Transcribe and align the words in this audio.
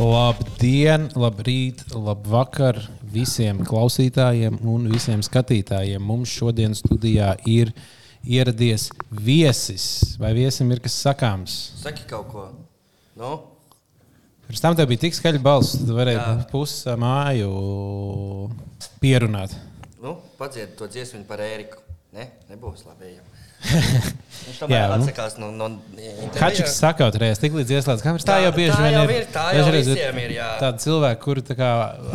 Labdien, 0.00 1.10
labrīt, 1.20 1.82
labvakar 1.92 2.78
visiem 3.12 3.60
klausītājiem 3.68 4.56
un 4.64 4.86
visiem 4.88 5.20
skatītājiem. 5.26 6.00
Mums 6.00 6.32
šodien 6.32 6.72
studijā 6.78 7.34
ir 7.44 7.74
ieradies 8.24 8.88
viesis. 9.12 10.16
Vai 10.22 10.32
viesim 10.38 10.72
ir 10.72 10.80
kas 10.80 10.96
sakāms? 11.04 11.58
Saki 11.82 12.08
kaut 12.08 12.30
ko. 12.32 12.46
Nu? 13.20 13.34
Pirms 14.48 14.64
tam 14.64 14.78
tev 14.78 14.88
bija 14.88 15.04
tik 15.04 15.18
skaļa 15.18 15.42
balss, 15.44 15.76
tu 15.84 15.92
varēji 15.98 16.48
pusi 16.50 16.96
māju 16.98 17.50
pierunāt. 19.02 19.52
Nu, 20.00 20.16
padzied 20.40 20.72
to 20.80 20.88
dziesmu 20.88 21.26
par 21.28 21.44
Ēriku. 21.44 21.84
Ne, 22.16 22.30
nebūs 22.48 22.88
labi. 22.88 23.12
ejam. 23.12 23.39
Viņš 23.60 24.56
Jā, 24.56 24.64
tomēr 24.64 24.88
nu. 24.88 25.04
atsakās 25.04 25.34
no, 25.38 25.48
no 25.52 25.66
intervijas. 25.68 26.38
Hačiks 26.40 26.76
sakautrējas 26.80 27.40
tik 27.42 27.52
līdz 27.58 27.72
ieslēdz 27.76 28.02
kameras. 28.02 28.24
Tā 28.26 28.38
Tā- 28.38 28.44
jau 28.46 28.52
bieži 28.56 28.72
tā 28.72 28.82
vien 28.86 28.94
jau 28.96 29.02
ir. 29.12 29.26
tā 29.34 29.44
jau 29.54 29.60
Dažreiz 29.66 29.90
visiem 29.92 30.20
ir, 30.22 30.32
jā. 30.38 30.46
Tādi 30.62 30.84
cilvēki, 30.86 31.20
kuri, 31.22 31.44
tā 31.50 31.56
kā, 31.58 31.68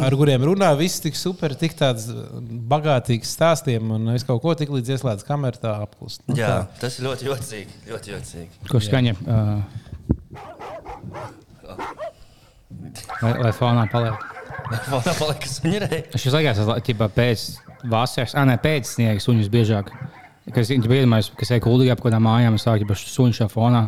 ar 0.07 0.17
kuriem 0.19 0.45
runā, 0.49 0.71
viss 0.79 0.99
tik 1.05 1.15
super, 1.19 1.53
tik 1.55 1.77
tāds 1.79 2.07
bagātīgs 2.73 3.29
stāstiem 3.37 3.93
un 3.95 4.09
es 4.15 4.25
kaut 4.27 4.41
ko 4.43 4.55
tik 4.57 4.73
līdz 4.73 4.95
ieslēdz 4.97 5.25
kameru, 5.27 5.61
tā 5.61 5.75
apklust. 5.85 6.25
Nu, 6.27 6.35
Jā, 6.39 6.49
tā. 6.49 6.81
tas 6.87 6.97
ir 6.99 7.07
ļoti 7.07 7.29
jocīgi. 7.29 7.79
Ļoti 7.93 8.15
jocīgi. 8.17 8.49
Ko 8.73 8.81
skaņa? 8.83 9.15
Uh, 9.21 9.61
lai, 13.21 13.33
lai 13.45 13.53
fonā 13.55 13.85
paliek. 13.93 14.25
Fonā 14.89 15.13
palika 15.21 15.49
suņurē. 15.49 16.01
Šis 16.17 16.33
laikās 16.35 16.57
ir 16.65 16.99
pēc 17.15 17.47
vasaras, 17.85 18.33
ah, 18.33 18.45
ne 18.49 18.57
pēc 18.61 18.95
sniega 18.95 19.21
suņus 19.21 19.49
biežāk. 19.53 19.93
Kas 20.53 20.69
ir 20.69 20.83
iedomājies, 20.83 21.31
kas 21.39 21.55
ir 21.55 21.63
kuldīgi 21.63 21.95
ap 21.95 22.03
kādām 22.05 22.27
mājām, 22.27 22.57
un 22.57 22.61
sāk 22.61 22.83
jau 22.83 22.97
suņu 22.99 23.39
šā 23.39 23.49
fonā. 23.49 23.87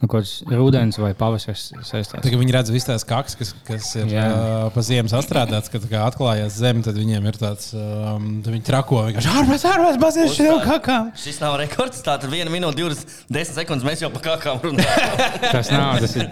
Nu, 0.00 0.08
kaut 0.08 0.22
kāds 0.22 0.30
rudens 0.48 0.96
vai 0.96 1.10
pavasaris 1.12 1.66
saistās. 1.84 2.22
Tā, 2.24 2.30
viņi 2.32 2.54
redz 2.54 2.70
visas 2.72 2.86
tās 2.88 3.02
kakas, 3.04 3.34
kas, 3.36 3.50
kas 3.66 3.88
ir 4.00 4.08
Jā. 4.08 4.22
uh, 4.32 4.68
pa 4.72 4.80
ziemas 4.80 5.12
astrādāts, 5.18 5.68
kad 5.68 5.84
tā 5.84 6.00
atklājās 6.06 6.54
zeme, 6.56 6.80
tad 6.86 6.96
viņiem 6.96 7.26
ir 7.28 7.36
tāds, 7.36 7.66
um, 7.76 8.30
tad 8.40 8.54
viņi 8.54 8.64
trako 8.64 9.02
vienkārši 9.10 9.32
ārpus, 9.42 9.66
ārpus, 9.68 9.98
bazies 10.00 10.32
šiem 10.38 10.62
kakām. 10.64 11.10
Šis 11.20 11.42
nav 11.42 11.58
rekords. 11.60 12.00
Tātad 12.06 12.32
1 12.32 12.48
minūte, 12.48 12.80
20 12.80 13.52
sekundes 13.60 13.84
mēs 13.84 14.00
jau 14.00 14.08
pa 14.14 14.22
kakām 14.24 14.64
runājam. 14.64 15.20
Tas 15.52 15.68
nav, 15.68 16.00
tas 16.00 16.16
ir 16.16 16.30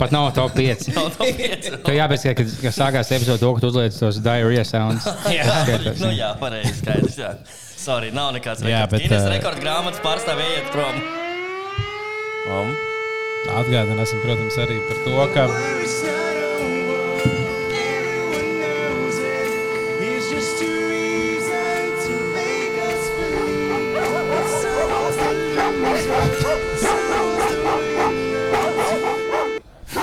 pat 0.00 0.10
nav 0.10 0.32
top 0.34 0.58
5. 0.58 0.88
Nav 0.96 1.12
tā 1.14 1.28
pieci. 1.38 1.70
Tev 1.86 1.94
jāpēc, 1.94 2.26
ka, 2.34 2.48
kad 2.64 2.74
sākās 2.74 3.14
epizode, 3.14 3.38
to, 3.44 3.52
ka 3.54 3.62
tu 3.62 3.70
uzliec 3.70 3.94
tos 3.94 4.18
diarrhea 4.26 4.66
sounds. 4.66 5.06
Skaitās, 5.22 6.02
Nu, 6.02 6.10
jā, 6.18 6.32
pareizi. 6.42 6.74
Skaidrs. 6.80 7.20
Jā. 7.22 7.36
Sorry, 7.84 8.08
nav 8.16 8.32
nekāds 8.32 8.62
Jā, 8.64 8.84
rekords. 8.84 8.92
bet, 8.94 9.02
Guinness 9.04 9.28
ā, 9.28 9.32
rekords 9.36 9.60
grāmatas 9.60 10.00
pārstāvējiet 10.04 10.72
prom. 10.72 11.00
Um. 12.48 12.74
Atgādināsim, 13.44 14.22
protams, 14.24 14.56
arī 14.62 14.78
par 14.88 15.02
to, 15.04 15.18
ka 15.34 15.44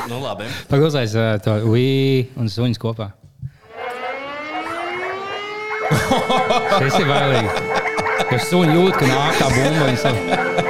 Nu, 0.09 0.19
labi. 0.23 0.47
Pagulēs 0.71 1.13
uh, 1.17 1.35
to 1.43 1.57
Wii 1.71 2.31
un 2.39 2.49
suņus 2.51 2.79
kopā. 2.81 3.11
Tas 5.91 6.99
ir 6.99 7.07
bailīgi. 7.09 7.49
Kad 8.31 8.45
suņi 8.47 8.77
jūt, 8.77 8.97
ka 8.99 9.09
nāk 9.11 9.41
tā 9.41 9.49
bumba. 9.55 10.69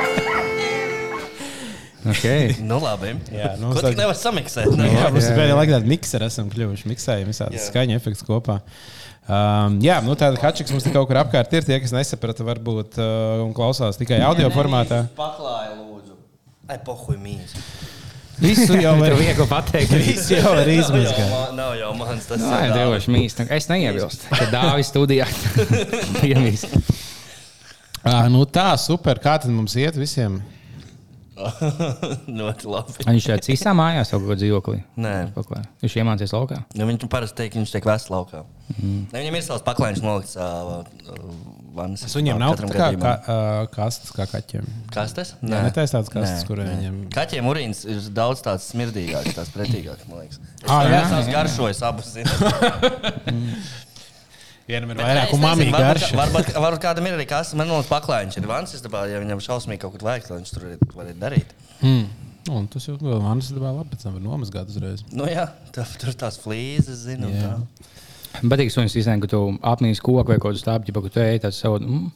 Okay. 2.02 2.56
Nu, 2.66 2.80
labi. 2.82 3.14
Jā, 3.30 3.54
nu, 3.62 3.70
Ko 3.76 3.82
tad- 3.82 3.94
tik 3.94 4.00
nevar 4.02 4.18
samiksēt? 4.18 4.72
Ne? 4.74 4.88
Jā, 4.90 5.12
mums 5.14 5.28
pēdējā 5.30 5.52
jā. 5.54 5.58
laikā 5.60 5.76
tāda 5.76 5.92
miksera, 5.92 6.30
esam 6.34 6.50
kļuvuši 6.50 6.90
miksējumi, 6.90 7.30
visādi 7.30 7.62
skaņa 7.62 8.00
efekts 8.00 8.26
kopā. 8.26 8.58
Um, 9.30 9.78
jā, 9.86 10.00
nu 10.02 10.16
tāda 10.18 10.42
hačiks 10.42 10.74
mums 10.74 10.88
kaut 10.90 11.06
kur 11.12 11.20
apkārt 11.22 11.54
ir. 11.54 11.68
Tie, 11.68 11.78
kas 11.84 11.94
nesaprata, 11.94 12.46
varbūt 12.48 12.98
uh, 12.98 13.44
un 13.46 13.54
klausās 13.54 14.02
tikai 14.02 14.18
audio 14.26 14.50
formātā. 14.54 15.04
Paklāja, 15.18 15.78
lūdzu. 15.78 16.18
Ai, 16.66 16.80
pohuj, 16.82 17.22
mīs. 17.22 17.54
Visu 18.42 18.78
jau 18.82 18.94
var, 19.00 19.14
viegli 19.20 19.46
pateikt. 19.50 19.92
visu 20.02 20.34
jau 20.40 20.56
var 20.56 20.62
Nav 20.64 20.72
jau, 20.72 20.80
izmazgāt. 20.82 21.30
ma- 21.30 21.52
nav 21.60 21.76
jau 21.78 21.92
mans 22.00 22.26
tas. 22.30 22.42
Nē, 22.42 22.62
ir 22.68 22.74
devoši 22.78 23.14
mīst. 23.14 23.44
Es 23.54 23.68
neiebilstu. 23.70 24.32
Kad 24.34 24.50
dāvis 24.56 24.90
studijā. 24.90 25.28
Piemīs. 26.22 26.66
Uh, 28.02 28.26
nu 28.34 28.46
tā, 28.50 28.72
super. 28.82 29.20
Kā 29.22 29.36
tad 29.44 29.52
mums 29.54 29.76
iet 29.78 29.96
visiem? 30.00 30.40
Ļoti 32.42 32.68
labi. 32.70 32.96
Viņš 33.08 33.26
šeit 33.30 33.46
cīsā 33.48 33.72
mājās 33.78 34.12
kaut 34.14 34.26
ko 34.28 34.36
dzīvoklī. 34.38 34.82
Nē. 35.02 35.14
Paklāja. 35.38 35.66
Viņš 35.82 35.96
iemācījās 36.02 36.34
laukā. 36.36 36.60
Nu, 36.78 36.86
viņš 36.90 37.06
parasti 37.10 37.40
teikt, 37.44 37.58
viņš 37.58 37.72
tiek 37.78 37.88
vests 37.90 38.12
laukā. 38.14 38.44
Mm. 38.76 39.00
Ne, 39.14 39.22
viņam 39.24 39.38
ir 39.40 39.46
savs 39.46 39.64
paklājiņš 39.66 40.04
nolikts 40.06 40.38
uh, 40.38 40.82
vannas. 41.76 42.04
Viņiem 42.16 42.40
nav 42.42 42.56
tā 42.60 42.68
kā, 42.72 42.88
kā 43.02 43.14
kastes, 43.76 44.12
kā 44.16 44.26
kaķiem. 44.32 44.66
Kastes? 44.94 45.34
Nē, 45.42 45.62
netaisa 45.68 45.98
tādas 45.98 46.12
kastes, 46.14 46.42
Nē, 46.44 46.48
kur 46.48 46.58
nē. 46.62 46.66
viņiem- 46.72 47.00
Kaķiem 47.16 47.48
urīns 47.52 47.84
ir 47.90 48.02
daudz 48.16 48.42
tāds 48.46 48.68
smirdīgāks, 48.74 49.34
tāds 49.38 49.52
pretīgāks, 49.56 50.08
man 50.10 50.24
liekas. 50.24 50.40
Es 50.64 50.70
ah, 50.70 50.84
jā, 50.90 51.02
tās 51.10 51.32
garšojas 51.32 51.82
abas. 51.88 52.12
Vienam 54.72 54.92
ir 54.94 55.00
Bet 55.00 55.04
vairāk 55.08 55.32
es 55.32 55.36
un 55.36 55.42
mamīgi 55.44 55.72
nezinu, 55.74 55.84
garš. 55.84 56.12
Varbūt, 56.16 56.52
varbūt, 56.64 56.82
kādam 56.84 57.08
ir 57.10 57.16
arī 57.18 57.26
kas, 57.28 57.54
man 57.60 57.68
liekas, 57.72 57.90
paklājiņš 57.92 58.38
ir 58.40 58.46
vans, 58.52 58.76
istabā, 58.78 59.02
ja 59.10 59.20
viņam 59.24 59.42
šausmīgi 59.44 59.82
kaut 59.84 59.96
kur 59.98 60.06
vajag, 60.08 60.28
tad 60.28 60.38
viņš 60.38 60.52
tur 60.54 60.68
var- 60.70 60.78
var 61.00 61.14
darīt. 61.26 61.56
Mm. 61.82 62.06
Un 62.50 62.68
tas 62.72 62.86
jau 62.88 62.96
ir 62.96 63.20
manas 63.22 63.52
dabā 63.54 63.70
labi, 63.76 63.90
pēc 63.96 64.02
tam 64.06 64.14
var 64.18 64.24
nomazgāt 64.26 64.70
uzreiz. 64.72 65.04
Nu 65.12 65.26
jā, 65.30 65.50
tur, 65.76 65.86
tur 66.02 66.14
tās 66.18 66.40
flīzes, 66.42 67.04
zinu. 67.06 67.28
Jā. 67.30 67.52
tā. 67.52 67.90
Bet 68.42 68.62
tik 68.62 68.72
suņus 68.74 68.96
izsēņ, 69.02 69.22
ka 69.26 69.32
tu 69.34 69.42
apnīsi 69.74 70.04
koku 70.04 70.24
vai 70.24 70.38
kaut 70.40 70.52
kādu 70.54 70.62
stābu, 70.64 70.88
ja 70.88 71.12
tu 71.12 71.24
ej 71.24 71.44
tāds 71.46 71.60
savu. 71.62 71.82
Mm, 71.84 72.10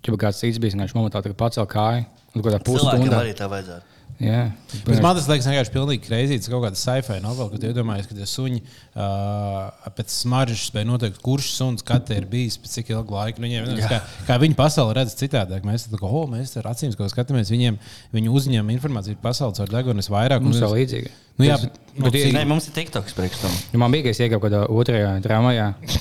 Čipa 0.00 0.16
kāds 0.16 0.40
cits 0.40 0.56
bija, 0.56 0.78
viņš 0.80 0.94
momentā 0.96 1.20
tā 1.20 1.28
kā 1.28 1.36
pacēla 1.36 1.68
kāju. 1.68 2.04
Un 2.30 2.40
kaut 2.40 2.46
kādā 2.48 2.60
pusstundā. 2.64 3.18
arī 3.20 3.34
tā 3.36 3.48
vajadzētu. 3.52 3.90
Jā. 4.20 4.50
Bet 4.84 5.00
man 5.00 5.16
tas 5.16 5.24
liekas 5.30 5.46
vienkārši 5.48 5.72
pilnīgi 5.72 6.02
kreizīts. 6.04 6.48
Kaut 6.52 6.60
kāda 6.66 6.76
sci-fi 6.76 7.16
novela, 7.24 7.48
kad 7.54 7.62
iedomājies, 7.64 8.08
ka 8.10 8.16
tie 8.18 8.26
suņi 8.28 8.58
uh, 8.60 9.88
pēc 9.96 10.12
smaržas 10.12 10.66
spēja 10.68 10.88
noteikt, 10.90 11.22
kurš 11.24 11.48
suns 11.56 11.84
katē 11.86 12.18
ir 12.20 12.26
bijis 12.28 12.58
pēc 12.60 12.74
cik 12.76 12.92
ilga 12.92 13.16
laika. 13.16 13.40
Nu, 13.40 13.48
Viņiem, 13.48 13.70
kā, 13.88 14.02
kā 14.28 14.36
viņi 14.42 14.58
pasauli 14.58 14.98
redz 15.00 15.16
citādāk. 15.16 15.64
Mēs, 15.64 15.88
tā, 15.88 15.96
kā, 15.96 16.10
oh, 16.10 16.28
mēs 16.28 16.52
ar 16.60 16.68
acīm 16.74 16.92
skatāmies, 16.92 17.52
viņiem 17.54 17.80
viņi 18.12 18.34
uzņem 18.36 18.74
informāciju 18.76 19.16
par 19.22 19.30
pasauli 19.32 19.56
caur 19.56 19.72
degunis 19.72 20.12
vairāk. 20.12 20.44
Mums 20.44 20.60
un 20.60 20.68
mēs- 20.68 20.76
līdzīgi. 20.76 21.16
Nu, 21.38 21.46
jā, 21.46 21.56
bet, 21.62 21.78
nu, 21.96 22.04
bet 22.04 22.16
cik- 22.18 22.34
Nē, 22.36 22.42
mums 22.48 22.66
ir 22.68 22.74
TikToks 22.76 23.14
priekš 23.16 23.38
tam. 23.40 23.54
Ja 23.72 23.78
man 23.80 23.92
bija, 23.94 24.04
ka 24.08 24.12
es 24.12 24.18
iekāpu 24.20 24.42
kaut 24.42 24.50
kādā 24.50 24.62
otrajā 24.68 25.12
drāmā, 25.24 25.52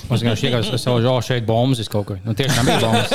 un 0.10 0.18
viņš 0.20 0.44
iekāpa 0.50 0.80
savu 0.82 1.00
žogu 1.06 1.22
šeit, 1.30 1.46
bombas 1.48 1.88
kaut 1.92 2.06
kur. 2.10 2.20
Nu, 2.26 2.34
tiešām 2.36 2.68
bija 2.68 2.80
bombas. 2.84 3.14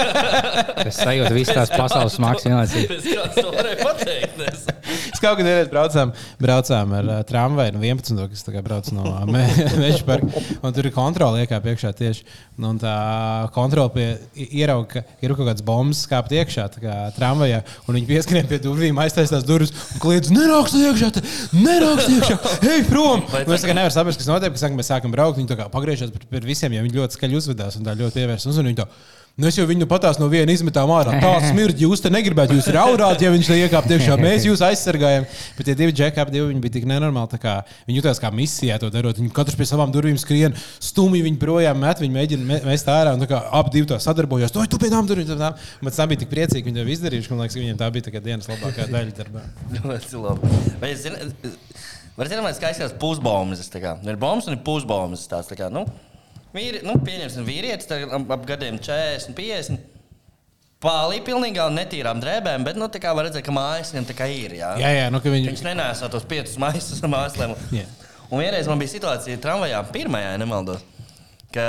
Es 0.88 1.00
sajūtu 1.02 1.34
visas 1.36 1.54
tās 1.58 1.74
pasaules 1.76 2.16
smagas 2.16 2.46
vienlaicīgi. 2.48 3.00
Es 3.02 3.36
to 3.40 3.50
varēju 3.52 3.82
pateikt. 3.84 4.40
Es- 4.52 4.70
Es 5.14 5.20
kaut 5.22 5.38
kādā 5.38 5.52
veidā 5.56 5.70
braucām, 5.70 6.10
braucām 6.42 6.90
ar 6.98 7.06
uh, 7.08 7.18
tramvaju 7.26 7.72
no 7.76 7.80
11. 7.80 8.18
kas 8.30 8.42
kā 8.50 8.60
brauc 8.62 8.88
no 8.92 9.02
Meža 9.32 10.02
parka. 10.06 10.42
un 10.62 10.74
Tur 10.76 10.86
ir 10.88 10.92
kontrole 10.94 11.40
iekāp 11.44 11.64
iekšā 11.70 11.92
tieši. 11.96 12.24
Nu, 12.58 12.68
Un 12.74 12.78
tā 12.82 12.92
kontrole 13.54 13.90
pie 13.94 14.06
ierauga, 14.60 14.86
ka 14.90 15.02
ir 15.24 15.34
kaut 15.38 15.48
kāds 15.48 15.64
bombas 15.66 16.02
kāpt 16.10 16.34
iekšā 16.36 16.66
kā 16.82 16.96
tramvajā. 17.16 17.62
Un 17.88 17.96
viņi 17.98 18.08
pieskrien 18.10 18.46
pie 18.50 18.58
durvīm, 18.62 18.98
aiztaisās 19.02 19.46
durvis 19.46 19.72
un 19.94 20.02
kliedz, 20.02 20.30
nenāks 20.34 20.74
iekšā, 20.78 21.10
te, 21.16 21.22
nenāks 22.08 22.30
iekšā, 22.30 22.70
ej 22.74 22.84
prom! 22.88 23.24
Tā- 23.30 23.44
tā 23.48 23.58
kā 23.70 23.74
nevaram 23.76 23.94
saprast, 23.94 24.20
kas 24.20 24.28
notiek, 24.30 24.54
kad 24.54 24.76
mēs 24.78 24.90
sākam 24.92 25.12
braukt. 25.14 25.38
Viņi 25.40 25.50
tā 25.50 25.56
kā 25.58 25.68
pagriežas 25.72 26.12
pret 26.30 26.44
visiem, 26.44 26.72
ja 26.76 26.82
viņi 26.84 26.98
ļoti 27.00 27.18
skaļi 27.18 27.38
uzvedās 27.40 27.76
un 27.80 27.84
tā 27.88 27.96
ļoti 27.98 28.20
pievērst 28.20 28.50
uzmanību. 28.52 28.86
Nu, 29.34 29.48
es 29.50 29.56
jau 29.58 29.64
viņu 29.66 29.88
patās 29.90 30.20
no 30.22 30.28
viena 30.30 30.52
izmetām 30.54 30.86
ārā. 30.94 31.16
Tā 31.18 31.30
smird, 31.48 31.80
jūs 31.82 31.98
te 32.04 32.10
negribētu, 32.14 32.54
jūs 32.54 32.68
raudāt, 32.70 33.18
ja 33.24 33.32
viņš 33.34 33.48
te 33.50 33.56
iekāp 33.64 33.88
iekšā. 33.90 34.14
Mēs 34.22 34.44
jūs 34.46 34.60
aizsargājam. 34.62 35.24
Bet 35.56 35.66
tie 35.66 35.74
divi 35.80 35.90
džekāpi, 35.96 36.30
divi 36.36 36.52
viņi 36.52 36.62
bija 36.62 36.74
tik 36.76 36.86
nenormāli. 36.86 37.40
Kā, 37.42 37.54
viņi 37.88 37.98
jutās 37.98 38.20
kā 38.22 38.30
misijā 38.30 38.76
to 38.78 38.92
darot. 38.94 39.18
Viņi 39.18 39.32
katrs 39.34 39.58
pie 39.58 39.66
savām 39.66 39.90
durvīm 39.90 40.20
skrien, 40.22 40.54
stumji 40.78 41.24
viņi 41.26 41.40
projām 41.42 41.82
met, 41.82 41.98
viņi 42.04 42.14
mēģina 42.14 42.46
me- 42.52 42.60
mest 42.68 42.86
ārā. 42.94 43.16
Un 43.18 43.26
kā 43.26 43.42
abi 43.58 43.74
divi 43.74 43.90
tā 43.90 43.98
sadarbojās. 44.06 44.54
Tu, 44.54 44.68
tu 44.70 44.78
pie 44.78 44.92
tām 44.94 45.10
durvīm. 45.10 45.26
tā, 45.26 45.34
tā. 45.42 45.50
Bet 45.82 45.98
tas 45.98 46.06
bija 46.14 46.22
tik 46.22 46.30
priecīgi, 46.30 46.70
viņi 46.70 46.78
to 46.78 46.86
izdarījuši. 46.94 47.26
ka 47.26 47.34
Man 47.34 47.42
liekas, 47.42 47.58
ka 47.58 47.64
viņiem 47.64 47.82
tā 47.82 47.90
bija 47.90 48.06
tā 48.06 48.22
dienas 48.30 48.46
labākā 48.54 48.86
daļa 48.86 49.18
darbā. 49.18 49.42
Ļoti 49.82 50.22
labi. 50.28 50.54
Vai 50.78 50.94
jūs 50.94 51.06
zināt, 51.08 51.52
var 52.14 52.30
zināt, 52.30 52.62
kā 52.62 52.70
izskatās 52.70 52.94
pusbombas? 53.02 53.66
tā 53.66 53.82
kā? 53.82 53.98
Ir 54.06 54.14
bombas 54.14 54.46
un 54.46 54.54
ir 54.54 54.62
pusbombas. 54.62 55.26
Tās, 55.26 55.50
tā 55.50 55.58
kā, 55.58 55.74
nu, 55.74 55.88
vīri, 56.54 56.84
nu, 56.86 56.94
pieņemsim, 57.02 57.46
vīrietis 57.46 57.90
ap, 57.90 58.46
gadiem 58.48 58.78
40, 58.82 59.34
50. 59.36 59.90
Pālī 60.84 61.20
pilnīgā 61.24 61.64
un 61.70 61.78
netīrām 61.78 62.18
drēbēm, 62.20 62.64
bet, 62.66 62.76
nu, 62.76 62.90
tā 62.92 63.00
kā 63.00 63.14
var 63.16 63.24
redzēt, 63.28 63.44
ka 63.46 63.54
mājas 63.56 63.94
viņam 63.94 64.08
tā 64.10 64.16
kā 64.18 64.28
ir. 64.28 64.58
Jā, 64.58 64.74
Jā, 64.80 64.90
jā, 64.92 65.04
nu, 65.12 65.20
ka 65.24 65.32
viņi. 65.32 65.48
Viņš 65.48 65.62
nenēsā 65.64 66.10
tos 66.12 66.26
piecus 66.28 66.58
maisus 66.60 67.00
ar. 67.04 67.54
Jā. 67.78 67.86
Un 68.32 68.40
vienreiz 68.40 68.68
man 68.68 68.80
bija 68.80 68.92
situācija 68.92 69.40
tramvajā, 69.40 69.78
pirmajā, 69.94 70.34
ja 70.34 70.40
nemaldos, 70.40 70.82
ka, 71.54 71.66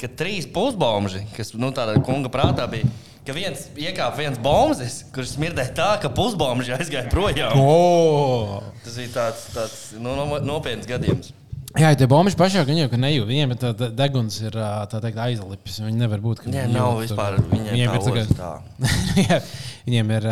ka 0.00 0.10
trīs 0.18 0.46
pusbomži, 0.52 1.24
kas 1.36 1.54
nu, 1.56 1.72
tādā 1.74 1.96
kunga 2.04 2.30
prātā 2.32 2.66
bija, 2.70 2.88
ka 3.26 3.34
viens 3.34 3.64
iekāpa 3.74 4.20
viens 4.20 4.38
bombas, 4.42 5.00
kurš 5.14 5.34
smirdēja 5.34 5.72
tā, 5.76 5.88
ka 6.04 6.12
pusbombas 6.14 6.70
aizgāja 6.76 7.08
projām. 7.10 7.56
Oh! 7.58 8.60
Tas 8.84 9.00
bija 9.00 9.14
tāds, 9.16 9.48
tāds 9.56 9.80
nu, 9.98 10.14
no, 10.18 10.28
nopietns 10.44 10.86
gadījums. 10.88 11.32
Jā, 11.76 11.90
tie 11.98 12.06
bombiņi 12.08 12.38
pašā 12.40 12.62
gan 12.68 12.78
jau 12.80 12.86
nejūt. 13.00 13.26
Viņiem 13.28 13.52
ir 13.52 13.58
tā, 13.60 13.72
deguns 13.98 14.38
ir 14.40 14.54
teikt 14.92 15.18
aizlipis. 15.26 15.80
Viņi 15.84 15.98
nevar 16.00 16.22
būt. 16.24 16.44
ka 16.44 16.52
Nē, 16.52 16.66
nav 16.72 16.94
jūt 16.94 17.02
vispār. 17.10 17.36
Viņiem, 17.50 17.72
Viņiem 17.74 17.96
tā 17.96 18.14
ir 18.22 18.30
tā. 18.38 18.52
Jā, 19.26 19.40
Viņiem 19.86 20.14
ir 20.16 20.28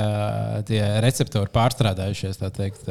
tie 0.70 0.81
receptori 1.05 1.52
pārstrādājušies, 1.55 2.41
tā 2.41 2.49
teikt, 2.55 2.88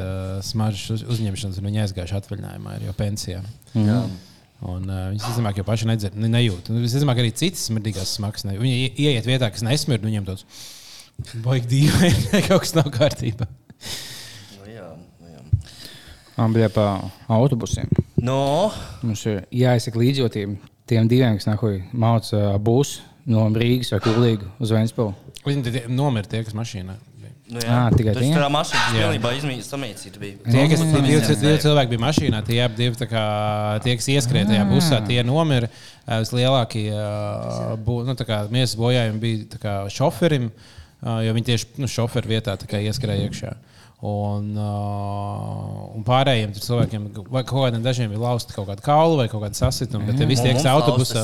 smaržas 0.48 0.94
uz, 1.00 1.08
uzņemšanas, 1.16 1.58
un 1.60 1.68
viņi 1.72 1.82
aizgājuši 1.88 2.20
atvaļinājumā, 2.22 2.78
ir 2.78 2.86
jau 2.92 2.94
pensijā. 3.00 3.42
Jā. 3.76 3.98
Un, 4.64 4.86
uh, 4.88 5.10
viņi 5.12 5.20
visticamāk 5.20 5.58
jau 5.60 5.66
paši 5.68 5.88
nedzer, 5.90 6.14
ne, 6.16 6.30
nejūt. 6.32 6.70
Un 6.72 6.80
Visticamāk, 6.86 7.20
arī 7.20 7.34
citas 7.36 7.66
smirdīgās 7.68 8.14
smagas. 8.16 8.46
Viņi 8.48 8.78
ie- 8.86 8.94
ieiet 9.10 9.28
vietā, 9.28 9.50
kas 9.52 9.66
nesmird, 9.66 10.06
viņiem 10.08 10.24
tāds 10.30 10.46
baigi 11.44 11.68
dīvaini, 11.74 12.44
kaut 12.48 12.64
kas 12.64 12.72
nav 12.78 12.88
kārtībā. 12.96 13.50
Nu, 14.56 14.70
jā, 14.72 14.88
nu, 15.20 15.34
jā. 15.34 15.42
Man 15.44 16.22
bija 16.54 16.70
pa 16.74 16.86
autobusiem. 17.30 17.90
No, 18.24 18.72
Mums 19.04 19.26
ir 19.30 19.44
jāizsaka 19.52 20.00
līdzjūtība 20.00 20.58
tiem 20.90 21.08
diviem, 21.12 21.36
kas 21.38 21.48
nākuj 21.48 21.82
mācā 21.94 22.44
būs 22.64 23.00
no 23.30 23.48
Rīgas 23.56 23.92
vai 23.94 24.00
Kulīgas 24.04 24.50
uz 24.60 24.72
Vēnspilsnu. 24.72 25.16
Viņi 25.46 25.64
tie- 25.72 25.88
nomira 25.92 26.28
tie, 26.28 26.44
kas 26.44 26.54
mašīnā. 26.54 26.96
nu, 27.54 27.60
jā. 27.60 27.70
Ā, 27.70 27.92
tikai 27.94 28.14
tie? 28.16 28.30
tā 28.34 28.48
mašīna 28.50 28.84
Jā. 28.96 29.02
pilnībā 29.04 29.32
samīcīta 29.68 30.18
bija. 30.20 30.38
Tie, 30.50 30.68
kas 30.70 30.80
Mm. 30.80 31.04
divi, 31.06 31.36
divi, 31.42 31.58
cilvēki 31.62 31.90
bija 31.92 32.02
mašīnā, 32.02 32.40
tie 32.48 32.62
abi 32.64 32.76
divi, 32.76 32.96
tā 32.96 33.08
kā, 33.12 33.24
tie, 33.84 33.96
kas 33.96 34.08
ieskrēja 34.08 34.48
tajā 34.48 34.64
busā, 34.72 35.06
tie 35.08 35.22
nomira. 35.24 35.70
Vislielākie 36.08 36.90
nu, 38.08 38.16
miesas 38.52 38.76
bojājumi 38.80 39.20
bija 39.20 39.60
kā 39.62 39.76
šoferim, 39.92 40.50
jo 41.04 41.34
viņi 41.36 41.46
tieši 41.52 41.66
nu, 41.78 41.88
šoferu 41.88 42.28
vietā 42.32 42.58
ieskrēja 42.88 43.30
iekšā. 43.30 43.54
Un, 44.04 44.50
uh, 44.60 45.96
un 45.96 46.04
pārējiem 46.04 46.52
tur 46.52 46.64
cilvēkiem, 46.66 47.06
vai 47.32 47.44
kaut 47.48 47.62
kādiem 47.70 47.86
dažiem 47.86 48.10
bija 48.12 48.20
lausta 48.20 48.52
kaut 48.52 48.68
kāda 48.68 48.84
kaula 48.84 49.22
vai 49.22 49.28
kaut 49.32 49.46
kāda 49.46 49.56
sasituma, 49.56 50.10
bet 50.10 50.18
tie 50.20 50.28
visi 50.28 50.44
tie, 50.44 50.52
kas 50.58 50.66
autobusā. 50.68 51.24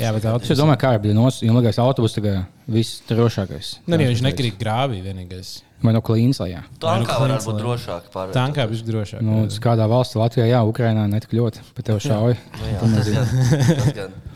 Jā, 0.00 0.14
bet 0.16 0.24
Es 0.48 0.56
domāju, 0.56 0.80
kā 0.80 0.94
bija 1.02 1.18
nos- 1.18 1.42
ilgākais 1.44 1.76
autobus, 1.84 2.16
tagad 2.16 2.46
viss 2.66 3.02
drošākais. 3.10 3.74
Nu, 3.84 3.98
arī 3.98 4.08
viņš 4.14 4.24
nekrīt 4.30 4.56
grāvī 4.56 5.02
vienīgais. 5.04 5.60
Vai 5.84 5.92
no 5.92 6.00
Klīnas. 6.00 6.40
Tankā 6.40 6.80
Vai 6.80 6.98
nu 7.04 7.04
varētu 7.34 7.52
būt 7.52 7.60
drošāk. 7.60 8.08
pārvietot. 8.16 8.36
Tankā 8.36 8.68
bija 8.72 8.88
drošāk. 8.88 9.20
Nu, 9.20 9.44
kādā 9.60 9.84
valstī, 9.88 10.16
Latvijā, 10.24 10.48
jā, 10.48 10.64
Ukrainā 10.64 11.04
netik 11.08 11.36
ļoti, 11.36 11.60
bet 11.76 11.84
tev 11.84 12.00
šauja. 12.00 12.36
Nu, 12.56 12.96
jā, 13.04 14.08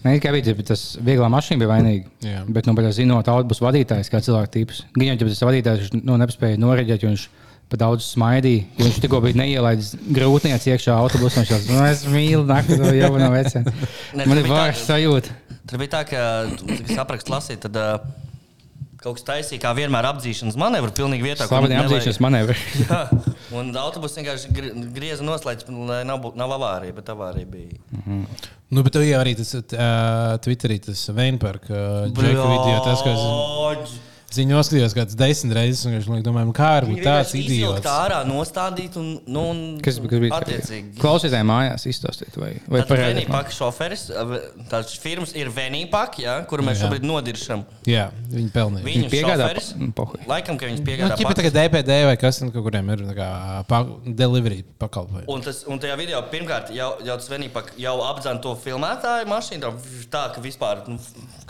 Nē, 0.00 0.14
kā 0.22 0.30
bija, 0.32 0.54
tas 0.64 0.82
vieglā 1.04 1.28
mašīna 1.32 1.60
bija 1.60 1.70
vainīga. 1.74 2.08
Jā. 2.24 2.42
Bet, 2.48 2.68
nu, 2.68 2.72
es 2.88 2.96
zinot, 2.96 3.28
autobusu 3.28 3.66
vadītājs, 3.66 4.08
kā 4.12 4.22
cilvēka 4.24 4.52
tips. 4.54 4.84
Gan 4.96 5.10
jau 5.10 5.28
tas 5.28 5.42
vadītājs 5.44 5.92
nu, 5.98 6.16
nespēja 6.20 6.60
noreģēt, 6.60 7.04
jo 7.04 7.12
viņš 7.12 7.26
pa 7.70 7.78
daudz 7.84 8.06
smaidīja. 8.14 8.64
jo 8.78 8.86
Viņš 8.88 9.02
tikko 9.04 9.20
bija 9.22 9.38
neielaidis 9.42 9.92
grūtniecības 10.16 10.70
iekšā 10.72 10.96
autobusā. 10.96 11.44
Viņš 11.44 11.52
teica, 11.52 11.76
nu, 11.76 11.84
es 11.90 12.06
mīlu 12.10 12.48
nakti, 12.48 12.80
to 12.80 12.94
jau 12.96 13.12
nav 13.20 13.36
vecā. 13.36 13.62
Ne, 14.16 14.24
Man 14.24 14.40
ir 14.40 14.48
vārds 14.50 14.86
sajūta. 14.88 15.36
Tur 15.70 15.84
bija 15.84 15.92
tā, 15.98 16.02
ka, 16.08 16.24
kad 16.64 16.96
aprakst 17.04 17.30
lasīt, 17.30 17.60
tad 17.62 17.76
uh, 17.78 18.00
kaut 19.00 19.20
kas 19.20 19.26
taisīja, 19.28 19.60
kā 19.62 19.74
vienmēr 19.76 20.08
apdzīšanas 20.10 20.58
manevru, 20.60 20.90
pilnīgi 20.96 21.28
vietā. 21.28 21.46
apzīšanas 21.84 22.18
manevri. 22.24 22.56
Jā, 22.82 23.04
un 23.56 23.70
autobus 23.80 24.14
vienkārši 24.18 24.52
gri- 24.54 24.72
grieza 24.94 25.24
noslēdz, 25.26 25.66
lai 25.88 26.02
nav, 26.08 26.28
nav 26.38 26.54
avārija, 26.58 26.94
bet 27.00 27.10
avārija 27.14 27.48
bija. 27.50 27.80
Nu, 28.70 28.84
bet 28.86 28.92
tev 28.94 29.02
jau 29.02 29.18
arī 29.18 29.32
tas 29.38 29.50
uh, 29.58 30.36
Twitterī, 30.44 30.76
tas 30.84 31.02
Veinpark 31.16 31.66
uh, 31.70 32.06
džeka 32.10 32.46
video, 32.52 32.78
tas, 32.86 33.02
ko 33.02 33.14
es! 34.30 34.38
Viņu 34.40 34.54
noskatījos 34.56 34.94
kāds 34.96 35.16
desmit 35.18 35.54
reizes, 35.58 35.82
un 35.86 35.96
viņš 35.98 36.22
domāja, 36.24 36.46
nu, 36.48 36.54
kā 36.56 36.68
var 36.76 36.86
būt 36.88 36.96
Viņi 37.00 37.06
tāds 37.06 37.34
idiots. 37.34 37.86
ārā, 37.90 38.20
nostādīt 38.28 38.96
un, 39.00 39.08
nu, 39.26 39.42
un 39.50 39.60
Kas, 39.82 39.98
kas 39.98 40.22
bija 40.22 40.38
attiecīgi. 40.38 40.94
Klausītājiem 41.00 41.50
mājās 41.50 41.86
izstāstīt, 41.90 42.36
vai, 42.40 42.52
vai 42.70 42.82
parādīt? 42.88 43.26
Venīpaka 43.26 43.54
šoferis, 43.56 44.06
tāds 44.70 44.94
firmas 45.02 45.34
ir 45.38 45.50
Venīpaka, 45.54 46.22
ja, 46.22 46.36
kuru 46.50 46.62
mēs 46.66 46.78
Jā. 46.78 46.86
šobrīd 46.86 47.06
nodiršam. 47.10 47.64
Jā, 47.90 48.06
viņi 48.30 48.52
pelnīja. 48.54 48.86
Viņu 48.86 49.10
piegādā 49.12 49.48
šoferis, 49.50 49.70
nu, 49.80 49.90
laikam, 50.30 50.58
ka 50.60 50.68
viņas 50.70 50.80
Nu, 50.80 50.86
piegādā. 50.86 51.16
ķipa 51.18 51.32
pats. 51.32 51.40
tagad 51.42 51.58
DPD 51.58 51.98
vai 52.06 52.16
kas, 52.20 52.40
nu, 52.44 52.50
kaut 52.54 52.64
kuriem 52.68 52.90
ir 52.94 53.04
tā 53.10 53.16
kā 53.18 53.28
pa, 53.68 53.82
delivery 54.06 54.62
pakalpojumi. 54.78 55.26
Un, 55.28 55.42
tas, 55.44 55.64
un 55.66 55.78
tajā 55.82 55.96
video 55.98 56.22
pirmkārt 56.30 56.70
jau, 56.74 56.92
jau 57.04 57.16
tas 57.18 57.28
Venīpaka 57.32 57.74
jau 57.80 57.96
apdzēna 58.06 58.40
to 58.44 58.54
filmētāju 58.64 59.26
mašīnu, 59.30 59.60
tā- 59.66 60.06
tā 60.14 60.24
ka 60.34 60.40
vispār 60.44 60.84
nu, 60.88 60.98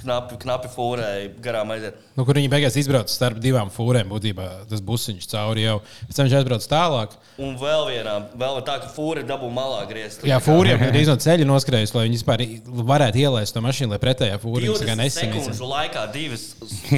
knapi, 0.01 0.39
knapi 0.43 0.71
fūrēja 0.75 1.31
garām 1.45 1.71
aiziet. 1.77 1.95
Nu, 2.17 2.25
kur 2.25 2.35
viņi 2.41 2.51
beigās 2.53 2.70
izbrauca 2.79 3.13
starp 3.13 3.41
divām 3.43 3.71
fūrēm, 3.75 4.11
būtībā 4.13 4.47
tas 4.71 4.83
busiņš 4.85 5.27
cauri 5.33 5.67
jau. 5.67 5.81
Pēc 6.09 6.19
tam 6.19 6.29
viņš 6.29 6.37
aizbrauca 6.41 6.71
tālāk. 6.71 7.17
Un 7.41 7.55
vēl 7.57 7.87
vienā, 7.89 8.15
vēl 8.37 8.59
tā, 8.67 8.77
ka 8.83 8.91
fūri 8.93 9.25
dabū 9.27 9.49
malā 9.55 9.83
griezt. 9.89 10.23
Jā, 10.29 10.37
fūriem 10.45 10.83
ir 10.87 10.99
no 11.09 11.17
ceļa 11.25 11.47
noskrējis, 11.49 11.95
lai 11.97 12.05
viņi 12.07 12.19
vispār 12.19 12.45
varētu 12.91 13.23
ielaist 13.23 13.57
to 13.57 13.63
mašīnu, 13.65 13.95
lai 13.95 14.01
pretējā 14.03 14.37
fūrī 14.43 14.69
20 14.69 15.01
nesamīca. 15.01 15.41
sekundžu 15.41 15.71
laikā 15.71 16.05
divas 16.13 16.45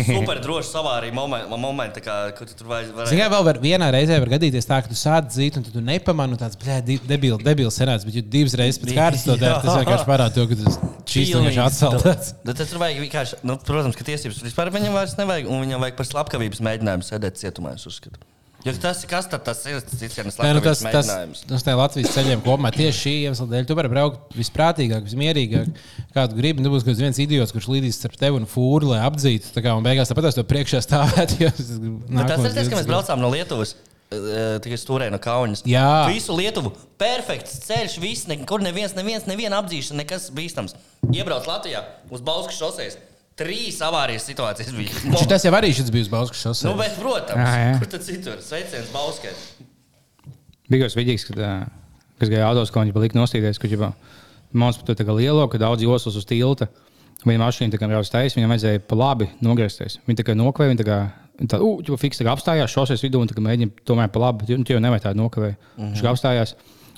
super 0.09 0.41
drošas 0.43 0.75
avārijas 0.83 1.15
momenti, 1.15 1.61
momenti 1.63 2.03
kā, 2.03 2.17
kur 2.39 2.51
tu 2.51 2.59
tur 2.59 2.73
vajag. 2.73 3.05
Ziniet, 3.13 3.31
vēl 3.33 3.47
var, 3.47 3.61
vienā 3.63 3.91
reizē 3.95 4.19
var 4.25 4.33
gadīties 4.35 4.67
tā, 4.67 4.81
ka 4.83 4.91
tu 4.91 4.99
sāc 4.99 5.31
dzīt, 5.31 5.61
un 5.61 5.67
tu, 5.67 5.75
tu 5.75 5.85
nepamani, 5.85 6.41
tāds 6.41 6.59
debils, 6.59 7.43
debils 7.47 7.79
senāts, 7.79 8.07
bet 8.09 8.19
ja 8.19 8.25
divas 8.35 8.59
reizes 8.59 8.83
pēc 8.83 8.97
kārtas 8.99 9.27
to 9.29 9.39
dara, 9.39 9.61
tas 9.63 9.79
vienkārši 9.79 10.09
parāda 10.11 10.35
to, 10.35 10.49
ka 10.51 10.59
tas 10.65 10.81
šīs 11.13 11.33
vienkārši 11.37 11.63
atsaldēts. 11.67 12.35
Bet 12.47 12.59
tas 12.59 12.73
tur 12.73 12.83
vajag 12.83 13.01
vienkārši, 13.05 13.41
nu, 13.47 13.57
protams, 13.67 13.99
ka 13.99 14.07
tiesības 14.07 14.43
vispār 14.47 14.73
viņam 14.75 14.97
vairs 14.97 15.15
nevajag, 15.19 15.49
un 15.53 15.62
viņam 15.65 15.87
vajag 15.87 15.97
par 15.99 16.11
slepkavības 16.11 16.63
mēģinājumu 16.69 17.09
sēdēt 17.09 17.41
cietumā, 17.41 17.75
es 17.79 17.89
uzskatu. 17.89 18.21
Jo 18.63 18.71
tas 18.79 19.01
ir 19.03 19.09
kas 19.11 19.27
tad 19.27 19.43
tas 19.43 19.59
ir? 19.67 19.81
Tas 19.83 20.03
ir 20.07 20.13
Nē, 20.13 20.53
nu, 20.55 20.61
tas, 20.63 20.79
slepkavības 20.79 20.79
tas, 20.79 20.83
mēģinājums. 20.87 21.41
tas 21.51 21.65
tā 21.67 21.73
Latvijas 21.75 22.13
ceļiem 22.15 22.43
kopumā 22.45 22.71
tieši 22.71 22.99
šī 23.01 23.15
iemesla 23.25 23.47
dēļ. 23.51 23.65
Tu 23.67 23.75
vari 23.75 23.91
braukt 23.91 24.37
visprātīgāk, 24.39 25.03
vismierīgāk, 25.09 25.73
kā 26.15 26.27
tu 26.31 26.39
gribi. 26.39 26.63
Nebūs 26.63 26.87
kaut 26.87 27.01
viens 27.03 27.19
idiots, 27.25 27.51
kurš 27.57 27.67
līdīs 27.73 27.99
starp 27.99 28.15
tevi 28.21 28.39
un 28.39 28.47
fūri, 28.47 28.87
lai 28.93 29.01
apdzītu. 29.03 29.51
Tā 29.57 29.65
kā 29.67 29.75
un 29.75 29.83
beigās 29.83 30.13
tāpat 30.13 30.31
es 30.31 30.39
to 30.39 30.47
priekšā 30.47 30.79
stāvētu. 30.87 31.41
Bet 32.15 32.31
tas 32.31 32.47
ir 32.47 32.55
tas, 32.55 32.71
ka 32.71 32.79
mēs 32.79 32.87
braucām 32.87 33.19
no 33.19 33.33
Lietuvas. 33.35 33.75
eh, 34.15 34.61
Tikai 34.63 34.79
stūrē 34.79 35.11
no 35.11 35.19
Kaunas. 35.19 35.65
Jā. 35.67 36.07
Visu 36.13 36.39
Lietuvu. 36.39 36.71
Perfekts 37.03 37.59
ceļš, 37.67 37.99
viss, 37.99 38.29
nekur 38.31 38.63
neviens, 38.63 38.95
neviens, 38.95 39.27
neviena 39.27 39.59
apdzīšana, 39.59 40.05
nekas 40.05 40.31
bīstams. 40.39 40.77
Iebrauc 41.11 41.51
Latvijā 41.51 41.83
uz 42.15 42.23
Bauskas 42.23 42.63
šoseis. 42.63 43.01
Trīs 43.41 43.79
avārijas 43.85 44.27
situācijas 44.29 44.73
bija. 44.77 44.93
Šis 45.21 45.29
tas 45.31 45.45
jau 45.47 45.53
arī 45.57 45.73
bija 45.73 46.05
uz 46.05 46.11
Bauskas 46.13 46.43
šosei. 46.45 46.69
Nu, 46.69 46.77
bet, 46.77 46.97
protams, 47.01 47.41
Jā, 47.41 47.61
jā. 47.63 47.77
kur 47.81 47.91
tad 47.95 48.05
citur? 48.05 48.41
Sveiciens 48.45 48.91
Bauskai. 48.93 49.33
Bija 50.69 50.85
kas 50.85 50.97
vidīgs, 50.99 51.25
kad, 51.29 51.41
kas 52.21 52.33
gāja 52.33 52.51
autos, 52.51 52.73
ko 52.73 52.85
viņi 52.85 52.95
palika 52.97 53.17
nostīties, 53.19 53.61
kur 53.61 53.73
jau 53.73 53.91
mācās 54.53 54.81
par 54.81 54.91
to 54.91 54.97
tā 55.01 55.07
kā 55.09 55.17
lielo, 55.17 55.47
ka 55.49 55.61
daudz 55.61 55.85
joslas 55.85 56.19
uz 56.21 56.29
tilta. 56.29 56.69
Viņa 57.23 57.39
mašīna 57.39 57.79
kā 57.79 57.87
brauc 57.87 58.09
taisa, 58.11 58.35
viņam 58.35 58.51
vajadzēja 58.51 58.83
pa 58.91 58.99
labi 58.99 59.29
nogriezties. 59.45 60.01
Viņa 60.09 60.19
tā 60.19 60.25
kā 60.27 60.35
nokavē, 60.35 60.73
viņa 60.73 60.81
tā 60.81 60.87
kā, 60.89 60.97
viņa 61.39 61.53
tā, 61.53 61.61
uh, 61.63 61.79
jau 61.87 61.99
fiks 62.01 62.19
tā 62.19 62.27
kā 62.27 62.35
apstājās 62.35 62.73
šoseis 62.75 63.05
vidū 63.05 63.21
un 63.23 63.31
mēģina 63.31 63.85
tomēr 63.87 64.11
pa 64.11 64.25
labi, 64.25 64.43
bet 64.43 64.59
nu, 64.59 64.67
tie 64.67 64.75
jau 64.75 64.83
nevajag 64.83 65.05
tādu 65.07 65.23
nokavēt. 65.23 65.55
Mm 65.55 65.85
-hmm. 65.85 65.93
Viņš 65.95 66.11
apstājās, 66.11 66.55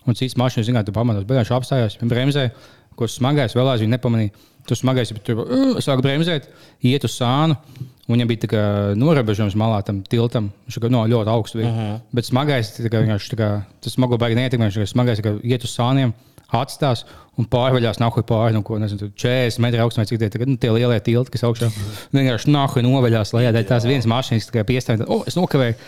un 0.07 0.17
cits 0.17 0.39
mašīnas, 0.41 0.71
zināt, 0.71 0.87
tu 0.89 0.93
pamatos, 0.97 1.27
beigās 1.29 1.51
viņš 1.51 1.57
apstājās, 1.59 1.99
viņa 2.01 2.11
bremzē, 2.15 2.51
ko 2.97 3.09
smagais 3.09 3.55
vēl 3.55 3.69
aizvien 3.69 3.91
nepamanīja. 3.91 4.33
Tu 4.65 4.77
smagais, 4.79 5.13
bet 5.13 5.27
tur 5.27 5.43
uh, 5.45 5.81
sāk 5.85 6.01
bremzēt, 6.05 6.49
iet 6.85 7.05
uz 7.05 7.19
sānu. 7.19 7.59
Un 8.05 8.19
viņam 8.19 8.29
bija 8.29 8.49
tā 8.49 8.63
norobežojums 9.01 9.57
malā 9.57 9.79
tam 9.85 10.03
tiltam. 10.09 10.51
Viņš 10.67 10.79
kā, 10.81 10.91
no, 10.93 11.07
ļoti 11.09 11.33
augsts 11.33 11.57
bija. 11.57 11.71
Uh 11.71 11.79
-huh. 11.81 12.01
Bet 12.13 12.29
smagais, 12.29 12.75
tā 12.77 12.93
kā, 12.93 13.01
vienkārši 13.01 13.33
tā 13.33 13.39
kā, 13.41 13.49
tas 13.81 13.97
smago 13.97 14.19
baigi 14.21 14.37
neietekmē. 14.37 14.69
Viņš 14.69 14.93
smagais 14.93 15.21
tā 15.21 15.25
kā, 15.25 15.33
iet 15.41 15.65
uz 15.65 15.73
sāniem, 15.73 16.13
atstās 16.53 17.05
un 17.41 17.49
pārvaļās 17.51 18.01
nahuj 18.03 18.25
pāri, 18.29 18.55
nu, 18.55 18.63
ko 18.63 18.79
nezinu, 18.79 18.99
tur 18.99 19.13
40 19.25 19.63
metru 19.65 19.85
augstumā, 19.85 20.07
cik 20.07 20.21
tie, 20.21 20.31
tā, 20.31 20.41
kā, 20.41 20.49
nu, 20.49 20.57
tie 20.61 20.71
lielie 20.71 21.01
tilti, 21.01 21.35
kas 21.35 21.45
augšā. 21.49 21.71
Vienkārši 22.15 22.53
nahuj 22.55 22.85
novaļās 22.87 23.35
lejā, 23.35 23.53
dēļ 23.57 23.69
tās 23.73 23.87
vienas 23.89 24.07
mašīnas, 24.11 24.51
kā 24.55 24.65
piestāvja. 24.69 25.09
O, 25.09 25.23
es 25.27 25.39
nokavēju. 25.39 25.79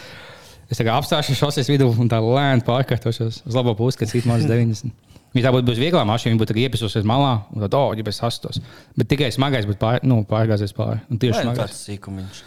Es 0.66 0.80
tā 0.80 0.87
apstāšos 0.90 1.38
šosies 1.38 1.68
vidū 1.71 1.87
un 1.87 2.09
tā 2.11 2.18
lēni 2.18 2.64
pārkārtošos 2.66 3.45
uz 3.47 3.54
labo 3.54 3.76
pusi, 3.78 4.00
kad 4.00 4.11
cits 4.11 4.26
mazs 4.26 4.49
90. 4.50 5.05
Viņa 5.37 5.45
tā 5.45 5.52
būtu 5.52 5.69
bijusi 5.69 5.83
vieglā 5.85 6.00
mašīna, 6.09 6.33
viņa 6.33 6.40
būtu 6.40 6.55
iepisusies 6.62 7.05
malā 7.05 7.33
un 7.52 7.61
tad, 7.66 7.75
oh, 7.76 7.90
ja 7.93 8.05
es 8.09 8.21
sastos. 8.23 8.57
Bet 8.97 9.11
tikai 9.11 9.28
smagais 9.35 9.69
būtu 9.69 9.83
pār, 9.83 9.99
nu, 10.09 10.23
pārgāzies 10.25 10.73
pāri. 10.76 11.02
Un 11.12 11.21
tieši 11.21 11.43
Vai 11.43 11.45
nu 11.45 11.50
smagais. 11.50 11.75
tāds 11.75 11.83
sīkumiņš? 11.90 12.40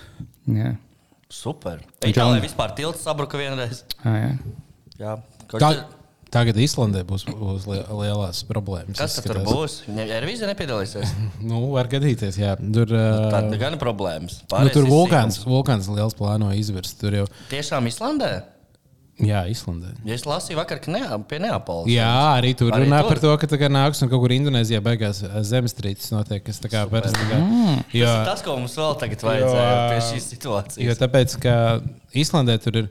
Jā. 0.58 0.72
Super. 1.30 1.84
Itālijā 2.02 2.42
vispār 2.48 2.74
tilts 2.74 3.06
sabruka 3.06 3.38
vienreiz. 3.38 3.84
Ah, 4.02 4.18
jā. 4.18 4.32
Jā. 4.98 5.14
Kaut 5.52 5.62
Tā, 5.62 5.70
tagad 6.34 6.58
Islandē 6.58 7.04
būs, 7.06 7.28
būs 7.30 7.70
lie- 7.70 7.86
lielās 8.02 8.42
problēmas. 8.50 8.98
Kas 8.98 9.20
tur 9.22 9.38
būs? 9.46 9.84
Ar 9.94 10.26
vīzu 10.26 10.50
nepiedalīsies. 10.50 11.14
Nu, 11.50 11.62
var 11.78 11.90
gadīties, 11.92 12.42
jā. 12.42 12.56
Tur, 12.58 12.90
uh, 12.90 13.30
gan 13.62 13.78
ir 13.78 13.82
problēmas. 13.82 14.42
nu, 14.42 14.50
Pārējais 14.50 14.80
tur 14.80 14.88
ir 14.88 14.94
vulkāns, 14.96 15.44
vulkāns 15.46 15.90
liels 15.94 16.18
plāno 16.18 16.50
izvirst. 16.58 16.98
Tur 17.02 17.22
jau 17.22 17.28
Tiešām 17.54 17.86
Islandē? 17.94 18.34
Jā, 19.20 19.42
Islandē. 19.52 19.90
Ja 20.08 20.14
es 20.16 20.24
lasīju 20.24 20.56
vakar, 20.56 20.80
ka 20.80 20.92
neā, 20.94 21.18
pie 21.28 21.40
Neapolis. 21.44 21.92
Jā, 21.92 22.08
arī 22.38 22.54
tur 22.56 22.72
Arī 22.72 22.86
runā 22.88 23.02
tur? 23.04 23.10
par 23.10 23.20
to, 23.20 23.34
ka 23.42 23.48
tā 23.52 23.58
kā 23.60 23.68
nāks 23.68 24.00
un 24.02 24.08
kaut 24.10 24.22
kur 24.24 24.32
Indonēzijā 24.32 24.80
beigās 24.86 25.20
eh, 25.28 25.34
zemestrīces 25.44 26.14
notiek. 26.16 26.44
kas 26.46 26.60
tā 26.64 26.70
kā 26.72 26.86
parasti 26.90 27.20
kā- 27.28 27.40
Mm. 27.44 27.84
Jo, 27.94 28.06
Tas 28.06 28.20
ir 28.22 28.26
tas, 28.32 28.42
ko 28.46 28.56
mums 28.58 28.76
vēl 28.80 29.00
tagad 29.00 29.20
vajadzēja 29.28 29.74
Jo- 29.76 29.90
pie 29.92 30.00
šīs 30.08 30.30
situācijas. 30.34 30.86
jo 30.88 30.96
tāpēc, 31.04 31.36
ka 31.42 31.82
Islandē 32.16 32.56
tur 32.64 32.78
ir, 32.78 32.90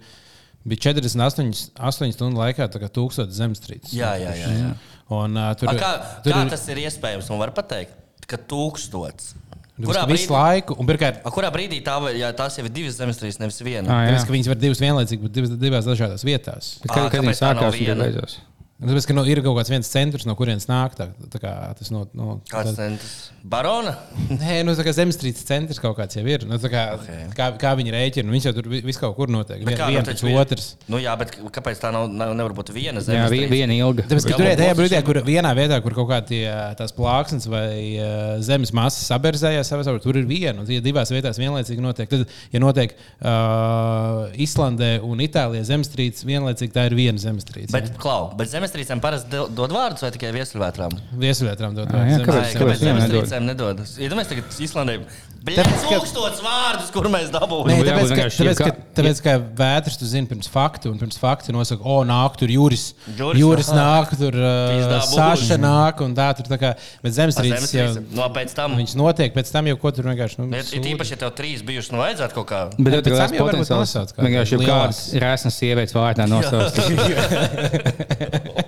bija 0.68 0.80
48 0.92 1.70
8 1.80 2.12
stundu 2.12 2.37
laikā 2.38 2.68
tā 2.68 2.78
kā 2.82 2.88
tūkstoši 2.92 3.32
zemestrīces. 3.32 3.92
Jā, 3.97 4.12
jā, 4.20 4.35
jā. 4.37 4.49
jā. 4.52 4.75
Un, 5.11 5.37
uh, 5.37 5.54
tur, 5.54 5.70
A, 5.70 5.75
kā, 5.80 6.23
tur 6.23 6.32
kā 6.32 6.44
ir 6.44 6.50
tas 6.50 6.68
ir 6.68 6.76
iespējams? 6.85 7.30
Man 7.30 7.38
var 7.38 7.50
pateikt, 7.56 7.94
ka 8.28 8.37
tūkstots. 8.37 9.32
Kurā 9.78 10.02
Kurā 10.02 10.04
visu 10.11 10.26
brīdī, 10.26 10.35
laiku, 10.35 10.76
un 10.80 10.88
pirmkārt, 10.90 11.23
a, 11.23 11.32
kurā 11.35 11.50
brīdī 11.54 11.78
tā, 11.87 11.97
jā, 12.18 12.32
tās 12.37 12.58
jau 12.58 12.66
ir 12.66 12.73
divas 12.75 12.99
zemestrīces, 12.99 13.38
nevis 13.42 13.61
viena? 13.62 13.87
Ah, 13.87 14.04
jā. 14.04 14.12
tāpēc, 14.12 14.26
ka 14.26 14.35
viņas 14.35 14.50
var 14.50 14.61
divas 14.64 14.82
vienlaicīgi 14.82 15.25
būt 15.25 15.37
divas, 15.38 15.56
divās 15.62 15.88
dažādās 15.88 16.26
vietās. 16.26 16.70
Bet 16.82 16.90
Kad, 16.90 17.11
kad 17.14 17.23
viņi 17.23 17.35
kāpēc 17.35 17.42
tā 17.44 17.52
nav 17.54 17.68
sākās, 17.68 17.87
tad 17.87 18.02
beidzās. 18.02 18.38
Tāpēc, 18.78 19.06
ka 19.11 19.14
nu, 19.16 19.25
ir 19.26 19.40
kaut 19.42 19.56
kāds 19.58 19.73
viens 19.73 19.88
centrs, 19.90 20.23
no 20.28 20.37
kurienes 20.38 20.68
nāk 20.70 20.92
tā, 20.94 21.08
tā 21.32 21.40
kā, 21.42 21.50
tas 21.75 21.88
no, 21.90 22.04
no, 22.14 22.37
Kāds 22.47 22.76
tā, 22.76 22.85
centrs? 22.85 23.14
Barona? 23.42 23.97
Nē, 24.38 24.61
nu, 24.62 24.75
tā 24.78 24.85
kā 24.87 24.92
zemestrīces 24.94 25.42
centrs 25.49 25.80
kaut 25.82 25.97
kāds 25.99 26.14
jau 26.14 26.23
ir. 26.30 26.44
Nu, 26.47 26.61
tā 26.62 26.70
kā, 26.70 26.85
okay. 26.94 27.25
kā, 27.35 27.49
kā 27.58 27.73
viņi 27.80 27.90
rēķina, 27.97 28.30
viņš 28.30 28.47
jau 28.47 28.52
tur 28.54 28.68
vi- 28.70 28.82
viss 28.87 29.00
kaut 29.02 29.16
kur 29.16 29.32
notiek. 29.35 29.64
Vien, 29.66 29.75
kā, 29.80 29.88
nu, 29.90 29.97
viens 29.99 30.06
taču 30.06 30.28
pēc 30.28 30.30
vien- 30.30 30.38
otrs. 30.44 30.68
Nu, 30.87 31.00
jā, 31.02 31.16
bet 31.18 31.35
kāpēc 31.56 31.82
tā 31.82 31.90
nav, 31.90 32.06
nav, 32.06 32.37
nevar 32.38 32.54
būt 32.54 32.70
viena 32.76 33.02
Jā, 33.02 33.26
vi- 33.26 33.40
zemestrīce? 33.40 33.50
viena 33.56 33.75
ilga. 33.80 34.06
Tāpēc, 34.12 34.28
ka 34.28 34.32
Jā, 34.35 34.38
tur 34.38 34.47
ir 34.52 34.62
tajā 34.62 34.78
brīdī, 34.78 34.94
taču- 34.94 35.08
kur 35.11 35.20
vienā 35.26 35.52
vietā, 35.58 35.80
kur 35.82 35.99
kaut 35.99 36.08
kāda 36.12 36.40
tās 36.78 36.94
plāksnes 36.94 37.49
vai 37.50 37.73
uh, 37.99 38.38
zemes 38.47 38.70
masas 38.78 39.11
saberzējās, 39.11 39.73
savā 39.75 39.82
starpā, 39.88 40.04
tur 40.06 40.20
ir 40.23 40.30
viena. 40.30 40.62
Un, 40.62 40.70
ja 40.70 40.78
divās 40.87 41.11
vietās 41.11 41.42
vienlaicīgi 41.42 41.82
notiek, 41.82 42.06
tad, 42.14 42.30
ja 42.54 42.62
notiek 42.62 42.94
uh, 43.26 44.30
Islandē 44.38 44.94
un 45.02 45.18
Itālijā 45.26 45.66
zemestrīce, 45.66 46.23
vienlaicīgi 46.28 46.75
tā 46.78 46.87
ir 46.92 46.97
viena 46.99 47.18
zemestrīce. 47.23 47.73
Bet, 47.75 47.90
klau, 47.99 48.30
bet 48.38 48.54
zemestrīcēm 48.68 49.00
parasti 49.00 49.30
do- 49.32 49.48
dod 49.48 49.72
vārdus 49.72 50.02
vai 50.04 50.10
tikai 50.14 50.32
viesulvētrām? 50.37 50.92
Viesuļvētrām 51.18 51.75
dod 51.76 51.88
Ā, 51.88 52.02
jā, 52.08 52.18
vārdu 52.20 52.58
kāpēc? 52.58 52.82
Zemestrīcēm 52.84 53.44
nedod? 53.48 53.80
Iedomājieties, 53.98 54.28
tagad 54.28 54.44
Islandē 54.68 54.96
Tāpēc, 55.38 55.83
ka- 55.87 55.99
tūkstots 56.02 56.40
vārdus, 56.42 56.88
kur 56.92 57.07
mēs 57.09 57.28
Nē, 57.30 57.38
dabūjām. 57.38 57.68
jābūt 57.87 58.11
tāpēc, 58.11 58.11
ka, 58.11 58.25
tāpēc, 58.35 58.59
ka, 58.59 58.71
tāpēc, 58.99 59.21
ka 59.23 59.35
vētras 59.61 59.97
tu 60.00 60.04
zini 60.11 60.26
pirms 60.26 60.49
faktu, 60.50 60.90
un 60.90 60.99
pirms 60.99 61.18
faktu 61.21 61.54
nosaka, 61.54 61.83
o, 61.87 62.00
nāk 62.09 62.35
tur 62.40 62.50
jūras. 62.50 62.88
Juris 63.16 63.38
Jūras 63.40 63.71
nāk. 63.73 64.11
tur 64.18 64.35
uh, 64.35 64.75
būs. 65.09 65.54
nāk, 65.62 66.02
un 66.04 66.16
tā 66.18 66.26
tur 66.37 66.50
tā 66.50 66.59
kā. 66.59 66.73
Bet 67.04 67.14
zemestrīces 67.16 67.73
jau. 67.76 67.87
No 68.18 68.26
pēc 68.35 68.52
tam. 68.59 68.75
Viņas 68.80 68.97
notiek, 68.99 69.30
pēc 69.37 69.52
tam 69.54 69.71
jau 69.71 69.76
ko 69.78 69.95
tur 69.95 70.04
vienkārši. 70.11 70.40
Nu, 70.42 70.50
Ir 70.50 70.66
sūdi. 70.66 70.95
īpaši, 70.97 71.14
ja 71.14 71.21
tev 71.23 71.30
trīs 71.38 71.62
bijuši, 71.62 71.95
nu 71.95 72.02
vajadzētu 72.02 72.35
kaut 72.40 72.49
kā. 72.50 72.61
Bet 72.76 72.92
Nē, 72.92 72.99
ir 72.99 73.14
jau 73.14 73.18
varbūt 73.23 73.38
potenciāls. 73.47 73.95
nosauc 73.95 74.09
Vienkārši 74.18 74.59
jau 74.59 74.62
kādas 74.66 75.00
rēsnas 75.23 75.54
sievietes 75.62 75.95
vārdā 75.97 76.26
nosaukt. 76.35 76.75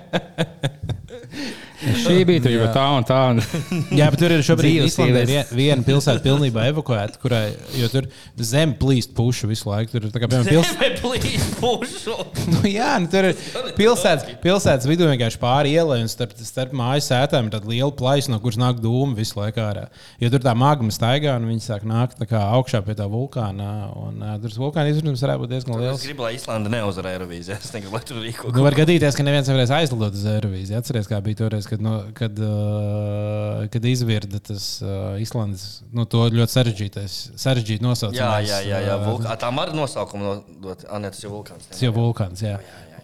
Šī 2.01 2.17
bija 2.29 2.43
tur 2.45 2.53
jau 2.55 2.67
tā 2.75 2.85
un 2.97 3.05
tā. 3.07 3.19
Un... 3.33 3.41
Jā, 3.99 4.07
bet 4.13 4.21
tur 4.21 4.33
ir 4.35 4.43
šobrīd 4.45 4.87
vien- 5.27 5.51
viena 5.55 5.85
pilsēta 5.85 6.21
pilnībā 6.23 6.67
evakuēta, 6.71 7.19
kurai, 7.21 7.43
jo 7.77 7.89
tur 7.91 8.07
zem 8.41 8.73
plīst 8.79 9.13
pušu 9.17 9.49
visu 9.51 9.69
laiku. 9.69 9.95
Tur 9.97 10.07
ir 10.07 10.13
piemēram 10.15 10.47
pils... 10.47 10.71
Plīs, 11.01 11.45
pušu. 11.59 12.15
nu, 12.53 12.61
jā, 12.69 12.91
nu, 13.01 13.09
tur 13.11 13.29
ir 13.31 13.35
pilsētas, 13.77 14.27
pilsētas 14.43 14.87
vidū 14.89 15.07
vienkārši 15.09 15.39
pāri 15.41 15.73
ielai 15.77 15.99
un 16.03 16.09
starp, 16.11 16.33
starp 16.45 16.73
mājas 16.77 17.09
sētām 17.11 17.47
ir 17.49 17.55
tāda 17.55 17.69
liela 17.71 17.91
plaisa, 17.97 18.31
no 18.31 18.39
kuras 18.43 18.59
nāk 18.61 18.79
dūma 18.83 19.15
visu 19.17 19.39
laiku 19.39 19.61
ārā. 19.63 19.87
Jo 20.21 20.29
tur 20.33 20.43
tā 20.45 20.53
magma 20.57 20.93
staigā 20.93 21.35
un 21.39 21.47
viņi 21.49 21.65
sāk 21.65 21.85
nākt 21.89 22.19
tā 22.21 22.27
kā 22.29 22.41
augšā 22.57 22.83
pie 22.85 22.95
tā 22.99 23.07
vulkāna. 23.11 23.69
Un, 23.97 24.21
uh, 24.21 24.35
tur 24.41 24.51
tas 24.53 24.59
vulkāna 24.61 24.91
izvirzums 24.93 25.23
varētu 25.25 25.43
būt 25.45 25.53
diezgan 25.55 25.75
Es 25.75 25.81
liels. 25.83 26.05
gribu, 26.07 26.25
lai 26.27 26.33
Islanda 26.37 26.71
neuzvarētu 26.73 27.17
Eirovīziju. 27.21 27.57
Es 27.57 27.73
negribu, 27.75 27.97
lai 27.97 28.03
tur 28.07 28.21
rīko. 28.23 28.53
Nu, 28.55 28.63
var 28.65 28.77
gadīties, 28.77 29.17
ka 29.17 29.25
neviens 29.27 29.49
nevarēs 29.51 29.73
aizlidot 29.81 30.15
uz 30.17 30.25
Eirovīziju. 30.35 30.79
Atcerieties, 30.81 31.09
kā 31.11 31.19
bija 31.25 31.41
toreiz, 31.43 31.67
kad, 31.69 31.80
no, 31.83 31.95
kad, 32.17 32.37
uh, 32.39 33.65
kad 33.73 33.85
izvirda 33.89 34.39
tas 34.51 34.67
uh, 34.83 35.17
Islandes 35.21 35.81
nu, 35.93 36.05
to 36.09 36.27
ļoti 36.31 36.55
sarežģītais, 36.57 37.17
sarežģīti 37.41 37.85
nosaucamais. 37.85 38.47
Jā, 38.49 38.61
jā, 38.61 38.61
jā. 38.69 38.79
jā. 38.87 38.95
uh, 38.99 39.09
Vulk... 39.09 39.27
A, 39.27 39.35
Tā 39.41 39.49
var 39.55 39.73
nosaukumu 39.75 40.27
nodot. 40.29 40.85
Ah, 40.89 41.01
nē, 41.01 41.11
tas 41.15 41.23
jau 41.25 41.33
vulkāns. 41.33 41.67
Tas 41.71 41.83
ir 41.83 41.93
vulkāns. 41.95 42.43
Jā. 42.45 42.59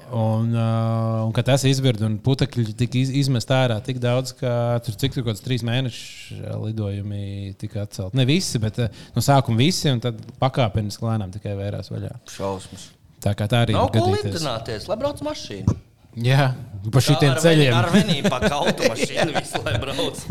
Un, 0.08 0.54
uh, 0.56 1.26
un 1.26 1.34
kad 1.36 1.50
tas 1.50 1.66
izvirda 1.68 2.06
un 2.08 2.14
putekļi 2.24 2.78
tika 2.80 2.96
iz, 2.96 3.10
izmest 3.26 3.50
ārā 3.52 3.76
tik 3.84 3.98
daudz, 4.00 4.32
ka 4.40 4.78
tur 4.86 4.96
cik 4.96 5.18
tur 5.18 5.26
kaut 5.26 5.34
kāds 5.34 5.44
trīs 5.44 5.66
mēnešu 5.68 6.38
lidojumi 6.64 7.58
tika 7.60 7.84
atcelt. 7.84 8.16
Ne 8.16 8.24
visi, 8.30 8.62
bet 8.64 8.80
uh, 8.86 9.02
no 9.18 9.24
sākuma 9.26 9.60
visi, 9.60 9.90
un 9.92 10.00
tad 10.06 10.22
pakāpeniski 10.40 11.04
lēnām 11.04 11.34
tikai 11.36 11.58
vērās 11.60 11.92
vaļā. 11.92 12.14
Šausmas. 12.38 12.88
Tā 13.26 13.34
kā 13.36 13.50
tā 13.52 13.66
arī 13.66 13.76
Nav 13.76 13.90
ir 13.90 13.98
ko 13.98 14.06
gadīties. 14.06 14.38
lidināties, 14.38 14.88
lai 14.88 14.98
brauc 15.02 15.20
mašīna. 15.26 15.76
Jā, 16.18 16.52
pa 16.94 17.04
šitiem 17.04 17.34
Ar 17.36 17.42
ceļiem. 17.44 17.74
Ar 17.78 17.90
vienību 17.94 18.34
pa 18.34 18.42
kautu 18.54 18.90
mašīnu 18.90 19.34
visu, 19.38 19.64
lai 19.66 19.76
brauc. 19.82 20.22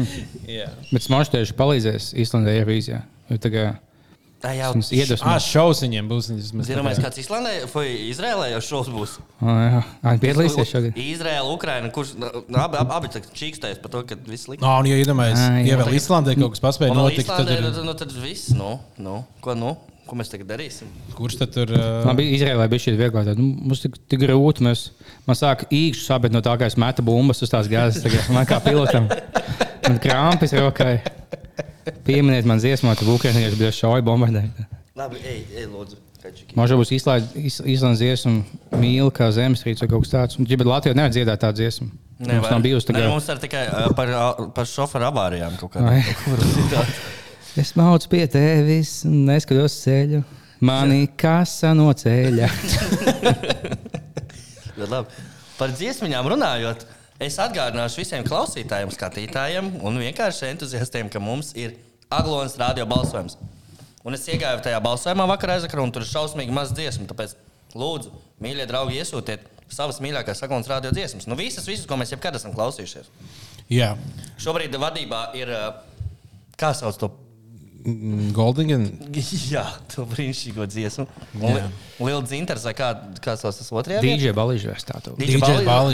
Jā. 0.51 0.71
Bet 0.91 1.07
smags 1.07 1.33
tieši 1.35 1.57
palīdzēs 1.59 2.13
Islandē 2.27 2.57
Eirovīzijā. 2.61 3.03
Jo 3.31 3.41
tā 4.47 4.53
jau 4.57 4.71
mums 4.77 4.91
iedvesmo. 4.95 5.29
Ah, 5.31 5.39
šaus 5.43 5.81
viņiem 5.85 6.09
būs. 6.11 6.29
Zināmais, 6.67 7.01
kāds 7.03 7.21
Islandē 7.23 7.55
vai 7.73 7.87
Izrēlē 8.11 8.51
jau 8.53 8.61
šovs 8.69 8.93
būs. 8.93 9.17
Ā, 9.41 9.57
jā. 9.65 9.81
Ā, 10.03 10.15
Piedalīsies 10.23 10.71
šogad. 10.71 11.01
Izraela, 11.01 11.49
Ukraina, 11.53 11.91
kurš 11.95 12.15
nu, 12.21 12.31
abi, 12.61 12.81
abi, 12.83 12.95
abi 12.99 13.25
čīkstēs 13.41 13.81
par 13.83 13.95
to, 13.95 14.05
ka 14.09 14.19
viss 14.29 14.51
liks. 14.51 14.63
Nā, 14.63 14.77
un, 14.83 14.91
ja 14.91 15.01
jā. 15.01 15.51
ja 15.67 15.81
vēl 15.83 15.99
Islandē 15.99 16.37
kaut 16.39 16.57
kas 16.57 16.65
paspēja 16.65 16.97
notikt, 16.97 17.33
tad 17.33 17.51
ir, 17.53 17.65
nu, 17.67 17.87
nu, 17.89 17.97
tad 17.99 18.15
viss, 18.15 18.53
nu, 18.57 18.77
nu, 19.03 19.21
ko, 19.45 19.57
nu, 19.59 19.77
ko 20.07 20.19
mēs 20.19 20.31
tagad 20.33 20.49
darīsim? 20.53 20.89
kurš 21.17 21.39
tad 21.41 21.53
tur 21.55 21.73
uh, 21.75 22.05
Man 22.07 22.19
bija 22.19 22.35
Izraēlā 22.39 22.69
bija 22.71 22.85
šī 22.87 22.97
vieglāk. 23.01 23.33
Nu, 23.39 23.49
mums 23.71 23.83
tik, 23.83 23.99
tik 24.11 24.23
grūti. 24.23 24.65
Mēs, 24.67 24.89
man 25.29 25.39
sāk 25.39 25.67
īkšķi 25.69 26.07
sabēt 26.07 26.35
no 26.35 26.43
tā, 26.45 26.55
kā 26.61 26.71
es 26.71 26.79
metu 26.81 27.05
bumbas 27.07 27.43
uz 27.45 27.53
tās 27.53 27.71
gāzes. 27.71 28.05
Tagad 28.05 28.31
Man 28.35 28.49
kā 28.49 28.61
pilotam. 28.65 29.11
Man 29.87 30.01
krāpjas 30.03 30.57
rokai. 30.61 30.97
Pieminiet 32.07 32.49
man 32.49 32.59
dziesmu, 32.63 32.95
ka 32.99 33.07
Ukraiņieši 33.07 33.61
bija 33.61 33.75
šauja 33.75 34.07
bombardēt. 34.07 34.67
Labi, 34.97 35.21
ej, 35.23 35.45
ej, 35.55 35.69
lūdzu. 35.71 36.03
Man 36.57 36.71
būs 36.81 36.91
izslēgts 36.97 37.61
dziesmu, 38.01 38.33
mīl 38.81 39.13
kā 39.15 39.29
zemestrīce 39.35 39.85
vai 39.85 39.91
kaut 39.93 40.07
kas 40.07 40.15
tāds. 40.15 40.41
Bet 40.43 40.67
Latvijā 40.67 40.97
nevar 40.99 41.13
dziedāt 41.15 41.43
tādu 41.45 41.61
dziesmu. 41.61 41.91
Mums 42.17 42.49
nav 42.49 42.65
bijusi 42.65 42.89
tāda. 42.89 43.11
mums 43.13 43.29
ir 43.29 43.43
tikai 43.43 43.67
ā, 43.69 43.83
par, 43.97 44.11
par 44.57 44.69
šoferu 44.71 45.11
avārijām 45.11 45.59
kaut 45.61 45.77
Ai. 45.85 46.01
Es 47.57 47.73
maucu 47.77 48.09
pie 48.13 48.27
tevis 48.29 48.99
un 49.09 49.23
neskatos 49.31 49.79
ceļu. 49.85 50.23
Mani 50.67 51.07
kasa 51.21 51.73
no 51.77 51.89
ceļa. 51.97 52.49
Par 55.57 55.73
dziesmām 55.73 56.29
runājot, 56.29 56.83
es 57.25 57.39
atgādināšu 57.41 58.03
visiem 58.03 58.25
klausītājiem, 58.29 58.91
skatītājiem 58.93 59.71
un 59.89 59.97
vienkārši 60.03 60.51
entuziastiem, 60.51 61.09
ka 61.13 61.21
mums 61.23 61.55
ir 61.57 61.79
Aglons 62.13 62.59
radio 62.61 62.85
balsojums. 62.89 63.39
Un 64.07 64.15
es 64.15 64.27
iegāju 64.31 64.61
tajā 64.63 64.79
balsojumā 64.85 65.25
vakarā 65.33 65.57
aizvakarā, 65.57 65.83
un 65.83 65.93
tur 65.97 66.05
ir 66.05 66.11
šausmīgi 66.13 66.53
maz 66.55 66.71
dziesmu. 66.77 67.09
Tāpēc, 67.11 67.33
lūdzu, 67.75 68.13
mīļie 68.45 68.69
draugi, 68.69 69.01
iesūtiet 69.01 69.49
savas 69.73 69.99
mīļākās 70.05 70.45
Aglons 70.47 70.69
radio 70.71 70.93
dziesmas. 70.95 71.27
Nu, 71.27 71.35
visas, 71.41 71.67
visas, 71.67 71.89
ko 71.89 71.97
mēs 71.99 72.13
jebkad 72.15 72.37
esam 72.39 72.53
klausījušies. 72.55 73.09
jā, 73.73 73.95
Šobrīd 74.39 74.77
vadībā 74.79 75.31
ir. 75.41 75.51
ā, 75.57 75.65
Kā 76.57 76.71
sauc 76.77 76.97
to? 77.01 77.11
Goldingen. 78.35 78.89
Jā, 79.53 79.65
to 79.93 80.07
brīnišķīgo 80.11 80.67
dziesmu. 80.71 81.07
Jā. 81.43 81.67
Liela 81.97 82.21
dzintars, 82.27 82.65
vai 82.67 82.75
kā, 82.77 82.89
kā 83.25 83.37
sauc 83.39 83.57
tas 83.57 83.69
otrajā? 83.73 84.03
DJ 84.05 84.33
Balīžs 84.37 84.85
tā 84.85 84.99
to. 85.05 85.15
DJ 85.17 85.39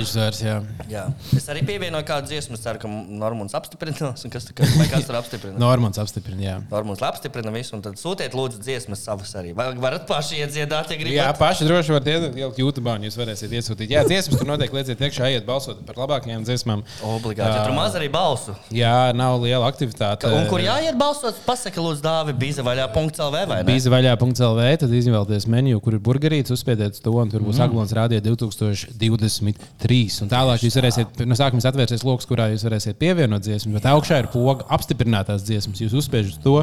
zvērs, 0.08 0.40
jā. 0.42 0.56
Jā. 0.90 1.04
Es 1.36 1.46
arī 1.52 1.62
pievienoju 1.68 2.06
kādu 2.08 2.30
dziesmu, 2.32 2.56
es 2.58 2.64
ceru, 2.64 2.80
ka 2.82 2.88
Normons 2.90 3.54
apstiprinās. 3.54 4.24
un 4.24 4.32
Kas, 4.32 4.48
vai 4.78 4.88
kas 4.90 5.06
tur 5.06 5.18
apstiprina? 5.20 5.58
Normans 5.60 6.00
apstiprina, 6.02 6.42
jā. 6.42 6.56
Normons 6.72 7.04
apstiprina 7.06 7.52
visu, 7.54 7.76
un 7.76 7.84
tad 7.84 8.00
sūtiet 8.00 8.34
lūdzu 8.34 8.62
dziesmas 8.64 9.04
savas 9.06 9.30
arī. 9.38 9.52
Vai 9.56 9.68
varat 9.78 10.08
paši 10.08 10.40
iedziedāt, 10.42 10.90
ja 10.90 10.98
Jā, 10.98 11.04
gribat? 11.04 11.38
paši 11.40 11.68
droši 11.68 11.94
varat 11.94 12.10
ielikt 12.12 12.58
YouTube, 12.62 12.88
un 12.90 13.06
jūs 13.06 13.18
varēsiet 13.20 13.54
iesūtīt. 13.60 13.92
Jā, 13.94 14.02
dziesmas 14.08 14.40
tur 14.40 14.48
noteikti 14.50 14.78
lieciet 14.80 15.04
iekšā, 15.06 15.30
iet 15.36 15.46
balsot 15.46 15.84
par 15.86 16.00
labākajām 16.02 16.46
dziesmām. 16.48 16.82
Obligāti. 17.12 17.60
Ja 17.60 17.66
tur 17.68 17.76
maz 17.76 17.96
arī 17.98 18.10
balsu. 18.12 18.56
Jā, 18.74 19.12
nav 19.16 19.38
liela 19.44 19.68
aktivitāte. 19.70 20.30
Un 20.32 20.48
kur 20.50 20.62
jāiet 20.64 20.98
balsot, 20.98 21.38
pasaka, 21.46 21.81
lūdzu, 21.82 22.02
dāvi 22.04 22.34
bīzavaļā.lv 22.40 23.36
vai 23.50 23.58
ne? 23.60 23.66
Bija 23.68 23.92
vaļā.lv, 23.92 24.64
tad 24.82 24.94
izvēlieties 24.98 25.46
menu, 25.52 25.80
kur 25.84 25.96
ir 25.96 26.02
burgerītis, 26.04 26.54
uzspiediet 26.54 27.00
to, 27.02 27.14
un 27.18 27.32
tur 27.32 27.44
būs 27.44 27.58
mm. 27.58 27.66
Aglons 27.66 27.94
Rādio 27.96 28.22
2023. 28.24 30.00
Un 30.24 30.32
tālāk 30.32 30.66
jūs 30.66 30.78
varēsiet, 30.80 31.22
no 31.28 31.38
sākuma 31.38 31.64
atvērsies 31.72 32.06
lokus, 32.06 32.28
kurā 32.30 32.48
jūs 32.52 32.66
varēsiet 32.68 33.00
pievienot 33.02 33.44
dziesmu, 33.44 33.76
bet 33.76 33.88
augšā 33.92 34.22
ir 34.24 34.32
poga 34.32 34.66
apstiprinātās 34.78 35.46
dziesmas. 35.46 35.84
Jūs 35.84 35.98
uzspiežat 36.02 36.42
to, 36.44 36.60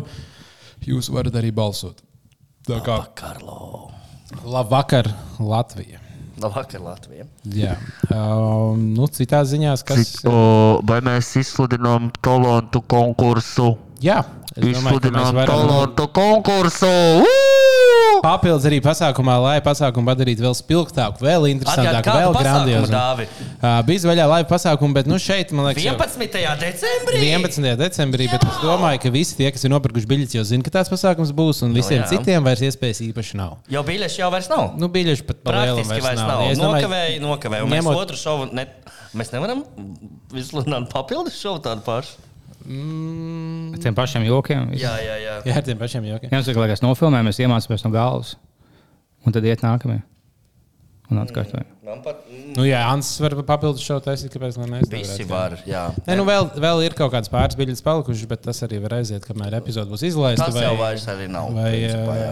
jūs 0.87 1.11
varat 1.13 1.39
arī 1.39 1.53
balsot. 1.55 2.03
Tā 2.69 2.81
kā 2.85 2.99
Karlo. 3.17 3.89
labvakar, 4.45 5.09
Latvija. 5.39 5.99
Labvakar, 6.39 6.81
Latvija. 6.83 7.25
Jā, 7.51 7.75
um, 8.13 8.79
nu, 8.95 9.07
citās 9.11 9.49
ziņās, 9.51 9.83
kas. 9.87 10.13
O, 10.29 10.79
Vai 10.87 11.01
mēs 11.03 11.33
izsludinām 11.41 12.11
talantu 12.23 12.81
konkursu? 12.87 13.73
Jā, 14.03 14.21
varam. 14.59 15.47
talantu 15.47 16.07
konkursu! 16.13 16.89
Uu! 17.23 18.19
Papildus 18.19 18.65
arī 18.67 18.81
pasākumā, 18.83 19.35
lai 19.39 19.57
pasākumu 19.63 20.09
padarītu 20.11 20.43
vēl 20.43 20.55
spilgtāku, 20.57 21.23
vēl 21.23 21.47
interesantāku, 21.53 22.11
vēl 22.11 22.35
grandiozu. 22.35 22.91
Dāvi? 22.91 23.27
Bija 23.87 24.09
vaļā 24.09 24.25
laiva 24.27 24.47
pasākumu, 24.49 24.97
bet 24.97 25.07
nu 25.07 25.19
šeit, 25.23 25.53
man 25.55 25.69
liekas, 25.69 25.85
jau 25.87 25.95
11. 25.95 26.59
decembrī. 26.59 27.21
11. 27.29 27.69
decembrī, 27.79 28.27
bet 28.33 28.43
es 28.43 28.59
domāju, 28.63 29.01
ka 29.05 29.13
visi 29.13 29.39
tie, 29.39 29.47
kas 29.55 29.63
ir 29.63 29.71
nopirkuši 29.71 30.11
biļetes, 30.11 30.35
jau 30.35 30.45
zina, 30.51 30.67
ka 30.67 30.75
tāds 30.79 30.91
pasākums 30.91 31.31
būs, 31.35 31.63
un 31.67 31.75
visiem 31.77 32.03
jā. 32.03 32.09
citiem 32.11 32.43
vairs 32.43 32.63
iespējas 32.67 33.03
īpaši 33.07 33.39
nav. 33.39 33.59
Jau 33.71 33.85
biļešu 33.87 34.23
jau 34.23 34.31
vairs 34.35 34.51
nav. 34.51 34.65
Nu, 34.79 34.91
biļešu 34.91 35.27
pat 35.29 35.43
Praktiski 35.47 36.03
vairs 36.03 36.19
nav. 36.19 36.43
Domāju, 36.43 36.59
Nokavēja, 36.59 37.19
nokavēja. 37.23 37.67
Un 37.67 37.71
mēs 37.71 37.85
ņemot- 37.85 38.03
otru 38.03 38.19
šovu. 38.19 38.49
Ne... 38.55 38.67
Mēs 39.17 39.31
nevaram 39.33 39.63
izsludināt 40.37 40.91
papildus 40.91 41.39
šovu 41.39 41.63
tādu 41.65 41.81
pašu. 41.87 42.28
Mm, 42.69 43.79
Tiem 43.81 43.95
pašiem 43.97 44.27
jokiem. 44.27 44.69
Jā, 44.77 44.93
jā, 45.01 45.15
jā. 45.23 45.33
Jā, 45.47 45.57
ar 45.57 45.65
tiem 45.65 45.79
pašiem 45.79 46.05
jokiem. 46.11 46.29
Jā, 46.29 46.43
tas 46.45 46.53
liekas, 46.61 46.83
nofilmē, 46.85 47.23
mēs 47.25 47.41
iemācāmies 47.41 47.85
no 47.87 47.91
galvas. 47.95 48.35
Un 49.25 49.35
tad 49.35 49.47
iet 49.47 49.63
nākamie. 49.65 50.03
Un 51.09 51.17
atkārtojam. 51.17 51.65
Man 51.81 52.03
pat 52.05 52.19
mm, 52.29 52.51
Nu, 52.53 52.65
jā, 52.67 52.83
Ants 52.85 53.07
var 53.23 53.33
papildus 53.47 53.81
šo 53.81 53.95
taisīt, 54.05 54.29
kāpēc 54.35 54.59
gan 54.61 54.69
mēs 54.75 54.91
visi 54.93 55.25
var. 55.25 55.55
Jā. 55.65 55.87
Nē, 56.05 56.17
nu 56.19 56.25
vēl, 56.27 56.51
vēl 56.61 56.83
ir 56.85 56.93
kaut 56.97 57.09
kādas 57.15 57.31
pāris 57.33 57.57
biļetes 57.57 57.81
palikušas, 57.85 58.27
bet 58.29 58.43
tas 58.45 58.61
arī 58.67 58.77
var 58.83 58.99
aiziet, 58.99 59.25
kamēr 59.25 59.57
epizode 59.57 59.89
būs 59.89 60.05
izlaista. 60.05 60.51
Tas 60.51 60.61
jau 60.61 60.75
vairs 60.77 61.07
arī 61.09 61.25
nav. 61.33 61.49
vai, 61.55 61.71
principā, 61.73 62.17
jā. 62.19 62.29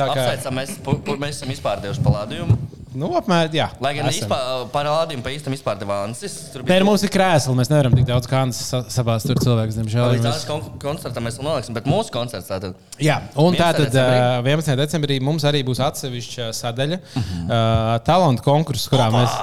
tā 0.00 0.08
kā, 0.10 0.24
Apsveicam, 0.26 0.58
mēs, 0.58 0.74
mēs 1.22 1.38
esam 1.38 1.54
izpārdējuši 1.54 2.04
palādījumu. 2.08 2.58
Nu, 2.96 3.10
apmēram, 3.18 3.54
jā. 3.56 3.66
Lai 3.82 3.92
gan 3.96 4.08
esam. 4.10 4.32
parādījumu 4.72 5.24
pa 5.24 5.32
īstam 5.34 5.54
izpārdeva 5.56 6.00
Ansis. 6.06 6.34
Tur 6.52 6.64
Nē, 6.66 6.78
nu, 6.82 6.88
mums 6.88 7.04
ir 7.06 7.12
krēsli, 7.14 7.54
mēs 7.58 7.70
nevaram 7.72 7.94
tik 7.96 8.08
daudz 8.08 8.28
kādas 8.30 8.60
sabās 8.94 9.26
tur 9.28 9.40
cilvēks, 9.42 9.78
diemžēl. 9.80 10.16
Līdz 10.16 10.28
Mēs... 10.28 10.44
kon 10.48 10.64
koncertam 10.82 11.26
mēs 11.28 11.38
vēl 11.40 11.48
noliksim, 11.50 11.76
bet 11.76 11.88
mūsu 11.90 12.14
koncerts 12.14 12.50
tātad. 12.50 12.76
Jā, 13.02 13.20
un 13.34 13.54
11. 13.54 13.60
tā 13.60 13.70
tad 13.76 13.94
decembrī. 13.94 14.56
11. 14.56 14.80
decembrī 14.82 15.20
mums 15.28 15.46
arī 15.48 15.62
būs 15.66 15.82
atsevišķa 15.86 16.50
sadaļa, 16.56 17.00
uh, 17.00 17.96
talantu 18.06 18.46
konkurss, 18.46 18.88
kurā 18.92 19.10
mēs, 19.14 19.36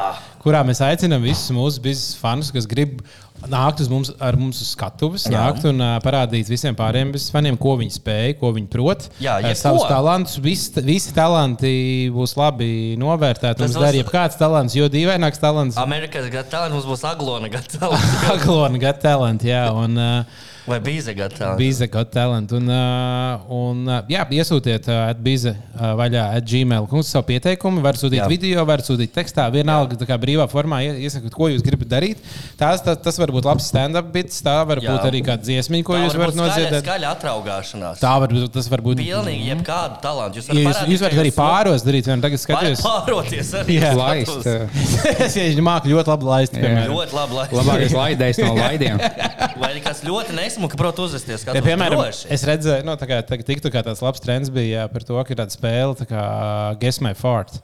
kurā 0.43 0.63
mēs 0.67 0.81
aicinām 0.83 1.23
visus 1.23 1.53
mūsu 1.55 1.83
biznesa 1.83 2.19
fanus, 2.21 2.51
kas 2.55 2.69
grib 2.69 3.01
nākt 3.51 3.81
uz 3.83 3.89
mums, 3.91 4.11
ar 4.23 4.37
mums 4.39 4.61
uz 4.63 4.69
skatuves, 4.75 5.25
Jā. 5.27 5.41
nākt 5.49 5.65
un 5.69 5.81
uh, 5.83 5.97
parādīt 6.03 6.47
visiem 6.51 6.75
pārējiem 6.77 7.11
faniem, 7.33 7.57
ko 7.59 7.75
viņi 7.81 7.95
spēj, 7.97 8.35
ko 8.39 8.51
viņi 8.55 8.69
prot. 8.71 9.09
Jā, 9.23 9.39
jebko. 9.43 9.59
savus 9.61 9.85
talantus. 9.89 10.37
Visi, 10.43 10.71
visi 10.85 11.13
talanti 11.15 11.73
būs 12.13 12.35
labi 12.39 12.71
novērtēti. 13.01 13.59
Tas 13.59 13.67
Mums 13.71 13.77
būs- 13.77 13.85
dar 13.87 13.99
jebkāds 13.99 14.39
talants, 14.39 14.75
jo 14.77 14.87
dīvaināks 14.91 15.41
talants. 15.43 15.77
Amerikas 15.81 16.29
gatavs, 16.33 16.71
mums 16.73 16.87
būs 16.89 17.03
aglona 17.09 17.51
gatava. 17.53 17.99
Aglona 18.33 18.79
got 18.81 19.01
talent, 19.03 19.43
jā. 19.47 19.65
Un, 19.73 19.97
uh, 19.97 20.49
Vai 20.63 20.77
bīze 20.79 21.11
gatava? 21.15 21.57
Bize 21.59 21.87
got 21.91 22.11
talent. 22.13 22.51
Un, 22.55 22.69
uh, 22.71 23.41
un 23.51 23.81
uh, 23.89 23.97
jā, 24.07 24.23
iesūtiet 24.31 24.85
uh, 24.87 25.09
uh, 25.11 25.89
vaļā 25.99 26.23
at 26.37 26.45
gmail. 26.47 26.85
Kungs 26.87 27.09
savu 27.11 27.25
pieteikumu, 27.27 27.81
var 27.83 27.97
sūtīt 27.99 28.21
Jā. 28.21 28.27
jā. 28.27 28.31
video, 28.31 28.63
var 28.69 28.79
sūtīt 28.85 29.11
tekstā, 29.15 29.49
vienalga 29.51 29.97
tā 29.99 30.07
kā 30.07 30.15
brīvā 30.21 30.45
formā. 30.51 30.79
ie- 30.85 31.03
Iesakot, 31.03 31.33
ko 31.35 31.49
jūs 31.51 31.63
gribat 31.65 31.89
darīt. 31.91 32.21
Tās, 32.59 32.79
tas, 32.85 32.97
tas 33.03 33.19
var 33.19 33.33
būt 33.35 33.43
labs 33.49 33.67
stand-up 33.67 34.07
bits, 34.13 34.39
tā 34.45 34.55
var 34.65 34.79
Jā. 34.79 34.93
būt 34.93 35.09
arī 35.09 35.21
kāda 35.27 35.43
dziesmiņa, 35.43 35.83
ko 35.89 35.97
Tā 35.97 36.03
jūs 36.05 36.15
var 36.15 36.23
varat 36.23 36.39
noziedēt. 36.39 36.85
skaļa 36.87 37.11
atraugāšanās. 37.17 37.99
Tā 37.99 38.13
var 38.23 38.31
būt, 38.31 38.47
tas 38.55 38.71
var 38.71 38.85
būt. 38.87 39.03
Pilnīgi 39.03 39.49
jebkādu 39.51 39.99
talantu. 40.05 40.39
Jūs 40.39 40.47
jūs, 40.47 40.63
parādīt, 40.69 40.93
jūs 40.95 41.03
varat 41.03 41.21
arī 41.25 41.33
pāros 41.35 41.83
darīt, 41.83 42.07
vien 42.07 42.23
tagad 42.23 42.39
skaties. 42.39 42.85
pāroties 42.87 43.51
arī. 43.59 43.79
Jā. 43.83 43.91
Laist. 43.99 44.47
eh, 44.47 45.25
es 45.27 45.35
ja 45.35 45.43
māku 45.65 45.91
ļoti 45.91 46.07
labi 46.13 46.25
laist. 46.31 46.55
Jā. 46.55 46.63
piemēram. 46.63 46.95
Ļoti 46.95 47.19
labi. 47.19 47.33
Lai... 47.41 47.47
Labākais 47.59 47.93
laidējs 47.97 48.41
no 48.43 48.53
laidiem. 48.57 48.97
Vai 49.59 49.69
arī 49.73 49.83
kāds 49.83 50.03
ļoti 50.53 50.61
nesmuka 50.61 50.77
prot 50.77 50.99
uzvesties. 51.03 51.41
Ja, 51.41 51.41
skatos 51.41 51.65
piemēram, 51.65 52.01
droši. 52.03 52.27
es 52.33 52.43
redzēju, 52.45 52.85
nu, 52.85 52.95
tā 52.99 53.07
kā 53.09 53.21
tiktu 53.25 53.71
kā 53.73 53.83
tāds 53.85 54.01
labs 54.03 54.21
trends 54.21 54.51
bija 54.53 54.83
jā, 54.83 54.85
par 54.91 55.03
to, 55.03 55.17
ka 55.17 55.33
ir 55.33 55.39
tāda 55.39 55.53
spēle, 55.53 55.95
tā 55.97 56.05
kā 56.09 56.23
Guess 56.81 57.01
My 57.01 57.13
Fart. 57.17 57.57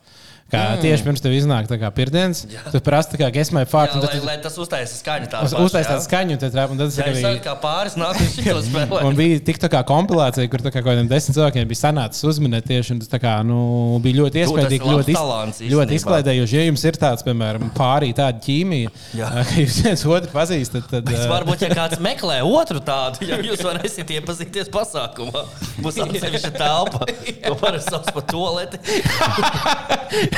Kā 0.50 0.63
mm. 0.74 0.82
Tieši 0.82 1.06
pirms 1.06 1.22
tam 1.22 1.34
iznāk 1.38 1.68
tā 1.70 1.77
kā 1.77 1.89
pirmdienas, 1.94 2.44
tu 2.74 2.79
prasa, 2.82 3.13
kā. 3.20 3.27
Jā, 3.29 3.44
un 3.53 4.01
lai, 4.01 4.10
tad 4.10 4.24
lai 4.25 4.38
tas 4.41 4.56
uztaisīs 4.58 5.01
skaņu 5.03 5.27
tādu. 5.29 5.46
uz- 5.46 5.53
uztaisīt 5.70 5.91
tādu 5.94 6.06
skaņu, 6.08 6.38
tad, 6.41 6.56
trāp- 6.56 6.72
un 6.74 6.79
tad 6.82 6.89
tas 6.89 6.98
Jā, 6.98 7.06
bija. 7.13 7.22
saku, 7.27 7.44
kā 7.46 7.53
pāris 7.62 7.98
nāk 8.00 8.18
uz 8.18 8.34
šo 8.39 8.56
spēlē. 8.70 9.03
Un 9.06 9.15
bija 9.20 9.39
tik 9.46 9.60
tā 9.62 9.70
kā 9.70 9.84
kompilācija, 9.86 10.50
kur 10.50 10.63
tā 10.65 10.72
kā 10.74 10.79
kaut 10.82 10.89
kādiem 10.89 11.10
desmit 11.12 11.38
cilvēkiem 11.38 11.70
bija 11.70 11.82
sanācis 11.84 12.25
uzminēt 12.32 12.65
tieši. 12.65 12.95
un 12.97 13.04
tas 13.04 13.12
tā 13.13 13.19
Kā, 13.19 13.36
nu, 13.45 14.00
bija 14.02 14.15
ļoti 14.23 14.39
iespaidīgi, 14.45 14.89
ļoti, 14.89 15.12
iz, 15.12 15.71
ļoti 15.73 15.97
izklaidējoši. 16.00 16.56
Ja 16.56 16.63
jums 16.69 16.84
ir 16.88 16.95
tāds, 16.97 17.26
piemēram, 17.28 17.67
pārī 17.76 18.10
tāda 18.15 18.39
ķīmija, 18.41 18.89
ka 19.52 19.58
jūs 19.60 19.78
viens 19.86 20.06
otru 20.08 20.32
pazīstat, 20.34 20.88
tad. 20.89 21.12
Ā, 21.13 21.26
varbūt, 21.30 21.65
ja 21.67 21.69
kāds 21.76 22.00
meklē 22.02 22.39
otru 22.47 22.80
tādu, 22.80 23.28
ja 23.28 23.38
jūs 23.50 23.62
varēsiet 23.67 24.15
iepazīties 24.17 24.71
pasākumā, 24.73 25.43
būs 25.84 26.00
atsevišķa 26.08 26.54
telpa, 26.58 27.04
ko 27.45 27.54
parasti 27.60 27.91
sauc 27.93 28.08
par 28.15 28.23
toleti. 28.32 28.80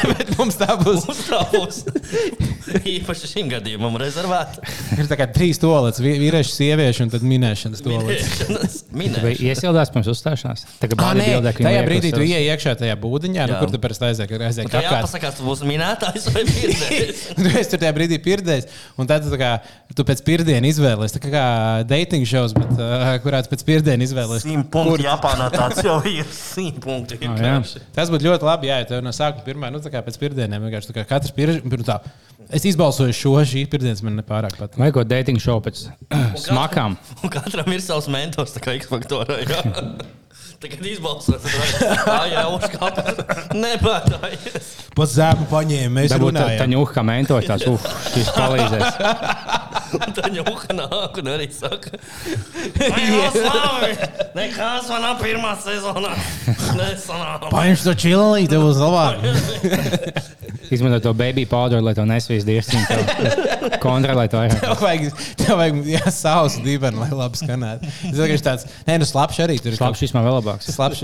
Bet 0.12 0.34
mums 0.40 0.58
tā 0.60 0.76
būs. 0.82 1.06
Mums 1.08 1.24
tā 1.30 1.42
būs 1.54 1.84
īpaši 2.72 3.30
šim 3.30 3.50
gadījumam 3.52 3.96
rezervēta. 4.00 4.62
Ir 4.98 5.08
tā 5.10 5.18
kā 5.20 5.28
trīs 5.34 5.60
toaletes, 5.62 6.02
vīriešu, 6.04 6.54
sieviešu 6.56 7.06
un 7.06 7.12
tad 7.14 7.26
minēšanas 7.26 7.84
toaletes. 7.86 8.82
Vai 8.92 9.02
Minēšanas. 9.04 9.42
iesildās 9.50 9.92
pirms 9.94 10.10
uzstāšanās? 10.12 10.66
Tā 10.82 10.90
kā 10.92 10.98
Ah, 10.98 11.02
bāri 11.02 11.22
nē, 11.22 11.28
bildē, 11.32 11.54
ka 11.58 11.66
tajā 11.66 11.82
brīdī 11.88 12.12
tu 12.14 12.24
ienāc 12.26 12.48
iekšā 12.52 12.76
tajā 12.82 12.96
būdiņā, 13.02 13.48
nu, 13.50 13.56
Jā. 13.56 13.60
kur 13.62 13.72
tu 13.74 13.80
parasti 13.82 14.08
aizies. 14.10 14.34
Aizies 14.42 14.70
Tā 14.70 14.74
kā 14.74 14.84
jāpasakās, 14.86 15.38
tu 15.40 15.48
būsi 15.48 15.68
minētājs 15.70 16.28
vai 16.36 16.44
pieredzējis. 16.50 17.24
Tu 17.38 17.48
esi 17.62 17.72
tur 17.74 17.82
tajā 17.84 17.94
brīdī 17.98 18.20
pieredzējis, 18.24 18.70
un 19.02 19.10
tad 19.10 19.26
tu, 19.26 19.32
tā 19.34 19.40
kā, 19.42 19.52
tu 19.98 20.06
pēc 20.08 20.24
pirmdienas 20.28 20.76
izvēlējies. 20.76 21.16
Tā 21.18 21.24
kā, 21.24 21.32
kā 21.34 21.46
dating 21.90 22.28
šovs, 22.30 22.56
bet 22.58 22.72
uh, 22.78 23.08
kurā 23.24 23.42
tu 23.46 23.54
pēc 23.54 23.66
pirmdienas 23.68 24.12
izvēlējies. 24.12 24.46
Simt 24.48 24.70
punkti 24.74 25.08
Japānā 25.08 25.50
tāds 25.54 25.82
jau 25.86 25.98
ir. 26.10 26.28
Simt. 26.36 26.86
Ah, 26.86 27.02
jā. 27.12 27.18
vienkārši. 27.22 27.84
Tas 27.96 28.12
būtu 28.14 28.30
ļoti 28.30 28.48
labi, 28.48 28.72
ja 28.72 28.82
tev 28.88 29.04
no 29.06 29.14
sākuma 29.16 29.46
pirmā, 29.48 29.72
nu, 29.74 29.82
kā 29.94 30.04
pēc 30.06 30.20
pirmdienām 30.22 30.66
vienkārši 30.68 30.92
tā 30.92 30.98
kā 31.00 31.06
katrs 31.16 31.36
pirmdienas. 31.36 31.88
Tā, 31.88 32.00
es 32.58 32.66
izbalsoju 32.72 33.16
šo, 33.18 33.36
šī 33.48 33.66
pirmdienas 33.72 34.04
man 34.06 34.20
nepārāk 34.22 34.58
patīk. 34.60 34.80
Vai 34.82 34.92
ko 34.96 35.06
dating 35.08 35.42
show 35.44 35.62
pēc 35.64 35.86
smakām? 36.48 36.98
Un 37.22 37.34
katram 37.34 37.76
ir 37.76 37.84
savs 37.84 38.10
mentors, 38.12 38.56
tā 38.58 38.64
kā 38.64 38.78
X-faktorā. 38.80 39.44
jā. 39.46 39.62
Tagad 40.62 40.86
izbalsot, 40.86 41.42
tā 42.06 42.18
jau 42.30 42.50
uzkāpjas. 42.60 43.22
Nebēdājies. 43.58 44.68
Pats 44.94 45.16
zēmu 45.18 45.48
paņēma, 45.50 45.94
mēs 45.96 46.12
Dabūt 46.14 46.36
tā 46.38 46.44
runājam. 46.46 46.70
ņūka, 46.76 46.94
kā 46.98 47.04
mentoļs, 47.08 47.48
tāds, 47.50 47.66
uf, 47.72 47.88
šis 48.14 48.30
palīdzēs. 48.36 49.00
Un 49.98 50.14
tad 50.16 50.38
jau 50.38 50.46
nāk 50.78 51.18
un 51.20 51.30
arī 51.34 51.48
saka, 51.52 51.98
ka 52.78 52.90
nekas 54.38 54.92
manā 54.92 55.16
pirmā 55.20 55.56
sezonā 55.66 56.14
nesanāca. 56.78 57.50
Paņemšu 57.50 57.90
to 57.90 57.96
čilī, 58.06 58.46
tev 58.52 58.68
būs 58.68 58.80
labāk. 58.80 59.18
Izmanto 60.72 61.02
to 61.04 61.12
baby 61.18 61.44
powder, 61.50 61.82
lai 61.84 61.96
to 61.98 62.06
nesvīs 62.08 62.46
dievs. 62.48 62.70
Kontrolē 63.82 64.28
to 64.32 64.40
vairāk. 64.42 64.62
Tev 64.62 64.82
vajag, 64.82 65.24
tev 65.40 65.60
vajag 65.60 66.10
sausu 66.16 66.64
dibenu, 66.66 67.02
lai 67.04 67.10
labi 67.14 67.40
skanētu. 67.40 67.90
Es 68.10 68.16
domāju, 68.18 68.38
ka 68.38 68.46
tāds, 68.50 68.68
nē, 68.88 68.98
nu 69.02 69.08
slapš 69.08 69.42
arī 69.46 69.58
tur 69.62 69.76
ir. 69.76 69.82
Labi, 69.82 70.00
šis 70.02 70.14
man 70.16 70.26
vēl 70.28 70.38
labāks. 70.40 70.70
Slapš, 70.74 71.04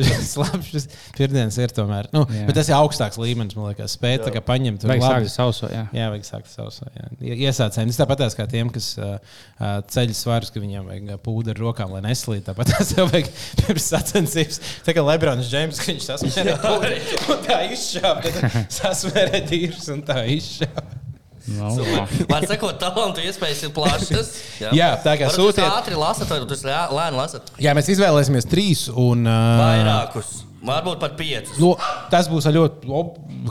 šis 0.72 0.88
pirmdienas 1.18 1.58
ir 1.62 1.74
tomēr. 1.76 2.10
Nu, 2.16 2.26
Jā. 2.32 2.48
bet 2.50 2.58
tas 2.60 2.72
ir 2.72 2.78
augstāks 2.78 3.20
līmenis, 3.22 3.58
man 3.58 3.72
liekas. 3.72 3.96
Spēt 3.98 4.26
tā 4.28 4.34
kā 4.36 4.44
paņemt. 4.46 4.86
Vajag 4.90 5.06
labi. 5.06 5.30
sākt 5.30 5.36
sauso, 5.36 5.72
jā. 5.72 5.86
Jā, 5.96 6.10
vajag 6.14 6.28
sākt 6.28 6.52
sausu. 6.54 6.88
Iesācēji. 7.22 7.92
Tas 7.94 8.02
tāpat 8.02 8.26
kā 8.38 8.48
tiem, 8.50 8.72
kas 8.74 8.92
uh, 9.02 9.18
ceļ 9.94 10.14
svarus, 10.18 10.52
ka 10.54 10.62
viņiem 10.64 10.90
vajag 10.92 11.14
ā, 11.16 11.20
pūderu 11.24 11.68
rokām, 11.70 11.94
lai 11.96 12.04
neslīd. 12.10 12.46
Tāpat 12.48 12.74
tas 12.76 12.94
jau 12.98 13.08
vajag 13.10 13.32
pirms 13.64 13.90
sacensības. 13.94 14.62
Tā 14.86 14.96
kā 14.98 15.06
Lebrons 15.06 15.50
Džeims, 15.50 15.82
ka 15.82 15.92
viņš 15.94 16.10
sasmērē 16.12 16.58
pūderi 16.64 17.02
un 17.34 17.44
tā 17.48 17.60
izšāva, 17.72 18.22
tad 18.26 18.72
sasmērē 18.80 19.44
dīrs 19.50 19.90
un 19.94 20.06
tā 20.08 20.24
izšāva. 20.38 21.07
No, 21.48 21.70
Man 22.28 22.44
sakot, 22.50 22.76
talantu 22.82 23.22
iespējas 23.24 23.62
ir 23.64 23.72
plašas. 23.76 24.34
Jā, 24.80 24.90
tā 25.00 25.14
kā 25.16 25.30
Varbūt 25.30 25.38
jūs 25.40 25.56
sūtiet. 25.56 25.70
ātri 25.72 25.96
lasat, 25.96 26.28
vai 26.28 26.42
jūs 26.42 26.66
lē- 26.68 26.90
lēni 26.98 27.20
lasat? 27.22 27.54
Jā, 27.64 27.72
mēs 27.78 27.88
izvēlēsimies 27.94 28.50
trīs. 28.52 28.82
Un, 28.92 29.24
uh, 29.24 29.62
Vairākus. 29.62 30.34
Varbūt 30.68 30.98
pat 31.00 31.14
piecus. 31.16 31.54
Nu, 31.62 31.70
tas 32.12 32.28
būs 32.28 32.48
ļoti 32.52 32.90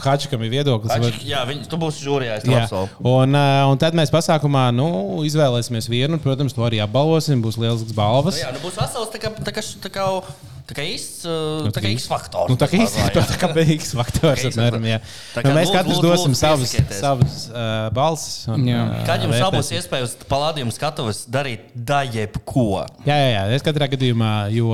Hačikam 0.03 0.43
ir 0.45 0.51
viedoklis. 0.53 0.91
Ači, 0.93 1.23
Jā, 1.31 1.45
viņi, 1.49 1.65
tu 1.71 1.79
būsi 1.81 2.03
žūrijā. 2.05 2.35
es 2.41 2.45
tev 2.45 2.53
Jā. 2.53 2.65
apsolu. 2.67 2.89
Un, 3.07 3.33
un 3.71 3.79
tad 3.81 3.95
mēs 3.97 4.11
pasākumā 4.13 4.67
nu, 4.77 4.89
izvēlēsimies 5.25 5.89
vienu, 5.89 6.19
un, 6.19 6.21
protams, 6.21 6.53
to 6.53 6.67
arī 6.67 6.83
apbalvosim. 6.85 7.41
Būs 7.47 7.57
liels 7.63 7.87
balvas. 7.97 8.37
Nu 8.37 8.43
Jā, 8.43 8.51
nu 8.53 8.61
būs 8.61 8.77
vesels 8.77 9.09
tā 9.15 9.23
kā, 9.23 9.31
tā 9.39 9.55
kā, 9.57 9.65
tā 9.87 9.93
kā, 9.95 10.09
tā 10.67 10.77
kā 10.77 10.85
īsts, 10.87 11.25
Nu, 11.27 11.71
tā 11.75 11.83
kā 11.85 11.91
īsts 11.93 12.09
faktors. 12.11 12.51
Nu, 12.51 12.57
tā 12.61 12.69
kā 12.71 12.79
īstenībā 12.83 13.13
jā. 13.15 13.25
tā 13.31 13.39
kā 13.41 13.49
beigas 13.57 13.93
faktors. 13.97 14.45
Apmēram, 14.51 14.87
jā. 14.91 14.99
Tā 15.35 15.43
Nu, 15.45 15.49
kā 15.49 15.55
mēs 15.57 15.71
lūdzu, 15.71 15.77
katrs 15.79 15.93
lūdzu, 15.97 16.11
dosim 16.11 16.33
lūdzu, 16.35 16.41
savus, 16.41 16.75
savus 16.99 17.37
uh, 17.51 17.89
balsis. 17.97 18.37
Un, 18.53 18.67
Jā. 18.69 18.83
Kad 19.09 19.25
jums 19.27 19.37
vērtēsim. 19.37 19.49
abos 19.49 19.73
iespējas 19.79 20.17
palādījumu 20.31 20.75
skatuves 20.75 21.23
darīt 21.33 21.69
da 21.75 22.03
jebko? 22.07 22.67
Jā, 23.07 23.17
jā, 23.17 23.29
jā. 23.37 23.43
Es 23.57 23.67
katrā 23.67 23.89
gadījumā, 23.95 24.33
jo 24.55 24.73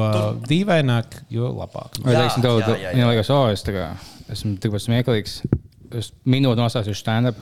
dīvaināk, 0.49 1.19
jo 1.33 1.51
labāk. 1.57 1.99
Vai 2.03 2.15
Jā, 2.17 2.25
teiksim, 2.25 2.45
tev, 2.45 2.61
jā, 2.63 2.69
jā, 2.73 2.79
jā. 2.89 2.95
viņam 2.97 3.13
liekas, 3.13 3.33
o, 3.33 3.41
es 3.53 3.65
tā 3.67 3.75
kā 3.77 3.89
esmu 4.33 4.57
tikpat 4.63 4.85
smieklīgs. 4.87 5.41
Es 5.99 6.13
minūti 6.25 6.61
nostāstīšu 6.63 7.03
stand-up. 7.05 7.41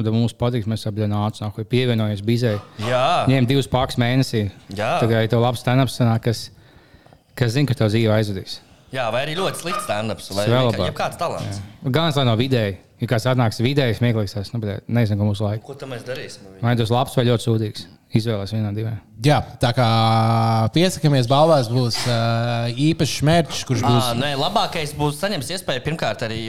Un 0.00 0.06
tad 0.06 0.14
mums 0.16 0.32
patīk, 0.32 0.64
mēs 0.70 0.86
abi 0.88 1.04
nācām, 1.04 1.50
ko 1.52 1.62
pievienojamies 1.68 2.22
bizē. 2.24 2.54
Jā, 2.80 3.02
Ņem 3.28 3.44
divus 3.50 3.68
pāris 3.68 3.98
mēnešus. 4.00 4.48
Jā. 4.72 4.94
Tā 5.02 5.08
kā 5.10 5.20
ir 5.26 5.34
labs 5.36 5.60
stand-up, 5.60 5.90
sanāk, 5.92 6.22
kas, 6.30 6.46
kas 7.38 7.54
zina, 7.56 7.68
ka 7.70 7.78
tev 7.78 7.90
dzīve 7.92 8.14
aizvedīs. 8.16 8.60
Jā, 8.92 9.06
vai 9.12 9.22
arī 9.24 9.38
ļoti 9.38 9.62
slikts 9.62 9.86
stand-ups, 9.86 10.32
vai 10.36 10.46
arī 10.50 10.90
kāds 10.96 11.16
talants. 11.20 11.62
Gan 11.82 12.12
lai 12.12 12.26
no 12.28 12.36
vidēji. 12.36 12.76
Ja 13.02 13.08
kāds 13.10 13.24
atnāks 13.26 13.58
vidēji, 13.64 13.96
smieklīgs, 13.98 14.36
tas 14.36 14.52
nu, 14.54 14.60
nezinu, 14.86 15.18
ko 15.18 15.30
mūsu 15.32 15.42
laika. 15.42 15.64
Ko 15.66 15.74
tam 15.74 15.90
mēs 15.90 16.04
darīsim? 16.06 16.44
Vai 16.62 16.76
tas 16.78 16.92
labs 16.92 17.16
vai 17.18 17.24
ļoti 17.26 17.46
sūdīgs? 17.48 17.86
Izvēlēs 18.12 18.52
vienā 18.52 18.74
divā. 18.76 18.92
Jā, 19.22 19.36
tā 19.62 19.68
kā 19.76 19.86
piesakāmies 20.74 21.28
balvās, 21.30 21.68
būs 21.70 21.94
uh, 22.10 22.66
īpašs 22.74 23.20
mērķis, 23.24 23.60
kurš 23.68 23.84
būs. 23.86 24.08
À, 24.10 24.16
nē, 24.18 24.32
labākais 24.40 24.90
būs 24.98 25.20
saņemt 25.20 25.46
iespēju 25.54 25.82
pirmkārt 25.84 26.24
arī 26.26 26.40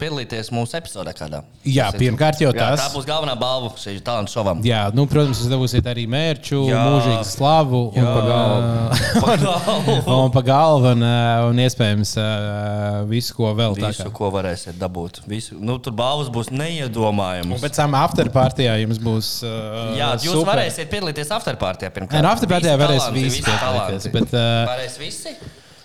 piedalīties 0.00 0.48
mūsu 0.56 0.78
epizodē 0.78 1.12
kādā. 1.18 1.42
Jā, 1.68 1.90
Tas 1.92 1.98
ir- 1.98 2.06
pirmkārt 2.06 2.40
jau 2.40 2.48
Jā, 2.54 2.70
tas. 2.72 2.80
tā 2.80 2.88
būs 2.96 3.04
galvenā 3.06 3.34
balva 3.38 3.68
šī 3.76 3.98
talantu 4.06 4.32
šovam. 4.32 4.62
Jā, 4.64 4.86
nu, 4.96 5.04
protams, 5.10 5.42
jūs 5.44 5.50
dabūsiet 5.52 5.90
arī 5.92 6.06
mērķu, 6.08 6.62
Jā. 6.72 6.80
mūžīgu 6.88 7.26
slavu 7.28 7.82
un 7.92 8.08
pa 8.08 8.24
galvu. 8.30 10.08
un 10.24 10.32
pa 10.32 10.42
galvu, 10.48 10.94
un, 10.96 11.04
un 11.50 11.62
iespējams 11.66 12.14
uh, 12.16 13.04
visu, 13.12 13.36
ko 13.36 13.52
vēl 13.60 13.76
tā 13.76 13.92
Visu, 13.92 14.08
ko 14.16 14.32
varēsiet 14.32 14.80
dabūt. 14.80 15.20
Visu. 15.28 15.60
Nu, 15.60 15.76
tur 15.84 15.92
balvas 16.00 16.32
būs 16.32 16.48
neiedomājamas. 16.50 17.60
Pēc 17.60 17.76
tam 17.76 17.94
afterpartijā 18.00 18.80
jums 18.86 18.98
būs. 19.04 19.32
Uh, 19.44 19.92
Jā, 20.00 20.14
jūs 20.16 20.32
super. 20.40 20.54
varēsiet 20.54 20.88
piedalīties 20.88 21.10
afterpartijā 21.20 21.90
pirmkārt. 21.92 22.16
Nē, 22.16 22.22
nu, 22.24 22.30
afterpartijā 22.32 22.76
varēs 22.80 23.08
visi 23.14 23.42
piedalīties, 23.44 24.08
bet, 24.14 24.32
uh, 24.32 24.62
Varēs 24.70 24.96
visi. 25.00 25.34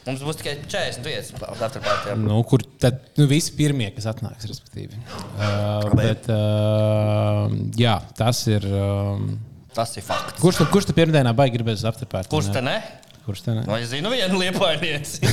Mums 0.07 0.21
būs 0.23 0.37
tikai 0.39 0.53
40 0.71 1.03
vietas 1.03 1.33
afterpartijā. 1.67 2.13
Nu, 2.15 2.39
kur 2.47 2.61
tad 2.79 3.01
nu, 3.19 3.25
visi 3.27 3.51
pirmie, 3.57 3.89
kas 3.95 4.07
atnāks, 4.13 4.47
respektīvi. 4.47 4.95
Uh, 5.35 5.89
bet, 5.99 6.29
uh, 6.31 7.51
jā, 7.75 7.97
tas 8.15 8.39
ir. 8.47 8.63
Um, 8.71 9.33
Tas 9.77 9.91
ir 9.99 10.01
fakts. 10.01 10.39
kurš 10.41 10.57
tad, 10.63 10.71
kurš 10.73 10.87
tad 10.89 10.95
pirmdienā 10.97 11.35
baigi 11.37 11.59
gribēs 11.59 11.83
afterpartiju? 11.85 12.31
Kurš 12.33 12.47
te 12.55 12.63
ne? 12.65 12.79
Kurš 13.27 13.43
te 13.45 13.53
ne? 13.59 13.65
Vai 13.67 13.81
es 13.83 13.91
zinu 13.91 14.09
vienu 14.09 14.39
liepainieci? 14.39 15.27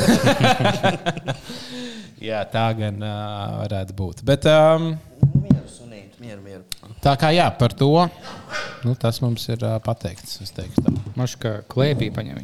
Jā, 2.29 2.43
tā 2.53 2.67
gan 2.77 2.99
uh, 3.01 3.63
varētu 3.63 3.97
būt. 3.97 4.21
Bet 4.27 4.45
um, 4.51 4.91
mieru, 5.39 5.65
sunīt, 5.71 6.19
mieru, 6.21 6.41
mieru. 6.45 6.63
Tā 7.05 7.15
kā 7.21 7.31
jā, 7.35 7.47
par 7.61 7.75
to 7.77 7.91
nu, 8.85 8.95
tas 9.01 9.21
mums 9.25 9.45
ir 9.53 9.63
uh, 9.65 9.77
pateikts. 9.85 10.41
es 10.45 10.53
teiktu 10.55 10.85
tā. 10.85 10.95
Maš 11.19 11.37
kā 11.41 11.59
klēpī 11.71 12.11
paņem. 12.15 12.43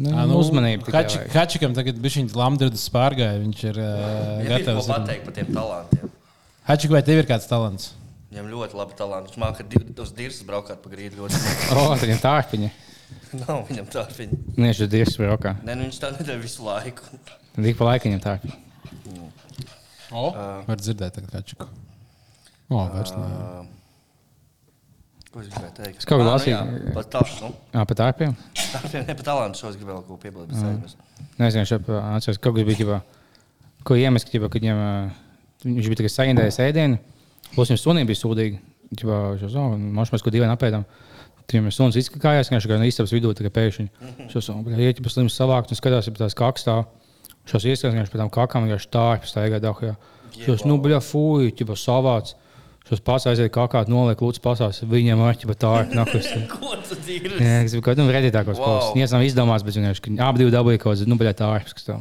Nu, 0.00 0.14
nu, 0.16 0.38
uzmanību. 0.40 0.88
vajag. 0.88 1.28
Hačikam 1.34 1.74
tagad 1.76 1.98
bija 2.00 2.22
viņa 2.22 2.36
lamdrudus 2.38 2.86
pārgāja. 2.94 3.40
Viņš 3.42 3.64
ir 3.68 3.80
uh, 3.82 3.88
Viņam 3.90 4.40
ir 4.40 4.46
ko 4.46 4.52
gatavs. 4.54 4.86
pateikt 4.94 5.26
par 5.26 5.36
tiem 5.36 5.50
talantiem. 5.52 6.12
Hačik, 6.70 6.94
vai 6.94 7.02
tev 7.04 7.20
ir 7.20 7.28
kāds 7.28 7.48
talants? 7.50 7.90
Viņam 8.30 8.48
ļoti 8.48 8.78
labi 8.78 8.96
talanti. 8.96 9.34
Viņš 9.34 9.42
māca 9.42 10.04
uz 10.06 10.14
dirza 10.16 10.46
braukāt 10.48 10.80
pa 10.80 10.92
grīdu 10.92 11.20
ļoti. 11.20 11.42
O, 11.76 11.90
viņam 12.00 12.22
tā 12.22 12.34
ir 12.40 12.48
viņa. 12.54 12.70
Nav 13.42 13.60
viņam 13.68 13.90
tā 13.92 14.06
viņa. 14.16 14.40
Viņš 14.56 14.82
ir 14.86 14.90
dievs 14.94 15.20
braukā. 15.20 15.56
Nē, 15.66 15.76
nu 15.76 15.88
viņš 15.88 16.00
tā 16.00 16.12
nedara 16.14 16.40
visu 16.40 16.64
laiku. 16.64 17.20
Tad 17.56 17.66
ik 17.66 17.76
pa 17.76 17.90
laikam 17.92 18.14
viņam 18.14 18.24
tā 18.24 18.38
ir. 18.40 18.56
O, 20.10 20.30
var 20.66 20.80
dzirdēt, 20.80 21.14
tagad 21.18 21.36
Hačiku. 21.38 21.68
O, 22.70 22.80
vairs. 22.94 23.12
Uh, 23.14 23.68
Ko 25.30 25.38
es 25.44 25.46
gribēju 25.52 25.74
teikt? 25.76 25.98
Es 26.02 26.06
kaut 26.10 26.18
ko 26.18 26.24
Ā, 26.24 26.26
nu 26.26 26.32
lasīju. 26.32 26.54
jā, 26.56 26.92
Pat 26.96 27.10
tā, 27.12 27.20
nu, 27.44 27.50
Jā, 27.70 27.82
pat 27.86 28.00
ārpiem. 28.02 28.32
tā 28.58 28.80
ir 28.88 29.04
ne 29.06 29.14
pat 29.14 29.28
talanti. 29.28 29.60
Šos 29.62 29.76
gribēju 29.78 30.00
kaut 30.00 30.08
ko 30.08 30.16
piebilst. 30.24 30.56
Mm. 30.58 31.28
Nezinu, 31.38 31.62
viņš 31.62 31.74
atceros, 32.00 32.40
kaut 32.42 32.56
kas 32.56 32.66
bija, 32.66 32.78
ģibā, 32.80 32.98
ko 33.86 33.98
iemest, 34.00 34.32
ģibā, 34.34 34.50
kad 34.50 34.64
viņam, 34.64 34.80
viņš 35.68 35.90
bija 35.92 36.00
tikai 36.02 36.10
saindējis 36.16 36.58
ēdienu. 36.66 36.98
Plus 37.54 37.70
viņam 37.70 37.82
sunī 37.84 38.02
bija 38.10 38.18
sūdīgi. 38.24 38.58
Ģibā, 38.98 39.20
šos, 39.38 39.54
oh, 39.62 39.76
maš 39.78 40.10
mēs 40.16 40.26
ko 40.26 40.34
divi 40.34 40.50
apēdām. 40.50 40.82
Viņam 41.50 41.70
suns 41.74 41.98
izkakājās, 41.98 42.50
viņš 42.50 42.66
kā 42.66 42.78
no 42.78 42.86
istabas 42.90 43.14
vidū 43.14 43.30
tikai 43.38 43.54
pēkšņi. 43.54 43.86
Šos, 44.34 44.50
oh, 44.50 44.58
bļa, 44.66 44.82
ieķi 44.90 45.06
pa 45.06 45.14
slims 45.14 45.38
savākt 45.38 45.70
un 45.70 45.78
skatās, 45.78 46.10
ja 46.10 46.14
tās 46.18 46.34
kakstā. 46.38 46.80
Šos 46.82 46.99
viņš 47.48 48.12
pēc 48.12 48.20
tam 48.20 48.30
kakām 48.30 48.66
vienkārši 48.66 48.90
tā 48.92 49.06
ir 49.16 49.24
pastaigā 49.24 49.60
dahujā. 49.62 49.96
Šos, 50.40 50.64
nu, 50.68 50.78
bļa, 50.80 51.00
fuj, 51.02 51.50
ģibā, 51.58 51.74
savāc. 51.76 52.34
Šos 52.88 53.02
pats 53.06 53.26
aiziet 53.30 53.52
kakāt, 53.54 53.90
noliek 53.92 54.18
lūdzu 54.18 54.40
pasās. 54.42 54.80
Viņam 54.82 55.20
ar 55.22 55.36
ķipa 55.38 55.54
tā 55.54 55.72
ir 55.84 55.92
nakus. 55.94 56.26
Ko 56.50 56.72
tu 56.80 56.96
dzīvi? 56.96 57.36
Jā, 57.38 57.60
tas 57.62 57.74
bija 57.76 57.84
kaut 57.86 57.98
kāds 58.00 58.14
redītākos 58.16 58.58
Wow. 58.58 58.66
posts. 58.66 58.94
Viņš 58.96 59.12
nav 59.14 59.26
izdomāts, 59.26 59.62
bet 59.66 59.76
vienkārši 59.78 60.16
abi 60.18 60.42
divi 60.42 60.54
dabūja 60.54 60.80
kaut 60.82 60.96
kādu, 60.96 61.06
nu, 61.10 61.18
bļa, 61.20 61.34
tā 61.38 61.50
ir. 61.60 61.66
kas 61.70 61.86
tev. 61.86 62.00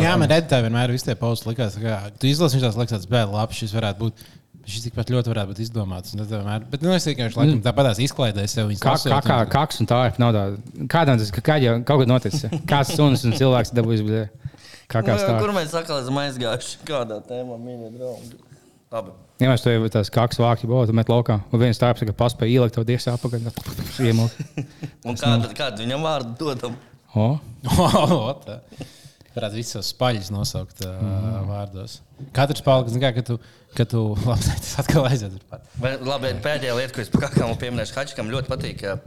Jā, 0.00 0.14
man 0.16 0.30
redītā 0.32 0.62
vienmēr 0.64 0.90
visi 0.94 1.04
tie 1.10 1.14
pauzi 1.20 1.44
likās, 1.50 1.76
ka 1.76 1.98
tu 2.18 2.26
izlasi 2.26 2.56
viņš 2.56 2.64
tās 2.64 2.78
liekas, 2.80 2.94
tāds 2.96 3.10
bēl, 3.12 3.28
labi, 3.34 3.58
šis 3.58 3.74
varētu 3.76 4.00
būt. 4.00 4.22
Šis 4.62 4.84
tikpat 4.86 5.10
ļoti 5.10 5.32
varētu 5.32 5.50
būt 5.50 5.60
izdomāts. 5.64 6.14
Vienmēr, 6.14 6.66
bet 6.70 6.84
nu, 6.84 6.92
es 6.94 7.06
vienkārši 7.08 7.38
laikam, 7.40 7.62
tāpatās 7.64 7.98
izklaidēju 8.04 8.50
sev. 8.52 8.70
Kā, 8.78 8.94
kā, 9.00 9.18
kā 9.26 9.38
kaks 9.50 9.82
un 9.82 9.88
tā 9.90 9.98
ir. 10.06 10.20
Nav 10.22 10.36
tā. 10.36 10.44
Kādam 10.92 11.18
tas 11.18 11.32
kā 11.34 11.56
jau 11.62 11.74
kaut 11.88 12.04
kad 12.04 12.12
noticis? 12.12 12.46
Kāds 12.70 12.94
suns 12.94 13.26
un 13.26 13.34
cilvēks 13.38 13.74
dabūjis, 13.74 14.06
kā 14.86 15.02
kāds 15.02 15.26
tā. 15.26 15.34
Kur 15.42 15.54
mēs 15.56 15.74
atkal 15.74 15.98
esam 16.04 16.22
aizgājuši? 16.22 16.78
Kādā 16.86 17.18
tēmā, 17.26 17.58
mīļie 17.58 17.90
draugi? 17.96 18.40
Labi. 18.92 19.14
Ja 19.40 19.48
mēs 19.50 19.64
to 19.64 19.72
jau 19.72 19.88
tās 19.90 20.10
kaks 20.12 20.38
vāki 20.38 20.68
būtu, 20.70 20.90
tad 20.90 20.98
met 21.00 21.10
laukā. 21.10 21.40
Un 21.50 21.62
viens 21.62 21.80
tāds, 21.80 22.04
ka 22.06 22.14
paspēja 22.14 22.60
ielikt 22.60 22.76
to 22.76 22.84
apakaļ. 23.16 23.48
Iemūk. 24.04 24.34
Un 25.08 25.16
kādu, 25.18 25.48
kādu 25.58 25.86
viņam 25.86 26.04
vārdu 26.06 26.36
dodam? 26.38 26.76
O, 27.16 27.32
O, 27.72 28.34
tā. 28.44 28.60
Varētu 29.32 29.56
visus 29.56 29.72
savus 29.72 29.90
spaļus 29.94 30.30
nosaukt 30.34 30.82
uh, 30.84 30.96
mm. 31.00 31.46
vārdos. 31.48 31.98
Katrs 32.36 32.64
paliks, 32.64 32.96
kā, 33.00 33.12
ka 33.16 33.24
tu, 33.24 33.38
ka 33.76 33.86
tu 33.88 34.02
labi, 34.28 34.56
tas 34.60 34.74
atkal 34.82 35.08
aiziet. 35.08 35.38
Labi, 35.80 36.34
pēdējā 36.44 36.74
lieta, 36.76 36.94
ko 36.96 37.04
es 37.04 37.12
kakām 37.12 37.54
pieminēšu, 37.60 37.96
Hačikam 37.96 38.32
ļoti 38.32 38.52
patīk 38.52 38.82
ka 38.82 38.98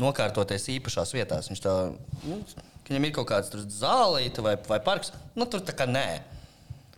nokārtoties 0.00 0.68
īpašās 0.78 1.12
vietās. 1.16 1.50
Viņš 1.50 1.62
tā, 1.64 1.74
nu, 2.24 2.40
viņam 2.88 3.08
ir 3.08 3.14
kaut 3.18 3.28
kāds 3.32 3.52
tur 3.52 3.64
zālīte 3.66 4.44
vai, 4.44 4.56
vai 4.68 4.80
parks. 4.84 5.12
Nu, 5.36 5.48
tur 5.50 5.64
tā 5.66 5.74
kā 5.76 5.88
nē. 5.90 6.08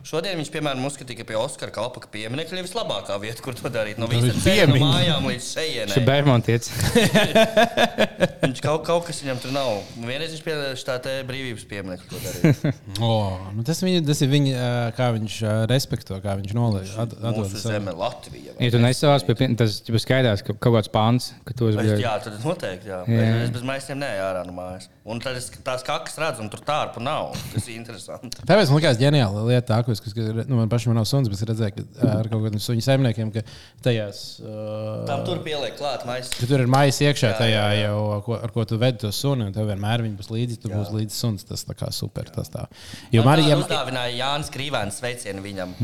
Šodien 0.07 0.39
viņš, 0.39 0.49
piemēram, 0.53 0.85
uzskatīja, 0.87 1.19
ka 1.21 1.25
pie 1.29 1.37
Oskara 1.37 1.73
kalpa 1.75 2.01
pieminiekļa 2.11 2.57
ir 2.57 2.65
vislabākā 2.65 3.17
vieta, 3.21 3.43
kur 3.45 3.53
to 3.57 3.69
darīt. 3.69 3.99
No 4.01 4.07
Tur 4.09 4.17
ir 4.17 4.23
visām 4.31 4.41
ceļu 4.41 4.65
piemiņa. 4.71 4.87
mājām 4.87 5.27
līdz 5.29 5.49
šejienei. 5.51 5.97
ir 5.99 6.07
Bērmontietis. 6.07 6.71
Viņš 8.41 8.61
kaut, 8.65 8.81
kaut 8.87 9.05
kas 9.07 9.21
viņam 9.21 9.41
tur 9.43 9.53
nav. 9.53 9.69
Vienreiz 10.01 10.33
viņš 10.33 10.41
pie 10.45 10.55
tā 10.87 10.95
te 11.05 11.13
brīvības 11.27 11.65
pieminiekļa 11.69 12.09
to 12.09 12.21
darīja. 12.25 12.73
O, 13.01 13.11
nu 13.55 13.63
tas, 13.65 13.79
viņa, 13.85 14.01
tas 14.05 14.19
ir 14.25 14.29
viņa, 14.31 14.71
kā 14.97 15.11
viņš 15.15 15.35
respekto, 15.69 16.17
kā 16.23 16.35
viņš 16.39 16.55
atdod 17.01 17.37
Mūsu 17.37 17.61
zeme 17.61 17.93
Latvija. 17.97 18.55
Ja 18.61 18.71
tu 18.73 18.81
nesavās 18.81 19.25
pie 19.25 19.35
tas, 19.57 19.79
jau 19.87 20.01
skaidrs, 20.01 20.43
ka 20.45 20.55
kaut 20.57 20.75
kāds 20.77 20.91
pāns, 20.91 21.31
ka 21.47 21.55
tu 21.57 21.69
esi. 21.69 21.79
Es, 21.79 21.93
bļa, 21.93 22.01
jā, 22.03 22.13
tad 22.25 22.41
noteikti. 22.45 22.91
Jā. 22.91 22.99
Jā. 23.09 23.29
Es 23.45 23.53
bez 23.53 23.65
maisiem 23.67 24.01
neju 24.01 24.25
ārā 24.25 24.43
no 24.47 24.55
mājas. 24.57 24.89
Un 25.11 25.19
tad 25.23 25.35
es 25.39 25.49
tās 25.65 25.83
kakas 25.85 26.15
redzu, 26.21 26.43
un 26.45 26.51
tur 26.51 26.61
tārpa 26.65 27.01
nav. 27.03 27.33
Tas 27.51 27.67
ir 27.67 27.77
interesanti. 27.77 28.41
Tāpēc 28.49 28.71
man 28.71 28.79
liekas, 28.79 28.99
ģeniāla 29.01 29.43
lieta, 29.49 29.65
tā, 29.73 29.79
ko 29.85 29.95
es, 29.95 30.01
kas, 30.03 30.15
nu, 30.47 30.57
man 30.59 30.71
pašam 30.71 30.95
nav 30.95 31.07
suns, 31.09 31.29
bet 31.31 31.39
es 31.39 31.47
redzēju, 31.49 31.85
ka 31.97 32.11
ar 32.15 32.29
kaut 32.31 32.45
kādiem 32.45 32.63
suņu 32.63 32.85
saimniekiem, 32.85 33.33
ka 33.35 33.43
tajās. 33.85 34.23
Uh, 34.43 35.03
Tam 35.09 35.25
tur 35.27 35.41
pieliek 35.45 35.75
klāt 35.79 36.05
maisa. 36.07 36.31
Ka 36.37 36.49
tur 36.49 36.63
ir 36.63 36.71
maisa 36.71 37.09
iekšā 37.09 37.31
Jā, 37.33 37.37
tajā, 37.39 37.57
jā, 37.57 37.81
jā. 37.81 37.89
jau, 37.89 38.19
ko, 38.25 38.37
ar 38.39 38.53
ko 38.55 38.65
tu 38.69 38.79
vedi 38.81 39.03
to 39.03 39.11
sunu, 39.15 39.47
un 39.49 39.55
tev 39.55 39.67
vienmēr 39.69 40.05
viņi 40.05 40.17
būs 40.19 40.31
līdzi. 40.33 40.59
Tu 40.63 40.71
būsi 40.71 40.95
līdzi 40.97 41.17
suns. 41.17 41.47
Tas 41.47 41.65
tā 41.67 41.75
kā 41.77 41.91
super. 41.95 42.29
Tas 42.31 42.51
tā. 42.53 42.67
Jo 43.13 43.25
man 43.27 43.37
arī, 43.37 43.49
ja, 43.51 43.59
uzdāvināja 43.59 44.15
Jānis 44.17 44.51
Krīvēns 44.53 45.01
sveicienu 45.01 45.43
viņam. 45.45 45.75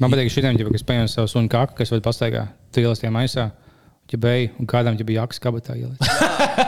Man 0.00 0.12
patīk, 0.12 0.30
šitiem, 0.32 0.58
kas 0.70 0.86
paņem 0.86 1.10
savu 1.12 1.30
sunu 1.30 1.50
kaku, 1.52 1.76
kas 1.80 1.92
vēl 1.92 2.02
pastaigā, 2.04 2.46
ieliec 2.76 3.02
tajā 3.02 3.12
maisā, 3.14 3.50
beig, 4.18 4.56
un 4.58 4.66
kādam 4.66 4.96
jau 4.98 5.06
bija 5.06 5.22
jakas 5.22 5.38
kabatā 5.42 5.76
ieliec. 5.78 6.00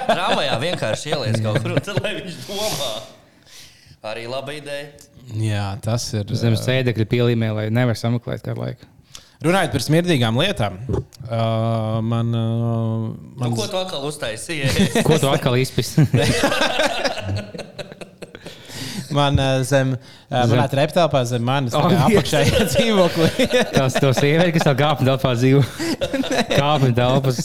Tramvajā 0.06 0.58
vienkārši 0.62 1.10
ieliec 1.14 1.40
kaut 1.42 1.58
kur, 1.64 1.74
tad 1.82 1.98
lai 2.04 2.12
viņš 2.20 2.38
domā. 2.46 2.92
Arī 4.12 4.24
laba 4.30 4.52
ideja. 4.54 4.88
jā, 5.38 5.66
tas 5.82 6.06
ir. 6.14 6.26
Zem 6.38 6.54
sēdekļa 6.58 7.06
pielīmē, 7.10 7.50
lai 7.54 7.66
nevar 7.70 7.98
sameklēt 7.98 8.42
kādu 8.46 8.60
laiku. 8.64 8.88
Runājot 9.42 9.72
par 9.74 9.82
smirdīgām 9.82 10.36
lietām, 10.38 10.76
uh, 10.86 11.98
man. 12.06 12.28
Uh, 12.30 13.08
Nu, 13.10 13.48
man 13.48 13.56
ko 13.58 13.66
tu 13.66 13.78
atkal 13.80 14.04
uztaisīji? 14.06 15.02
Ko 15.02 15.18
tu 15.18 15.26
atkal 15.32 15.56
izpēti? 15.58 16.06
Man 19.16 19.38
uh, 19.40 19.60
zem, 19.68 19.94
uh, 19.96 20.36
manā 20.50 20.66
treptelpā 20.72 21.22
zem 21.28 21.44
manis 21.46 21.74
Oh, 21.78 21.88
ir 21.92 22.66
dzīvokli. 22.72 23.48
Tas 23.74 23.96
to 24.00 24.12
sievieti, 24.16 24.54
kas 24.58 24.68
tev 24.68 24.78
kāpņu 24.80 25.08
telpā 25.10 25.34
dzīvo. 25.38 25.64
Kāpņu 26.52 26.94
telpas. 26.96 27.42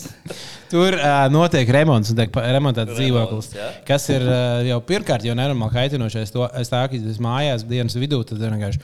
Tur 0.67 0.97
uh, 0.99 1.25
notiek 1.32 1.69
remonts, 1.71 2.12
un 2.12 2.17
tiek 2.19 2.34
remontēts 2.43 2.97
dzīvoklis. 2.97 3.51
jā. 3.56 3.67
Kas 3.88 4.10
ir 4.12 4.25
uh, 4.27 4.60
jau 4.67 4.82
pirmkārt, 4.84 5.23
jau 5.23 5.36
nenormāli 5.38 5.77
kaitinošais. 5.77 6.34
To 6.36 6.47
es 6.60 6.71
tā 6.73 6.82
kā 6.91 6.99
es 6.99 7.21
mājās 7.23 7.63
dienas 7.67 7.95
vidū, 7.95 8.19
tad 8.27 8.41
vienkārši. 8.43 8.82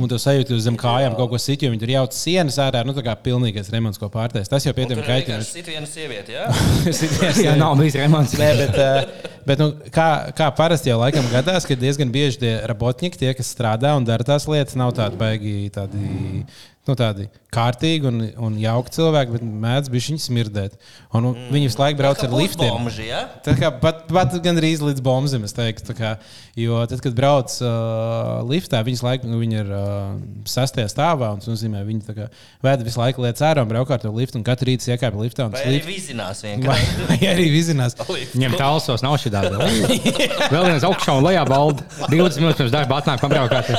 Un 0.00 0.08
tu 0.08 0.16
sajūti 0.16 0.54
uz 0.56 0.64
zem 0.64 0.76
kājām 0.80 1.12
kaut 1.18 1.28
ko 1.32 1.38
situ, 1.40 1.66
jo 1.66 1.72
viņi 1.72 1.82
tur 1.82 1.90
jauc 1.92 2.14
sienas 2.16 2.56
ārā. 2.62 2.80
Nu, 2.88 2.94
tā 2.96 3.04
kā 3.04 3.12
pilnīgais 3.20 3.68
remonts, 3.72 4.00
ko 4.00 4.08
pārtais. 4.12 4.48
Tas 4.50 4.64
jau 4.64 4.72
pietiekami 4.76 5.04
ir 5.04 5.06
vienkārši 5.06 5.26
kaitinoši. 5.26 5.52
sit 5.52 5.68
viena 5.68 5.88
sieviete, 5.90 6.34
jā? 6.34 6.46
Sities, 6.98 7.42
Jā, 7.44 7.52
nav 7.60 7.76
bijis 7.78 7.98
remonts. 8.00 8.34
Nē, 8.40 8.48
bet, 8.58 8.80
uh, 8.80 9.36
bet 9.46 9.60
nu, 9.60 9.68
kā, 9.92 10.08
kā 10.36 10.48
parasti 10.56 10.90
jau 10.90 10.96
laikam 11.02 11.28
gadās, 11.32 11.68
ka 11.68 11.76
diezgan 11.78 12.12
bieži 12.14 12.40
tie 12.42 12.54
robotnieki, 12.72 13.20
tie, 13.20 13.34
kas 13.36 13.52
strādā 13.52 13.92
un 13.98 14.08
dara 14.08 14.26
tās 14.26 14.48
lietas, 14.50 14.78
nav 14.80 14.96
tādi 14.96 15.20
baigi 15.20 15.56
tādi. 15.76 16.42
Nu, 16.90 16.96
tādi 16.98 17.28
kārtīgi 17.50 18.06
un, 18.06 18.20
un 18.46 18.56
jauki 18.60 18.92
cilvēki, 18.94 19.34
bet 19.34 19.44
mēdz 19.64 19.90
bija 19.90 20.06
viņi 20.10 20.22
smirdēt. 20.22 20.76
Un, 21.16 21.30
un 21.30 21.38
viņi 21.50 21.70
visu 21.70 21.80
laiku 21.80 21.98
brauc 21.98 22.20
ar 22.22 22.34
liftiem. 22.34 22.70
Bomži, 22.76 23.08
ja? 23.08 23.24
Tā 23.46 23.56
kā 23.58 23.72
pat, 23.82 24.04
pat 24.10 24.36
gandrīz 24.44 24.82
līdz 24.84 25.02
bombzim, 25.02 25.46
es 25.46 25.54
teiktu. 25.56 25.96
Kā, 25.98 26.12
jo 26.58 26.78
tad, 26.90 27.02
kad 27.02 27.16
brauc 27.16 27.56
uh, 27.64 28.40
liftā, 28.46 28.82
viņas 28.86 29.02
laiku, 29.06 29.30
nu, 29.30 29.40
viņi 29.42 29.58
ir 29.64 29.72
uh, 29.74 30.12
sastajā 30.50 30.90
stāvā. 30.92 31.32
un 31.34 31.42
nozīmē, 31.42 31.82
viņi 31.88 32.14
kā 32.14 32.28
vēd 32.66 32.84
visu 32.86 33.02
laiku 33.02 33.26
lietas 33.26 33.42
ārā 33.50 33.64
un 33.66 33.72
brauc 33.72 33.90
ar 33.90 34.02
to 34.02 34.14
liftu. 34.14 34.38
Un 34.38 34.46
katru 34.46 34.70
rītu 34.70 34.92
iekāpj 34.94 35.22
liftā. 35.24 35.48
un 35.48 35.56
Vai 35.56 35.64
tas 35.64 35.72
arī 35.72 35.82
vizinās 35.88 36.42
Vai 36.44 36.54
vienkārši? 36.54 37.08
vai 37.10 37.20
arī 37.34 37.48
vizinās. 37.50 37.98
Viņam 38.36 38.58
tālsos 38.60 39.06
nav 39.06 39.18
šī 39.22 39.34
tāda. 39.34 39.58
Vēl 40.54 40.70
viens 40.70 40.86
augšā 40.86 41.18
un 41.18 41.26
lejā 41.26 41.42
balda. 41.50 41.86
20 42.06 42.44
minūtes 42.44 42.62
pirms 42.62 42.74
darba 42.74 43.02
atnāk 43.02 43.22
pabraukāt. 43.26 43.74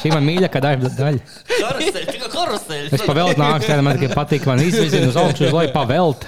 Šī 0.00 0.14
man 0.14 0.24
mīļākā 0.24 0.60
darba 0.64 0.88
daļa. 0.96 1.20
Karuseļ, 2.40 2.82
tikai 2.88 2.90
karuseļ. 2.90 2.96
Es 2.96 3.06
pavēlu 3.06 3.36
nāku, 3.40 3.68
tad 3.68 3.82
man 3.86 3.98
tikai 4.00 4.16
patīk, 4.16 4.46
man 4.48 4.62
izvizina 4.64 5.10
uz 5.12 5.18
augšu, 5.20 5.46
uz 5.50 5.56
leju 5.56 5.72
pavelt. 5.74 6.24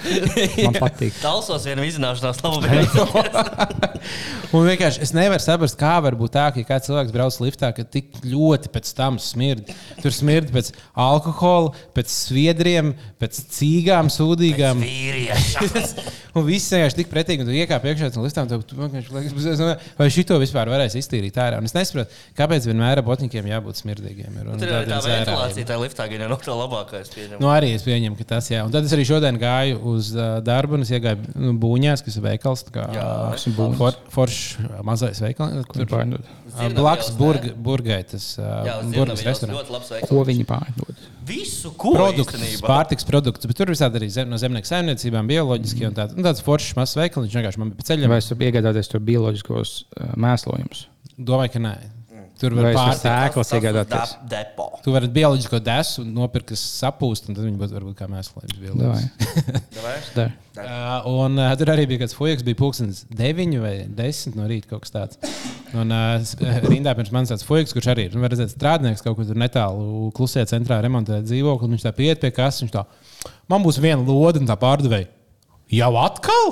Man 0.63 0.77
patīk. 0.79 1.17
Talsos 1.23 1.65
viena 1.67 1.85
vizināšanās 1.85 2.41
labu 2.45 2.61
brīdi. 2.65 4.03
Un 4.53 4.67
vienkārši 4.67 5.01
es 5.05 5.13
nevaru 5.15 5.41
saprast, 5.41 5.77
kā 5.79 5.95
var 6.05 6.17
būt 6.19 6.35
tā, 6.35 6.45
ka 6.53 6.61
ja 6.61 6.67
kāds 6.67 6.89
cilvēks 6.89 7.13
brauc 7.15 7.37
liftā, 7.41 7.71
ka 7.73 7.85
tik 7.87 8.11
ļoti 8.27 8.69
pēc 8.73 8.91
tam 8.97 9.17
smird. 9.21 9.71
Tur 10.03 10.13
smird 10.13 10.51
pēc 10.53 10.69
alkohola, 10.99 11.73
pēc 11.97 12.11
sviedriem, 12.13 12.93
pēc 13.21 13.39
cīgām, 13.57 14.11
sūdīgām. 14.13 14.83
Un 16.33 16.41
viss 16.47 16.71
vienkārši 16.73 16.97
tik 16.97 17.09
pretīgi, 17.11 17.43
un 17.43 17.49
tu 17.49 17.53
iekāp 17.53 17.83
iekšā 17.85 18.07
no 18.15 18.23
listām. 18.25 18.47
Tev, 18.49 18.63
tu 18.65 18.73
vienkārši 18.79 19.11
liekas, 19.13 19.33
"Es 19.37 19.45
nezinu, 19.51 19.73
vai 19.99 20.07
šito 20.09 20.39
vispār 20.41 20.71
varēs 20.71 20.95
iztīrīt 20.97 21.35
ārā. 21.37 21.59
Un 21.61 21.67
es 21.69 21.75
nesaprotu, 21.77 22.09
kāpēc 22.39 22.65
vienmēr 22.65 23.03
botņiem 23.05 23.49
jābūt 23.51 23.81
smirdīgiem. 23.83 24.39
Ir, 24.41 24.47
un 24.49 24.57
Tur 24.57 24.65
ir 24.65 24.73
tādiem 24.73 24.89
tā 24.95 24.97
ventilācija, 25.05 25.67
tā 25.69 25.77
liftā 25.77 26.02
gan 26.11 26.23
nav 26.29 26.41
tā 26.43 26.53
labākā. 26.57 27.01
es 27.01 27.09
pieņemu. 27.13 27.39
Nu, 27.43 27.47
arī 27.53 27.73
es 27.77 27.83
pieņemu, 27.85 28.17
ka 28.19 28.23
tas 28.35 28.49
ir. 28.51 28.63
Tad 28.73 28.85
es 28.87 28.93
arī 28.95 29.05
šodien 29.07 29.37
gāju 29.41 29.79
uz 29.93 30.11
uh, 30.15 30.39
darbu, 30.45 30.75
un 30.79 30.81
es 30.85 30.91
iegāju 30.93 31.33
nu, 31.35 31.53
būņās, 31.61 32.03
kas 32.05 32.17
ir 32.19 32.23
veikals. 32.27 32.63
tā 32.67 32.75
kā, 32.77 32.85
Jā, 32.93 33.07
uh, 33.33 33.47
Būņas. 33.57 33.77
for, 33.77 33.97
Foršs 34.13 34.83
mazais 34.83 35.21
veikals. 35.23 35.65
Tur 35.73 35.85
Pārdod. 35.91 36.23
blakus 36.77 37.11
burg, 37.17 37.49
burgai 37.57 38.03
tas 38.07 38.35
Jā, 38.37 38.79
uh, 38.81 38.91
burgas 38.93 39.23
restorāns. 39.25 39.57
ļoti 39.61 39.71
labs 39.77 39.89
veikals. 39.95 40.09
Ko 40.09 40.23
viņi 40.27 40.45
pārdod? 40.49 40.95
Visu, 41.25 41.71
ko 41.79 41.93
Produkts, 41.95 42.35
īstenībā. 42.35 42.67
pārtiks 42.67 43.05
produkts, 43.07 43.47
bet 43.47 43.55
tur 43.55 43.67
visādi 43.71 43.95
arī 44.01 44.09
zem, 44.11 44.27
no 44.29 44.35
zemnieku 44.37 44.67
saimniecībām, 44.67 45.27
bioloģiski 45.31 45.87
un 45.87 45.93
tāds, 45.95 46.17
un 46.17 46.23
tāds 46.25 46.43
foršs 46.43 46.75
mazs 46.75 46.97
veikals. 46.99 47.29
Viņš 47.29 47.37
vienkārši 47.39 47.61
man 47.61 47.69
bija 47.71 47.79
pa 47.79 47.87
ceļam. 47.87 48.09
Vai 48.11 48.17
es 48.19 48.27
varu 48.29 48.43
iegādāties 48.49 48.91
tur 48.91 48.99
bioloģiskos 49.07 49.71
uh, 50.01 50.13
mēslojumus? 50.19 50.85
Domāju, 51.17 51.53
ka 51.55 51.59
nē. 51.63 51.73
Tur 52.43 52.55
var 52.59 52.67
pārtikt. 52.75 53.03
sēklas 53.05 53.51
iegādāties? 53.57 54.13
dep- 54.19 54.29
Depo. 54.33 54.65
Tu 54.83 54.91
vari 54.93 55.07
bioloģisko 55.15 55.59
desu 55.63 56.03
nopirkt, 56.05 56.49
kas 56.53 56.63
sapūst, 56.81 57.29
un 57.31 57.37
tad 57.37 57.45
viņi 57.47 57.59
būtu 57.61 57.77
varbūt 57.77 57.95
kā 58.01 58.07
mēslojums. 58.11 58.57
Davai. 58.59 59.03
bioloģiski. 59.75 60.25
Uh, 60.53 61.07
un 61.09 61.39
uh, 61.41 61.49
tur 61.57 61.71
arī 61.73 61.87
bija 61.89 62.03
kāds 62.03 62.13
fujiks, 62.13 62.43
bija 62.45 62.59
pulkstenis 62.59 63.05
9 63.09 63.55
vai 63.63 63.73
10 63.89 64.35
no 64.37 64.45
rīta 64.51 64.69
kaut 64.69 64.83
kas 64.85 64.93
tāds. 64.93 65.17
Un 65.73 65.89
uh, 65.89 66.21
rindā 66.71 66.93
pirms 66.99 67.09
manis 67.15 67.31
tāds 67.33 67.47
fujiks, 67.47 67.73
kurš 67.73 67.89
arī 67.95 68.05
ir 68.09 68.13
nu, 68.19 68.21
redzēt, 68.29 68.51
strādnieks 68.53 69.01
kaut 69.01 69.17
kur 69.17 69.25
tur 69.31 69.39
netālu 69.41 70.11
klusajā 70.13 70.45
centrā 70.53 70.77
remontē 70.85 71.23
dzīvokli. 71.25 71.65
un 71.71 71.73
Viņš 71.77 71.87
tā 71.87 71.95
pieiet 71.97 72.21
pie 72.21 72.29
kases, 72.35 72.67
viņš 72.67 72.75
tā, 72.75 72.85
man 73.49 73.65
būs 73.65 73.81
viena 73.81 74.03
lode 74.05 74.43
un 74.43 74.49
tā 74.51 74.59
pārdevēja. 74.61 75.09
Jau 75.73 75.91
atkal? 76.03 76.51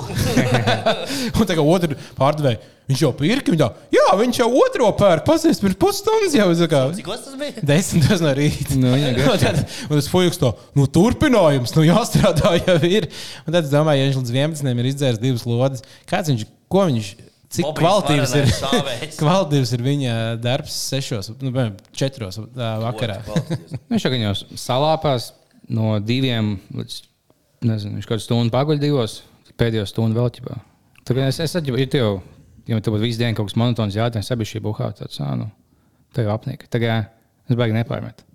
un 1.38 1.46
tā 1.48 1.54
kā 1.58 1.62
otru 1.62 1.96
pārdevēja, 2.18 2.58
viņš 2.90 3.02
jau 3.04 3.10
pirka, 3.16 3.52
viņš 3.52 3.60
tā, 3.60 3.68
jā, 3.94 4.04
viņš 4.18 4.40
jau 4.42 4.48
otro 4.64 4.88
pērk, 4.98 5.24
pasies 5.28 5.60
pirms 5.62 5.78
pusstundas 5.80 6.34
jau. 6.36 6.48
kā- 6.70 6.82
Cik 6.96 7.10
tas 7.12 7.36
bija? 7.40 7.64
Desmitos 7.72 8.24
no 8.24 8.32
rīta. 8.36 8.78
Nu, 8.82 8.94
jā, 8.98 9.12
Un 9.32 9.42
tad, 9.42 9.60
un 9.88 9.94
tas 9.98 10.08
fujiks 10.12 10.40
to 10.42 10.50
nu, 10.78 10.88
turpinājums, 10.90 11.74
nu 11.78 11.84
jāstrādā 11.86 12.56
jau 12.64 12.78
ir. 12.88 13.06
Un 13.46 13.54
tad 13.54 13.62
es 13.68 13.72
domāju, 13.74 14.02
ja 14.02 14.08
viņš 14.10 14.18
līdz 14.22 14.34
11. 14.38 14.72
ir 14.82 14.90
izdzēris 14.92 15.22
divas 15.22 15.46
lodes, 15.48 15.84
kāds 16.10 16.32
viņš, 16.32 16.44
ko 16.72 16.88
viņš, 16.90 17.12
cik 17.52 17.68
Bobijs 17.68 17.78
kvalitīvs 17.84 18.34
ir, 18.40 18.50
kvalitīvs 19.20 19.72
ir 19.76 19.86
viņa 19.86 20.16
darbs 20.42 20.76
sešos, 20.90 21.30
nu, 21.36 21.50
piemēram, 21.52 21.78
četros 21.96 22.40
vakarā. 22.56 23.20
Viņš 23.92 24.06
jau 24.08 24.12
jau 24.26 24.34
salāpās 24.66 25.30
no 25.72 25.98
diviem 26.02 26.54
līdz, 26.74 26.96
nezinu, 27.68 27.98
viņš 27.98 28.08
kaut 28.08 28.16
kādu 28.16 28.26
stundu 28.26 28.54
paguļ 28.54 28.82
divos, 28.82 29.20
pēdējo 29.60 29.86
stundu 29.90 30.20
vēl 30.20 30.30
ķipā. 30.38 30.58
Tagad 31.08 31.30
es, 31.30 31.40
es 31.42 31.56
atģibu, 31.58 31.80
ja 31.82 31.88
tev, 31.90 32.20
ja 32.68 32.78
tev 32.78 32.96
būtu 32.96 33.04
visu 33.06 33.20
dienu 33.22 33.38
kaut 33.38 33.50
kas 33.50 33.58
monotons 33.58 33.98
jātājums, 33.98 34.30
abi 34.34 34.48
šī 34.48 34.62
buhā, 34.64 34.92
tāds, 34.98 35.18
ā, 35.22 35.32
nu, 35.38 35.48
tev 36.16 36.30
apnieka. 36.34 36.70
Tagad 36.72 37.10
es 37.50 37.58
baigi 37.58 37.76
nepārmetu. 37.76 38.28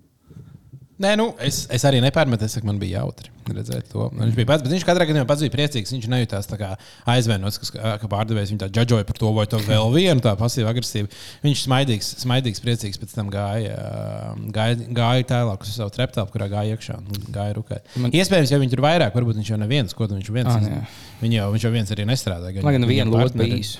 Nē, 0.98 1.14
nu, 1.20 1.30
es, 1.44 1.64
es 1.72 1.84
arī 1.88 2.02
nepārmetu, 2.04 2.48
es 2.48 2.58
saku, 2.58 2.68
man 2.68 2.80
bija 2.82 3.02
jautri 3.02 3.32
redzēt 3.56 3.88
to. 3.92 4.08
Un 4.12 4.18
Viņš 4.28 4.34
bija 4.36 4.46
pats, 4.46 4.62
bet 4.62 4.72
viņš 4.72 4.84
katrā 4.84 5.06
gadījumā 5.08 5.26
pats 5.26 5.42
bija 5.44 5.54
priecīgs. 5.56 5.92
Viņš 5.94 6.08
nejūtās 6.12 6.48
tā 6.50 6.58
kā 6.60 6.70
aizvainots, 7.06 7.58
kas- 7.58 7.70
ka 7.72 8.06
pārdevējs 8.10 8.52
viņu 8.52 8.62
tā 8.64 8.68
džudžoja 8.70 9.06
par 9.06 9.16
to, 9.18 9.32
vai 9.32 9.46
to 9.46 9.58
vēl 9.58 9.92
vienu 9.94 10.20
tā 10.20 10.36
pasīvu 10.36 10.68
agresīvu. 10.70 11.08
Viņš 11.44 11.64
smaidīgs, 11.66 12.10
smaidīgs, 12.24 12.60
priecīgs 12.64 12.98
pēc 12.98 13.14
tam 13.14 13.30
gāja, 13.30 13.74
ā, 13.78 14.34
gāja, 14.52 14.76
gāja 14.92 15.24
tālāk 15.32 15.62
uz 15.62 15.74
savu 15.76 15.90
treptālu, 15.94 16.30
kurā 16.32 16.48
gāja 16.50 16.76
iekšā. 16.76 16.98
un 16.98 17.04
Gāja 17.32 17.54
rukā. 17.54 17.78
Man- 17.96 18.10
Iespējams, 18.12 18.50
ja 18.50 18.58
viņi 18.58 18.70
tur 18.70 18.82
vairāk, 18.84 19.12
varbūt 19.14 19.36
viņš 19.40 19.48
jau 19.54 19.58
neviens, 19.58 19.94
ko 19.94 20.06
viņš 20.08 20.30
viens. 20.32 20.54
Jā. 20.68 20.86
Viņš 21.20 21.34
jau, 21.34 21.46
viņš 21.52 21.62
jau 21.66 21.72
viens 21.72 21.90
arī 21.90 22.04
nestrādāja. 22.06 22.62
Lai 22.62 22.72
gan 22.72 22.84
viena 22.86 23.10
partneri- 23.10 23.50
bija 23.50 23.58
īsa. 23.58 23.78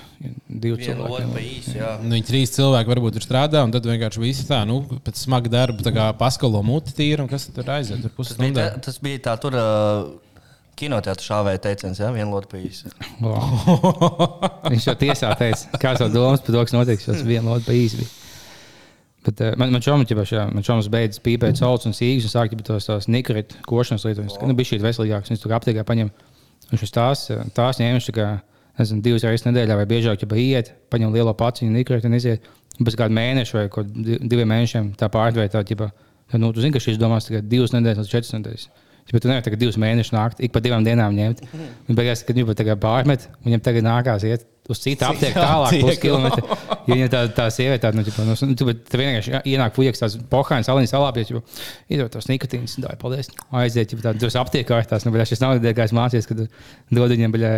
Divi 0.50 0.76
cilvēki. 0.82 1.74
jā. 1.78 1.90
Nu, 2.02 2.10
Viņi 2.16 2.26
trīs 2.26 2.50
cilvēki 2.56 2.90
varbūt 2.90 3.12
tur 3.18 3.22
strādā, 3.22 3.62
un 3.62 3.70
tad 3.70 3.84
vienkārši 3.86 4.18
visi 4.18 4.44
tā, 4.48 4.64
nu, 4.66 4.80
pēc 5.06 5.14
smaga 5.22 5.48
darba, 5.52 5.78
tā 5.86 5.92
kā 5.94 6.08
paskalo 6.18 6.62
muti 6.66 6.90
tīra, 6.96 7.20
un 7.22 7.28
kas 7.30 7.46
tur 7.46 7.62
aiziet? 7.70 8.02
Tur 8.02 8.10
Tas 8.18 8.36
bija, 8.36 8.54
tā, 8.56 8.82
tas 8.82 8.98
bija 8.98 9.18
tā, 9.28 9.36
tur 9.40 9.52
uh, 9.58 10.08
kinoteātris 10.78 11.28
šāvēja 11.28 11.62
teiciens, 11.66 12.00
jā, 12.00 12.08
viena 12.14 12.40
pa 12.50 12.60
īsi. 12.60 12.92
Viņš 14.72 14.88
jau 14.90 14.96
tiesā 15.00 15.34
teica, 15.38 15.80
kāds 15.82 16.04
ir 16.04 16.14
domas 16.14 16.44
par 16.44 16.54
to, 16.54 16.64
kas 16.64 16.76
notiks. 16.76 17.08
Tas 17.08 17.24
viena 17.26 17.52
lode 17.52 17.66
bija. 17.68 18.06
Bet, 19.26 19.42
uh, 19.42 19.54
man 19.60 19.74
man 19.74 19.84
čoms 19.84 20.10
jau 20.10 20.46
man 20.54 20.64
čoms 20.64 20.88
beidz 20.92 21.20
pīpēt 21.24 21.58
saules 21.58 21.86
un 21.88 21.96
sīgas 21.96 22.28
un 22.28 22.34
sāk 22.34 22.54
jau 22.54 22.64
tos, 22.64 22.86
tos 22.88 23.08
nikrīt 23.10 23.56
košanas 23.66 24.06
lietas. 24.06 24.38
Nu, 24.40 24.54
bija 24.56 24.72
šī 24.72 24.80
veselīgāks, 24.84 25.32
viņš 25.32 25.42
tur 25.42 25.56
aptiekā 25.58 25.84
paņem. 25.88 26.12
Viņš 26.70 26.92
tās, 26.94 27.26
tās 27.56 27.80
ņēma, 27.80 27.98
viņš 27.98 28.08
tā 28.10 28.14
kā, 28.16 28.28
nezinu, 28.78 29.02
divas 29.04 29.24
reizes 29.26 29.46
nedēļā 29.48 29.76
vai 29.80 29.86
biežāk, 29.88 30.22
ja 30.22 30.40
iet, 30.42 30.72
paņem 30.92 31.14
lielo 31.16 31.32
paciņu, 31.36 31.72
nikrīt 31.74 32.06
un 32.06 32.16
iziet. 32.18 32.44
Pēc 32.78 32.94
kāda 33.00 33.14
mēneša 33.16 33.56
vai 33.56 33.84
diviem 34.22 34.52
mēnešiem 34.52 34.92
tā 35.00 35.08
pārdevē 35.10 35.48
tā, 35.50 35.64
ģipa, 35.66 35.88
nu, 36.38 36.52
tu 36.54 36.62
zini, 36.62 36.74
ka 36.76 36.82
šīs 36.82 37.00
domās 37.00 37.26
tikai 37.26 37.40
divas 37.42 37.72
nedēļas 37.74 38.04
līdz 38.04 38.12
četras 38.12 38.36
nedēļas. 38.36 38.68
Bet 39.08 39.24
tu 39.24 39.30
nevari 39.30 39.46
tagad 39.46 39.62
divas 39.62 39.78
mēnešus 39.80 40.12
nākt, 40.12 40.42
ik 40.44 40.52
pa 40.52 40.60
divām 40.64 40.84
dienām 40.84 41.16
ņemt. 41.16 41.42
Un 41.88 41.96
beigās, 41.98 42.24
kad 42.28 42.36
viņi 42.36 42.56
tagad 42.58 42.80
pārmet, 42.82 43.28
viņam 43.46 43.64
tagad 43.64 43.86
nākās 43.86 44.26
iet 44.28 44.44
uz 44.68 44.82
citu 44.84 45.06
aptieku 45.08 45.40
tālāk, 45.40 45.70
aptieku. 45.70 45.88
puskilometru. 45.88 46.58
Jo 46.88 46.96
viņa 46.96 47.08
tā, 47.12 47.22
tā 47.36 47.46
sieviete, 47.52 47.80
tāda, 47.86 47.96
nu, 47.96 48.04
ģipa, 48.04 48.24
nu, 48.28 48.36
tu, 48.56 48.68
tu 48.76 49.00
vienkārši 49.00 49.40
ienāk 49.48 49.76
fujiks, 49.76 50.02
tās 50.02 50.16
pohāns, 50.28 50.68
aliņas 50.68 50.92
salāpjas, 50.92 51.32
jau 51.32 51.42
iedod 51.88 52.12
tos 52.12 52.28
nikotīnas, 52.28 52.76
dāj, 52.84 52.98
paldies. 53.00 53.32
Aiziet, 53.62 53.94
jau 53.96 54.04
tādas 54.04 54.36
aptiekā, 54.40 54.82
tās, 54.88 55.08
nu, 55.08 55.12
bet 55.14 55.28
šis 55.28 55.40
nav 55.44 55.56
ideja, 55.56 55.88
mācījies, 55.96 56.28
kad 56.28 56.44
dod 56.44 57.14
viņam, 57.14 57.32
baļā, 57.36 57.52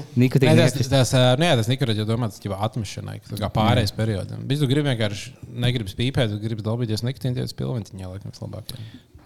Nē, 0.00 0.04
nikotīnu. 0.22 0.56
tas, 0.56 0.88
tas, 0.88 1.12
ā, 1.18 1.24
nu, 1.40 1.48
tas 1.58 1.68
nekur 1.70 1.92
jau 1.92 2.06
domāts 2.08 2.40
kā 2.42 2.56
atmešanai, 2.66 3.18
tā 3.26 3.38
kā 3.40 3.50
pārējais 3.52 3.92
periodam. 3.96 4.44
Viņš 4.48 4.62
gribi 4.70 4.92
vienkārši 4.92 5.34
negribas 5.66 5.96
pīpēt, 5.98 6.36
gribi 6.42 6.64
dalīties 6.64 7.04
nikotīnu, 7.06 7.40
tad 7.40 7.56
pilventiņā 7.58 8.12
laikam 8.12 8.32
vislabāk. 8.32 8.72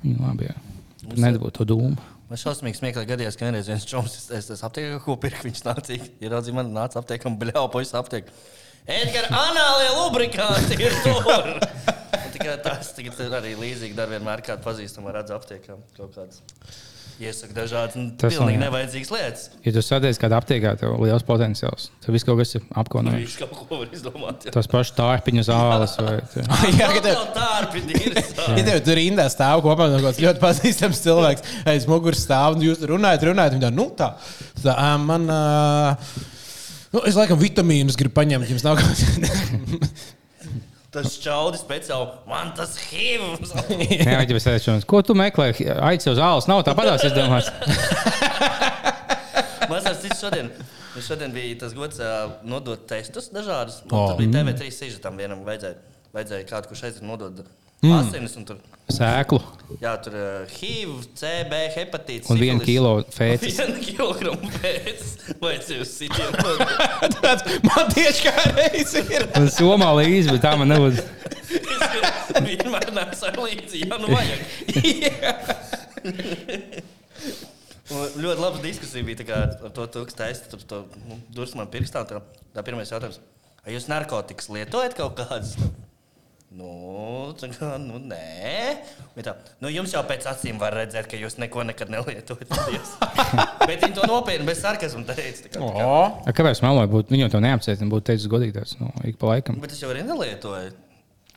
Nu, 0.02 0.16
labi, 0.24 0.48
jā. 0.48 0.56
Nedabūt 1.12 1.58
to 1.58 1.66
dūmu. 1.68 2.10
Man 2.30 2.40
šausmīgi 2.40 2.78
smieklīgi 2.80 3.10
gadījās, 3.10 3.36
ka 3.36 3.46
vienreiz 3.46 3.68
viens 3.68 3.84
čoms, 3.88 4.14
es, 4.32 4.48
es, 4.50 4.62
aptieku, 4.64 5.02
ko 5.04 5.16
pirku, 5.20 5.44
viņš 5.46 5.60
nāca, 5.66 5.98
ieraudzīja 6.24 6.56
man, 6.56 6.72
nāca 6.74 7.00
aptiekā 7.02 7.28
un 7.28 7.36
bļāva 7.40 7.68
pa 7.70 7.82
visu 7.82 7.98
aptieku. 8.00 8.32
Edgars, 8.84 9.30
anālie 9.32 9.90
lubrikanti 9.98 10.80
ir 10.80 10.96
tur! 11.04 11.52
Tikai 12.34 12.56
tas 12.64 12.90
ir 12.98 13.36
arī 13.36 13.54
līdzīgi 13.60 13.94
dar 13.96 14.10
vienmēr 14.10 14.42
kādu 14.44 14.64
pazīstamu 14.64 15.12
redzu 15.14 15.36
aptiekā 15.36 15.76
kaut 15.96 16.16
kādas. 16.16 16.40
Iesaka 17.22 17.54
dažādas 17.54 17.94
Tas 18.18 18.34
pilnīgi 18.34 18.56
jā. 18.58 18.62
nevajadzīgas 18.64 19.10
lietas. 19.14 19.44
Ja 19.62 19.72
tu 19.76 19.82
sadies 19.86 20.18
kādā 20.18 20.40
aptiekā, 20.42 20.72
tev 20.80 20.96
ir 20.96 21.04
liels 21.06 21.22
potenciāls. 21.26 21.86
Tur 22.02 22.16
viss 22.16 22.26
kaut 22.26 22.40
kas 22.40 22.56
ir 22.58 22.64
apkaunojums. 22.74 23.20
Viņš 23.22 23.36
kaut 23.44 23.54
ko 23.70 23.78
var 23.84 23.94
izdomāt. 23.94 24.46
Tas 24.56 24.68
pašs 24.70 24.94
tārpiņu 24.98 25.46
zāles 25.46 25.94
vai 26.00 26.16
jā, 26.80 26.90
ka 26.96 27.04
tev, 27.04 27.14
Vēl 27.14 27.30
tārpi 27.38 27.84
ir. 28.00 28.18
ja 28.58 28.66
tev 28.66 28.82
tur 28.88 28.98
rindā 28.98 29.28
stāv 29.30 29.62
kopā 29.62 29.86
no 29.92 30.02
kāds 30.02 30.18
ļoti 30.24 30.42
pazīstams 30.42 31.04
cilvēks, 31.06 31.48
aiz 31.70 31.86
muguras 31.90 32.26
stāv 32.26 32.58
un 32.58 32.66
jūs 32.66 32.82
runājat, 32.90 33.28
runājat, 33.30 33.58
viņa 33.58 33.68
tā, 33.68 33.74
nu 33.78 33.88
tā, 33.98 34.10
tā 34.64 34.78
man. 35.06 35.30
ā, 35.30 36.32
Nu, 36.94 37.00
es 37.08 37.16
laikam 37.18 37.40
vitamīnus 37.40 37.96
gribu 37.98 38.14
paņemt, 38.14 38.46
jums 38.52 38.62
nav 38.62 38.78
kāds. 38.78 39.00
Tas 40.94 41.16
čaudi 41.18 41.58
speciāli. 41.58 42.12
Man 42.30 42.52
tas 42.54 42.76
hīvs. 42.90 43.54
Jā, 44.04 44.20
ja 44.20 44.22
es 44.22 44.46
teicu, 44.46 44.76
ko 44.86 45.00
tu 45.02 45.16
meklē? 45.18 45.50
Aici 45.88 46.12
uz 46.12 46.20
zāles 46.20 46.46
nav 46.50 46.62
tāpatās 46.68 47.02
izdomāts. 47.08 47.50
Tas 49.66 49.98
cits 50.04 50.22
šodien. 50.22 50.52
Šodien 51.02 51.34
bija 51.34 51.58
tas 51.64 51.74
gods 51.74 51.98
uh, 51.98 52.36
nodot 52.46 52.86
testus 52.86 53.26
dažādus. 53.34 53.80
Oh. 53.90 54.12
Tur 54.12 54.22
bija 54.22 54.30
TV3 54.38 54.70
sižetam 54.70 55.18
vienam 55.18 55.42
vajadzēja, 55.46 55.80
vajadzēja 56.14 56.46
kādu, 56.52 56.70
kurš 56.70 56.86
aiziet 56.86 57.06
nodot 57.06 57.42
asinis 57.92 58.36
un 58.38 58.46
tur. 58.48 58.60
Sēklu 58.94 59.40
Jā, 59.80 59.94
tur 60.04 60.14
uh, 60.16 60.50
HIV, 60.54 60.90
CB, 61.18 61.60
hepatīts. 61.74 62.28
un 62.30 62.38
sifilis. 62.38 62.66
kilo 62.68 62.92
fēcis. 63.16 63.58
Vienu 63.58 63.80
kilogramu. 63.82 64.50
Vai 65.40 65.54
tas 65.58 65.70
ir 65.72 65.84
sitiem? 65.88 66.36
Tāds 67.12 67.42
man 67.66 67.90
tieši 67.92 68.26
kā 68.28 68.32
reizes 68.54 69.10
ir. 69.12 69.26
Un 69.38 69.48
somā 69.52 69.90
līdzi, 70.00 70.32
bet 70.32 70.42
tā 70.44 70.54
man 70.60 70.72
nebūtu. 70.72 71.04
Vienmēr 72.44 72.90
nesa 72.96 73.32
līdzi, 73.36 73.84
ja 73.84 74.00
nu 74.00 74.10
vajag. 74.14 74.40
Un 77.94 78.14
ļoti 78.16 78.40
laba 78.40 78.60
diskusija 78.64 79.04
bija 79.04 79.26
kā 79.28 79.40
ar 79.44 79.72
to, 79.76 79.84
to 79.92 80.04
kas 80.08 80.16
taisa 80.16 80.48
tur 80.48 80.62
to 80.68 80.80
nu, 81.04 81.18
man 81.58 81.68
pirkstā. 81.72 82.04
Tā, 82.08 82.22
tā 82.56 82.64
pirmais 82.64 82.90
jautājums. 82.90 83.20
Vai 83.64 83.76
jūs 83.76 83.88
narkotikas 83.92 84.48
lietojat 84.52 84.96
kaut 84.96 85.18
kādas? 85.20 85.54
Nu, 86.54 87.32
kā, 87.58 87.72
nu, 87.82 87.98
nē. 87.98 88.76
Tā, 89.26 89.32
nu, 89.64 89.70
jums 89.74 89.90
jau 89.94 90.02
pēc 90.06 90.26
acīm 90.30 90.60
var 90.62 90.76
redzēt, 90.78 91.08
ka 91.10 91.18
jūs 91.18 91.34
neko 91.42 91.64
nekad 91.66 91.90
nelietojat. 91.90 92.52
Bet 93.68 93.82
viņi 93.82 93.96
to 93.96 94.06
nopietni 94.06 94.46
bez 94.46 94.60
sarkasmu 94.62 95.02
teica. 95.08 95.48
tā 95.48 95.50
kā- 95.50 95.58
tā 95.58 95.72
kā. 95.74 95.88
A, 96.28 96.34
Kāpēc 96.36 96.62
meloju? 96.62 96.92
Būtu, 96.94 97.14
viņu 97.16 97.30
to 97.34 97.40
neapcietinātu, 97.42 97.90
būtu 97.96 98.06
teicis 98.12 98.30
godīgais. 98.30 98.76
Nu, 98.78 98.92
ik 99.10 99.18
pa 99.18 99.32
laikam. 99.34 99.58
Bet 99.64 99.74
es 99.74 99.82
jau 99.82 99.90
arī 99.90 100.04
nelietoju. 100.06 100.70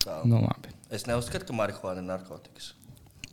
Tā. 0.05 0.19
Nu, 0.29 0.43
labi. 0.45 0.69
Es 0.93 1.07
neuzskatu, 1.09 1.49
ka 1.49 1.57
marihuāna 1.57 2.03
ir 2.03 2.09
narkotikas. 2.13 2.73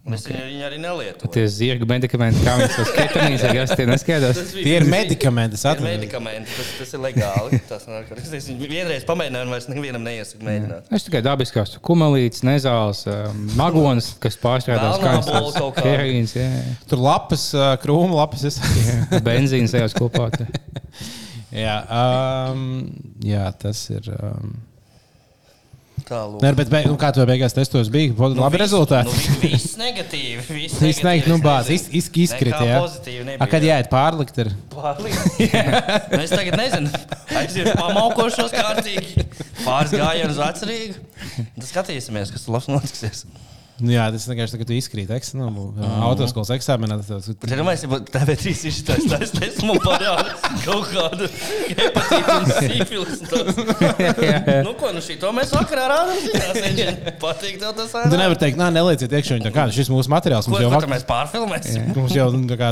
Un 0.05 0.13
es 0.13 0.27
viņu, 0.29 0.59
arī 0.67 0.77
nelietoju. 0.83 1.31
Tie 1.33 1.43
zirga 1.49 1.87
medikamenti, 1.89 2.43
kā 2.45 2.59
viņi 2.59 2.73
tos 2.75 2.91
ketamīns, 2.93 3.41
vai 3.41 3.53
kas 3.57 3.71
tie 3.73 3.87
neskaidrs. 3.89 4.37
Tas 4.37 4.51
tie 4.53 4.75
ir 4.77 4.85
medikamenti. 4.85 5.57
Tas 5.57 5.65
tas, 6.59 6.73
tas 6.77 6.91
ir 6.93 7.01
legāli. 7.01 7.61
Tas 7.71 7.87
narkotikas. 7.89 8.35
Es 8.37 8.49
viņu 8.51 8.69
vienreiz 8.69 9.07
pamēģināju, 9.09 9.49
un 9.49 9.55
vairs 9.55 9.69
nevienam 9.71 10.05
neiesaku 10.05 10.45
mēģināt. 10.45 10.91
Es 10.93 11.09
tikai 11.09 11.23
dabiskās 11.25 11.73
kumelītes, 11.89 12.45
nezāles, 12.45 13.01
um, 13.09 13.41
magonas, 13.57 14.11
kas 14.21 14.37
pārstrādās 14.45 15.01
kā 15.01 15.15
jā. 16.37 16.53
Tur 16.93 17.01
lapas, 17.01 17.49
ā, 17.57 17.73
krūma 17.81 18.21
lapas. 18.21 18.45
Es... 18.53 18.61
benzīns 19.25 19.73
ejot 19.81 19.97
kopā. 20.03 20.29
jā, 21.65 21.81
um, 21.89 22.69
jā, 23.25 23.49
tas 23.65 23.87
ir. 23.97 24.13
Um... 24.21 24.53
Tālu. 26.05 26.37
Nē, 26.45 26.51
bet 26.59 26.69
beig, 26.69 26.85
nu, 26.91 26.99
kā 27.01 27.09
tu 27.17 27.25
beigās 27.25 27.55
testos 27.57 27.89
bija? 27.93 28.13
Nu, 28.13 28.29
labi 28.43 28.59
rezultāti. 28.61 29.09
Nu, 29.09 29.39
vi- 29.41 29.53
viss 29.55 29.77
negatīvi. 29.81 30.43
Viss 30.51 30.77
Viss 30.85 31.01
negatīvi, 31.01 31.31
nu, 31.33 31.39
bāz, 31.45 31.71
iz- 31.73 31.87
iz- 31.97 32.11
izkrita, 32.27 32.61
jā. 32.69 32.81
Pozitīvi 32.85 33.23
nebija. 33.31 33.41
A, 33.41 33.49
kad 33.49 33.65
jāiet 33.65 33.89
pārlikt, 33.93 34.41
ir. 34.45 34.51
Pārlikt. 34.75 35.41
Nu, 36.15 36.21
es 36.21 36.35
tagad 36.35 36.59
nezinu, 36.61 36.93
aiziet 37.41 37.73
pamaukošos 37.81 38.53
kārtīgi, 38.53 39.25
pāris 39.65 39.97
gājienus 39.97 40.43
atcerīgi. 40.45 41.01
Tad 41.57 41.67
skatīsimies, 41.71 42.35
kas 42.37 42.45
labs 42.53 42.69
notiksies. 42.71 43.25
Nu, 43.83 43.91
jā, 43.91 44.05
tas 44.15 44.23
vienkārši 44.31 44.55
tagad 44.55 44.69
izkrīt 44.77 45.09
eksāmenā, 45.11 45.49
nu, 45.51 45.65
autoskolas 46.07 46.53
eksāmenā. 46.55 47.01
tas- 47.03 47.27
Bet, 47.43 47.51
ja 47.51 47.57
domāju, 47.59 47.89
ka 48.07 48.21
TV3 48.21 48.53
ir 48.53 48.73
šis 48.75 48.85
tāds, 48.87 49.41
es 49.43 49.63
man 49.67 49.81
parādu 49.83 50.31
kaut 50.63 50.87
kādu 50.93 51.27
hepatītu 51.75 53.01
un 53.03 53.09
un 53.11 53.27
tāds. 53.33 53.59
Nu, 54.65 54.75
ko, 54.79 54.93
nu 54.95 55.03
šī 55.03 55.17
to 55.19 55.33
mēs 55.35 55.51
vakarā 55.57 55.89
rādām. 55.91 56.21
Patīk 57.25 57.59
tev 57.59 57.73
tas 57.81 57.91
Tu 58.11 58.21
nevari 58.21 58.39
teikt, 58.45 58.61
nē, 58.61 58.69
nelieciet 58.77 59.11
iekšā. 59.19 59.39
viņa 59.41 59.49
tā 59.49 59.53
Kā, 59.55 59.67
šis 59.75 59.91
mūsu 59.91 60.11
materiāls 60.13 60.47
Ko, 60.47 60.55
mums 60.55 60.63
jau 60.63 60.71
ko 60.71 60.77
vakar. 60.77 60.87
tad 60.87 60.95
mēs 60.95 61.07
pārfilmēsim? 61.11 61.91
Mums 61.99 62.15
jau 62.15 62.29
nu, 62.35 62.45
tā 62.51 62.59
kā, 62.61 62.71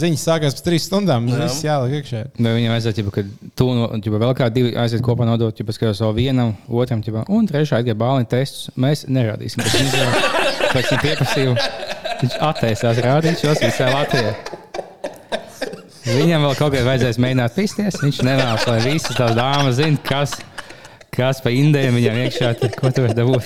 ziņas 0.00 0.24
sākās 0.30 0.56
pēc 0.56 0.64
trīs 0.64 0.88
stundām. 0.88 1.28
Tas 1.28 1.44
viss 1.44 1.64
jāliek 1.68 1.98
iekšā. 2.00 2.24
Vai 2.40 2.54
viņam 2.56 2.76
ģipa, 3.02 3.14
kad 3.18 3.36
tu 3.58 3.68
no, 3.76 3.88
ģipa, 4.00 4.20
vēl 4.24 4.34
kādi 4.40 4.58
divi 4.62 4.74
aiziet 4.80 5.04
kopā 5.04 5.28
nodot, 5.28 5.52
ja 5.60 5.64
skatās 5.76 6.00
vēl 6.04 6.14
vienam, 6.16 6.54
otram, 6.68 7.04
un 7.28 7.48
trešā 7.48 7.82
ir 7.84 7.94
bāliņu 7.98 8.28
tests. 8.32 8.68
Mēs 8.78 9.04
nerādīsim. 9.12 9.57
Pēc 9.58 9.74
viņa 9.74 9.88
izvēle- 9.88 10.22
pēc 10.72 10.90
viņa 10.92 11.00
pieprasījuma 11.02 11.68
viņš 12.22 12.36
attaisās 12.50 13.00
rādīt 13.04 13.42
šos 13.44 13.62
visā 13.64 13.88
Latvijā. 13.94 14.34
Viņam 16.08 16.44
vēl 16.46 16.54
kaut 16.56 16.72
kā 16.72 16.80
vajadzēs 16.86 17.18
mēģināt 17.20 17.56
pisties. 17.58 17.98
Viņš 18.00 18.22
nevēlas, 18.24 18.64
lai 18.70 18.78
visas 18.86 19.16
tās 19.18 19.34
dāmas 19.36 19.76
zinātu, 19.76 20.04
kas, 20.08 20.32
kas 21.12 21.42
pa 21.44 21.52
indējiem 21.52 21.98
viņam 21.98 22.20
iekšā 22.24 22.52
ir. 22.56 22.72
Ko 22.78 22.88
tu 22.94 23.04
vari 23.04 23.16
dabūt? 23.18 23.44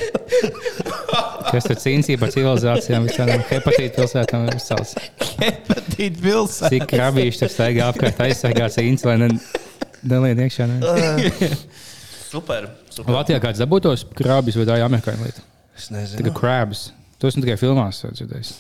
Kas 1.53 1.67
tur 1.67 1.77
cīnīja 1.77 2.21
par 2.23 2.31
civilizācijām, 2.33 3.09
visām 3.11 3.33
hepatītu 3.51 3.97
pilsētām 3.99 4.47
un 4.47 4.55
visās. 4.55 4.95
Tīt 5.93 6.21
pilsēta. 6.23 6.71
Cik 6.73 6.87
krabīši 6.95 7.43
tur 7.43 7.51
staigā 7.53 7.91
apkārt 7.93 8.23
aizsargāts 8.25 8.79
īņķis, 8.81 9.05
lai 9.11 9.17
ne, 9.25 9.29
nelien 10.15 10.41
iekšā. 10.47 10.69
Ne? 10.71 10.79
Super. 12.33 12.71
super. 12.89 13.13
Latvijā 13.19 13.43
kāds 13.45 13.61
dabūtos 13.61 14.07
krabis 14.17 14.57
vai 14.57 14.65
tā 14.71 14.79
ir 14.81 14.87
amerikāņu 14.87 15.27
lieta? 15.27 15.45
Es 15.83 15.91
Tā 15.91 15.97
kā 15.97 16.23
nezinu. 16.23 16.35
krabs. 16.37 16.91
To 17.19 17.29
es 17.31 17.37
ne 17.39 17.43
tikai 17.45 17.57
filmās 17.61 18.01
esmu 18.03 18.15
dzirdējis. 18.19 18.53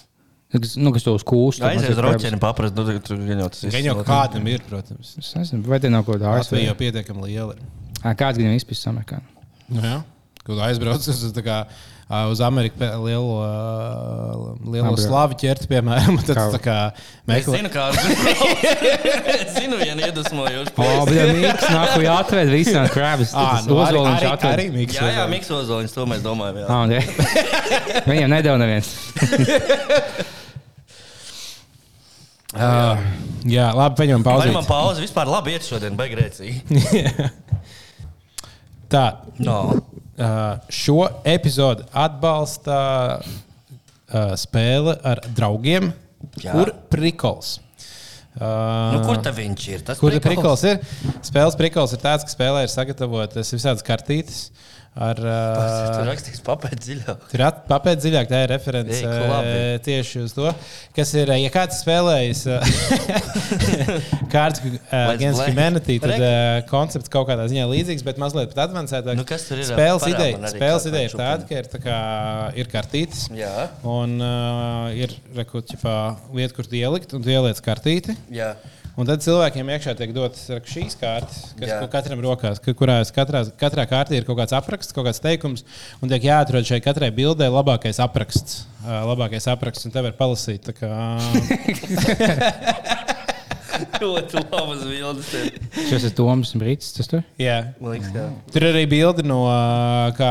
Kas, 0.52 0.74
nu, 0.76 0.90
kas 0.92 1.04
to 1.06 1.14
uz 1.16 1.22
kūstu. 1.24 1.64
Aizies 1.64 1.94
uz 1.94 2.00
roķeni, 2.04 2.38
paprast, 2.42 2.74
nu, 2.76 2.84
tur 3.00 3.20
gan 3.24 3.38
jau 3.40 3.48
tas 3.54 3.62
Gan 3.72 3.86
jau 3.86 3.94
kādam 4.04 4.48
ir, 4.52 4.60
protams. 4.68 5.14
Es 5.22 5.30
nezinu, 5.38 5.64
vai 5.64 5.78
te 5.80 5.88
nav 5.88 6.04
kaut 6.04 6.18
kāda 6.20 6.34
Latvija 6.42 6.66
jau 6.68 6.74
ASV. 6.74 6.82
pietiekami 6.82 7.24
liela. 7.30 7.54
ir. 7.56 7.62
Kāds 8.20 8.36
gan 8.36 8.50
jau 8.50 8.58
izpildījis 8.60 8.90
amerikāņu? 8.92 9.46
Nu, 9.72 9.80
jā. 9.86 9.96
Aizbraucis 10.66 11.22
tā 11.32 11.42
kā, 11.46 11.56
ā, 11.64 12.01
uz 12.32 12.40
Ameriku 12.44 12.76
lielo, 13.04 13.36
lielo 14.68 14.92
slāvi 15.00 15.36
ķert, 15.40 15.62
piemēram. 15.70 16.18
Tad 16.28 16.36
Kā- 16.36 16.46
tā 16.52 16.60
kā 16.64 16.76
Es 16.92 17.30
meklē. 17.30 17.56
zinu, 17.56 17.70
kādu. 17.72 17.96
es 19.36 19.54
zinu, 19.56 19.78
vienu 19.80 20.04
iedvesmojošu. 20.04 20.74
Bet 21.08 21.32
Mikls 21.38 21.68
nāk, 21.72 21.94
jau 22.04 22.16
atved 22.18 22.52
visām. 22.52 22.86
Ā, 22.92 23.46
nu, 23.68 23.78
Ozoliņš 23.80 24.26
atved. 24.34 24.50
arī 24.52 24.66
Miks. 24.74 24.98
Jā, 25.00 25.08
jā, 25.16 25.24
Mikls 25.32 25.50
Ozoliņš, 25.62 25.96
to 25.96 26.06
mēs 26.12 26.22
domājam. 26.26 26.60
Jā. 26.60 26.66
Un 26.76 26.92
re- 26.98 28.04
Viņam 28.10 28.34
nedēļ 28.36 28.60
neviens. 28.66 28.92
Uh, 32.52 32.98
jā, 33.48 33.70
labi, 33.72 33.96
paņemam 34.02 34.24
pauzi. 34.26 34.50
man 34.52 34.66
pauze 34.68 35.00
vispār 35.00 35.24
labi 35.32 35.54
iet 35.56 35.64
šodien, 35.64 35.94
beigrēcīgi? 35.96 36.58
Tā, 38.92 39.04
No. 39.42 39.58
uh, 39.72 40.60
šo 40.68 41.06
epizodu 41.24 41.86
atbalsta 41.96 42.78
uh, 43.22 44.34
spēle 44.38 44.98
ar 45.08 45.22
draugiem. 45.32 45.92
Jā. 46.42 46.52
Kur 46.54 46.74
prikols? 46.92 47.56
Uh, 48.32 48.94
Nu, 48.94 49.00
kur 49.04 49.18
tad 49.20 49.34
viņš 49.36 49.64
ir? 49.68 49.80
Tas 49.84 49.98
Kur 50.00 50.14
tas 50.14 50.22
prikols? 50.24 50.62
prikols 50.62 51.16
ir? 51.16 51.18
Spēles 51.26 51.56
prikols 51.58 51.92
ir 51.96 52.00
tāds, 52.00 52.24
ka 52.24 52.32
spēlē 52.32 52.62
ir 52.64 52.70
sagatavotas 52.72 53.50
visādas 53.52 53.84
kartītes. 53.84 54.46
Ar, 54.92 55.16
Tur 55.16 55.24
uh, 55.24 56.04
rakstīts 56.04 56.42
papēt 56.44 56.74
dziļāk. 56.84 57.22
Tur 57.30 57.40
ir 57.40 57.54
papēta 57.64 58.02
dziļāk, 58.02 58.26
tā 58.28 58.42
ir 58.44 58.50
referents 58.52 58.98
Ei, 58.98 59.78
tieši 59.86 60.20
uz 60.26 60.34
to, 60.36 60.50
kas 60.92 61.14
ir, 61.16 61.32
ja 61.40 61.52
kāds 61.54 61.78
spēlējis 61.80 62.42
kārtas 64.34 64.60
Against 64.92 65.40
play. 65.40 65.48
Humanity, 65.48 65.96
tad 66.02 66.12
eh, 66.18 66.58
koncepts 66.68 67.08
kaut 67.12 67.30
kādā 67.30 67.46
ziņā 67.48 67.64
līdzīgs, 67.70 68.04
bet 68.04 68.20
mazliet 68.20 68.52
pat 68.52 68.66
advancētāk. 68.66 69.16
Nu, 69.16 69.24
kas 69.28 69.48
tur 69.48 69.62
ir? 69.62 69.66
Spēles 69.70 70.04
ideja, 70.10 70.52
spēles 70.52 70.88
ideja 70.92 71.08
ir 71.08 71.16
tāda, 71.22 71.48
ka 71.48 71.62
ir, 71.62 71.70
tā 71.72 71.80
kā, 71.80 71.96
ir 72.60 72.70
kartītes. 72.72 73.24
Jā, 73.36 73.70
Un 73.88 74.18
uh, 74.20 74.92
ir 74.92 75.16
rekurbi, 75.38 75.80
vieta, 76.36 76.52
kur 76.58 76.68
ielikt, 76.68 77.16
un 77.16 77.24
ieliec 77.32 77.64
kartīti. 77.64 78.18
jā. 78.28 78.52
Un 78.92 79.08
tad 79.08 79.22
cilvēkiem 79.24 79.70
iekšā 79.72 79.94
tiek 79.96 80.10
dotas 80.12 80.42
šīs 80.68 80.98
kārtas, 81.00 81.38
kas 81.56 81.70
Jā. 81.70 81.78
katram 81.92 82.20
rokās, 82.20 82.60
kurās 82.76 83.12
katrā, 83.14 83.40
katrā 83.56 83.86
kārtī 83.88 84.20
ir 84.20 84.26
kaut 84.28 84.36
kāds 84.42 84.52
apraksts, 84.56 84.92
kaut 84.92 85.06
kāds 85.08 85.22
teikums, 85.24 85.64
un 86.04 86.12
tiek 86.12 86.28
jāatrod 86.28 86.68
šai 86.68 86.82
katrai 86.84 87.08
bildē 87.14 87.48
labākais 87.48 88.02
apraksts. 88.04 88.66
Labākais 88.82 89.46
apraksts, 89.48 89.86
un 89.88 89.94
tev 89.94 90.10
ir 90.10 90.16
palasīt. 90.18 90.68
Ļoti 94.02 94.42
labas 94.52 94.82
bildes. 94.88 95.30
Šis 95.88 96.06
ir 96.08 96.14
Toms 96.18 96.52
Brīsīs. 96.60 96.92
Tas 96.96 97.08
tur? 97.10 97.22
jā. 97.40 97.56
Liekas, 97.82 98.10
jā. 98.16 98.26
Tur 98.52 98.66
ir 98.66 98.74
arī 98.74 98.84
bildi 98.90 99.24
no 99.26 99.40
ā, 99.50 100.12
kā, 100.18 100.30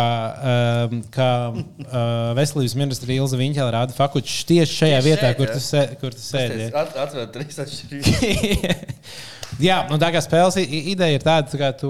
ā, 0.51 1.01
kā 1.13 1.29
ā, 1.51 2.05
veselības 2.37 2.77
ministra 2.79 3.13
Ilza 3.15 3.39
Viņķela 3.41 3.73
rāda 3.77 3.97
fakučs 3.97 4.41
tieši 4.49 4.77
šajā 4.83 4.97
Tieši 5.01 5.09
vietā, 5.09 5.27
šeit, 5.31 5.37
kur 5.41 5.53
tu, 5.53 5.61
sē, 5.67 5.85
kur 6.01 6.15
tu 6.17 6.23
sēdi. 6.25 6.69
At- 6.71 6.97
Atvērt 7.07 7.31
trīs 7.35 7.61
atšķirības. 7.65 8.17
Jā, 9.61 9.81
un 9.91 9.99
tā 9.99 10.07
kā 10.15 10.21
spēles 10.23 10.55
ideja 10.63 11.17
ir 11.19 11.23
tāda, 11.25 11.57
ka 11.59 11.67
tu 11.77 11.89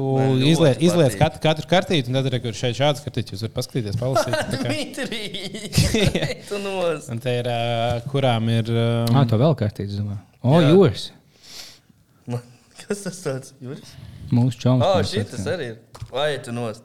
izliec, 0.50 0.80
izliec 0.84 1.14
katru, 1.20 1.40
katru 1.44 1.68
kartīti, 1.70 2.10
un 2.10 2.18
tad 2.18 2.28
ir 2.34 2.40
kur 2.44 2.56
šeit 2.58 2.74
šāds 2.76 3.04
kartīts. 3.06 3.36
Jūs 3.36 3.44
varat 3.46 3.54
paskatīties, 3.60 4.00
palasīt. 4.02 4.34
tā 4.34 4.58
kā. 4.58 4.66
Dmitrij, 4.74 6.34
tu 6.50 6.60
nos. 6.64 7.06
Un 7.14 7.22
te 7.22 7.36
ir, 7.38 7.48
ā, 7.54 8.02
kurām 8.12 8.50
ir. 8.52 8.74
Ah, 8.74 9.14
Um, 9.22 9.28
to 9.30 9.38
vēl 9.40 9.54
kārtīgi. 9.62 10.00
domāju. 10.02 10.20
O, 10.42 10.58
Jā. 10.58 10.72
jūras. 10.74 11.06
Kas 12.92 13.06
tas 13.06 13.20
tāds? 13.24 13.52
Juris? 13.64 13.94
Mūsu 14.36 14.58
čoms. 14.60 14.82
O, 14.84 14.98
mēs 15.00 15.14
šis 15.16 15.46
arī 15.48 15.68
ir. 15.72 15.78
Vai 16.12 16.34
tu 16.44 16.52
nos? 16.52 16.82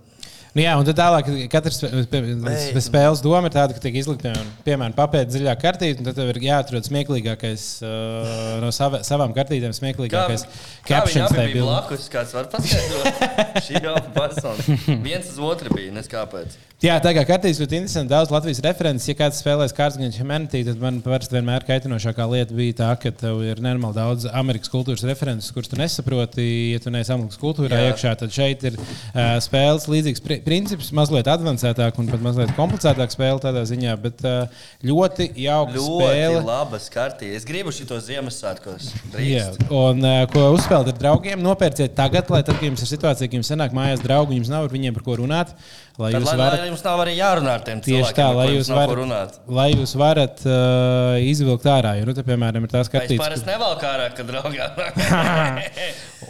Nu, 0.56 0.62
jā, 0.64 0.72
un 0.80 0.86
tad 0.88 0.96
tālāk 0.96 1.26
katrs 1.52 1.82
sp- 1.84 2.80
spēles 2.86 3.20
doma 3.20 3.50
ir 3.50 3.52
tāda, 3.52 3.74
ka 3.76 3.82
tiek 3.84 3.98
izlikta, 4.00 4.30
piemēram, 4.64 4.94
papēta 4.96 5.28
dziļāk 5.34 5.60
kartīt, 5.60 6.00
un 6.00 6.08
tad 6.08 6.16
tev 6.16 6.30
ir 6.32 6.38
jāatrod 6.46 6.86
smieklīgākais 6.88 7.66
uh, 7.84 8.54
no 8.62 8.70
sava, 8.72 9.02
savām 9.04 9.34
kartītēm, 9.36 9.74
smieklīgākais 9.76 10.46
captions 10.88 11.34
tā 11.34 11.44
bija 11.50 11.60
blakus? 11.60 12.08
Kāds 12.08 12.32
var 12.38 12.48
paskaidrot? 12.54 13.20
Šī 13.66 13.84
jau 13.84 13.98
persona. 14.16 14.78
Viens 15.04 15.28
uz 15.34 15.42
otru 15.44 15.76
bija, 15.76 15.92
nes 15.92 16.08
kāpēc. 16.08 16.56
Jā, 16.84 16.98
tā 17.00 17.14
kā 17.16 17.22
kartīs 17.24 17.56
ļoti 17.56 17.78
interesanti, 17.78 18.10
daudz 18.12 18.28
Latvijas 18.28 18.58
references. 18.60 19.06
Ja 19.08 19.14
kāds 19.16 19.38
spēlēs 19.40 19.72
Against 19.72 20.18
Humanity, 20.20 20.60
tad 20.66 20.76
man 20.76 20.98
parasti 21.00 21.32
vienmēr 21.32 21.64
kaitinošākā 21.64 22.26
lieta 22.28 22.52
bija 22.52 22.74
tā, 22.82 22.90
ka 23.00 23.12
tev 23.16 23.40
ir 23.48 23.62
nenormāli 23.64 23.96
daudz 23.96 24.26
Amerikas 24.28 24.68
kultūras 24.68 25.04
references, 25.08 25.48
kuras 25.56 25.72
tu 25.72 25.78
nesaproti. 25.80 26.44
Ja 26.74 26.82
tu 26.84 26.92
neesi 26.92 27.14
Amerikas 27.14 27.40
kultūrā 27.40 27.80
Jā. 27.80 27.94
iekšā, 27.94 28.12
tad 28.20 28.36
šeit 28.36 28.66
ir 28.68 28.76
uh, 28.76 29.38
spēles 29.40 29.88
līdzīgs 29.88 30.20
pri 30.26 30.38
princips, 30.46 30.92
mazliet 30.96 31.26
avansētāk 31.28 31.98
un 32.00 32.06
pat 32.10 32.22
mazliet 32.24 32.52
komplicētāk 32.56 33.12
spēle 33.12 33.42
tādā 33.42 33.64
ziņā, 33.68 33.96
bet 34.02 34.22
uh, 34.26 34.66
ļoti 34.86 35.28
jauka 35.42 35.74
Ļoti 35.74 36.04
spēle. 36.06 36.42
laba 36.46 36.80
skartī. 36.82 37.32
Es 37.36 37.44
gribu 37.48 37.74
šo 37.74 37.98
Ziemassvētkos. 38.06 38.92
Jā, 39.20 39.48
un 39.74 40.00
uh, 40.06 40.22
ko 40.30 40.46
uzspēlēt 40.54 40.94
ar 40.94 41.00
draugiem, 41.02 41.42
nopērciet 41.44 41.96
tagad, 41.98 42.30
lai 42.32 42.44
tad, 42.46 42.60
kad 42.60 42.70
jums 42.70 42.86
ir 42.86 42.90
situācija, 42.94 43.28
ka 43.28 43.40
jums 43.40 43.50
sanāk 43.52 43.74
mājās 43.76 44.04
draugi, 44.06 44.38
jums 44.38 44.52
nav 44.52 44.68
ar 44.68 44.72
viņiem 44.74 44.96
par 44.96 45.04
ko 45.06 45.18
runāt. 45.20 45.52
Lai 45.96 46.10
jūs 46.12 46.26
lai, 46.28 46.36
varat 46.36 46.60
lai 46.60 46.68
jums 46.68 46.82
nav 46.84 47.00
arī 47.06 47.12
jārunā 47.16 47.52
ar 47.56 47.62
tiem 47.64 47.78
Tieši 47.80 48.12
tā, 48.18 48.26
lai 48.36 48.50
jūs 48.52 48.68
varat, 48.68 49.38
lai 49.48 49.68
jūs 49.72 49.94
varat 49.96 50.42
uh, 50.44 51.16
izvilkt 51.24 51.64
ārā. 51.72 51.94
Jo, 51.96 52.04
nu, 52.10 52.12
te, 52.18 52.24
piemēram, 52.26 52.66
ir 52.68 52.72
tās 52.74 52.90
Es 52.90 52.92
kartītes, 52.92 53.22
parasti 53.22 53.48
nevalku 53.48 53.88
ārā, 53.88 54.10
kad 54.18 54.28
draugiem. 54.28 54.82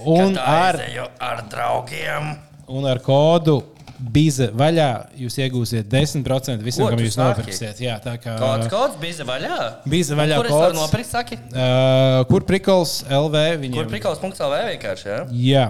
un 0.07 0.37
Kad 0.37 0.45
ar, 0.47 0.79
ar 1.19 1.43
draugiem. 1.51 2.31
un 2.71 2.87
ar 2.91 3.03
kodu 3.03 3.59
bize 3.99 4.49
vaļā 4.57 4.89
jūs 5.23 5.39
iegūsiet 5.41 5.89
10% 5.93 6.63
visam, 6.67 6.85
Ko 6.85 6.91
kam 6.93 6.99
tu 7.01 7.07
jūs 7.07 7.17
saki? 7.17 7.41
nopirksiet. 7.43 7.81
Jā, 7.81 7.97
tā 8.05 8.17
kā 8.21 8.37
Kāds 8.41 8.69
kods 8.73 8.99
bija 9.01 9.25
vaļā? 9.29 9.59
Bize 9.89 10.19
vaļā 10.19 10.37
Kur 10.43 10.51
es 10.51 10.57
varu 10.57 10.75
kods. 10.75 10.81
nopirkt, 10.83 11.11
saki? 11.11 11.39
Uh, 11.53 12.25
kur 12.31 12.45
prikals 12.49 12.99
LV 13.09 13.47
viņiem? 13.63 13.79
Kur 13.79 13.91
prikals.lv 13.93 14.63
vienkārši, 14.75 15.09
jā? 15.09 15.21
Jā. 15.47 15.67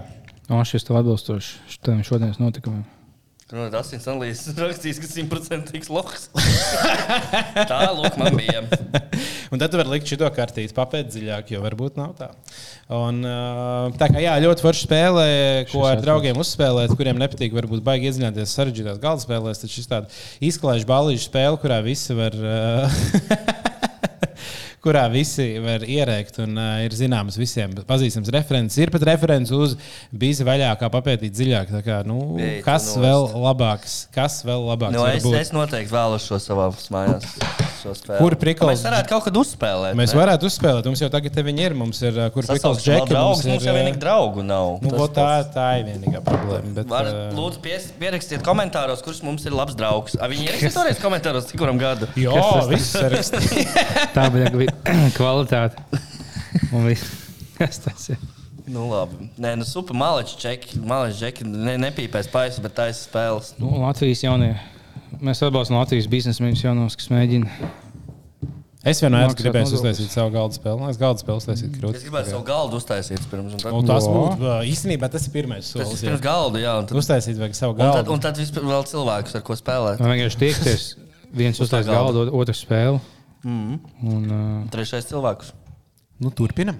O, 0.50 0.60
šis 0.62 0.84
tev 0.86 1.00
atbilstoši 1.00 1.56
šitam 1.74 2.02
šodienas 2.06 2.38
notikumam. 2.38 2.84
Tur 3.46 3.60
no 3.60 3.66
asins 3.78 4.02
analīzes 4.10 4.56
rakstīs, 4.58 4.98
ka 4.98 5.06
simtprocentīgs 5.06 5.86
loks. 5.94 6.24
tā, 7.70 7.78
lūk, 7.94 8.16
man 8.18 8.34
bija. 8.34 8.64
Un 9.54 9.60
tad 9.62 9.70
tu 9.70 9.78
vari 9.78 9.92
likt 9.92 10.10
šo 10.10 10.30
kartīti 10.34 10.74
papēt 10.74 11.12
dziļāk, 11.12 11.52
jo 11.54 11.60
varbūt 11.62 11.94
nav 12.00 12.16
tā. 12.18 12.32
Un, 12.90 13.22
tā 14.00 14.08
kā 14.10 14.24
jā, 14.24 14.34
ļoti 14.42 14.66
forša 14.66 14.82
spēle, 14.88 15.28
ko 15.70 15.84
ar 15.86 16.02
draugiem 16.02 16.42
uzspēlēt, 16.42 16.96
kuriem 16.98 17.22
nepatīk, 17.22 17.54
varbūt 17.54 17.86
baigi 17.86 18.10
iedziļināties 18.10 18.56
sarežģītās 18.58 18.98
galda 19.04 19.22
spēlēs. 19.22 19.62
Tad 19.62 19.74
šis 19.76 19.90
tāds 19.94 20.20
izklaižs 20.50 20.88
balīšu 20.90 21.28
spēle, 21.28 21.62
kurā 21.62 21.78
visi 21.86 22.18
var. 22.18 22.34
Kurā 24.86 25.06
visi 25.10 25.48
var 25.58 25.82
ierēkt 25.82 26.36
un 26.44 26.60
uh, 26.62 26.76
ir 26.86 26.94
zināms 26.94 27.34
visiem 27.40 27.72
pazīstams 27.88 28.30
referents. 28.30 28.76
Ir 28.78 28.92
pat 28.94 29.02
referents 29.08 29.50
uz 29.50 29.74
bīzi 30.14 30.46
vaļā, 30.46 30.70
kā 30.78 30.90
papētīt 30.94 31.34
dziļāk. 31.34 31.72
Kā, 31.82 32.02
nu, 32.06 32.20
tu 32.38 32.50
kas 32.66 32.92
vēl 32.94 33.26
labāks? 33.34 34.04
Kas 34.14 34.44
vēl 34.46 34.68
labāks? 34.70 34.94
Nu, 34.94 35.02
var 35.02 35.18
es, 35.18 35.26
es 35.48 35.54
noteikti 35.56 35.96
vēlos 35.96 36.30
šo 36.30 36.38
savā 36.42 36.70
mājās. 36.94 37.34
Šo 37.82 37.92
spēli. 37.96 38.18
Kur 38.20 38.36
prikals? 38.40 38.70
Mēs 38.72 38.84
varētu 38.86 39.10
kaut 39.12 39.24
kad 39.26 39.38
uzspēlēt. 39.40 39.96
Mēs 39.98 40.14
ne? 40.14 40.18
varētu 40.20 40.48
uzspēlēt. 40.50 40.88
Mums 40.90 41.02
jau 41.04 41.08
tagad 41.12 41.34
te 41.36 41.44
viņi 41.46 41.64
ir. 41.66 41.76
Mums 41.78 42.00
ir 42.02 42.16
uh, 42.18 42.28
kur 42.34 42.46
prikals 42.48 42.80
vēl 42.80 42.84
džeki. 42.86 43.10
draugus, 43.12 43.42
Mums 43.42 43.50
mums 43.52 43.66
jau 43.68 43.74
ir, 43.74 43.80
vienīgi 43.80 43.96
uh, 43.98 44.02
draugu 44.06 44.44
nav. 44.46 44.70
Nu, 44.84 44.92
Tas 44.94 45.12
tā, 45.18 45.26
tā 45.56 45.66
ir 45.80 45.88
vienīgā 45.90 46.22
problēma. 46.26 46.72
Bet, 46.78 46.88
Var, 46.92 47.10
uh, 47.12 47.34
lūdzu, 47.36 47.62
pies- 47.66 47.90
pierakstiet 48.00 48.44
komentāros, 48.46 49.04
kurš 49.06 49.22
mums 49.26 49.44
ir 49.48 49.56
labs 49.56 49.76
draugs. 49.78 50.16
A, 50.20 50.30
viņi 50.32 50.46
ierakstīs 50.50 50.78
toreiz 50.78 51.02
komentāros, 51.02 51.50
cik 51.50 51.60
kuram 51.60 51.80
gadu. 51.82 52.08
Jā, 52.20 52.34
viss 52.70 52.94
sarakstīt. 52.96 53.76
Tā 54.16 54.28
bija 54.34 54.52
kvalitāte. 55.18 55.84
Un 56.72 56.88
viss. 56.88 57.12
Kas 57.60 57.78
tas 57.84 58.10
ir? 58.12 58.20
Nu, 58.66 58.88
labi. 58.90 59.28
Nē, 59.38 59.54
nu, 59.60 59.64
super 59.64 59.94
maleči 59.96 60.34
čeki. 60.42 60.80
Maleči 60.82 61.20
čeki 61.22 61.44
ne, 61.46 61.76
nepīpēs 61.86 62.26
paisu, 62.32 62.64
bet 62.64 62.74
taisa 62.76 63.04
spēles. 63.04 63.52
Nu, 63.62 63.70
Latvijas 63.84 64.24
jaunie. 64.26 64.56
Mēs 65.24 65.40
atbalstām 65.46 65.78
Latvijas 65.80 66.06
biznesmeņus 66.12 66.62
jaunos, 66.66 66.96
kas 66.98 67.08
mēģina. 67.12 67.48
Es 68.86 69.00
vienmēr 69.02 69.32
gribēju 69.34 69.64
nodokļus. 69.66 69.80
uztaisīt 69.80 70.12
savu 70.14 70.30
galda 70.30 70.54
spēli. 70.54 70.88
Es 70.92 70.98
galda 71.00 71.18
spēli 71.18 71.40
uztaisītu 71.40 71.72
Es 71.74 71.80
krūti. 71.80 72.02
gribētu 72.04 72.30
savu 72.30 72.44
galdu 72.46 72.78
uztaisīt 72.78 73.24
pirms. 73.32 73.56
Un 73.56 73.58
tad, 73.64 73.72
Un 73.74 73.88
tas 73.88 74.06
būtu 74.06 74.52
īstenībā 74.70 75.08
tas 75.10 75.26
ir 75.26 75.32
pirmais 75.34 75.64
tas 75.66 75.72
solis. 75.74 76.02
ir 76.04 76.10
pirms 76.12 76.20
jā. 76.20 76.24
galda, 76.28 76.60
jā. 76.62 76.74
Tad, 76.86 76.96
Uztaisīt 77.00 77.40
vajag 77.40 77.56
savu 77.58 77.74
un 77.74 77.78
tad, 77.80 77.94
galdu. 77.96 78.12
un 78.14 78.22
tad 78.22 78.38
vispār 78.38 78.62
vēl 78.70 78.86
cilvēkus, 78.92 79.34
ar 79.34 79.42
ko 79.48 79.56
spēlēt. 79.58 79.98
Man 80.04 80.12
vienkārši 80.14 80.38
tiekties. 80.44 80.86
Viens 81.34 81.58
Uz 81.58 81.66
tā 81.66 81.80
uztais 81.82 81.90
galda. 81.90 82.12
galdu, 82.14 82.36
otrs 82.38 82.62
spēli. 82.62 83.00
Mm. 83.42 83.80
Un 84.06 84.30
uh, 84.30 84.70
Trešais 84.70 85.10
cilvēks. 85.10 85.50
Nu, 86.22 86.30
turpinam. 86.30 86.78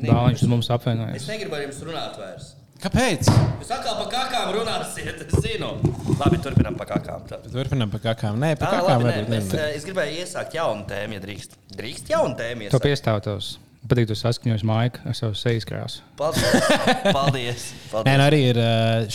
Dāliņš 0.00 0.46
uz 0.46 0.48
mums 0.48 0.70
apvienojas. 0.72 1.20
Es 1.20 1.28
negribu 1.28 1.54
ar 1.60 1.66
jums 1.68 1.82
runāt 1.84 2.16
vairs. 2.16 2.54
Kāpēc? 2.82 3.28
Jūs 3.62 3.70
atkal 3.72 3.96
par 4.02 4.08
kakām 4.12 4.50
runāsiet, 4.58 5.22
es 5.26 5.42
zinu. 5.42 5.72
Labi, 6.20 6.38
turpinām 6.44 6.76
par 6.78 6.90
kakām. 6.92 7.22
Tad. 7.30 7.46
Turpinam 7.52 7.90
par 7.92 8.02
kakām. 8.04 8.36
Nē, 8.42 8.54
par 8.60 8.68
Tā, 8.68 8.80
kakām 8.82 9.06
labi, 9.06 9.22
nē, 9.32 9.38
arī. 9.42 9.76
es, 9.78 9.86
gribēju 9.88 10.18
iesākt 10.22 10.56
jaunu 10.58 10.84
tēmu, 10.90 11.16
ja 11.16 11.22
drīkst. 11.24 11.56
Drīkst 11.78 12.12
jaunu 12.12 12.36
tēmu. 12.38 12.68
To 12.68 12.76
iesākt? 12.76 12.88
piestāvtos. 12.90 13.54
Patīk, 13.86 14.08
tu 14.10 14.16
saskaņojies 14.18 14.64
Maika 14.66 15.04
ar 15.06 15.14
savu 15.14 15.36
sejas 15.38 15.62
krāsu. 15.68 16.00
Paldies. 16.18 16.70
Paldies. 17.16 17.66
Nē, 17.70 17.90
Paldies. 17.92 18.16
nu 18.18 18.24
arī 18.24 18.40
ir 18.50 18.58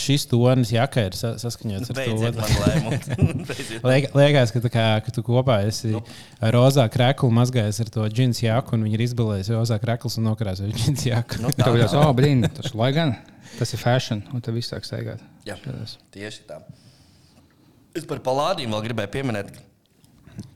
šis 0.00 0.24
tonis, 0.30 0.70
jaka 0.72 1.02
ir 1.10 1.16
sa- 1.18 1.34
saskaņots 1.42 1.90
ar 1.92 1.98
to. 2.00 2.14
Liek, 3.90 4.06
liekas, 4.16 4.54
ka, 4.54 4.62
tā 4.64 4.70
kā, 4.72 4.86
ka 5.04 5.12
tu 5.12 5.20
kopā 5.26 5.58
esi 5.68 5.92
Nu. 5.92 6.00
rozā 6.56 6.86
krēklu 6.88 7.28
mazgājis 7.36 7.82
ar 7.84 7.90
to 7.92 8.06
džins 8.08 8.40
jāku, 8.46 8.78
un 8.78 8.86
viņi 8.88 8.96
ir 8.96 9.04
izbalējuši 9.10 9.54
rozā 9.58 9.76
krēklus 9.82 10.16
un 10.22 10.30
nokrāsojuši 10.30 10.80
džins 10.86 11.04
jāku. 11.10 11.42
Nu, 11.44 11.52
Tā 11.58 11.68
bija 11.76 11.90
tā, 11.92 12.00
oh, 12.06 12.14
brīnum, 12.16 12.48
tas 12.56 12.72
lai 12.78 12.90
gan. 12.96 13.12
Tas 13.58 13.74
ir 13.74 13.80
fashion, 13.82 14.22
un 14.32 14.40
tad 14.44 14.56
viss 14.56 14.72
sāk 14.72 14.86
steigāt. 14.86 15.20
Jā, 15.46 15.58
Šādas. 15.60 15.98
tieši 16.14 16.46
tā. 16.48 16.62
Es 17.96 18.06
par 18.08 18.22
palādīm 18.24 18.72
vēl 18.72 18.88
gribēju 18.88 19.12
pieminēt. 19.12 19.52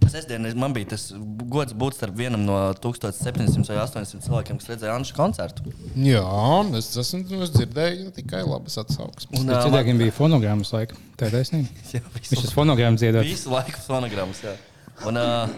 Sestdien 0.07 0.47
man 0.57 0.73
bija 0.73 0.93
tas 0.95 1.09
gods 1.51 1.75
būt 1.77 1.97
starp 1.99 2.15
vienam 2.17 2.45
no 2.47 2.55
1700 2.81 3.67
vai 3.69 3.81
800 3.83 4.23
cilvēkiem, 4.25 4.61
kas 4.61 4.71
redzēja 4.71 4.95
Anšu 4.97 5.17
koncertu. 5.19 5.67
Jā, 5.99 6.23
es 6.79 6.93
esmu 7.03 7.43
es 7.45 7.53
dzirdēju 7.53 8.15
tikai 8.17 8.45
labas 8.47 8.79
atsauksmes. 8.81 9.43
Un, 9.43 9.51
cilvēkiem 9.51 10.01
bija 10.01 10.15
fonogrammas 10.17 10.73
laika. 10.73 10.97
Tā 11.19 11.29
ir 11.29 11.37
taisnība. 11.37 11.75
Viņš 12.17 12.31
visu, 12.31 12.47
tas 12.47 12.55
fonogrammas 12.57 13.03
dziedāja. 13.03 13.27
visu 13.27 13.53
laiku 13.53 13.83
fonogrammas. 13.85 14.41
jā. 14.47 14.55
Un, 15.05 15.19
uh, 15.21 15.51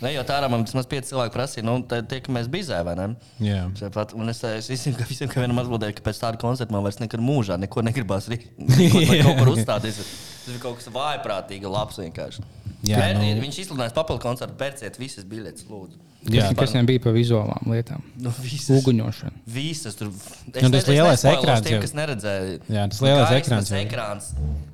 ne 0.00 0.12
jau 0.14 0.22
tādā 0.24 0.48
man 0.48 0.62
tas 0.64 0.86
pieci 0.88 1.10
cilvēki 1.10 1.34
prasīja, 1.34 1.64
nu, 1.66 1.74
tā- 1.84 2.00
tie, 2.08 2.22
ka 2.24 2.32
mēs 2.32 2.48
bizē, 2.48 2.78
vai 2.86 2.94
ne? 2.96 3.08
Jā. 3.44 3.66
Tāpat, 3.76 4.14
un 4.16 4.32
es, 4.32 4.40
es 4.48 4.70
visiem, 4.72 4.94
ka 4.96 5.04
visiem 5.04 5.28
ka 5.28 5.42
vienam 5.44 5.60
atbildēju, 5.60 5.98
ka 5.98 6.06
pēc 6.08 6.22
tāda 6.22 6.40
koncerta 6.40 6.72
man 6.72 6.86
vairs 6.86 6.96
nekad 7.02 7.20
mūžā 7.20 7.58
neko 7.60 7.84
negribās 7.84 8.30
rīt. 8.32 8.48
Kaut 9.26 9.42
kur 9.42 9.52
uzstāties. 9.52 10.00
Tas 10.00 10.54
ir 10.54 10.60
kaut 10.62 10.78
kas 10.80 10.88
vājprātīgi 10.94 11.68
labs 11.68 12.00
vienkārši. 12.00 12.46
Jā, 12.88 12.96
Pēr, 13.02 13.16
nu- 13.18 13.42
Viņš 13.42 13.56
izsludinājis 13.66 13.92
papildu 13.96 14.22
koncertu, 14.22 14.54
pērciet 14.56 14.96
visas 15.02 15.26
biļetes, 15.28 15.66
lūdzu. 15.68 15.98
Jā. 16.32 16.48
Kas, 16.56 16.72
viņam 16.74 16.86
bija 16.88 17.00
par 17.04 17.12
vizuālām 17.14 17.68
lietām? 17.70 18.02
Nu, 18.18 18.32
visas, 18.42 18.70
Uguņošanu. 18.80 19.42
visas 19.46 19.94
tur. 19.98 20.08
Nu, 20.10 20.70
tas 20.72 20.88
lielais 20.90 21.22
ekrāns 21.30 21.62
Tiem, 21.66 21.80
kas 21.84 21.92
neredzēja. 21.94 22.58
Jā, 22.68 22.86
tas 22.90 23.00
lielais 23.04 23.34
ekrāns 23.38 23.70
ekrāns. 23.78 24.30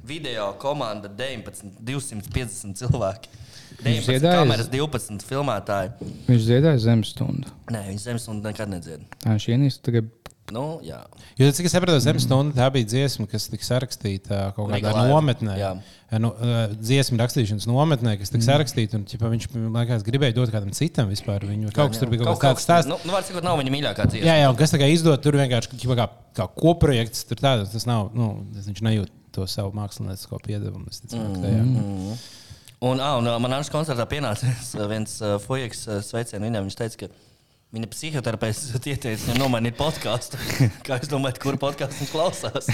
Video 0.08 0.52
komanda 0.60 1.08
19, 1.08 1.74
250 1.84 2.78
cilvēki. 2.80 3.28
Viņš 3.82 4.04
19 4.06 4.10
dziedāja? 4.10 4.42
kameras, 4.42 4.68
12 4.72 5.24
filmētāji. 5.28 6.12
Viņš 6.28 6.44
dziedāja 6.46 6.82
zemes 6.84 7.10
stundu. 7.14 7.50
Nē, 7.74 7.86
viņš 7.90 8.04
zemes 8.10 8.28
un 8.30 8.44
nekad 8.44 8.70
nedzied. 8.70 9.02
Tā 9.24 9.34
viņš 9.34 9.48
ienīst 9.54 9.82
tagad. 9.84 10.12
Nu, 10.52 10.78
jā. 10.84 10.98
Jo, 11.40 11.46
cik 11.56 11.66
es 11.70 11.72
saprotu, 11.72 11.96
zemes 12.04 12.26
stunda 12.26 12.52
tā 12.52 12.66
bija 12.74 12.84
dziesma, 12.84 13.24
kas 13.30 13.46
tika 13.48 13.64
sarakstīta 13.64 14.50
kaut 14.52 14.68
kādā 14.68 14.92
Live. 14.92 15.06
nometnē. 15.08 15.54
Jā. 15.56 15.70
Nu, 16.20 16.34
uh, 16.36 16.74
dziesmu 16.76 17.16
rakstīšanas 17.18 17.64
nometnē, 17.66 18.12
kas 18.20 18.30
tika 18.30 18.44
sarakstīta. 18.44 19.00
Un, 19.00 19.06
ķipa, 19.08 19.30
viņš 19.32 19.48
liekas, 19.56 20.04
gribēja 20.04 20.36
dot 20.36 20.52
kādam 20.52 20.76
citam 20.76 21.08
vispār. 21.08 21.48
Viņu, 21.48 21.72
kaut 21.74 21.94
kas 21.94 22.02
tur 22.04 22.12
bija 22.12 22.28
kaut 22.28 22.42
kāds 22.44 22.60
tāds 22.60 22.68
stāsts. 22.68 22.92
Nu, 22.92 23.00
nu 23.08 23.16
var 23.16 23.24
sakot, 23.24 23.42
nav 23.46 23.56
viņa 23.62 23.72
mīļākā 23.72 24.06
dziesma. 24.12 24.28
Jā, 24.28 24.36
jā, 24.44 24.52
un 24.52 24.60
kas 24.60 24.76
tā 24.76 24.82
kā 24.84 24.92
izdod 24.92 25.24
tur 25.24 25.40
vienkārši 25.40 25.80
ķipa, 25.80 25.96
kā, 26.02 26.08
kā 26.36 26.48
koprojekts. 26.60 27.24
Tur 27.32 27.40
tāds, 27.40 27.72
tas 27.72 27.88
nav, 27.88 28.12
nu, 28.14 28.34
viņš 28.52 28.84
nejūt 28.84 29.16
to 29.34 29.48
savu 29.50 29.72
māksliniecisko 29.80 30.44
piedevumu. 30.44 30.92
es 30.92 31.02
ticamāk, 31.02 31.40
tajā. 31.40 31.64
Mm. 31.64 32.18
Un, 32.84 33.00
ah, 33.00 33.16
un 33.16 33.28
ā, 33.30 33.36
man 33.40 33.54
Anšas 33.56 33.72
koncertā 33.72 34.04
pienāca 34.10 34.50
viens, 34.90 35.14
uh, 35.22 35.38
fujaks 35.40 35.86
uh, 35.88 36.02
sveiciens 36.04 36.44
viņam. 36.44 36.66
Viņš 36.68 36.76
teica, 36.80 37.06
ka 37.06 37.76
viņa 37.76 37.88
psihoterapeits 37.94 38.74
ieteica 38.76 39.16
viņam 39.22 39.40
nomainīt 39.40 39.78
podkāstu. 39.80 40.40
Kā 40.86 41.00
jūs 41.00 41.12
domājat, 41.12 41.40
kuru 41.44 41.60
podkāstu 41.64 42.04
viņš 42.04 42.12
klausās? 42.12 42.70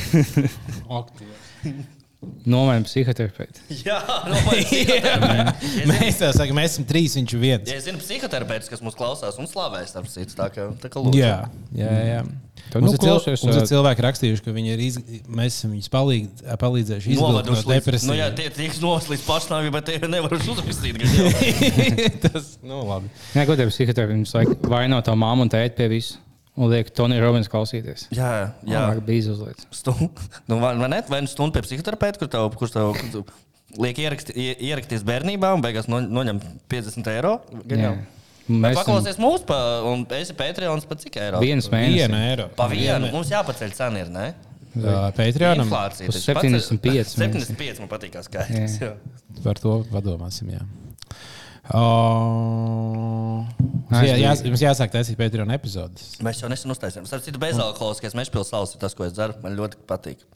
Nomainīja 2.20 2.84
psihoterapeitu. 2.84 3.62
Jā, 3.86 3.96
nomainīt 4.28 4.68
psihoterapeits. 4.68 5.70
Mēs 5.90 6.20
tā 6.20 6.28
sakām, 6.36 6.58
mēs 6.60 6.74
esam 6.74 6.84
trīs, 6.88 7.16
viņš 7.16 7.32
ir 7.32 7.40
viens. 7.40 7.72
Ja 7.72 7.78
es 7.80 7.86
zinu 7.88 8.00
psihoterapeits, 8.02 8.68
kas 8.68 8.84
mūs 8.84 8.96
klausās 8.98 9.40
un 9.40 9.48
slavēs, 9.48 9.94
starp 9.94 10.08
citu, 10.12 10.36
tā 10.36 10.50
kā, 10.52 10.68
tā 10.82 10.92
kā 10.92 11.00
lūdzu. 11.00 11.16
Jā, 11.16 11.38
jā, 11.76 11.96
jā. 12.10 12.20
Tad, 12.70 12.84
Mums, 12.84 12.92
nu, 12.92 12.98
ir, 12.98 13.00
klausies, 13.00 13.42
mums 13.46 13.56
ir 13.56 13.68
cilvēki 13.70 14.04
rakstījuši, 14.04 14.44
ka 14.44 14.52
viņi 14.54 14.72
ir 14.74 14.82
iz... 14.84 14.98
mēs 15.32 15.56
esam 15.56 15.72
viņus 15.72 15.90
palīg... 15.90 16.28
palīdzējuši 16.60 17.14
izvilkt 17.16 17.48
no 17.48 17.58
depresijas. 17.72 18.06
Nu, 18.06 18.16
jā, 18.18 18.28
tie 18.36 18.50
tiks 18.54 18.82
novest 18.84 19.10
līdz 19.10 19.24
pašnāvībai, 19.26 19.80
bet 19.80 19.88
tie 19.88 20.10
nevaruši 20.12 20.52
uzrakstīt. 20.54 21.00
Tas, 22.26 22.52
nu, 22.60 22.84
labi. 22.86 23.10
Nē, 23.34 23.48
godīgi, 23.48 23.72
psihoterapija 23.74 24.20
viņus 24.20 24.36
laik 24.36 24.68
vaino 24.70 25.00
to 25.06 25.16
māmu 25.18 25.48
un 25.48 25.52
tēti 25.52 25.80
pie 25.80 25.88
visu. 25.96 26.20
Un 26.58 26.70
liek 26.72 26.90
Toniju 26.90 27.22
Robins 27.22 27.48
klausīties. 27.48 28.08
Jā, 28.10 28.30
jā. 28.66 28.72
Jā, 28.74 28.80
bija 29.06 29.22
izuzlīts. 29.22 29.68
Stundu, 29.70 30.10
nu, 30.50 30.58
vai, 30.60 30.74
vai 30.76 30.88
ne? 30.92 30.98
Vai 31.08 31.20
nu 31.22 31.30
stundu 31.30 31.54
pie 31.56 31.62
psihoterapeita, 31.68 32.18
kur 32.18 32.28
tev, 32.32 32.48
kurš 32.58 32.72
tev 32.74 32.90
kur 32.98 33.22
liek 33.80 34.00
ieraksti, 34.02 34.34
ie- 34.34 34.56
ierakstīties 34.68 35.04
bērnībā 35.06 35.52
un 35.54 35.62
beigās 35.62 35.86
no, 35.88 36.00
noņem 36.02 36.40
50 36.68 37.12
eiro? 37.14 37.36
Mēs 38.50 38.74
esam 38.74 38.80
Paklausies 38.80 39.18
mūsu, 39.22 39.44
pa, 39.46 39.56
un 39.86 40.02
esi 40.18 40.34
Patreons 40.34 40.84
par 40.90 40.98
cik 40.98 41.20
eiro? 41.22 41.38
viens 41.44 41.68
mēnesis. 41.70 42.00
Viena 42.02 42.22
eiro. 42.32 42.48
Pa 42.58 42.66
vienu. 42.72 43.12
Mums 43.14 43.30
jāpaceļ 43.30 43.76
cena, 43.78 44.02
ir, 44.02 44.10
ne? 44.10 44.26
Patreonam 45.14 45.68
Inflācija. 45.68 46.10
Uz 46.10 46.18
taču 46.18 46.34
paceļ- 46.40 46.58
75 46.66 47.14
75 47.14 47.78
man 47.84 47.88
patīk, 47.94 48.12
kā 48.16 48.24
skaitlis. 48.26 48.76
par 49.44 49.58
to 49.62 49.76
padomāsim. 49.94 50.50
Jā. 50.56 50.66
Uh, 51.70 53.46
jā, 53.90 54.00
es 54.00 54.20
jā, 54.20 54.32
biju- 54.34 54.50
jums 54.50 54.62
jāsāk 54.64 54.90
taisīt 54.94 55.18
Patreon 55.18 55.50
epizodes. 55.54 56.16
Mēs 56.24 56.42
jau 56.42 56.50
nesen 56.50 56.72
uztaisījām. 56.74 57.06
Starp 57.08 57.24
citu, 57.26 57.40
bezalkoholiskais 57.42 58.16
mešpils 58.18 58.50
salas 58.52 58.74
ir 58.74 58.82
tas, 58.82 58.94
ko 58.98 59.06
es 59.06 59.14
dzeru. 59.16 59.36
Man 59.44 59.56
ļoti 59.58 59.80
patīk. 59.90 60.26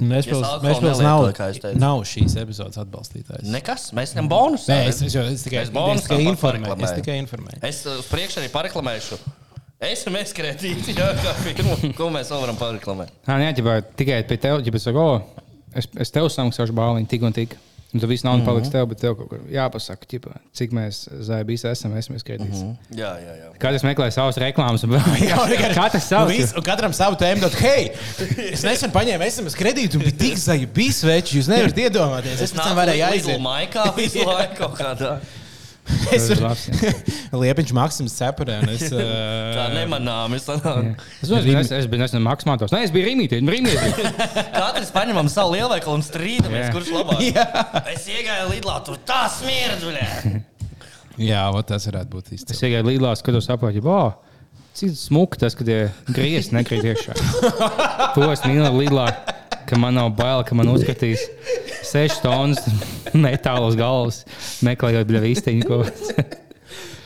Mēs 0.00 0.26
alkoholu 0.32 0.88
vēl 0.88 1.02
nav, 1.04 1.20
nelietoju, 1.20 1.36
kā 1.36 1.48
es 1.52 1.58
teicu. 1.60 1.78
nav 1.78 2.00
šīs 2.08 2.36
epizodes 2.40 2.80
atbalstītājs. 2.80 3.44
Nekas, 3.52 3.90
mēs 3.96 4.14
esam 4.14 4.28
bonus. 4.30 4.64
Nē, 4.70 4.78
es, 4.88 5.02
es, 5.04 5.14
es 5.20 5.44
tikai, 5.44 5.66
bonusā 5.74 6.08
tikai 6.08 6.30
informēju. 6.32 6.78
Es 6.88 6.94
tikai 6.96 7.18
informēju. 7.20 7.60
Es 7.68 7.82
uz 7.86 8.08
priekšu 8.08 8.40
arī 8.40 8.48
pareklamēšu. 8.54 9.18
SMS 9.82 10.32
kredīti, 10.36 10.94
jā, 10.94 11.08
kā 11.18 11.34
firma, 11.42 11.76
ko 11.98 12.08
mēs 12.14 12.30
varam 12.32 12.56
pareklamēt. 12.56 13.12
Nē, 13.28 13.50
ģibā, 13.58 13.80
tikai 13.98 14.22
pie 14.28 14.38
tevis, 14.40 14.66
ja 14.66 14.74
es 14.78 14.86
saku, 14.86 15.02
o, 15.02 15.44
es, 15.74 15.88
es 16.06 16.14
tev 16.14 16.28
samaksāšu 16.32 16.76
balvu, 16.76 17.02
tik 17.10 17.26
un 17.26 17.34
tik. 17.36 17.56
Un 17.92 18.00
tu 18.00 18.06
viss 18.08 18.24
nav 18.24 18.38
Mhm. 18.38 18.46
paliks 18.46 18.70
tev, 18.72 18.86
bet 18.88 18.98
tev 19.02 19.14
kaut 19.18 19.28
kur 19.28 19.40
jāpasaka, 19.52 20.06
ģibā, 20.08 20.38
cik 20.56 20.70
mēs 20.72 21.02
zaibīs 21.28 21.64
esam, 21.68 21.92
esmu 22.00 22.16
kredīts. 22.24 22.62
Jā, 22.96 23.10
jā, 23.20 23.34
jā. 23.36 23.50
Katrs 23.60 23.82
meklē 23.84 24.06
savas 24.10 24.38
reklāmas, 24.40 24.82
un 24.84 24.90
katrs 24.96 25.94
Un 25.94 26.00
savs. 26.00 26.32
viss- 26.32 26.54
un 26.56 26.62
katram 26.62 26.92
savu 26.96 27.16
tēmu. 27.20 27.40
Tad, 27.44 27.52
hei, 27.60 27.90
es 28.52 28.64
nesen 28.64 28.90
paņēmu 28.94 29.26
SMS 29.28 29.54
kredītu, 29.54 30.00
un 30.00 30.06
bija 30.06 30.16
tik 30.24 30.40
zaļi, 30.40 30.66
bija 30.72 30.92
sveči. 31.02 31.36
Jūs 31.38 31.48
nevarat 31.52 31.76
iedomāties. 31.84 32.40
Es 32.40 32.52
pēc 32.56 32.64
tam 32.64 32.76
varēju 32.80 33.04
aiziet. 33.10 33.40
Maikā 33.44 33.84
visu 33.96 34.24
laiku 34.30 34.56
kaut 34.62 34.78
kādā. 34.80 35.18
Es 36.14 36.28
tur 36.30 36.42
liepiņš 37.42 37.72
Maksims 37.76 38.14
cepurē. 38.14 38.60
Es, 38.74 38.86
Tā 38.92 39.02
uh, 39.02 39.72
nemanām. 39.74 40.36
Es 40.36 40.46
sanāk. 40.46 41.02
Es 41.20 41.30
domāju, 41.32 41.58
es, 41.62 41.72
es 41.82 41.88
biju 41.90 42.04
nesen 42.04 42.22
maksātos. 42.24 42.72
Nē, 42.74 42.84
es 42.86 42.94
biju 42.94 43.08
rīmītī. 43.10 43.40
Katrs 44.54 44.92
paņemam 44.94 45.30
savu 45.32 45.56
lielveikalu 45.56 45.98
un 45.98 46.06
strīdamies, 46.06 46.68
Jā. 46.68 46.72
kurš 46.76 46.92
labāk. 46.94 47.84
Es 47.92 48.06
iegāju 48.10 48.52
Lidlā, 48.52 48.78
tur 48.86 49.00
tā 49.08 49.24
smirdz, 49.32 49.88
jā, 51.20 51.44
tas 51.68 51.88
varētu 51.90 52.12
būt 52.14 52.30
Es 52.32 52.40
izcils. 52.40 52.62
iegāju 52.64 52.88
līdlā, 52.88 53.16
skatos 53.20 53.50
apkārt, 53.52 53.76
jau 53.76 53.98
cik 54.72 54.94
smuki 54.96 55.38
tas, 55.42 55.56
kad 55.56 55.68
tie 55.68 55.90
griezti 56.08 56.56
nekrīt 56.56 56.86
iekšā. 56.92 57.16
To 58.16 58.30
es 58.32 58.40
mīlu 58.46 58.70
līdlā, 58.80 59.06
ka 59.68 59.78
man 59.80 59.98
nav 59.98 60.14
bail, 60.16 60.40
ka 60.48 60.56
man 60.56 60.70
uzskatīs 60.72 61.26
6 61.90 62.22
tonnas 62.24 62.62
metāla 63.26 63.66
uz 63.68 63.76
galvas, 63.78 64.22
meklējot 64.64 65.08
bļa 65.10 65.24
īsteņu. 65.32 65.66
ko- 65.68 66.41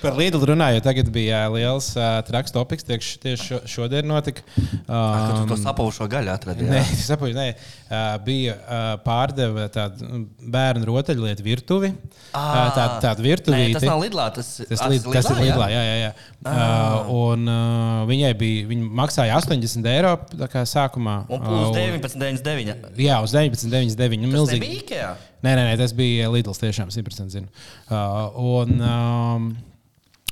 Par 0.07 0.19
Lidlu 0.21 0.47
runājot, 0.53 0.85
tagad 0.87 1.09
bija 1.15 1.43
liels 1.53 1.89
uh, 1.99 2.21
traks 2.27 2.55
topiks. 2.55 2.87
Tieši, 2.87 3.17
tieši 3.23 3.49
šo, 3.51 3.59
šodien 3.71 4.07
notika. 4.09 4.45
Um, 4.87 5.47
to 5.51 5.59
sapaušo 5.61 6.07
gaļu 6.11 6.33
atradi? 6.33 6.67
Nē, 6.73 6.83
saprotu, 7.03 7.35
nē. 7.37 7.49
Uh, 7.87 8.17
bija 8.27 8.55
uh, 8.57 8.87
pārdeva 9.05 9.67
tādu 9.75 10.23
bērnu 10.43 10.89
rotaļlietu 10.89 11.45
virtuvi. 11.47 11.93
Uh, 11.93 12.71
tā, 12.77 12.87
tāda 13.05 13.19
Nē, 13.19 13.27
virtuvē. 13.27 13.61
tas 13.77 13.87
nav 13.89 14.03
Lidlā, 14.05 14.29
tas, 14.37 14.53
Tas, 14.67 14.83
Ah, 14.87 14.91
lid, 14.93 15.07
tas 15.11 15.29
ir 15.33 15.41
Lidlā, 15.43 15.69
jā, 15.73 15.83
jā. 15.83 15.97
jā. 16.07 16.11
Uh, 16.47 17.13
un 17.17 17.47
uh, 17.51 18.03
viņai 18.09 18.33
bija, 18.39 18.67
viņa 18.71 18.91
maksāja 19.03 19.37
80 19.43 19.89
eiro 19.91 20.15
tā 20.33 20.49
kā 20.53 20.63
sākumā. 20.69 21.25
Un 21.33 21.43
plus 21.43 21.65
Uh, 21.67 21.75
19,99. 21.75 22.93
Jā, 23.01 23.19
uz 23.25 23.33
19,99. 23.35 24.21
Nu, 24.23 24.31
Tas 24.31 24.37
milzīgi. 24.37 25.01
Nē, 25.45 25.53
nē, 25.55 25.63
nē, 25.71 25.73
tas 25.81 25.93
bija 25.97 26.29
Lidls 26.33 26.61
tiešām 26.63 26.91
100% 26.95 27.35
zinu. 27.35 27.51
Uh, 27.87 28.37
un, 28.63 28.77
um, 28.83 29.49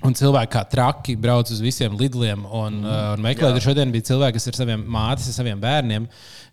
Un 0.04 0.12
cilvēki 0.12 0.52
kā 0.52 0.60
traki 0.68 1.14
brauc 1.16 1.48
uz 1.48 1.60
visiem 1.64 1.94
lidliem 1.96 2.42
un, 2.44 2.82
uh, 2.84 3.14
un 3.14 3.22
meklē. 3.24 3.54
Tur 3.54 3.70
šodien 3.70 3.92
bija 3.92 4.10
cilvēki, 4.10 4.36
kas 4.36 4.50
ir 4.50 4.58
saviem 4.58 4.82
mātes, 4.84 5.30
ar 5.30 5.36
saviem 5.38 5.62
bērniem, 5.62 6.08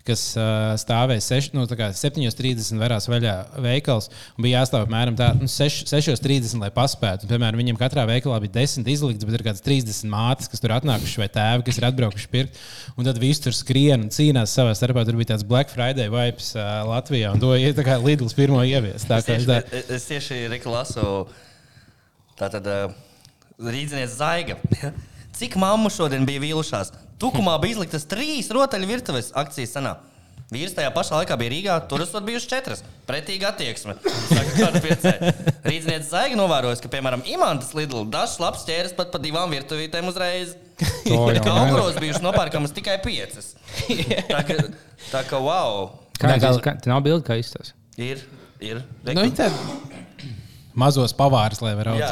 kas 0.08 0.22
uh, 0.39 0.72
stāvēja 0.80 1.24
seš, 1.26 1.49
nu, 1.52 1.66
tā 1.68 1.76
kā 1.76 1.89
7.30 1.97 2.80
varās 2.80 3.10
vaļā 3.12 3.34
veikals. 3.66 4.08
un 4.38 4.45
Bija 4.45 4.62
jāstāv 4.62 4.86
apmēram 4.86 5.18
tā, 5.20 5.34
nu, 5.36 5.52
6 5.52 5.84
6.30, 5.91 6.62
lai 6.64 6.72
paspētu. 6.78 7.28
Un, 7.28 7.34
piemēram, 7.34 7.60
viņiem 7.60 7.82
katrā 7.82 8.08
veikalā 8.08 8.39
bija 8.45 8.56
10 8.62 8.88
izliktas, 8.95 9.28
bet 9.28 9.38
ir 9.41 9.45
kāds 9.49 9.66
30 9.68 10.10
mātes, 10.16 10.47
kas 10.47 10.64
tur 10.64 10.78
atnākuši 10.78 11.22
vai 11.26 11.30
tēvi, 11.36 11.68
kas 11.68 11.84
ir 11.84 11.89
atbraukuši 11.91 12.32
pirkt. 12.32 12.64
Un 12.95 13.12
tad 13.12 13.20
viss 13.20 13.43
tur 13.43 13.58
skrien 13.58 14.08
un 14.08 14.16
cīnās 14.16 14.56
savā 14.56 14.72
starpā. 14.80 15.04
Tur 15.04 15.20
bija 15.20 15.34
tāds 15.36 15.45
Black 15.52 15.76
Friday 15.76 16.08
vibes 16.08 16.56
uh, 16.56 16.86
Latvijā, 16.88 17.36
un 17.36 17.43
to 17.43 17.52
ir 17.60 17.76
kā 17.84 17.99
Lidls 17.99 18.38
pirmo 18.38 18.64
ievies. 18.64 19.04
Tā 19.12 19.20
Es 19.20 19.28
tieši, 19.28 19.52
tā, 19.52 19.62
es, 19.84 20.08
tieši 20.08 20.43
Riku 20.56 20.72
lasu 20.72 21.08
tātad 22.39 22.66
uh, 22.72 22.99
rīznieks 23.62 24.18
zaiga. 24.20 24.57
Cik 25.38 25.55
mammu 25.62 25.89
šodien 25.93 26.26
bija 26.28 26.41
vīlušās? 26.43 26.91
Tukumā 27.22 27.55
bija 27.62 27.78
izliktas 27.78 28.07
trīs 28.09 28.49
rotaļu 28.53 28.89
virtuves 28.89 29.32
akcijas 29.38 29.78
senā. 29.78 29.95
Vīrs 30.51 30.74
tajā 30.76 30.89
pašā 30.91 31.22
laikā 31.22 31.38
bija 31.39 31.51
Rīgā, 31.53 31.76
tur 31.88 32.01
esot 32.03 32.26
bijušas 32.28 32.49
četras. 32.51 32.82
Pretīga 33.07 33.53
attieksme. 33.53 33.93
Saka, 34.03 34.49
kāda 34.57 34.82
piecē. 34.84 35.14
Rīznieks 35.64 36.09
zaiga 36.12 36.36
novērojis, 36.36 36.82
ka, 36.84 36.91
piemēram, 36.91 37.24
Imantas 37.32 37.72
Lidl 37.78 38.03
dažs 38.12 38.36
labs 38.43 38.66
ķēres 38.68 38.91
pat 38.97 39.14
pa 39.14 39.22
divām 39.24 39.53
virtuvītēm 39.55 40.12
uzreiz. 40.12 40.57
Kā 41.07 41.53
auguros 41.55 41.95
bijušas 42.01 42.26
nopērkamas 42.26 42.76
tikai 42.76 42.97
piecas. 43.05 43.53
Tā 43.88 44.43
kā, 44.43 44.57
tā 45.14 45.24
kā 45.30 45.39
wow, 45.39 45.93
Kā 46.22 46.30
Tā 46.30 46.36
kā- 46.38 46.51
tas 46.51 46.59
ir? 46.59 46.82
Tā 46.84 46.91
nav 46.91 47.01
bilde, 47.05 47.26
kā 47.26 47.38
izstāsta. 47.41 47.74
ir. 47.97 48.22
ir. 48.62 48.84
nu, 49.07 49.24
viņi 49.24 49.38
tādi 49.39 50.36
mazos 50.78 51.16
pavārus, 51.18 51.64
lai 51.66 51.74
varētu 51.80 52.03
Jā, 52.03 52.12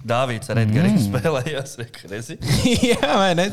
Dāvids 0.00 0.48
ar 0.48 0.56
Edgars 0.62 0.94
mm. 0.94 1.02
spēlējās. 1.10 1.74
Jā, 2.90 3.08
vai 3.20 3.34
ne? 3.36 3.46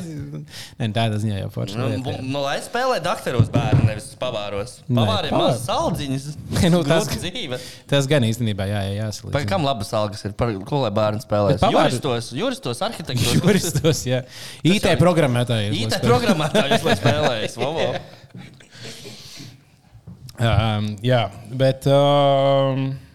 ne 0.79 0.87
tādā 0.95 1.17
ziņā 1.19 1.41
jau 1.41 1.49
forši. 1.51 1.75
Nu, 1.75 1.87
jā. 1.91 2.21
nu, 2.23 2.39
lai 2.45 2.55
spēlē 2.63 3.01
doktoros 3.03 3.49
bērnu, 3.51 3.83
nevis 3.89 4.05
pavāros. 4.19 4.77
Pavāriem 4.87 5.33
pavāri. 5.33 5.57
maz 5.57 5.65
saldziņas. 5.67 6.27
Nu, 6.71 6.79
tas- 6.87 7.09
dzīve. 7.11 7.59
Tas 7.89 8.07
gan 8.09 8.23
īstenībā 8.27 8.67
jā, 8.69 8.79
jā, 8.87 8.93
jāsalīdzina. 9.01 9.35
Par 9.35 9.47
kam 9.49 9.67
labas 9.67 9.91
algas 9.95 10.23
ir? 10.27 10.35
Par 10.39 10.53
ko 10.67 10.79
lai 10.85 10.91
bērni 10.95 11.23
spēlē? 11.23 11.55
Bet 11.55 11.63
pavāri- 11.65 11.91
Juristos, 11.91 12.29
juristos, 12.35 12.83
arhitektos. 12.87 13.33
Juristos, 13.41 14.03
jā. 14.07 14.21
IT 14.67 14.87
programmētāji. 15.01 15.67
ir, 15.67 15.75
lai 15.75 15.81
IT 15.83 15.97
spēlē. 15.97 16.05
programmētājus, 16.07 16.87
lai 16.87 16.95
spēlējas. 17.01 17.53
Um, 20.37 20.93
jā, 21.01 21.25
bet. 21.59 21.89
Um, 21.91 23.06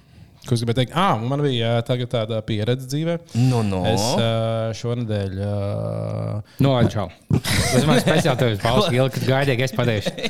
Ko 0.43 0.57
es 0.57 0.63
gribēju 0.65 0.79
teikt? 0.81 0.95
Ah, 0.99 1.21
man 1.23 1.39
bija 1.45 1.77
uh, 1.77 1.83
tagad 1.87 2.09
tāda 2.11 2.41
pieredze 2.43 2.89
dzīvē. 2.91 3.15
Nu, 3.47 3.61
nu. 3.63 3.85
Es 3.87 4.03
uh, 4.17 4.73
šonadēļ. 4.75 5.37
Uh, 5.39 6.57
Nolaidi 6.65 6.91
čau. 6.97 7.05
Tas 7.33 7.87
man 7.87 8.01
speciāli 8.03 8.41
tev 8.41 8.51
ir 8.51 8.59
pauze, 8.61 8.89
ilgi, 8.91 9.21
kad 9.21 9.29
gaidīju, 9.29 9.61
ka 9.61 9.69
es 9.69 9.77
pateikšu. 9.79 10.15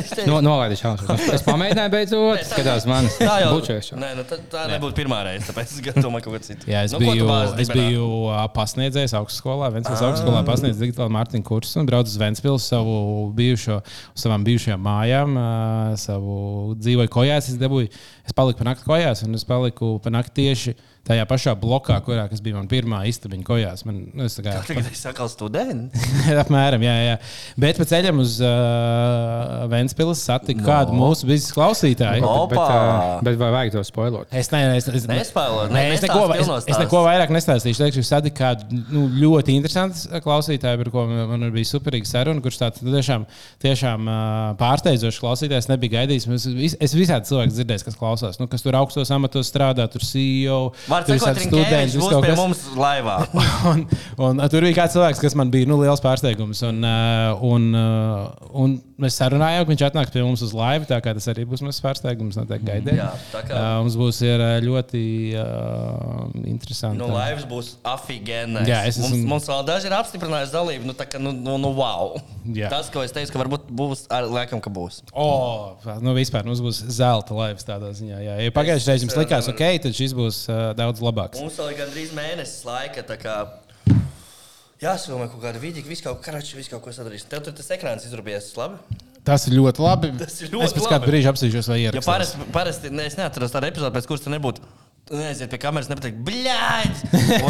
Es? 0.00 0.12
No, 0.24 0.38
nolaidi 0.44 0.76
čau. 0.80 0.92
Es 1.34 1.42
pamēģināju 1.44 1.90
beidzot, 1.92 2.44
skatās 2.48 2.86
manis. 2.88 3.16
Tā 3.20 3.34
jau 3.42 3.50
Bučēšu. 3.56 3.98
Nē, 4.00 4.12
nu, 4.16 4.22
tā, 4.28 4.38
tā 4.50 4.62
nebūtu 4.70 4.96
pirmā 4.96 5.18
reize. 5.26 5.44
Tāpēc 5.50 5.74
es 5.74 5.98
domāju, 5.98 6.24
ka 6.24 6.30
kaut 6.30 6.38
kas 6.38 6.48
cits. 6.48 6.68
Jā, 6.70 6.84
es 6.86 6.94
Nu, 6.94 7.00
biju, 7.02 7.26
es 7.60 7.70
biju 7.72 8.06
uh, 8.30 8.38
pasniedzējis 8.54 9.14
augstskolā. 9.18 9.68
Ventspils 9.74 10.02
augstskolā 10.06 10.40
pasniedzis 10.48 10.80
digitālu 10.80 11.12
mārketingu 11.14 11.46
kursu 11.50 11.82
un 11.82 11.88
braucu 11.90 12.08
uz 12.12 12.16
Ventspils 12.20 12.66
savu 12.72 12.96
bijušo, 13.36 13.80
uz 14.14 14.24
savām 14.24 14.46
bijušajām 14.48 14.82
mājām. 14.86 15.36
uh, 15.36 15.98
Savu 16.00 16.38
dzīvoju 16.80 17.12
kojās. 17.12 17.50
Es, 17.52 17.60
dabūju, 17.60 17.90
es 18.26 18.36
paliku 18.36 18.62
pa 18.62 18.70
nakti 18.70 18.88
kojās 18.88 19.24
un 19.26 19.36
es 19.40 19.48
paliku 19.48 19.96
pa 20.04 20.12
nakti 20.12 20.44
tieši 20.44 20.76
tajā 21.08 21.24
pašā 21.28 21.54
blokā, 21.58 21.96
kurā 22.04 22.26
kas 22.30 22.42
bija 22.44 22.58
mana 22.58 22.68
pirmā 22.70 23.00
istabiņa 23.10 23.44
kojās. 23.46 23.84
Man, 23.88 24.02
nu, 24.14 24.26
es 24.28 24.36
kā, 24.38 24.54
Tagad 24.66 24.90
es 24.90 25.00
saku, 25.02 25.26
studenti. 25.32 26.00
Apmēram, 26.42 26.82
jā, 26.84 26.96
jā. 27.06 27.16
Bet 27.60 27.80
pa 27.80 27.86
ceļam 27.88 28.20
uz 28.22 28.36
uh, 28.44 29.64
Ventspils 29.72 30.22
satiku 30.26 30.60
no. 30.62 30.68
kādu 30.68 30.96
mūsu 30.96 31.28
biznesa 31.28 31.56
klausītāju. 31.56 32.24
No. 32.24 32.34
Bet, 32.50 32.60
Opa! 32.60 32.76
uh, 32.76 33.24
bet 33.26 33.38
vai 33.40 33.50
vajag 33.56 33.74
to 33.78 33.84
spoilot? 33.86 34.28
Es, 34.30 34.52
ne, 34.52 34.62
es, 34.76 34.88
es, 34.90 35.08
Nespēlo, 35.10 35.66
Nē, 35.70 35.86
ne- 35.88 35.96
es, 35.96 36.04
neko, 36.04 36.26
es, 36.28 36.44
pilnos 36.44 36.68
es 36.68 36.80
neko 36.84 37.02
vairāk 37.06 37.32
nestāstīšu. 37.34 37.84
Teikšu, 37.84 38.04
es 38.04 38.12
satiku 38.12 38.38
kādu 38.42 38.80
nu, 38.92 39.06
ļoti 39.16 39.56
interesantu 39.56 40.20
klausītāju, 40.24 40.82
par 40.84 40.92
ko 40.94 41.06
man 41.08 41.48
bija 41.54 41.70
superīga 41.72 42.08
saruna, 42.08 42.44
kurš 42.44 42.60
tāds 42.60 42.84
nu, 42.84 42.92
tiešām, 42.94 43.26
tiešām 43.64 44.06
uh, 44.06 44.20
pārsteidzošs 44.60 45.20
klausītājs. 45.22 45.70
Nebija 45.72 46.00
gaidījis. 46.00 46.28
Es, 46.36 46.76
es 46.88 46.96
visādi 46.96 47.30
cilvēku 47.30 47.56
dzirdēju, 47.56 47.86
kas 47.88 47.98
klausās, 47.98 48.40
nu, 48.42 48.48
kas 48.50 48.64
tur 48.64 48.78
augstos 48.78 49.12
amatos 49.14 49.50
strādā, 49.50 49.86
tur 49.90 50.04
CEO, 50.06 50.60
Var 50.90 51.06
sakot, 51.06 51.40
Rinkēvičs 51.44 51.96
būs 52.00 52.14
pie 52.16 52.32
kas. 52.32 52.38
mums 52.40 52.62
laivā. 52.78 53.16
un, 53.70 53.84
un 54.26 54.42
tur 54.50 54.66
bija 54.66 54.82
kāds 54.82 54.96
cilvēks, 54.96 55.22
kas 55.22 55.36
man 55.38 55.52
bija 55.54 55.68
nu, 55.70 55.78
liels 55.82 56.02
pārsteigums. 56.04 56.62
Un, 56.66 56.82
uh, 56.84 57.44
un, 57.46 57.68
uh, 57.78 58.50
un 58.64 58.78
mēs 59.02 59.16
sarunājām, 59.20 59.64
ka 59.64 59.70
viņš 59.72 59.82
atnāks 59.88 60.12
pie 60.14 60.22
mums 60.24 60.42
uz 60.44 60.52
laivu. 60.56 60.86
Tā 60.90 60.98
kā 61.04 61.14
tas 61.16 61.26
arī 61.32 61.46
būs 61.48 61.62
mazs 61.64 61.80
pārsteigums. 61.84 62.36
Noteikti 62.38 62.68
gaidīt. 62.68 62.98
Jā, 63.00 63.10
tā 63.32 63.42
kā- 63.48 63.56
Uh, 63.60 63.80
mums 63.84 63.96
būs 63.98 64.20
ir, 64.26 64.44
ļoti 64.66 65.02
uh, 65.40 66.28
interesanti. 66.44 66.98
Nu, 67.00 67.08
laivas 67.14 67.44
būs 67.48 67.72
afigēnais. 67.84 68.68
Jā, 68.68 68.82
es 68.88 68.98
mums, 69.00 69.14
esmu- 69.16 69.28
mums 69.32 69.48
vēl 69.50 69.64
daži 69.68 69.90
ir 69.90 69.96
apstiprinājuši 69.98 70.54
dalību. 70.54 70.84
Nu, 70.90 70.94
tā 70.98 71.06
kā, 71.10 71.20
nu, 71.22 71.32
nu, 71.32 71.56
nu, 71.60 71.72
wow. 71.76 72.14
Jā. 72.46 72.68
Tas, 72.72 72.90
ko 72.92 73.02
es 73.06 73.12
teicu, 73.16 73.32
ka 73.34 73.42
varbūt 73.42 73.68
būs, 73.70 74.04
ar, 74.10 74.28
laikam, 74.30 74.60
ka 74.60 74.70
būs. 74.70 75.00
O, 75.12 75.76
nu 76.04 76.14
vispār 76.16 76.44
mums 76.48 76.60
būs 76.64 76.82
zelta 76.90 77.34
laivas 77.36 77.64
tādā 77.66 77.90
ziņā. 77.96 78.20
Jā. 78.24 78.36
Ja 78.44 78.50
pagājušajā 78.56 78.94
reizē 78.96 79.06
jums 79.08 79.18
likās, 79.20 79.48
ok, 79.52 79.64
tad 79.86 79.96
šis 79.96 80.14
būs 80.16 80.44
uh, 80.50 80.70
daudz 80.78 81.00
labāks. 81.04 81.40
Mums 81.40 81.56
vēl 81.60 81.72
ir 81.74 81.80
gandrīz 81.84 82.14
mēnesis 82.16 82.64
laika. 82.68 83.04
Jāsūmē 84.80 85.26
kaut 85.28 85.42
kāda 85.42 85.60
vidīga, 85.60 85.90
visu 85.92 86.06
kaut, 86.06 86.22
karači, 86.24 86.54
visu 86.56 86.70
kaut 86.72 86.80
ko 86.86 86.92
sadarīs. 86.96 87.26
Tev 87.28 87.42
tur 87.44 87.52
tas 87.56 87.66
ekrāns 87.74 88.06
izrūpējies, 88.08 88.46
labi? 88.56 89.00
Tas 89.28 89.42
ir 89.50 89.56
ļoti 89.58 89.82
labi. 89.84 90.08
Tas 90.22 90.38
ir 90.40 90.54
ļoti 90.54 90.70
es 90.70 90.76
pēc 90.78 90.86
kāda 90.88 91.04
brīža 91.10 91.34
apsīšos, 91.34 91.68
vai 91.68 91.76
Jo 91.82 91.90
ierakstīt. 91.90 92.08
parasti, 92.08 92.46
parasti 92.54 92.92
ne, 92.94 93.04
es 93.10 93.18
neatceros 93.18 93.52
tādu 93.52 93.68
epizodi, 93.68 93.92
pēc 93.98 94.08
kuras 94.08 94.24
tu 94.24 94.32
nebūtu. 94.32 94.64
Tu 95.10 95.18
neaiziet 95.18 95.52
pie 95.52 95.58
kameras, 95.60 95.90
nepateikt, 95.92 96.22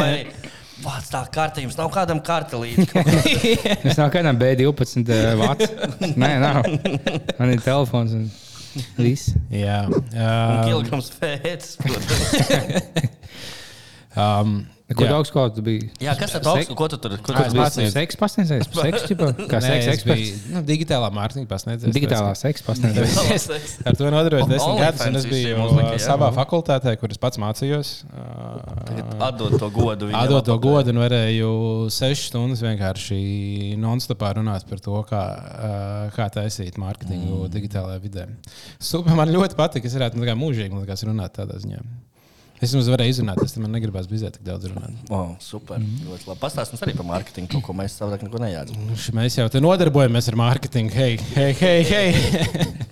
arī, 0.01 0.25
vāc 0.85 1.07
tā 1.13 1.21
karta, 1.31 1.63
jums 1.63 1.77
nav 1.79 1.91
kādam 1.95 2.19
karta 2.25 2.59
līdzi. 2.59 2.89
Es 3.87 3.95
nav 4.01 4.11
kādam 4.11 4.35
B12 4.41 5.07
uh, 5.07 5.31
vats. 5.39 5.71
Nē, 6.19 6.31
nav. 6.43 6.67
Man 7.39 7.53
ir 7.55 7.63
telefons 7.63 8.17
un 8.17 8.27
viss. 8.99 9.31
Jā, 9.55 9.85
Un 9.87 9.95
uh, 10.19 10.65
kilograms 10.67 11.11
protams. 11.79 12.19
um, 14.19 14.57
Kur 14.97 15.07
jā. 15.07 15.11
daudz 15.13 15.31
ko 15.33 15.45
tu 15.53 15.63
biji? 15.65 15.91
Jā, 16.01 16.15
kas 16.19 16.33
tad 16.35 16.47
augsts? 16.51 16.73
Ko 16.77 16.87
tu 16.91 16.99
tur? 17.01 17.17
Ko 17.21 17.35
tu 17.35 17.43
es 17.43 17.53
tur 17.53 17.61
mācījos. 17.61 17.93
Seks 17.95 18.19
pasniedzējs? 18.21 18.71
Seks 18.81 19.07
čipa? 19.11 19.31
Kā 19.51 19.61
seks 19.63 19.91
eksperts? 19.95 20.43
nu, 20.55 20.63
digitālā 20.67 21.11
mārketinga 21.15 21.51
pasniedzējs. 21.51 21.95
Digitālā 21.95 22.33
seks 22.39 22.65
pasniedzējs. 22.65 23.47
Ar 23.87 23.99
to 23.99 24.09
nodarbojos 24.13 24.49
desmit 24.51 24.81
gadus, 24.81 25.05
un 25.07 25.21
es 25.21 25.29
biju 25.29 25.61
uzlika, 25.67 25.93
jā. 25.95 26.03
savā 26.07 26.31
fakultātē, 26.35 26.95
kur 27.01 27.13
es 27.13 27.21
pats 27.21 27.41
mācījos. 27.41 27.93
Tagad 28.11 29.11
Uh, 29.11 29.27
Atdod 29.27 29.59
to 29.59 29.69
godu. 29.69 30.09
Atdot 30.13 30.45
to 30.45 30.57
godu, 30.61 30.93
un 30.93 31.01
varēju 31.01 31.51
sešas 31.93 32.29
stundas 32.29 32.61
vienkārši 32.63 33.17
non-stopā 33.81 34.33
runāt 34.37 34.67
par 34.69 34.81
to, 34.83 35.01
kā, 35.09 35.23
uh, 35.41 36.05
kā 36.15 36.27
taisīt 36.33 36.79
mārketingu 36.81 37.43
mm. 37.43 37.51
digitālajā 37.55 38.03
vidē. 38.03 38.27
Super, 38.79 39.15
man 39.17 39.33
ļoti 39.33 39.57
patīk. 39.59 39.87
Es 39.89 39.97
varētu 39.97 40.21
nu, 40.21 40.27
mūžīgi 40.45 40.73
man 40.73 40.85
liekas, 40.85 41.05
runāt 41.07 41.35
tādā 41.37 41.59
ziņā. 41.61 41.81
Es 42.61 42.75
jums 42.75 42.89
varēju 42.93 43.15
izrunāt, 43.15 43.39
es 43.41 43.55
tam 43.55 43.65
negribētu 43.73 44.11
bizēt 44.11 44.35
tik 44.37 44.45
daudz 44.45 44.67
runāt. 44.69 44.93
Oh, 45.09 45.31
super. 45.41 45.81
Ļoti 45.81 46.29
labi. 46.29 46.39
Pastāst 46.43 46.75
mums 46.75 46.85
arī 46.85 46.93
par 46.99 47.07
mārketingu, 47.09 47.49
kaut 47.55 47.65
ko 47.65 47.75
mēs 47.79 47.97
savādāk 47.97 48.27
neko 48.27 48.41
nejādzam. 48.43 48.77
Nu, 48.85 48.97
Mēs 49.17 49.39
jau 49.39 49.47
te 49.49 49.63
nodarbojamies 49.63 50.29
ar 50.29 50.37
mārketingu. 50.43 50.93
Hei, 50.93 51.17
hei, 51.33 51.51
hei! 51.57 51.83
hei. 51.89 52.71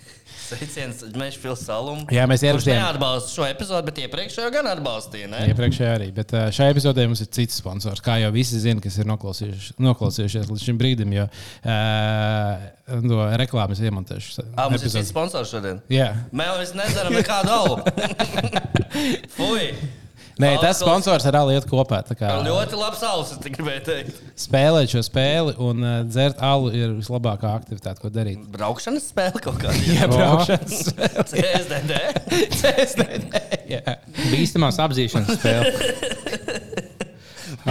Sveiciens 0.49 1.03
Meža 1.19 1.39
pilsēlum. 1.43 2.03
Jā, 2.13 2.23
mēs 2.29 2.41
ierakstījām. 2.45 2.79
neatbalsta 2.81 3.33
šo 3.35 3.45
epizodu, 3.45 3.85
bet 3.89 4.01
iepriekšējo 4.05 4.49
gan 4.55 4.69
atbalstīja. 4.71 5.29
Ne? 5.29 5.43
Iepriekšējā 5.51 5.91
arī. 5.99 6.09
Bet 6.15 6.33
šajā 6.55 6.73
epizodē 6.73 7.05
mums 7.09 7.21
ir 7.25 7.29
cits 7.37 7.59
sponsors. 7.61 8.01
Kā 8.05 8.17
jau 8.23 8.31
visi 8.35 8.59
zina, 8.63 8.81
kas 8.83 8.97
ir 9.01 9.07
noklausījušies, 9.11 9.77
noklausījušies 9.85 10.49
līdz 10.49 10.65
šim 10.65 10.81
brīdim, 10.81 11.13
jo 11.19 11.27
uh, 11.29 12.67
no 13.05 13.21
reklāmas 13.39 13.81
iemontēšu. 13.83 14.47
Ah, 14.55 14.67
mums 14.71 14.85
ir 14.87 14.93
cits 14.97 15.13
sponsors 15.13 15.53
šodien. 15.53 15.83
Jā, 15.93 16.11
Mēs 16.33 16.73
nezaram 16.77 17.13
nekādu 17.13 17.53
alu. 17.53 17.79
Fui! 19.37 19.71
Nē, 20.39 20.53
tas 20.61 20.79
Alkohols- 20.79 21.03
sponsors 21.03 21.25
ar 21.27 21.35
alu 21.41 21.51
iet 21.51 21.65
kopā. 21.67 21.99
tā 22.07 22.15
kā 22.15 22.29
Ļoti 22.45 22.77
labs 22.79 23.01
alus, 23.03 23.33
es 23.35 23.41
tikai 23.43 23.57
gribēju 23.59 23.83
teikt. 23.89 24.21
Spēlēt 24.39 24.93
šo 24.93 25.01
spēli 25.03 25.55
un 25.59 25.83
uh, 25.83 25.97
dzert 26.07 26.39
alu 26.39 26.71
ir 26.71 26.93
vislabākā 26.95 27.51
aktivitāte, 27.59 27.99
ko 27.99 28.07
darīt. 28.09 28.39
Braukšanas 28.53 29.09
spēle 29.11 29.41
kaut 29.43 29.59
kāda. 29.59 29.75
Iebraukšanas 29.97 30.93
CSDD. 31.33 31.99
spēle. 32.93 33.43
Jā. 33.75 33.97
Bīstamās 34.31 34.79
apzīšanas 34.79 35.35
spēle. 35.41 36.58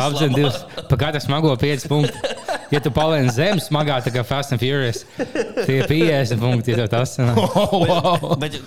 Apzināti 0.07 0.41
divas. 0.41 0.61
Pa 0.91 1.01
katru 1.01 1.23
smago 1.25 1.55
5 1.59 1.89
punktu. 1.91 2.37
Ja 2.69 2.83
tu 2.85 2.91
paliec 2.93 3.31
zem, 3.33 3.57
smagā 3.65 3.97
tā 4.05 4.11
kā 4.13 4.21
Fast 4.29 4.53
and 4.53 4.61
Furious, 4.61 5.01
tie 5.17 5.79
ir 5.79 5.87
50 5.89 6.41
punkti. 6.43 6.75
Ja 6.75 6.85
tev 6.85 6.91
tas. 6.93 7.17
Oh, 7.59 7.81
wow. 7.83 8.35
Bet 8.41 8.59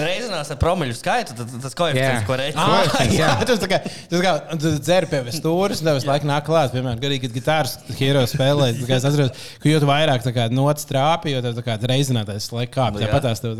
reizinās 0.00 0.48
ar 0.52 0.58
promiļu 0.60 0.94
skaitu, 0.96 1.34
tad 1.38 1.50
tas 1.62 1.76
koeficients, 1.76 2.22
Jā. 2.22 2.26
ko 2.26 2.38
reiķi. 2.40 2.56
Ah, 2.60 3.02
jā, 3.12 3.28
tas 3.46 3.62
kā, 3.70 3.78
tas 4.10 4.24
kā 4.24 4.32
dzer 4.58 5.06
pie 5.10 5.20
stūres, 5.34 5.82
un 5.82 5.90
tev 5.90 5.98
visu 5.98 6.08
laiku 6.08 6.28
nāk 6.30 6.46
klāt. 6.48 6.72
Piemēram, 6.74 7.00
gadīgi, 7.02 7.26
kad 7.26 7.36
gitāras 7.36 7.76
hero 7.98 8.24
spēlē, 8.30 8.70
tad 8.80 8.94
es 8.96 9.08
atceros, 9.10 9.44
ka 9.62 9.70
jo 9.70 9.82
tu 9.82 9.90
vairāk 9.90 10.26
nots 10.56 10.88
trāpi, 10.88 11.34
jo 11.36 11.44
tā 11.44 11.66
kā 11.66 11.76
reizinātais 11.90 12.48
laiks 12.54 12.74
kāp. 12.74 12.96
Nu, 12.96 13.04
jā. 13.04 13.10
Tāpat 13.10 13.28
tās 13.28 13.44
tev, 13.44 13.58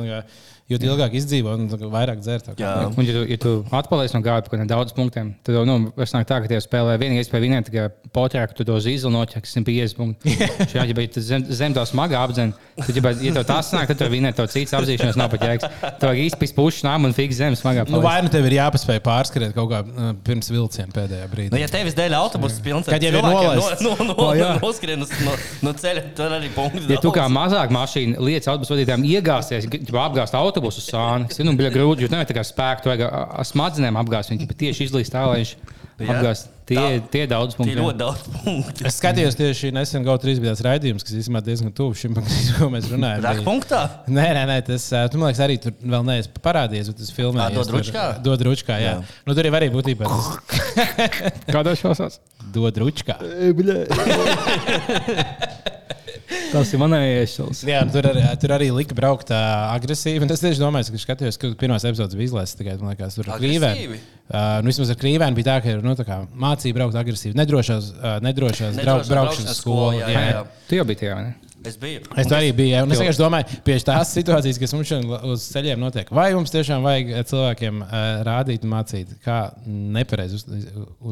jo 0.71 0.79
ilgāk 0.79 1.17
izdzīvo 1.19 1.55
un 1.59 1.69
tā 1.71 1.91
vairāk 1.91 2.23
tā. 2.23 2.55
Jā. 2.61 2.73
Un, 2.91 3.07
ja 3.07 3.15
tu, 3.17 3.25
ja 3.27 3.39
tu 3.41 3.55
atpaliec 3.75 4.15
no 4.15 4.23
gāja 4.25 4.45
par 4.45 4.53
kaut 4.53 4.63
kādiem 4.63 4.95
punktiem, 4.97 5.33
tad 5.47 5.57
jau, 5.59 5.65
nu, 5.69 5.93
vairs 5.97 6.15
nāk 6.15 6.29
tā, 6.29 6.41
ka 6.43 6.51
tie 6.51 6.61
spēlē 6.63 6.97
vienīgais 7.01 7.29
spēlē 7.31 7.43
vinēt, 7.47 7.69
tikai 7.71 7.89
potrā, 8.15 8.47
ka 8.49 8.57
tu 8.57 8.67
to 8.69 8.77
zīzli 8.83 9.11
noķer 9.15 9.43
150 9.47 9.99
punktus. 9.99 10.37
Šajā, 10.71 10.87
ja 10.91 11.07
tu 11.15 11.25
zem, 11.25 11.47
zem 11.61 11.75
to 11.77 11.85
smagā 11.89 12.21
apdzen, 12.21 12.55
tad, 12.79 12.93
ja, 12.95 13.15
ja 13.27 13.35
tev 13.39 13.47
tas 13.49 13.73
nāk, 13.75 13.91
tad 13.91 14.01
tu 14.01 14.11
vinēt 14.13 14.39
to 14.39 14.47
cits 14.51 14.75
apzīšanās 14.77 15.19
nav 15.19 15.31
pat 15.35 15.47
jēgas. 15.47 15.79
Vajag 16.03 16.23
īsti 16.27 16.41
pis 16.41 16.55
pušu 16.57 16.87
nām 16.87 17.09
un 17.09 17.15
fiks 17.17 17.39
zem 17.41 17.57
smagā. 17.59 17.85
Nu, 17.89 17.99
paliec. 17.99 18.07
vai 18.07 18.17
nu 18.27 18.33
tev 18.33 18.49
ir 18.49 18.57
jāpaspēj 18.59 19.03
pārskriet 19.07 19.55
kaut 19.57 19.71
kā 19.73 19.83
uh, 19.85 20.13
pirms 20.27 20.51
vilciena 20.53 20.95
pēdējā 20.95 21.29
brīdī? 21.33 21.55
Nu, 21.55 21.61
ja 21.63 21.71
tevis 21.71 21.97
dēļ 21.99 22.17
autobuss 22.19 22.63
pilns 22.65 22.91
Kad 22.91 23.05
jau 23.05 23.13
ir 23.13 23.21
nolaists. 23.25 23.85
no, 23.87 23.95
no, 23.99 24.15
no, 24.17 24.29
jā. 24.39 24.51
noskrien 24.63 25.05
uz 25.05 25.13
no, 25.27 25.37
no 25.67 25.75
ceļa, 25.79 26.05
tur 26.19 26.35
arī 26.37 26.51
punkti. 26.55 26.87
Ja 26.91 27.01
tu 27.03 27.13
kā 27.15 27.27
mazāk 27.33 27.73
mašīna 27.75 28.23
lietas 28.23 28.51
autobusu 28.53 28.77
vadītājiem 28.77 29.07
iegāsies, 29.11 29.69
ja 29.71 30.05
apgāzt 30.05 30.37
autobusu 30.61 30.81
sāni, 30.85 31.25
tas 31.33 31.39
ir 31.41 31.45
nu, 31.49 31.53
bija 31.59 31.71
grūti, 31.75 32.05
jo 32.05 32.09
nevar 32.13 32.27
tā 32.29 32.35
kā 32.37 32.45
spēku, 32.45 32.85
vajag 32.93 33.03
smadzenēm 33.51 33.97
apgāzt 34.05 34.29
bet 34.47 34.57
tieši 34.61 34.81
izlīst 34.91 35.11
tā, 35.17 35.23
lai 35.27 35.39
viņš 35.43 35.53
Jā. 36.01 36.07
apgāzt. 36.15 36.45
Tie, 36.71 36.77
Tā- 36.79 37.01
tie 37.11 37.25
daudz 37.27 37.55
Tie 37.57 37.65
punktu. 37.65 37.81
ļoti 37.83 37.99
daudz 37.99 38.21
punktu. 38.31 38.85
Es 38.87 38.95
skatījos 39.01 39.35
tieši 39.37 39.73
nesen 39.75 40.05
GO3 40.07 40.39
bija 40.41 40.53
tāds 40.55 40.63
raidījums, 40.65 41.03
kas 41.05 41.17
īstenībā 41.19 41.41
diezgan 41.45 41.73
tuvu 41.75 41.95
šim, 41.99 42.15
par 42.15 42.23
ko 42.61 42.69
mēs 42.71 42.87
runājam. 42.93 43.21
Bija- 43.27 43.43
punktā? 43.45 43.81
Nē, 44.07 44.29
nē, 44.39 44.45
nē, 44.49 44.59
tas, 44.69 44.85
tu 45.11 45.19
man 45.19 45.27
liekas, 45.33 45.43
arī 45.45 45.57
tur 45.61 45.73
vēl 45.83 46.05
neesi 46.07 46.31
parādījies, 46.41 46.87
bet 46.93 46.97
tas 47.03 47.11
filmē. 47.17 47.41
Ā, 47.43 47.51
Dod 47.59 47.69
ručkā? 47.75 48.05
Dod 48.23 48.41
ručkā, 48.47 48.75
jā. 48.79 48.83
Jā. 48.87 48.95
jā. 49.03 49.07
Nu, 49.27 49.35
tur 49.35 49.45
jau 49.51 49.55
arī 49.59 49.69
būtībā 49.75 50.05
tas 50.09 50.27
Kādā 51.51 51.75
šosās? 51.77 52.21
dod 52.55 52.75
ručkā. 52.81 53.19
Tas 56.51 56.73
ir 56.75 56.81
manējais 56.83 57.35
šos. 57.39 57.61
Jā, 57.69 57.83
nu, 57.87 57.93
tur, 57.95 58.09
arī, 58.11 58.25
tur 58.43 58.55
arī 58.57 58.71
lika 58.75 58.97
braukt 58.99 59.31
ā, 59.35 59.41
agresīvi. 59.77 60.25
un 60.27 60.35
Es 60.35 60.43
tieši 60.43 60.63
domāju, 60.63 60.95
ka 60.95 61.03
skatījos, 61.05 61.39
ka 61.41 61.53
pirmās 61.61 61.87
epizodes 61.87 62.19
bija 62.19 62.31
izlaists 62.33 62.59
tikai 62.59 62.75
liekas, 62.81 63.19
tur 63.19 63.31
krīvēm. 63.37 63.95
Uh, 64.31 64.59
nu, 64.63 64.71
vismaz 64.71 64.91
ar 64.95 64.99
krīvēm 64.99 65.37
bija 65.39 65.49
tā, 65.53 65.59
ka 65.65 65.77
nu, 65.85 65.95
tā 65.99 66.07
kā 66.09 66.21
mācīja 66.47 66.77
braukt 66.77 66.99
agresīvi. 66.99 67.39
Nedrošās, 67.39 67.93
uh, 67.99 68.17
nedrošās 68.25 68.75
Nedrošā 68.79 68.87
braukt, 68.87 69.13
braukšanas 69.13 69.15
braukšanas 69.15 69.63
skolā. 69.63 69.95
skola, 69.95 70.11
jā, 70.11 70.27
jā. 70.31 70.43
Tu 70.71 70.81
jau 70.81 70.87
biji 70.91 71.03
tajā, 71.05 71.19
vai 71.19 71.29
ne? 71.29 71.50
Es 71.67 71.77
biju. 71.77 72.01
Es 72.17 72.29
to 72.31 72.37
arī 72.39 72.53
biju. 72.57 72.79
un 72.87 72.93
Es 72.95 73.01
vienkārši 73.01 73.21
domāju, 73.21 73.59
pie 73.67 73.75
tās 73.85 74.13
situācijas, 74.17 74.59
kas 74.63 74.73
mums 74.73 74.89
šodien 74.89 75.11
uz 75.29 75.45
ceļiem 75.53 75.83
notiek. 75.83 76.09
Vai 76.17 76.31
mums 76.33 76.53
tiešām 76.55 76.85
vajag 76.87 77.11
eh, 77.13 77.25
cilvēkiem 77.29 77.83
uh, 77.85 77.97
rādīt 78.25 78.65
un 78.65 78.73
mācīt, 78.73 79.13
kā 79.25 79.37
nepareizi 79.69 80.39
uz, 80.39 80.47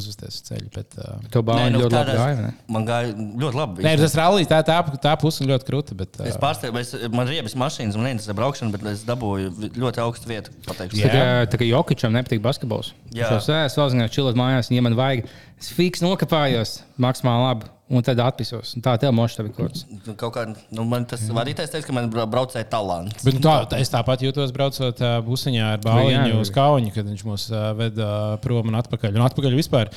uzvesties 0.00 0.38
uz 0.38 0.46
ceļa? 0.48 0.70
Bet, 0.72 0.96
uh, 0.96 1.18
Tev 1.34 1.44
bāliņi 1.50 1.74
nu, 1.76 1.82
ļoti 1.84 1.98
labi 1.98 2.16
gāja, 2.16 2.38
ne? 2.46 2.52
Man 2.72 2.88
gāja 2.88 3.12
ļoti 3.12 3.60
labi. 3.60 3.84
Nē, 3.84 3.94
tas 4.00 4.16
rallija 4.16 4.50
tā, 4.54 4.62
tā, 4.70 4.78
tā 5.04 5.14
puse 5.20 5.44
ir 5.44 5.52
ļoti 5.52 5.68
krūta. 5.68 5.98
Bet, 5.98 6.16
Es 6.24 6.40
uh, 6.40 6.80
es, 6.80 6.94
man 7.12 7.28
ir 7.28 7.36
riebas 7.36 7.56
mašīnas, 7.60 8.00
man 8.00 8.08
neinteresē 8.08 8.36
braukšana, 8.38 8.72
bet 8.72 8.88
es 8.94 9.04
dabūju 9.08 9.72
ļoti 9.76 10.04
augstu 10.06 10.32
vietu. 10.32 10.56
pateikšu. 10.64 11.02
Jā. 11.02 11.12
Tā 11.12 11.16
kā, 11.16 11.48
tā 11.52 11.60
kā 11.60 11.68
Jokičam 11.68 12.16
nepatīk 12.16 12.40
basketbols. 12.44 12.94
Jā. 13.12 13.34
Es 13.36 13.76
vēl 13.76 13.92
zinu, 13.92 14.08
čilot 14.12 14.38
mājās, 14.38 14.72
un, 14.72 14.80
ja 14.80 14.84
man 14.88 14.96
vajag, 14.96 15.28
es 15.60 15.72
fiks 15.76 16.00
nokāpājos 16.04 16.78
maksimāli 17.00 17.50
labi, 17.50 17.74
un 17.88 18.04
tad 18.04 18.20
atpisos. 18.20 18.74
Un 18.76 18.84
tā 18.84 18.94
tev 19.00 19.14
tev 19.38 19.48
ir 19.48 19.52
kaut 19.56 19.72
kas. 19.72 19.84
Nu, 20.06 20.14
Kaut 20.20 20.34
kā, 20.36 20.44
nu, 20.76 20.84
man 20.88 21.06
tas 21.08 21.22
vadītājs 21.32 21.72
teica, 21.72 21.86
ka 21.88 21.96
man 21.96 22.10
bra- 22.12 22.26
braucēja 22.28 22.68
talants. 22.68 23.24
Bet, 23.24 23.38
nu, 23.38 23.42
tā, 23.44 23.54
tā, 23.70 23.80
es 23.80 23.92
tāpat 23.92 24.24
jūtos 24.26 24.52
braucot 24.54 25.00
busiņā 25.26 25.64
ar 25.74 25.78
jā, 25.78 25.84
bāliņu 25.86 26.40
uz 26.42 26.52
kauņu, 26.54 26.92
kad 26.94 27.08
viņš 27.08 27.24
mūs 27.28 27.46
veda 27.80 28.10
prom 28.44 28.68
un 28.68 28.76
atpakaļ. 28.82 29.16
Un 29.16 29.24
atpakaļ 29.28 29.56
vispār. 29.56 29.92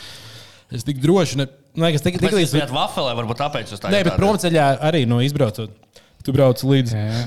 Es 0.72 0.88
tik 0.88 1.02
droši, 1.04 1.42
ne, 1.42 1.50
nu, 1.76 1.84
liekas, 1.84 2.04
tik, 2.06 2.16
līdz. 2.24 2.54
līdz 2.56 2.72
vafelē, 2.72 3.12
varbūt 3.20 3.42
tāpēc 3.44 3.74
jūs 3.74 3.82
tā 3.84 3.92
Nē, 3.92 4.06
bet 4.08 4.16
promceļā 4.16 4.70
arī 4.88 5.04
no 5.10 5.20
izbraucot. 5.20 5.74
Tu 6.24 6.32
brauc 6.36 6.62
līdz, 6.64 6.94
Jā. 6.96 7.24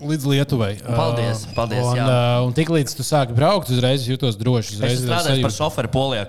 Līdz 0.00 0.24
Lietuvai. 0.30 0.70
Paldies, 0.84 1.42
Uh, 1.48 1.54
paldies, 1.56 1.82
Un, 1.84 1.96
jā. 1.98 2.04
uh, 2.06 2.46
un 2.46 2.52
tik 2.54 2.70
līdz 2.70 2.94
tu 2.98 3.02
sāki 3.06 3.34
braukt, 3.34 3.70
uzreiz 3.74 4.04
jūtos 4.06 4.36
droši. 4.38 4.76
Es 4.76 4.78
Uzreiz 4.78 5.02
strādāju 5.02 5.42
par 5.42 5.54
šoferu 5.56 5.90
polijā. 5.90 6.24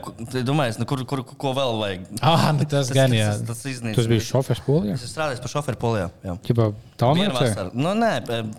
Domāju, 0.48 0.80
nu, 0.82 0.88
kur, 0.90 1.04
kur, 1.06 1.22
ko 1.24 1.54
vēl 1.58 1.78
vajag? 1.82 2.08
Ah, 2.26 2.50
nu 2.58 2.66
tas 2.70 2.90
gan 2.96 3.14
jā. 3.14 3.30
Tas, 3.38 3.46
tas, 3.52 3.64
iznīc. 3.70 3.96
Tas 4.00 4.10
bija 4.10 4.26
šofers 4.26 4.64
polijā. 4.66 4.98
Es 4.98 5.06
strādāju 5.14 5.44
par 5.46 5.54
šoferu 5.54 5.82
polijā. 5.82 6.10
Jā. 6.26 6.38
Ķipā, 6.50 6.70
tālmērķē. 7.02 7.40
vasaru. 7.40 7.72
Nu, 7.78 7.94
nē, 7.98 8.14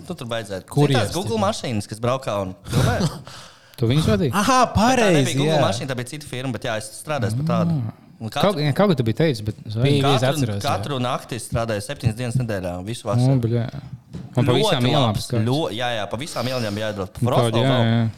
tu 0.07 0.15
tur 0.15 0.31
baidzētu. 0.31 0.69
Kur 0.71 0.91
ir 0.95 1.01
tās 1.01 1.15
Google 1.17 1.43
mašīnas, 1.43 1.91
kas 1.91 1.99
braukā 2.03 2.39
un 2.47 2.55
domāju, 2.75 3.11
Tu 3.81 3.89
viņus 3.89 4.07
vadīji? 4.13 4.33
Aha, 4.37 4.59
Bet 4.67 4.75
Tā 4.77 4.77
pareizi. 4.77 5.35
Google 5.39 5.59
mašīna, 5.65 5.89
tā 5.91 5.97
bija 5.97 6.11
cita 6.13 6.29
firma, 6.29 6.53
bet 6.57 6.67
jā, 6.69 6.77
es 6.83 6.89
strādāju 7.01 7.39
pie 7.41 7.47
tāda. 7.49 7.77
Un 8.21 8.29
Kaut, 8.29 8.43
Katru, 8.51 8.61
jā, 8.61 8.73
kaut 8.77 8.91
kā 8.93 8.97
tu 8.99 9.05
biji 9.09 9.17
teicis, 9.17 9.41
bet 9.47 9.57
es 9.65 9.77
Bija. 9.81 10.11
katru, 10.21 10.57
katru 10.61 10.99
nakti 11.01 11.39
es 11.41 11.47
strādāju 11.49 11.81
septiņas 11.87 12.17
dienas 12.19 12.37
nedēļā, 12.37 12.73
visu 12.85 13.07
Nu, 13.07 13.15
vasaru. 13.15 13.41
bļā. 13.47 13.63
Un 14.37 14.45
pa 14.45 14.53
visām 14.53 14.85
ielām. 14.91 15.15
ļo- 15.47 15.71
Jā, 15.73 15.89
jā, 15.97 16.05
pa 16.11 16.17
visām 16.21 16.45
ielām 16.53 16.77
jāiedod. 16.83 17.09
Kaut, 17.17 17.55
jā, 17.57 17.79
jā. 17.81 18.11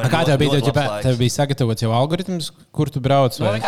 A 0.00 0.08
Kā 0.08 0.24
tev 0.24 0.38
bija? 0.40 0.60
Tev, 1.02 1.18
bija 1.20 1.32
sagatavots 1.36 1.80
jau 1.84 1.92
algoritms, 1.92 2.50
kur 2.72 2.88
tu 2.88 3.00
brauc? 3.00 3.36
Vai? 3.40 3.60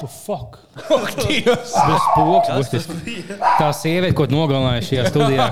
Tu 0.00 0.06
fuck. 0.06 0.56
Tas 0.88 1.74
spoks, 1.74 2.48
būtiski. 2.56 3.36
Tā 3.58 3.68
sieviete, 3.76 4.14
ko 4.16 4.26
tu 4.26 4.34
nogalināji 4.38 4.86
šajā 4.88 5.04
studijā, 5.10 5.46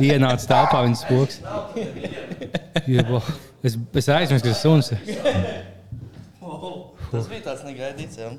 ienāca 0.00 0.48
telpā 0.50 0.80
viņas 0.88 1.04
spoks. 1.04 1.38
Jebo. 2.86 3.20
Es, 3.64 3.76
es 3.94 4.08
aizmirsu, 4.12 4.44
ka 4.44 4.52
tas 4.52 4.62
suns. 4.62 4.92
ir. 4.92 5.00
Tas 7.10 7.28
bija 7.30 7.42
tāds 7.46 7.62
negaidīts. 7.66 8.18
Jā, 8.20 8.30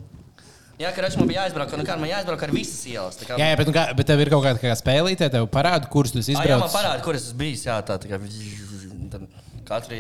jā 0.82 0.92
ka 0.96 1.08
man 1.20 1.30
bija 1.30 1.46
jāizbrauc, 1.46 1.74
nu 1.80 1.86
kā 1.88 1.96
man 2.00 2.10
jāizbrauc 2.12 2.44
ar 2.48 2.52
visas 2.56 2.82
ielas. 2.92 3.18
kā- 3.24 3.38
Jā, 3.40 3.52
jā 3.54 3.58
bet, 3.60 3.70
nu, 3.70 3.74
kā, 3.76 3.86
bet 3.98 4.10
tev 4.10 4.20
ir 4.24 4.30
kaut 4.34 4.44
kāda 4.46 4.62
kā 4.62 4.74
spēlīte, 4.78 5.30
tev 5.34 5.48
parāda, 5.54 5.90
kurus 5.90 6.12
tu 6.14 6.20
esi 6.20 6.36
Ā, 6.36 6.44
Jā, 6.44 6.58
man 6.60 6.68
izbraucis. 6.68 6.78
parāda, 6.78 7.04
kur 7.06 7.16
es 7.16 7.30
bijis. 7.34 7.66
Jā, 7.66 7.80
tā 7.88 7.98
tā 7.98 8.12
kā 8.12 8.20
tad 9.12 9.28
katru 9.68 9.96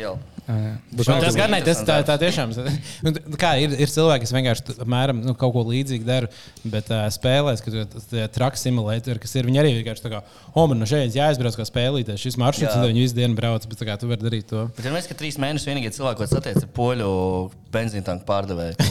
Tas 0.47 1.35
gan 1.35 1.51
ne, 1.51 1.59
tas 1.65 1.81
tā, 1.83 1.97
tā 2.07 2.15
tiešām. 2.21 2.53
Nu, 3.03 3.11
kā 3.39 3.53
ir, 3.61 3.73
ir 3.75 3.91
cilvēki, 3.91 4.23
kas 4.23 4.31
vienkārši 4.35 4.75
apmēram 4.83 5.19
nu, 5.23 5.33
kaut 5.37 5.53
ko 5.55 5.63
līdzīgu 5.67 6.07
dara, 6.07 6.29
bet 6.67 6.87
uh, 6.93 7.03
spēlēs, 7.13 7.61
ka 7.63 7.83
tie 8.11 8.23
traki 8.33 8.61
simulētori, 8.61 9.21
kas 9.23 9.35
ir, 9.35 9.47
viņi 9.49 9.61
arī 9.61 9.73
vienkārši 9.77 10.05
tā 10.05 10.11
kā, 10.13 10.21
oh, 10.53 10.65
man 10.69 10.79
no 10.79 10.87
šejienes 10.89 11.17
jāizbrauc 11.17 11.57
kā 11.59 11.67
spēlītājs, 11.67 12.23
šis 12.23 12.39
maršruts, 12.39 12.73
tad 12.73 12.87
viņi 12.87 13.03
visu 13.03 13.17
dienu 13.17 13.37
brauc, 13.37 13.67
bet 13.69 13.83
kā 13.89 13.97
tu 13.99 14.09
vari 14.09 14.23
darīt 14.23 14.47
to. 14.51 14.65
Bet, 14.77 14.87
ja 14.87 14.95
mēs 14.95 15.09
ka 15.09 15.17
trīs 15.19 15.39
mēnešus 15.41 15.67
vienīgie 15.69 15.93
cilvēki, 15.97 16.21
ko 16.21 16.29
satiek, 16.31 16.61
ir 16.63 16.71
poļu 16.77 17.11
benzīna 17.73 18.05
tanku 18.07 18.25
pārdevēji. 18.27 18.75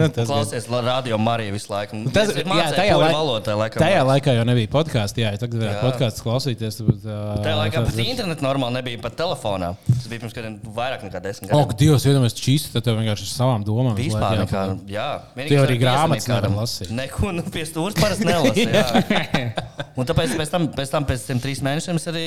Nu. 0.00 0.06
Klausies, 0.14 0.66
la- 0.70 0.80
radio 0.86 1.16
Marija 1.20 1.52
visu 1.52 1.70
laiku. 1.72 1.96
Un 1.98 2.10
Tas, 2.14 2.30
es 2.30 2.38
jā, 2.40 2.44
mācēju 2.48 2.76
tajā, 2.76 2.94
poļu 2.94 3.02
laik, 3.04 3.14
valodā, 3.16 3.54
laikam. 3.58 3.82
tajā 3.82 4.02
laikā 4.06 4.34
jau 4.36 4.44
nebija 4.48 4.70
podkāstu. 4.72 5.22
Jā, 5.24 5.32
tagad 5.40 5.60
varētu 5.62 5.76
Jā. 5.76 5.82
podkāstus 5.86 6.24
klausīties. 6.24 6.78
Bet, 6.86 7.06
uh, 7.08 7.40
Tajā 7.44 7.56
laikā 7.58 7.82
pat 7.88 7.98
internetu 8.04 8.46
normāli 8.46 8.76
nebija 8.78 9.00
pat 9.02 9.16
telefonā. 9.18 9.72
Tas 9.90 10.06
bija 10.12 10.22
pirms 10.24 10.36
kādiem 10.36 10.56
vairāk 10.76 11.04
nekā 11.08 11.22
desmit 11.24 11.50
gadiem. 11.50 11.74
Dievs, 11.80 12.06
iedomājieties, 12.10 12.44
čīsti, 12.44 12.72
tad 12.76 12.86
tev 12.88 13.00
vienkārši 13.00 13.26
ar 13.26 13.32
savām 13.32 13.66
domām. 13.66 13.96
Vispār 13.98 14.38
laiku 14.38 14.46
nekā. 14.46 14.64
Jā, 14.94 15.08
Tu 15.40 15.56
jau 15.58 15.64
arī 15.66 15.78
grāmatas 15.82 16.28
nevari 16.30 16.52
lasīt. 16.56 16.92
Neko, 17.00 17.32
nu, 17.36 17.44
pie 17.52 17.66
stūra 17.68 17.96
parasti 18.00 18.28
nelasu. 18.28 18.68
jā. 18.68 19.44
Un 20.00 20.06
tāpēc 20.08 20.32
pēc 20.38 20.52
tam, 20.52 20.68
pēc 20.72 20.92
tam, 20.92 21.04
pēc 21.08 21.24
tiem 21.28 21.40
trīs 21.42 21.60
mēnešiem, 21.66 21.98
es 22.00 22.06
arī 22.08 22.26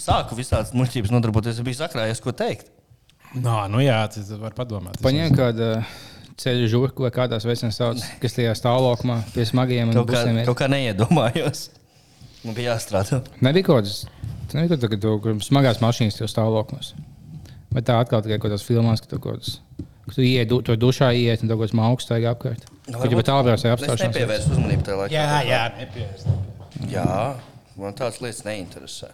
sāku 0.00 0.38
visādas 0.38 0.72
muļķības 0.74 1.12
nodarboties. 1.14 1.58
Es 1.60 1.66
biju 1.66 1.78
sakrājies, 1.78 2.22
ko 2.24 2.32
teikt. 2.34 2.70
Nā, 3.34 3.56
nu 3.68 3.80
jā, 3.82 3.98
tas 4.12 4.30
var 4.40 4.54
padomāt. 4.56 4.96
Paņem 5.04 5.34
kādu 5.36 5.66
uh, 5.80 5.96
ceļu 6.40 6.68
žurku 6.72 7.04
vai 7.04 7.10
kādās 7.12 7.44
veicināts 7.48 7.76
sauc, 7.80 8.00
kas 8.22 8.36
tajā 8.36 8.54
stāvokmā 8.56 9.18
pie 9.34 9.44
smagiem 9.48 9.90
un 9.90 9.98
Kaut 9.98 10.08
kā, 10.12 10.22
busiem. 10.22 10.38
ir. 10.40 10.46
kaut 10.48 10.58
kā 10.62 10.68
neiedomājos. 10.72 11.66
Man 12.46 12.54
bija 12.54 12.74
jāstrādā. 12.76 13.22
Nebija 13.42 13.66
kaut 13.66 13.82
kādas, 13.82 14.04
tas 14.46 14.54
nebija 14.60 14.78
kaut 14.78 14.86
kādas 14.94 15.20
kur 15.24 15.36
smagās 15.44 15.80
mašīnas 15.82 16.20
jau 16.22 16.28
stāvoklos. 16.30 16.92
Vai 17.74 17.82
tā 17.84 17.98
atkal 18.00 18.22
tikai 18.24 18.38
kaut 18.38 18.52
kādas 18.54 18.64
filmās, 18.64 19.02
ka 19.04 19.10
tu 19.10 19.18
kaut 19.18 19.40
kādas. 19.40 19.56
ka 20.06 20.14
Tu 20.14 20.22
ienāc, 20.30 20.48
du, 20.52 20.60
tur 20.62 20.76
dušā 20.80 21.10
ienāc 21.18 21.42
un 21.42 21.50
kaut 21.50 21.64
kāds 21.64 21.74
mākslinieks 21.76 22.06
staigā 22.06 22.32
apkārt. 22.36 22.68
Kur 22.86 23.10
jau 23.10 23.18
ir 23.18 23.26
Es 23.74 23.80
apstāšanās. 23.80 24.14
nepievērsu 24.14 24.52
uzmanību 24.54 24.84
tajā 24.86 24.98
laikā. 25.02 25.12
Jā, 25.16 25.40
jā, 25.50 25.62
nepievērst. 25.80 26.28
jā, 26.94 27.06
man 27.76 27.96
tādas 27.98 28.20
lietas 28.22 28.44
neinteresē. 28.46 29.10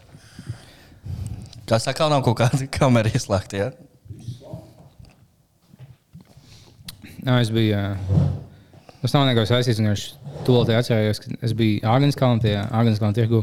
Kā 1.67 1.79
saka, 1.81 2.09
nav 2.13 2.21
kaut 2.27 2.37
kāda 2.43 2.69
kamera 2.79 3.09
ieslēgta. 3.09 3.57
Ja? 3.57 3.71
Jā, 7.23 7.39
es 7.39 7.51
biju. 7.55 7.81
Tas 9.03 9.15
nav 9.15 9.27
nekas 9.27 9.51
saistīts 9.51 9.81
to, 9.83 10.05
tūlīt 10.47 10.75
atcerējos, 10.79 11.23
ka 11.23 11.33
es 11.47 11.55
biju 11.59 11.81
Ārgānskalnā, 11.91 12.43
tajā 12.43 12.67
Ārgānskalnā 12.71 13.19
tirgu. 13.19 13.43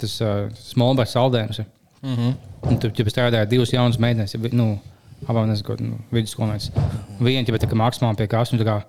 Tas 0.00 0.18
uh, 0.24 0.46
smolbars 0.56 1.12
saldējums. 1.16 1.62
Mm 2.02 2.14
-hmm. 2.16 2.78
Tur 2.80 2.92
jau 2.96 3.06
strādāja 3.12 3.48
divas 3.48 3.72
jaunas 3.72 3.98
meitenes. 3.98 4.34
ja 4.34 4.40
Nu, 4.52 4.78
Abām 5.24 5.48
ko 5.64 5.74
nu, 5.80 5.96
vidusskolnieces. 6.12 6.72
Viena 7.20 7.48
jau 7.48 7.56
tā 7.56 7.68
kā 7.70 7.76
maksimāli 7.78 8.18
pie 8.20 8.26
kājas, 8.28 8.52
un 8.52 8.60
tā 8.60 8.66
kā, 8.68 8.82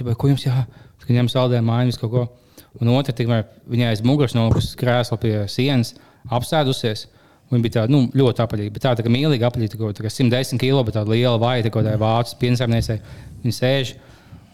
jau 0.00 0.14
ko 0.16 0.28
jums 0.28 0.46
jā, 0.46 0.64
kā 1.04 1.12
ņem 1.12 1.28
saldējumu 1.28 1.68
mājas 1.68 2.00
kaut 2.00 2.10
ko. 2.10 2.22
Un 2.80 2.88
otra, 2.88 3.12
tikmēr 3.12 3.44
viņai 3.68 3.90
aiz 3.90 4.00
muguras 4.00 4.34
nolikusi 4.34 4.78
krēsla 4.80 5.18
pie 5.20 5.34
sienas, 5.52 5.92
apsēdusies. 6.32 7.06
Viņa 7.52 7.64
bija 7.66 7.74
tāda 7.80 7.92
nu, 7.92 8.06
ļoti 8.16 8.40
apaļīga, 8.46 8.72
bet 8.72 8.84
tā, 8.86 8.94
tā 8.96 9.04
kā 9.04 9.10
mīlīga 9.12 9.50
apaļīga, 9.50 9.74
tā 9.74 9.80
kā- 9.82 9.92
tā 9.98 10.06
kā 10.06 10.10
110 10.14 10.56
kg, 10.62 10.84
bet 10.88 10.96
tāda 10.96 11.12
liela 11.12 11.36
tā 11.66 11.72
kā 11.74 11.82
tā 11.84 11.92
vācu 12.00 12.38
piensāpniecei. 12.40 12.96
Viņa 13.44 13.56
sēž 13.58 13.90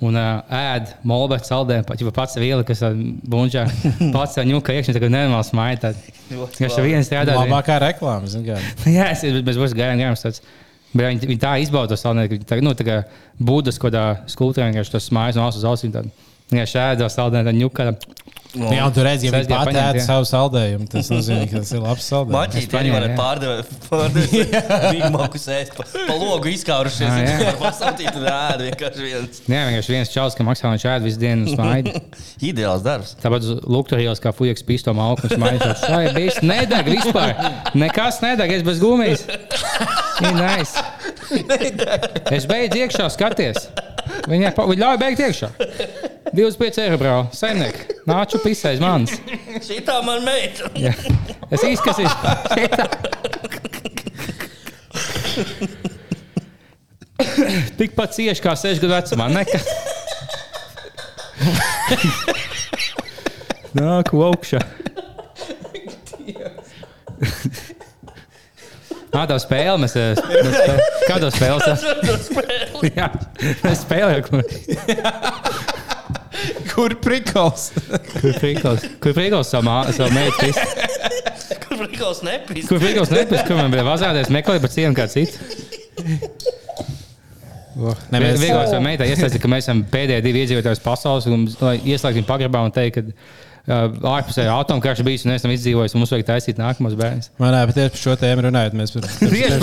un 0.03 0.14
uh, 0.18 0.42
ēd 0.55 0.92
molbētu 1.07 1.46
saldējumu, 1.49 1.86
pat 1.86 2.03
jau 2.03 2.11
pats 2.14 2.36
viela, 2.38 2.62
kas 2.66 2.82
bunžā 3.26 3.64
pats 4.16 4.38
ņuka 4.46 4.74
iekšā, 4.78 4.94
tā 4.94 5.03
kā 5.03 5.11
nenormāls 5.11 5.51
maija. 5.59 5.92
Viņš 6.30 6.76
ar 6.78 6.86
vienu 6.86 7.07
strādā. 7.07 7.34
Labākā 7.38 7.78
reklāma, 7.86 8.30
zin 8.30 8.44
kā. 8.46 8.59
Jā, 8.99 9.09
es 9.14 9.24
esmu 9.26 9.42
bez 9.46 9.59
būs 9.59 9.74
gājām, 9.78 9.99
gājām. 10.03 10.18
Tāds. 10.22 10.42
Bet 10.94 11.05
viņi, 11.05 11.26
viņi 11.28 11.42
tā 11.42 11.51
izbauda 11.62 11.92
to 11.92 11.99
ka 12.30 12.38
tā, 12.49 12.61
nu, 12.64 12.72
tā 12.78 12.86
kā 12.86 12.99
būdas 13.42 13.76
kaut 13.78 13.92
kādā 13.92 14.05
skulptūrā, 14.32 14.70
vienkārši 14.70 14.94
tas 14.94 15.11
mājas 15.12 15.36
no 15.36 15.44
asas 15.51 15.66
ausīm. 15.68 15.92
Tad, 15.92 16.09
jā, 16.55 16.64
šādā 16.64 17.11
saldē, 17.12 17.42
tā 17.44 17.53
ņuka. 18.55 18.70
Jā, 18.72 18.84
un 18.88 18.94
tur 18.96 19.05
redz, 19.05 19.24
ja 19.26 19.32
viņi 19.32 19.44
Sestdien 19.44 19.59
pat 19.59 19.68
paņemt, 19.68 19.82
ēd 19.84 19.99
jā. 19.99 20.05
savu 20.07 20.26
saldējumu, 20.28 20.86
tas 20.92 21.11
nozīmē, 21.12 21.44
ka 21.51 21.61
tas 21.61 21.72
ir 21.74 21.82
labs 21.84 22.07
saldējums. 22.09 22.36
Maķis 22.38 22.76
arī 22.78 22.92
jā. 22.92 23.11
pārdevēt, 23.18 23.72
pārdevēt 23.88 24.62
Big 24.94 25.05
Macu 25.12 25.40
sēst 25.42 25.74
pa, 25.76 25.84
pa 25.94 26.16
logu 26.16 26.53
izkaurušies. 26.55 27.09
Ah, 27.18 27.24
jā. 27.24 27.36
Var 27.49 27.57
pasūtīt 27.62 28.16
un 28.18 28.26
ēd 28.30 28.62
vienkārši 28.66 29.05
viens. 29.05 29.40
Jā, 29.49 29.62
vienkārši 29.68 29.94
viens 29.94 30.12
čels, 30.12 30.36
ka 30.38 30.44
maksā 30.46 30.70
viņš 30.72 30.84
ēd 30.92 31.07
visu 31.07 31.20
dienu 31.22 31.49
uz 31.49 31.57
mājas. 31.59 32.22
Ideāls 32.51 32.84
darbs. 32.84 33.14
Tāpat 33.22 33.49
Lukturījos, 33.68 34.22
kā 34.22 34.32
fujaks 34.36 34.64
pīsto 34.68 34.94
malku, 34.96 35.30
mājas 35.40 35.64
tāds, 35.64 35.84
vai 35.88 36.03
bijis 36.16 36.40
nedeg 36.44 36.90
vispār. 36.92 37.34
Nekas 37.78 38.20
nedeg, 38.24 38.53
es 38.59 38.64
bez 38.66 38.80
gumijas. 38.82 39.24
Nice. 40.24 40.84
Es 42.34 42.46
beidzu 42.49 42.84
iekšā 42.84 43.09
skaties. 43.14 43.68
Viņai 44.28 44.55
pa- 44.57 44.66
viņa 44.68 44.84
ļauj 44.84 45.01
beigt 45.01 45.24
iekšā. 45.24 45.51
25 46.32 46.82
eiro 46.84 46.99
brāl, 47.01 47.28
saimniek. 47.32 47.88
Nāču 48.09 48.38
pisēs 48.42 48.80
mans. 48.82 49.12
Šitā 49.66 49.98
man 50.06 50.24
meita. 50.26 50.70
Jā. 50.80 50.94
Es 51.52 51.64
izskatīšos. 51.68 52.16
Tikpat 57.78 58.14
cieši 58.16 58.42
kā 58.44 58.54
6 58.59 58.80
gadu 58.82 58.94
vecumā. 58.94 59.26
Neka. 59.32 59.61
Nāk, 63.78 64.12
augšā. 64.14 64.61
Nā, 69.09 69.22
tā 69.26 69.36
spēle 69.42 69.78
mēs. 69.82 69.94
spēle- 69.96 70.86
Kādā 71.09 71.30
spēlē? 71.32 71.72
Jā, 72.94 73.09
mēs 73.64 73.80
spēlējam. 73.86 74.42
Kur 76.78 76.94
prikals? 77.02 77.68
Kur 78.20 78.36
prikals? 78.38 78.84
Kur 79.02 79.14
prikals 79.16 79.50
savu 79.50 79.66
mā- 79.66 79.88
savu 79.96 80.14
meitu? 80.14 80.36
Kristi? 80.38 81.56
Kur 81.64 81.80
brīvs 81.82 82.20
nepīs? 82.26 82.68
Kur 82.70 82.78
prikals 82.82 83.10
nepēc, 83.10 83.42
kur 83.48 83.58
man 83.58 83.72
bija 83.74 83.82
vazāties, 83.86 84.30
meklēja 84.34 84.62
pa 84.62 84.70
cienu 84.70 84.94
kā 84.94 85.08
citu? 85.10 85.34
Ne, 88.10 88.18
mēs- 88.18 88.40
Vieglāk 88.42 88.70
vai 88.72 88.80
meitai 88.82 89.06
iesaistīt, 89.12 89.42
ka 89.42 89.50
mēs 89.50 89.66
esam 89.66 89.84
pēdējie 89.90 90.22
divi 90.24 90.40
iedzīvotājs 90.44 90.80
pasaules, 90.82 91.26
un 91.30 91.44
viņu 92.18 92.26
pagrabā 92.26 92.64
un 92.66 92.72
teikt, 92.74 92.94
ka 92.98 93.02
ārpusē 93.68 94.46
atomkarš 94.48 95.02
bijis 95.04 95.24
un 95.26 95.34
esam 95.34 95.52
izdzīvojuši, 95.52 95.94
un 95.96 96.02
mums 96.02 96.12
vajag 96.14 96.26
taisīt 96.30 96.60
nākamos 96.60 96.94
bērnus. 96.98 97.28
Man 97.40 97.52
bet 97.68 97.76
tieši 97.76 97.92
par 97.94 98.00
šo 98.00 98.14
tēmu 98.22 98.44
runājot, 98.46 98.76
mēs 98.78 98.94
Tieši 99.18 99.58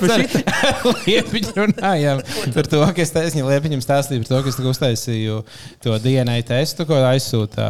par 0.00 0.12
šo 0.14 0.92
liepiņu 1.06 1.54
runājām. 1.58 2.22
Par 2.54 2.70
to, 2.70 2.82
ka 2.94 3.04
es 3.04 3.14
taisnīju 3.14 3.50
liepiņam 3.50 3.82
stāstīju 3.84 4.22
par 4.22 4.30
to, 4.30 4.40
ka 4.46 4.52
es 4.52 4.60
uztaisīju 4.74 5.40
to 5.84 5.98
DNA 6.04 6.38
testu, 6.46 6.86
ko 6.88 7.00
aizsūta 7.10 7.66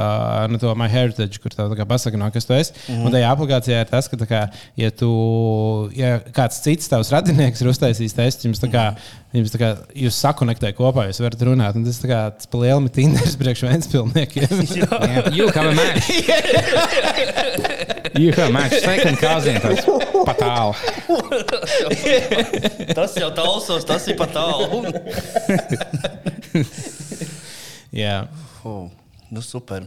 nu, 0.52 0.60
to 0.60 0.76
MyHeritage, 0.78 1.40
kur 1.40 1.56
tā, 1.56 1.68
tā 1.72 1.80
kā 1.80 1.88
pasaka, 1.88 2.20
no 2.20 2.28
kas 2.34 2.48
tu 2.48 2.56
esi. 2.56 2.76
Mm 2.76 2.94
-hmm. 2.94 3.06
Un 3.06 3.16
tajā 3.16 3.32
aplikācijā 3.32 3.80
ir 3.80 3.90
tas, 3.90 4.08
ka, 4.08 4.20
kā, 4.28 4.46
ja, 4.76 4.90
tu, 4.90 5.10
ja 5.96 6.20
kāds 6.20 6.60
cits 6.60 6.88
tavs 6.92 7.12
radinieks 7.14 7.60
ir 7.60 7.72
uztaisījis 7.72 8.16
testu, 8.16 8.48
jums, 8.48 8.60
tā 8.60 8.68
kā, 8.68 8.86
jums 9.34 9.52
tā 9.52 9.58
kā, 9.60 9.68
jūs 9.98 10.18
sakonektē 10.22 10.70
kopā, 10.76 11.08
jūs 11.08 11.20
varat 11.24 11.42
runāt. 11.48 11.78
Un 11.78 11.86
tas, 11.86 11.98
tā 12.02 12.10
kā, 12.10 12.20
tas 12.36 12.50
pa 12.50 12.60
lielu 12.62 12.90
Tinders 12.94 13.34
priekš 13.40 13.64
Ventspilniekiem. 13.66 14.48
You 15.34 15.48
have 15.50 15.66
a 15.66 15.74
match. 15.74 16.08
You 18.14 18.30
have 18.32 18.48
a 18.48 18.52
match. 18.54 18.78
Second 18.84 19.18
cousin. 19.18 19.58
Tas 19.62 19.84
pat 20.26 20.38
tālu. 20.38 20.74
Tas 22.94 23.18
jau 23.18 23.30
tausos, 23.34 23.84
tas 23.88 24.06
ir 24.10 24.18
pat 24.20 24.34
tālu. 24.36 24.84
Jā. 27.94 28.24
Oh, 28.64 28.88
nu 29.30 29.42
super. 29.44 29.84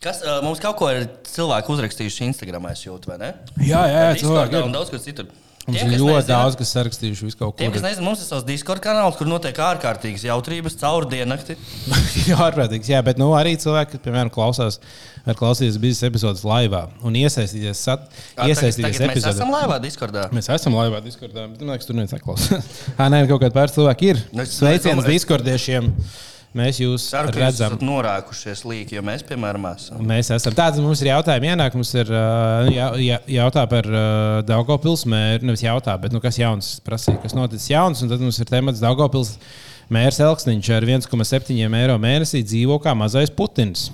Kas 0.00 0.22
uh, 0.24 0.38
mums 0.40 0.60
kaut 0.62 0.78
ko 0.80 0.88
ir 0.88 1.04
cilvēki 1.28 1.72
uzrakstījuši 1.74 2.30
Instagram, 2.30 2.70
es 2.72 2.86
jūtu, 2.86 3.10
vai 3.12 3.18
ne? 3.20 3.34
Jā, 3.60 3.84
jā, 3.84 4.04
jā 4.08 4.14
cilvēki. 4.22 4.56
Un 4.56 4.70
ir. 4.70 4.76
daudz 4.78 4.92
kas 4.92 5.04
citur. 5.04 5.28
Mums 5.68 5.76
Tiem, 5.82 5.90
ir 5.92 6.00
ļoti 6.00 6.14
nezina- 6.16 6.30
daudz, 6.40 6.54
kas 6.56 6.70
sarakstījuši 6.74 7.26
visu 7.28 7.36
kaut 7.38 7.52
ko. 7.52 7.58
Tiem, 7.60 7.70
kas 7.74 7.82
nezina, 7.84 8.02
mums 8.06 8.22
ir 8.22 8.26
savs 8.26 8.46
Discord 8.48 8.80
kanāls, 8.82 9.14
kur 9.18 9.28
notiek 9.28 9.54
ārkārtīgas 9.60 10.24
jautrības 10.24 10.74
caur 10.80 11.04
diennakti. 11.06 11.54
Ārprātīgs. 12.46 12.88
Jā, 12.90 13.02
bet 13.06 13.20
nu, 13.20 13.28
arī 13.38 13.52
cilvēki, 13.60 13.92
kas, 13.98 14.02
piemēram, 14.06 14.30
klausās, 14.34 14.80
var 15.26 15.36
klausīties 15.38 15.76
biznesa 15.82 16.08
epizodes 16.08 16.42
laivā 16.48 16.86
un 17.06 17.14
iesaistīties, 17.20 17.84
sat, 17.86 18.08
iesaistīties 18.40 18.96
Tagad 18.98 19.12
mēs 19.12 19.14
epizodē. 19.20 19.36
esam 19.36 19.52
laivā 19.54 19.78
Discordā. 19.84 20.24
Mēs 20.34 20.48
esam 20.56 20.74
laivā 20.80 21.02
Discordā, 21.04 21.44
bet 21.52 21.60
man 21.60 21.74
liekas, 21.76 21.86
tur 21.90 21.98
neviens 22.00 22.16
neklausās. 22.16 22.72
Ā, 22.98 23.10
nē, 23.12 23.22
kaut 23.30 23.44
kādi 23.44 23.54
pāris 23.60 23.76
cilvēki 23.76 24.10
ir. 24.14 24.24
Nu, 24.32 24.42
es- 24.48 24.56
Sveiciens 24.58 25.04
es- 25.04 25.10
Discordiešiem. 25.12 25.92
Mēs 26.58 26.80
jūs 26.82 27.04
Ceru, 27.12 27.30
redzam. 27.30 27.76
esat 27.76 27.82
norākušies 27.86 28.64
līķi, 28.66 28.96
jo 28.98 29.04
mēs, 29.06 29.22
piemēram, 29.28 29.68
esam. 29.70 30.00
Mēs 30.02 30.32
esam 30.34 30.56
tāds, 30.58 30.80
mums 30.82 30.98
ir 31.04 31.12
jautājumi 31.12 31.52
ienāk, 31.52 31.76
mums 31.78 31.92
ir 31.94 32.10
uh, 32.10 32.66
jā, 32.74 32.88
jā, 32.98 33.20
jautā 33.36 33.62
par 33.70 33.86
uh, 33.86 34.40
Daugopils 34.48 35.06
mēru, 35.06 35.46
nevis 35.46 35.62
jautā, 35.62 35.94
bet 36.02 36.10
nu, 36.10 36.18
kas 36.24 36.40
jauns 36.42 36.72
prasīja, 36.82 37.20
kas 37.22 37.38
noticis 37.38 37.70
jauns, 37.70 38.02
un 38.02 38.10
tad 38.10 38.24
mums 38.24 38.42
ir 38.42 38.50
temats 38.50 38.82
Daugopils 38.82 39.36
mērs 39.94 40.18
Elksniņš 40.26 40.72
ar 40.74 40.88
1,7 40.90 41.54
eiro 41.54 41.98
mēnesī 42.02 42.42
dzīvo 42.42 42.80
kā 42.82 42.98
mazais 42.98 43.30
Putins. 43.30 43.92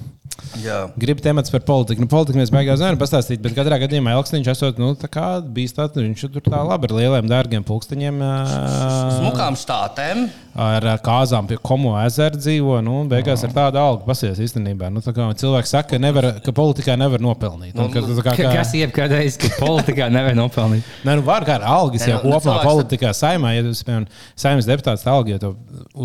Jā. 0.60 0.86
Gribu 1.00 1.22
temats 1.24 1.52
par 1.52 1.62
politiku. 1.64 2.02
Nu, 2.04 2.08
politiku 2.10 2.40
mēs 2.40 2.52
beigās 2.52 2.80
nevaram 2.80 3.00
pastāstīt, 3.00 3.40
bet 3.44 3.56
katrā 3.56 3.78
gadījumā 3.84 4.16
Elksniņš 4.16 4.50
esot, 4.52 4.80
nu, 4.80 4.94
tā 4.96 5.08
kā 5.12 5.28
bijis 5.40 5.76
tāds, 5.76 5.96
viņš 6.00 6.26
tur 6.32 6.44
tā 6.44 6.60
labi 6.64 6.88
ar 6.88 6.96
lieliem, 6.98 7.28
dārgiem 7.30 7.64
pulksteņiem. 7.66 8.20
Uh, 8.20 9.16
Smukām 9.20 9.56
stātēm. 9.60 10.26
Ar 10.56 10.84
kāzām 11.04 11.46
pie 11.50 11.56
komu 11.60 11.92
ezera 12.00 12.36
dzīvo. 12.38 12.78
Nu, 12.84 12.94
beigās 13.10 13.42
ar 13.44 13.52
tādu 13.52 13.76
algu 13.80 14.06
pasies 14.08 14.38
īstenībā. 14.40 14.88
Nu, 14.92 15.02
tā 15.04 15.12
kā 15.16 15.26
cilvēks 15.36 15.72
saka, 15.74 15.90
ka, 15.94 16.00
nevar, 16.00 16.30
ka 16.44 16.52
politikā 16.56 16.96
nevar 16.96 17.20
nopelnīt. 17.20 17.76
Un, 17.76 17.90
ka, 17.92 18.00
tā 18.00 18.16
kā, 18.24 18.32
Ka- 18.32 18.36
kā, 18.46 18.52
Kas 18.56 18.72
jebkādreiz, 18.78 19.36
kad 19.42 19.52
politikā 19.60 20.08
nevar 20.12 20.34
nopelnīt? 20.38 20.86
Nē, 21.06 21.18
nu, 21.20 21.26
var 21.26 21.44
kā 21.44 21.58
ar 21.60 21.66
algas 21.76 22.06
Nē, 22.06 22.14
jau 22.14 22.20
nu, 22.24 22.32
kopumā 22.38 22.56
politikā 22.64 23.12
saimā, 23.16 23.52
ja 23.58 23.66
tas, 23.66 23.82
piemēram, 23.86 24.06
saimnes 24.38 24.68
deputāts 24.70 25.04
tā 25.04 25.12
alga, 25.12 25.34
ja 25.36 25.42
to 25.42 25.52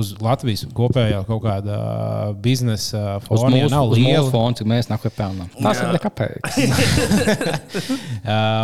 uz 0.01 0.11
Latvijas 0.21 0.65
kopējā 0.75 1.23
kaut 1.29 1.41
kāda 1.45 1.79
biznesa 2.43 3.17
Uz 3.21 3.27
fona 3.29 3.55
ja 3.61 3.69
nav 3.71 3.91
liela. 3.95 4.27
fona, 4.31 4.55
cik 4.59 4.67
mēs 4.71 4.91
nākam 4.91 5.15
pelnām. 5.15 5.47
Tas 5.61 5.79
ir 5.83 5.95
nekāpēc. 5.95 6.39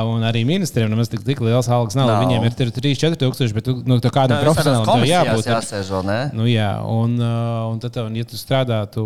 Un 0.07 0.23
arī 0.27 0.43
ministriem 0.47 0.89
nemaz 0.91 1.09
tik, 1.11 1.23
tik 1.27 1.39
liels 1.43 1.67
algas 1.71 1.95
nav. 1.97 2.07
Nav. 2.11 2.21
Viņiem 2.25 2.45
ir 2.47 2.55
3-4 2.57 3.17
tūkstoši, 3.23 3.55
bet 3.57 3.65
tu, 3.67 3.75
nu, 3.87 3.97
tā 4.03 4.11
kādam 4.13 4.41
profesionālam 4.43 5.03
jābūt. 5.07 5.47
ir- 5.47 5.55
jāsēž 5.77 5.91
vēl, 5.93 6.05
ne? 6.07 6.17
Nu, 6.35 6.45
jā, 6.49 6.69
un, 6.87 7.15
uh, 7.21 7.71
un 7.71 7.79
tad, 7.81 7.93
tev, 7.95 8.09
ja 8.15 8.25
tu 8.27 8.37
strādātu 8.39 9.03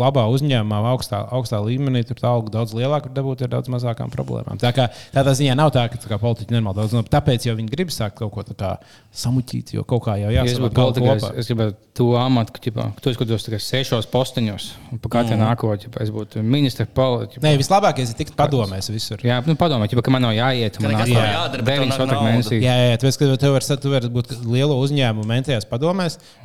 labā 0.00 0.26
uzņēmumā, 0.32 0.80
augstā, 0.92 1.20
augstā 1.34 1.60
līmenī, 1.64 2.04
tur 2.06 2.18
tā 2.20 2.30
alga 2.30 2.52
daudz 2.58 2.74
lielāka, 2.76 3.08
var 3.08 3.16
dabūt 3.18 3.44
ar 3.46 3.52
daudz 3.56 3.72
mazākām 3.72 4.12
problēmām. 4.14 4.60
Tā 4.60 4.72
kā 4.76 4.88
tādā 5.14 5.34
ziņā 5.38 5.56
nav 5.58 5.72
tā, 5.74 5.86
ka 5.90 6.00
tā 6.00 6.10
kā 6.10 6.20
politiķi 6.22 6.54
nenormāli 6.54 6.82
daudz, 6.82 6.96
no, 6.96 7.02
tāpēc 7.02 7.48
jau 7.48 7.56
viņi 7.58 7.72
grib 7.72 7.92
sākt 7.94 8.18
kaut 8.20 8.34
ko 8.34 8.46
tā 8.46 8.56
kā 8.58 8.72
samuķīt, 9.18 9.74
jo 9.78 9.84
kaut 9.88 10.06
kā 10.06 10.18
jau 10.20 10.32
Ja 10.32 10.44
es 10.44 10.54
jāsaka, 10.54 10.68
būtu 10.68 10.78
politikā, 10.78 11.16
es, 11.16 11.42
es 11.42 11.50
gribētu 11.50 11.78
to 11.98 12.08
amatu, 12.20 12.54
ka, 12.54 12.62
ķipā, 12.62 12.84
ka 12.94 13.02
tu 13.02 13.12
skatos 13.16 13.46
tikai 13.46 13.58
sešos 13.62 14.06
posteņos, 14.12 14.68
un 14.92 15.00
pa 15.02 15.10
katru 15.16 15.34
mm. 15.34 15.42
nākotnē, 15.42 15.90
ja 15.90 16.04
es 16.04 16.12
būtu 16.14 16.44
ministra 16.46 16.86
politiķis. 16.86 17.42
Nē, 17.42 17.54
vislabākais 17.58 18.12
ir 18.12 18.18
tikt 18.20 18.36
padomēs 18.38 18.90
visur. 18.92 19.24
Jā, 19.26 19.40
nu 19.48 19.56
padomā, 19.58 19.88
ķipā, 19.90 20.04
ka 20.06 20.14
man 20.14 20.22
nav 20.28 20.36
jāiet. 20.36 20.78
Man 20.84 20.94
nav 20.94 21.10
jādara, 21.10 21.48
bet 21.50 21.58
tev 21.58 21.66
deviņas 21.72 21.96
nāk 21.96 22.04
otru 22.04 22.14
nauda. 22.14 22.28
mēnesī. 22.28 22.60
Jā, 22.62 22.76
jā, 22.84 23.00
tāpēc, 23.02 23.18
ka 23.18 23.30
tu 23.42 23.50
vari, 23.56 23.78
tu 23.82 23.92
vari 23.96 24.10
būt 24.14 24.34
lielo 24.46 24.78
uzņēmumu 24.84 25.26
mentajās 25.26 25.66
padomēs. 25.66 25.87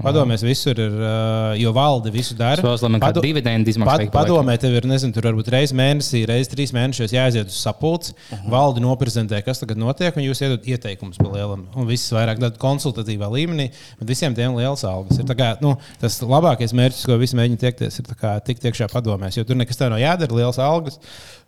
Padomēs 0.03 0.43
visur 0.45 0.79
ir, 0.79 0.93
uh, 0.97 1.53
jo 1.59 1.73
valde 1.75 2.11
visu 2.13 2.35
dara. 2.37 2.61
Pado- 3.03 3.23
dividenda 3.25 3.69
izmaksā 3.69 4.05
Pad, 4.05 4.11
pa 4.11 4.23
padomē, 4.23 4.55
tev 4.61 4.77
ir, 4.77 4.87
nezinu, 4.89 5.13
tur 5.15 5.27
varbūt 5.29 5.51
reizes 5.53 5.75
mēnesī, 5.77 6.23
reizes 6.29 6.51
trīs 6.51 6.73
mēnešos 6.75 7.13
jāaiziet 7.15 7.51
uz 7.51 7.57
sapulci. 7.59 8.13
Uh 8.13 8.37
-huh. 8.37 8.49
Valde 8.53 8.83
noprezentē, 8.83 9.41
kas 9.45 9.59
tagad 9.59 9.77
notiek, 9.77 10.15
un 10.15 10.23
jūs 10.23 10.41
iedodat 10.41 10.67
ieteikumus 10.67 11.17
par 11.17 11.31
lielam. 11.31 11.67
Un 11.75 11.87
viss 11.87 12.11
vairāk 12.11 12.39
tādā 12.39 12.57
konsultatīvā 12.57 13.29
līmenī, 13.29 13.69
bet 13.99 14.07
visiem 14.07 14.35
tiem 14.35 14.55
liels 14.55 14.83
algas. 14.83 15.19
Ir 15.19 15.25
kā, 15.25 15.57
nu, 15.61 15.77
tas 15.99 16.21
labākais 16.21 16.73
mērķis, 16.73 17.05
ko 17.05 17.17
visi 17.17 17.35
mēģina 17.35 17.59
tiekties, 17.59 17.99
ir 17.99 18.05
kā 18.19 18.39
tikt 18.43 18.63
iekšā 18.63 18.89
padomēs, 18.91 19.37
jo 19.37 19.43
tur 19.43 19.55
nekas 19.55 19.77
tā 19.77 19.89
nav 19.89 19.99
jādara, 19.99 20.35
liels 20.35 20.59
algas. 20.59 20.99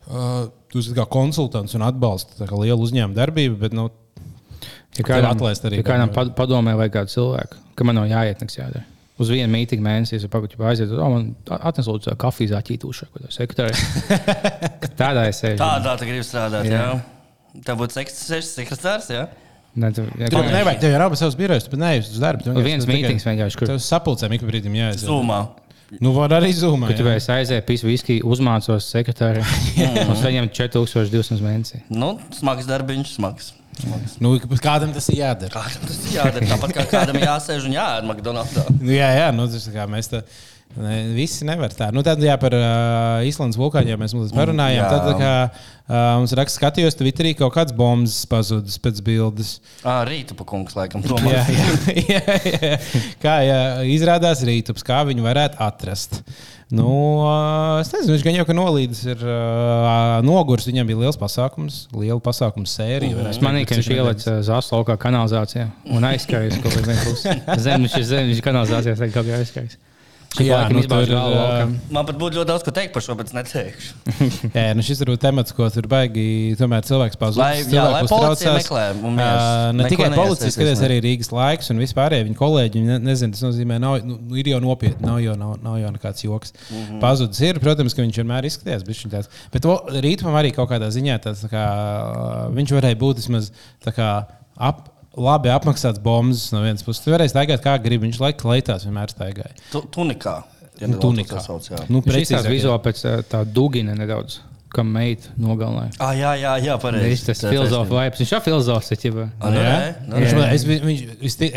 Uh, 0.05 0.51
tu 0.69 0.79
esi 0.79 0.93
kā 0.93 1.07
konsultants 1.09 1.73
un 1.73 1.81
atbalsta 1.81 2.35
tā 2.37 2.45
kā 2.49 2.57
lielu 2.59 2.77
uzņēmumu 2.85 3.15
darbību, 3.17 3.55
bet 3.57 3.73
nu, 3.73 3.89
Ja 4.95 5.03
kādam, 5.07 5.31
atlaist 5.35 5.65
arī 5.67 5.79
ja 5.81 5.85
kādam 5.87 6.11
padomē 6.37 6.75
vai 6.79 6.89
kādu 6.93 7.11
cilvēku, 7.11 7.57
ka 7.75 7.87
man 7.87 7.97
nav 7.99 8.05
jāiet 8.11 8.43
nekas 8.43 8.59
jādara. 8.59 8.83
Uz 9.19 9.29
vienu 9.31 9.47
mītīgu 9.51 9.83
mēnesi, 9.83 10.17
ja 10.19 10.27
pagaidu 10.31 10.59
aiziet, 10.67 10.89
tad 10.91 10.99
man 10.99 11.29
atnes 11.47 11.87
lūdzu 11.87 12.15
kafijas 12.19 12.57
āķītūšu, 12.57 13.07
ko 13.13 13.23
tas 13.23 13.37
sekretārs. 13.39 13.83
Tādā 14.99 15.27
es 15.29 15.39
sēžu. 15.43 15.59
Tādā 15.61 15.95
tu 15.99 16.07
gribi 16.09 16.25
strādāt, 16.27 16.67
jā. 16.67 16.81
Jā. 16.81 17.61
Tev 17.63 17.79
būtu 17.79 17.95
sekretārs, 17.95 19.07
jā? 19.13 19.27
Ne, 19.75 19.91
tu, 19.91 20.03
Tur 20.07 20.39
kā- 20.39 20.51
nevajag, 20.55 20.79
tev 20.79 20.93
jau 20.93 20.99
nav 21.01 21.15
savs 21.19 21.35
birojs, 21.39 21.67
bet 21.71 21.79
neej 21.81 22.01
uz 22.05 22.19
darbu. 22.23 22.47
Nu, 22.55 22.63
viens 22.63 22.87
mītings 22.87 23.25
vienkārši, 23.27 23.59
kur- 23.59 23.71
Tev 23.73 23.79
sapulcēm 23.83 24.35
ik 24.37 24.43
brīdim 24.47 24.75
jāaiziet. 24.75 25.07
Zumā. 25.07 25.41
Nu, 26.01 26.11
var 26.15 26.31
arī 26.39 26.49
zūmā. 26.55 26.87
Kad 26.89 26.97
tu 26.99 27.03
vairs 27.05 27.27
aizēji, 27.29 27.63
pisu 27.67 27.87
viski, 27.87 28.15
uzmācos 28.25 28.87
sekretāri. 28.89 29.43
Un 30.09 30.15
saņem 30.17 30.47
4200 30.49 31.43
mēnesī. 31.43 31.83
Nu, 31.93 32.15
smags 32.35 32.65
darbiņš, 32.67 33.11
smags. 33.19 33.51
Nu, 34.23 34.35
kādam 34.63 34.93
tas 34.95 35.07
ir 35.11 35.19
jādara? 35.19 35.51
Kādam 35.51 35.87
tas 35.89 35.97
ir 36.05 36.17
jādara? 36.17 36.49
Tāpat 36.53 36.75
kā 36.77 36.85
kādam 36.91 37.19
jāsēž 37.21 37.67
un 37.67 37.75
jāēd 37.75 38.07
McDonald's. 38.07 38.55
Nu, 38.79 38.93
jā, 38.95 39.09
jā, 39.17 39.31
nu, 39.35 39.47
tas 39.51 39.67
kā 39.73 39.87
mēs 39.91 40.11
tā. 40.13 40.21
Ne, 40.75 40.95
visi 41.15 41.45
nevar 41.47 41.71
tā. 41.71 41.87
Nu, 41.95 42.01
tad, 42.03 42.19
jā, 42.19 42.33
par 42.35 42.51
uh, 42.51 43.21
Īslandes 43.23 43.55
vulkāņiem 43.55 44.01
mēs 44.01 44.11
mazliet 44.17 44.35
parunājām. 44.35 44.81
jā. 44.81 44.87
Tad, 44.91 45.21
kā, 45.21 45.29
uh, 45.87 45.93
mums 46.19 46.33
raksts, 46.35 46.57
skatījos, 46.59 46.97
Twitterī 46.99 47.31
kaut 47.39 47.53
kāds 47.55 47.71
bombas 47.77 48.17
pazudis 48.27 48.75
pēc 48.83 48.99
bildes. 49.05 49.53
Ah, 49.87 50.01
rītu 50.09 50.35
pa 50.35 50.43
kungs, 50.49 50.75
laikam, 50.75 50.99
Jā, 51.05 51.13
domā. 51.13 51.31
jā, 51.31 52.19
jā, 52.19 52.19
jā. 52.59 52.81
Kā 53.23 53.37
jā, 53.47 53.61
izrādās 53.95 54.43
rītups, 54.43 54.83
kā 54.83 54.99
viņu 55.07 55.23
varētu 55.23 55.61
atrast. 55.63 56.19
Nu, 56.75 56.89
ā, 57.23 57.79
es 57.85 57.93
nezinu, 57.95 58.17
viņš 58.17 58.27
gan 58.27 58.37
jau 58.41 58.45
ka 58.51 58.57
nolīdis 58.59 59.05
ir 59.15 59.23
uh, 59.23 60.19
nogurs. 60.27 60.67
Viņam 60.67 60.91
bija 60.91 61.05
liels 61.05 61.19
pasākums, 61.21 61.85
liela 61.95 62.19
pasākuma 62.25 62.67
sērija. 62.67 63.29
Es 63.31 63.39
manīju, 63.39 63.69
ka 63.71 63.79
viņš 63.79 63.91
ielica 63.95 64.37
zāles 64.43 64.73
laukā 64.75 64.99
kanalizācijā 65.07 65.69
un 65.95 66.11
aizskrēja 66.11 66.59
kaut 66.59 66.73
kādā 66.81 66.97
veidā. 66.99 67.59
Zem 67.69 67.85
viņš 67.87 67.99
ir 68.01 68.07
zem, 68.11 68.31
viņš 68.33 68.43
kanalizācijā 68.49 68.97
tagad 68.99 69.21
kaut 69.21 69.29
kā 69.31 69.39
aizskrējas. 69.39 69.77
Jā, 70.43 70.59
nu, 70.73 70.81
ir, 70.83 71.11
laukam. 71.13 71.73
Man 71.93 72.07
pat 72.07 72.17
būtu 72.19 72.39
ļoti 72.39 72.49
daudz 72.49 72.65
ko 72.65 72.73
teikt 72.75 72.91
par 72.95 73.03
šo, 73.05 73.15
bet 73.19 73.29
es 73.29 73.35
neteikšu. 73.35 73.93
Jā, 74.57 74.73
nu 74.75 74.83
šis 74.85 75.03
ir 75.05 75.11
temats, 75.21 75.53
ko 75.55 75.67
tur 75.71 75.87
baigi. 75.91 76.55
Tomēr 76.59 76.83
cilvēks 76.87 77.19
pazudis. 77.21 77.69
Jā, 77.71 77.85
lai 77.93 78.01
policija 78.09 78.55
meklē 78.57 78.85
un 78.99 79.15
mēs 79.19 79.45
Uh, 79.45 79.71
ne 79.75 79.87
tikai 79.91 80.09
policija, 80.13 80.51
skaties 80.53 80.81
arī 80.85 80.97
Rīgas 81.03 81.31
laiks 81.33 81.71
un 81.73 81.81
vispār 81.81 82.15
viņa 82.17 82.37
kolēģi. 82.39 82.79
Viņi 82.79 82.91
ne, 82.91 82.97
nezinu, 83.09 83.35
tas 83.35 83.45
nozīmē, 83.45 83.77
nav, 83.81 83.97
nu, 84.05 84.17
ir 84.39 84.49
jau 84.51 84.61
nopietni, 84.63 85.05
nav 85.05 85.19
jau, 85.23 85.35
nav, 85.39 85.55
nav 85.63 85.77
jau 85.81 85.91
nekāds 85.95 86.25
joks. 86.25 86.55
Mm. 86.55 86.81
-hmm. 86.81 87.03
Pazudis 87.03 87.43
ir, 87.45 87.59
protams, 87.63 87.95
ka 87.95 88.05
viņš 88.05 88.21
vienmēr 88.21 88.49
izskatījās. 88.49 88.87
bišķiņ 88.87 89.13
Tāds. 89.15 89.31
Bet 89.53 89.67
rītam 90.05 90.35
arī 90.39 90.53
kaut 90.55 90.71
kādā 90.71 90.89
ziņā 90.93 91.19
tāds, 91.23 91.45
tā 91.45 91.51
kā, 91.53 91.65
uh, 91.69 92.55
viņš 92.55 92.75
varēja 92.77 92.99
būt 93.03 93.23
vismaz 93.23 93.51
tā 93.85 93.95
kā 93.95 94.09
ap. 94.55 94.89
Labi 95.15 95.49
apmaksāts 95.53 96.01
bombas 96.03 96.49
no 96.51 96.59
vienas 96.65 96.83
puses. 96.83 97.03
Tu 97.05 97.13
varēsi 97.13 97.31
staigāt, 97.35 97.61
kā 97.63 97.77
gribi. 97.79 98.07
Viņš 98.09 98.19
laikam 98.19 98.51
leitās 98.51 98.83
vienmēr 98.87 99.13
staigāja. 99.13 99.53
Tu, 99.71 99.81
tunikā. 99.95 100.41
Ja 100.81 100.89
Nu, 100.91 100.97
tunikā. 100.99 101.37
tā 101.37 101.43
sauc, 101.45 101.69
jā. 101.71 101.79
Nu, 101.87 102.01
precīzāk, 102.03 102.49
vizuāli 102.51 102.81
pēc 102.83 103.03
ā, 103.07 103.13
tā 103.31 103.45
dugina 103.47 103.93
nedaudz, 103.95 104.41
kam 104.75 104.89
meita 104.93 105.31
nogalināja. 105.39 105.93
Ah, 106.03 106.11
jā, 106.17 106.33
jā, 106.41 106.53
jā, 106.65 106.75
Viņš 106.75 106.83
pareizi. 106.83 107.25
tas 107.29 107.41
Tā 107.45 107.51
filozofs 107.53 107.91
vibes. 107.95 108.21
Viņš 108.21 108.33
jau 108.35 108.41
filozofs 108.45 108.91
ir. 108.91 108.99
ķipa. 109.05 109.25
Jā, 109.41 109.51
nē, 109.55 109.93
nu, 110.09 110.15
viņš 110.19 110.33
nē. 110.33 110.39
man, 110.39 110.49
es, 110.55 110.63
vi- 110.67 110.79
viņš, 110.83 111.03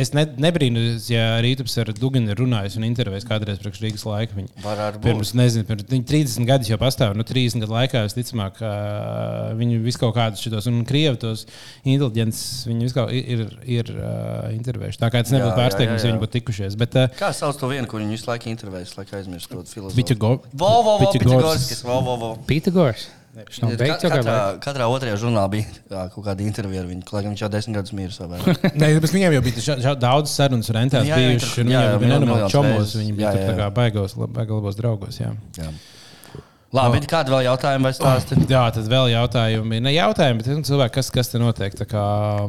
es, 0.05 0.13
ne, 0.15 0.25
nebrīnos, 0.47 1.09
ja 1.11 1.25
Rītups 1.45 1.75
ar 1.83 1.93
Duginu 1.99 2.31
ir 2.31 2.37
runājis 2.39 2.77
un 2.79 2.87
intervējis 2.89 3.27
kādreiz 3.29 3.59
priekš 3.63 3.83
Rīgas 3.85 4.07
laika. 4.07 4.39
Būt. 4.39 5.03
pirms, 5.03 5.35
nezinu, 5.35 5.65
pirms 5.69 5.85
viņa 5.91 6.07
30 6.13 6.47
gadus 6.49 6.69
jau 6.71 6.79
pastāv. 6.79 7.15
Nu, 7.19 7.25
30 7.27 7.61
gadu 7.65 7.73
laikā 7.75 8.05
visticamāk, 8.07 8.63
viņi 9.59 9.81
visu 9.83 9.99
kaut 10.03 10.15
kādus 10.17 10.43
šitos, 10.45 10.67
un 10.71 10.85
krievi 10.89 11.19
tos 11.21 11.47
inteliģents, 11.89 12.43
viņi 12.69 12.87
visu 12.89 12.95
kaut 12.99 13.13
ir, 13.17 13.45
ir 13.67 13.91
uh, 13.95 14.49
intervējuši. 14.55 15.01
Tā 15.01 15.11
kā 15.13 15.23
tas 15.25 15.33
nebūtu 15.35 15.57
pārsteigums, 15.59 16.05
ja 16.05 16.13
viņi 16.13 16.23
būtu 16.23 16.37
tikušies. 16.39 16.77
Bet, 16.81 16.95
uh, 16.99 17.09
Kā 17.19 17.33
sauc 17.37 17.59
to 17.61 17.71
vienu, 17.73 17.89
kur 17.91 18.01
viņi 18.03 18.17
visu 18.19 18.31
laiku 18.31 18.51
intervējas, 18.53 18.97
lai 18.99 19.07
aizmirstu 19.21 19.57
to 19.59 19.65
filozofu? 19.75 19.99
Piķago- 19.99 20.35
Vo, 20.55 20.73
Viņš 23.39 23.59
nav 23.63 23.75
beigts 23.79 24.05
jau 24.07 24.11
Katrā, 24.13 24.39
katrā 24.65 24.87
otrajā 24.91 25.19
žurnālā 25.23 25.51
bija 25.53 25.67
jā, 25.93 26.05
kaut 26.15 26.25
kāda 26.27 26.43
intervija 26.47 26.83
ar 26.83 26.89
viņu. 26.91 27.05
Lai 27.15 27.23
gan 27.25 27.35
viņš 27.35 27.43
jau 27.45 27.51
desmit 27.55 27.79
gadus 27.79 27.95
vai 28.23 28.29
vairāk. 28.33 28.65
Nē, 28.83 28.89
bet 29.05 29.15
viņiem 29.15 29.37
jau 29.37 29.43
bija 29.47 29.67
šā, 29.69 29.93
daudz 30.01 30.33
sarunas 30.35 30.73
rentās 30.75 31.07
Jā, 31.07 31.21
jā, 31.21 31.35
bijušas. 31.37 31.53
jā, 31.59 31.65
Viņiem 31.69 31.79
jā, 31.79 32.01
bija 32.03 32.11
nenormāli 32.15 32.51
čomos. 32.55 32.97
Viņi 32.99 33.15
bija 33.21 33.35
Jā, 33.37 33.47
jā. 33.47 33.55
kā 33.61 33.71
baigos, 33.79 34.17
labos 34.19 34.81
draugos. 34.81 35.21
Jā. 35.23 35.31
Jā. 35.61 35.71
Labi, 36.77 36.99
kādi 37.09 37.33
vēl 37.33 37.47
jautājumi 37.47 37.87
vai 37.87 37.91
stāsti? 37.97 38.37
Jā, 38.51 38.67
tad 38.77 38.85
vēl 38.93 39.07
jautājumi. 39.15 39.79
Ne 39.81 39.93
jautājumi, 39.95 40.43
bet 40.43 40.51
nu, 40.53 40.65
cilvēki, 40.69 40.93
kas, 40.99 41.09
kas 41.15 41.31
te 41.33 41.39
notiek. 41.41 41.73
Tā 41.79 41.87
kā 41.89 42.03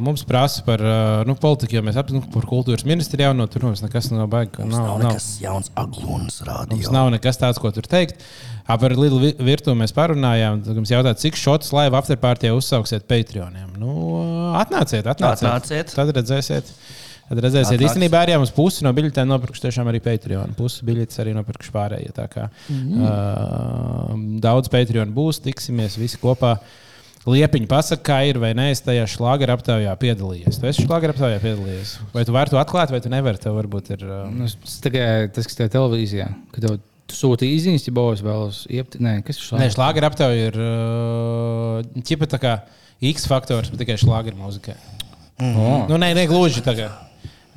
Mums 0.04 0.26
prasa 0.28 0.60
par 0.68 0.84
uh, 0.84 1.22
nu, 1.24 1.38
politiku, 1.40 1.78
jo 1.78 1.84
mēs 1.88 1.96
apzināmies 2.02 2.28
nu, 2.28 2.34
par 2.34 2.48
kultūras 2.50 2.84
ministru 2.90 3.24
jau 3.24 3.30
no 3.38 3.48
tur 3.48 3.64
mums 3.70 3.80
nekas 3.86 4.10
nav 4.12 4.28
baigts. 4.34 4.60
Nav, 4.60 4.74
Nav 4.76 4.90
nav, 4.90 5.14
nekas 5.14 5.30
jauns 5.40 5.72
aglons 5.80 6.10
mums 6.10 6.42
rādījums. 6.50 6.92
nav 6.92 7.14
nekas 7.16 7.40
tāds, 7.40 7.62
ko 7.64 7.72
tur 7.72 7.88
teikt. 7.88 8.20
Par 8.68 8.92
lielu 9.00 9.22
vi- 9.24 9.36
virtuvi 9.54 9.80
mēs 9.86 9.96
parunājām. 9.96 10.66
Tad 10.68 10.76
Mums 10.82 10.92
jautā, 10.92 11.16
cik 11.16 11.40
šots 11.40 11.72
laiva 11.72 12.04
afterpārtijā 12.04 12.52
uzsauksiet 12.60 13.08
Patreoniem. 13.08 13.72
Nu, 13.80 13.96
atnāciet, 14.60 15.08
atnāciet. 15.08 15.48
Atnāciet. 15.48 15.96
Tad 15.96 16.12
redzēsiet. 16.20 16.76
Tad 17.30 17.40
redzēsiet, 17.46 17.82
īstenībā 17.86 18.24
arī 18.26 18.34
mums 18.42 18.50
pusi 18.56 18.82
no 18.84 18.90
biļetēm 18.98 19.28
nopirkuši 19.30 19.68
tiešām 19.68 19.90
arī 19.92 20.00
Patreon. 20.02 20.56
Pusi 20.58 20.82
biļetes 20.88 21.20
arī 21.22 21.36
nopirkuši 21.38 21.72
pārējie. 21.76 22.12
tā 22.18 22.26
kā, 22.32 22.48
Mhm. 22.70 23.04
uh, 23.06 24.14
daudz 24.42 24.70
Patreon 24.74 25.12
būs, 25.14 25.38
tiksimies 25.46 25.98
visi 26.02 26.18
kopā. 26.22 26.58
Liepiņa 27.30 27.68
pasaka, 27.70 28.02
kā 28.02 28.18
ir 28.30 28.40
vai 28.42 28.54
nē, 28.58 28.72
es 28.72 28.82
tajā 28.82 29.04
šlāgera 29.06 29.54
aptaujā 29.60 29.92
piedalījies. 30.00 30.58
Tu 30.60 30.66
esi 30.72 30.86
šlāgera 30.88 31.14
aptaujā 31.14 31.38
piedalījies. 31.44 31.98
Vai 32.16 32.24
tu 32.26 32.32
vari 32.34 32.50
to 32.50 32.58
atklāt, 32.58 32.90
vai 32.96 33.02
tu 33.04 33.10
nevari? 33.12 33.38
Tev 33.38 33.54
varbūt 33.60 33.92
ir. 33.92 34.06
Uh, 34.08 34.30
Nu, 34.32 34.46
es 34.46 34.56
tikai 34.82 35.28
tas, 35.36 35.46
kas 35.46 35.56
tev 35.60 35.70
televīzijā, 35.70 36.30
kad 36.56 36.64
tev 36.66 36.80
tu 37.10 37.14
sūti 37.18 37.50
izziņas, 37.58 37.86
ja 37.90 37.94
būs 37.94 38.24
vēlas 38.26 38.64
iept. 38.72 38.98
Nē, 39.04 39.20
kas 39.28 39.38
ir 39.38 39.60
Nē, 39.60 39.68
šāds? 39.68 39.76
šlāgera 39.76 40.10
aptaujā 40.10 40.48
ir 40.48 40.58
uh, 40.64 42.02
ķipa 42.08 42.26
tā 42.32 42.40
kā 42.42 42.56
X 43.12 43.28
faktors, 43.30 43.70
bet 43.70 43.84
tikai 43.84 44.00
šlāgera 44.00 44.40
mūzikai. 44.40 44.76
Oh. 45.42 45.86
Nu, 45.92 46.00
nē, 46.02 46.14
ne 46.16 46.26
gluži 46.28 46.64
tā 46.66 46.74
kā. 46.76 46.90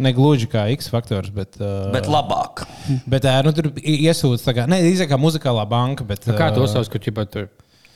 Ne 0.03 0.13
gluži 0.17 0.49
kā 0.51 0.67
X 0.75 0.91
faktors, 0.93 1.31
bet. 1.35 1.59
Uh, 1.63 1.89
Bet 1.95 2.11
labāk. 2.11 2.65
bet 3.07 3.25
uh, 3.29 3.41
nu, 3.47 3.53
tur 3.57 3.71
i- 3.79 4.01
iesūdz 4.09 4.43
tā 4.47 4.57
kā. 4.59 4.69
Ne, 4.71 4.83
izsaka 4.91 5.15
kā 5.15 5.21
muzikālā 5.23 5.67
banka, 5.71 6.05
bet. 6.09 6.27
Nu, 6.27 6.35
Kā 6.39 6.51
tu 6.55 6.63
uh, 6.63 6.67
uzsauc, 6.67 6.91
ka 6.91 6.99
ķipa, 7.03 7.29
tur 7.31 7.51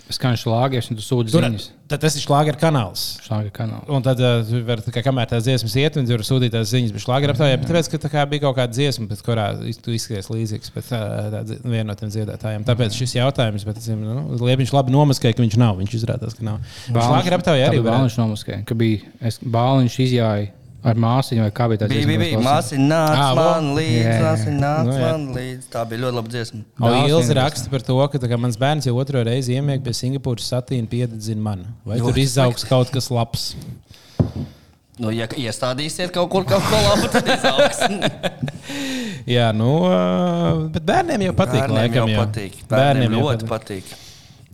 skan 0.07 0.36
šlāgers 0.38 0.86
un 0.92 0.94
tu 0.94 1.02
Tur, 1.02 1.24
ziņas? 1.26 1.64
tad 1.90 1.98
tas 2.04 2.14
ir 2.14 2.22
šlāgera 2.22 2.54
kanāls. 2.61 3.16
Šlāgera 3.24 3.50
kanālā. 3.57 3.80
Un 3.90 4.04
tad, 4.07 4.20
uh, 4.22 4.36
tu 4.46 4.61
vari, 4.68 4.84
tā 4.86 4.92
kā, 4.94 5.02
kamēr 5.02 5.26
tās 5.32 5.42
dziesmas 5.48 5.74
iet, 5.82 5.96
un 5.98 6.07
tur 6.07 6.22
sūtīt 6.22 6.52
tās 6.54 6.68
ziņas, 6.70 6.92
bet 6.94 7.02
šlāgera 7.02 7.34
aptaujā, 7.34 7.57
bet 7.59 7.66
tāpēc, 7.72 7.88
ka 7.90 7.98
tā 8.04 8.11
kā 8.12 8.22
bija 8.30 8.44
kaut 8.44 8.54
kāda 8.61 8.70
dziesma, 8.76 9.09
pēc 9.11 9.24
kurā 9.26 9.46
tu 9.82 9.90
izskaties 9.96 10.30
līdzīgs 10.30 10.70
pēc 10.76 10.92
tā, 10.92 11.00
tā, 11.34 11.40
dzi- 11.48 11.59
viena 11.66 11.88
no 11.90 11.96
tiem 11.98 12.12
dziedātājiem. 12.14 12.62
Tāpēc 12.68 12.94
šis 13.00 13.16
jautājums, 13.18 13.66
bet 13.66 13.82
nu, 13.98 14.38
Liepiņš 14.46 14.76
labi 14.78 14.94
nomaskēja, 14.94 15.34
ka 15.34 15.42
viņš 15.42 15.59
nav. 15.64 15.74
Viņš 15.82 15.96
izrādās, 15.98 16.38
ka 16.38 16.46
nav. 16.52 16.62
Šlāgera 16.86 17.40
aptaujā 17.40 17.66
arī 17.72 17.82
bija. 17.82 17.90
Bāliņš 17.96 18.20
nomuskēja, 18.22 18.62
ka 18.70 18.78
bija 18.78 19.02
es- 19.26 19.40
bāliņš 19.42 19.98
izjāja 20.07 20.52
ar 20.87 20.99
māsiņu 21.03 21.43
vai 21.45 21.53
kā 21.55 21.66
bija 21.72 21.82
tā 21.82 21.89
Bija, 21.91 22.07
bija, 22.09 22.20
bija. 22.22 22.41
Māsiņa 22.45 22.87
nāca 22.91 23.28
vo. 23.37 23.47
man 23.47 23.70
līdzi, 23.78 24.16
māsiņa 24.22 24.59
nāca 24.62 24.84
Nu, 24.87 24.95
jā. 24.97 25.07
man 25.11 25.24
līdzi. 25.37 25.70
Tā 25.72 25.84
bija 25.91 26.03
ļoti 26.05 26.18
laba 26.20 26.32
dziesma. 26.34 26.61
O, 26.78 26.93
Ilzi 27.11 27.37
raksta 27.41 27.72
par 27.72 27.84
to, 27.87 27.97
ka 28.12 28.22
kā 28.32 28.39
mans 28.41 28.59
bērns 28.61 28.89
jau 28.89 28.95
otro 29.03 29.22
reizi 29.26 29.57
iemiega 29.57 29.84
pie 29.87 29.97
Singapūras 29.99 30.47
satīna 30.53 30.91
piededzina 30.93 31.43
mani. 31.51 31.66
Vai 31.87 31.99
tur 31.99 32.12
Ļoti 32.12 32.24
izaugs 32.28 32.66
kaut 32.68 32.95
kas 32.95 33.11
labs? 33.14 33.51
Nu, 34.97 35.11
ja 35.12 35.26
iestādīsiet 35.28 36.09
kaut 36.14 36.30
kur 36.32 36.47
kaut 36.49 36.64
ko 36.70 36.78
labu, 36.87 37.11
tad 37.12 37.26
izaugs. 37.34 37.82
Jā, 39.37 39.51
nu, 39.53 39.68
bet 40.72 40.84
bērniem 40.87 41.26
jau 41.26 41.34
patīk. 41.37 41.61
Bērniem 41.66 41.78
laikam, 41.82 42.11
jau 42.12 42.22
patīk. 42.22 42.59
Bērniem 42.70 43.16
jau 43.16 43.22
ļoti 43.26 43.49
patīk. 43.51 43.89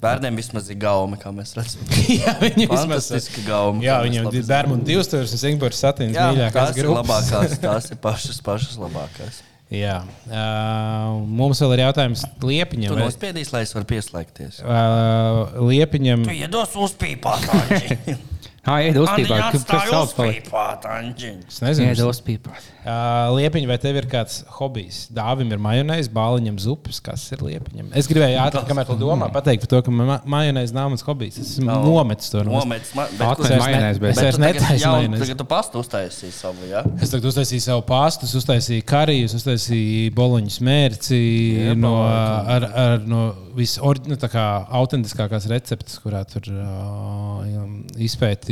Bērniem 0.02 0.34
vismaz 0.40 0.66
ir 0.72 0.78
gauma, 0.82 1.14
kā 1.20 1.30
mēs 1.34 1.54
redzam. 1.54 1.84
jā, 2.24 2.34
viņi 2.42 2.66
vismaz 2.66 3.06
Fantastiska 3.06 3.44
gauma. 3.46 3.84
Jā, 3.84 4.00
viņam 4.02 4.28
ir 4.34 4.48
bērnu 4.48 4.74
un 4.78 4.82
divas 4.88 5.06
stūris, 5.06 5.34
un 5.36 5.42
Singapūras 5.44 5.78
satīns 5.84 6.16
mīļākās 6.18 6.74
grupas. 6.80 6.98
labākās. 7.30 7.56
Tās 7.68 7.88
ir 7.94 8.00
pašas, 8.02 8.42
pašas 8.42 8.76
labākās. 8.82 9.40
Jā, 9.72 10.02
uh, 10.28 11.14
mums 11.32 11.62
vēl 11.64 11.78
ir 11.78 11.84
jautājums 11.86 12.26
Liepiņam. 12.44 12.90
Tu 12.92 12.98
vai- 12.98 13.06
nospiedīsi, 13.06 13.54
lai 13.54 13.62
es 13.64 13.72
varu 13.72 13.88
pieslēgties. 13.88 14.58
Uh, 14.66 15.54
Liepiņam, 15.70 16.26
Tu 16.28 16.36
iedos 16.42 16.74
uzpīpāt. 16.76 17.48
Ah, 18.62 18.76
ēd 18.78 18.94
uzpīpāt. 18.94 19.56
Kas 19.66 19.88
sauc 19.90 20.12
palikt? 20.14 20.46
uzpīpāt, 20.46 20.84
Anģi. 20.86 21.30
es 21.50 21.56
nezinu, 21.64 21.88
Ēd 21.90 21.98
uzpīpāt. 22.06 22.66
uh, 22.86 23.32
Liepiņ, 23.34 23.64
vai 23.66 23.76
tev 23.82 23.96
ir 23.98 24.06
kāds 24.06 24.44
hobijs? 24.54 25.08
Dāvim 25.10 25.50
ir 25.50 25.58
majonēs, 25.58 26.06
bāliņam 26.14 26.60
zupas, 26.62 27.00
kas 27.02 27.24
ir 27.34 27.42
Liepiņam. 27.42 27.88
Es 27.98 28.06
gribēju 28.06 28.38
ātri, 28.38 28.62
kamēr 28.68 28.86
tu 28.86 28.94
domā, 29.00 29.26
pateikt 29.34 29.64
par 29.66 29.72
to, 29.72 29.80
ka 29.82 29.90
ma 29.90 30.20
majonēs 30.22 30.70
nav 30.76 30.92
mans 30.94 31.02
hobijs. 31.02 31.40
Es 31.42 31.56
esmu 31.56 31.66
Nav. 31.72 31.82
nometis 31.88 32.30
to 32.30 32.44
no 32.46 32.52
Nometis 32.60 32.94
ma- 32.94 33.08
bet 33.10 33.42
Es 33.42 33.50
majonēzi, 33.50 33.98
ne- 33.98 33.98
bet- 33.98 34.10
es 34.10 34.16
Bet 34.20 34.22
vairs 34.28 34.38
netaisu 34.38 34.92
majonēzi. 34.94 35.22
Tagad 35.26 35.38
tu 35.42 35.44
pastu 35.50 35.82
uztaisīji 35.82 36.32
savu, 36.38 36.70
jā? 36.70 36.84
Es 37.02 37.10
tagad 37.10 37.26
uztaisīju 37.32 37.60
savu 37.66 37.82
pastu, 37.90 38.30
uztaisīju 38.30 38.84
karijas, 38.86 39.34
uztaisīju 39.42 40.14
boloņu 40.14 40.54
smērci 40.60 41.74
no, 41.82 41.96
ar, 42.06 42.62
ar 42.86 42.98
no 43.10 43.34
visautentiskākās 43.58 45.44
receptes, 45.50 45.98
kurā 46.00 46.22
tur 46.30 46.46
uh, 46.54 47.44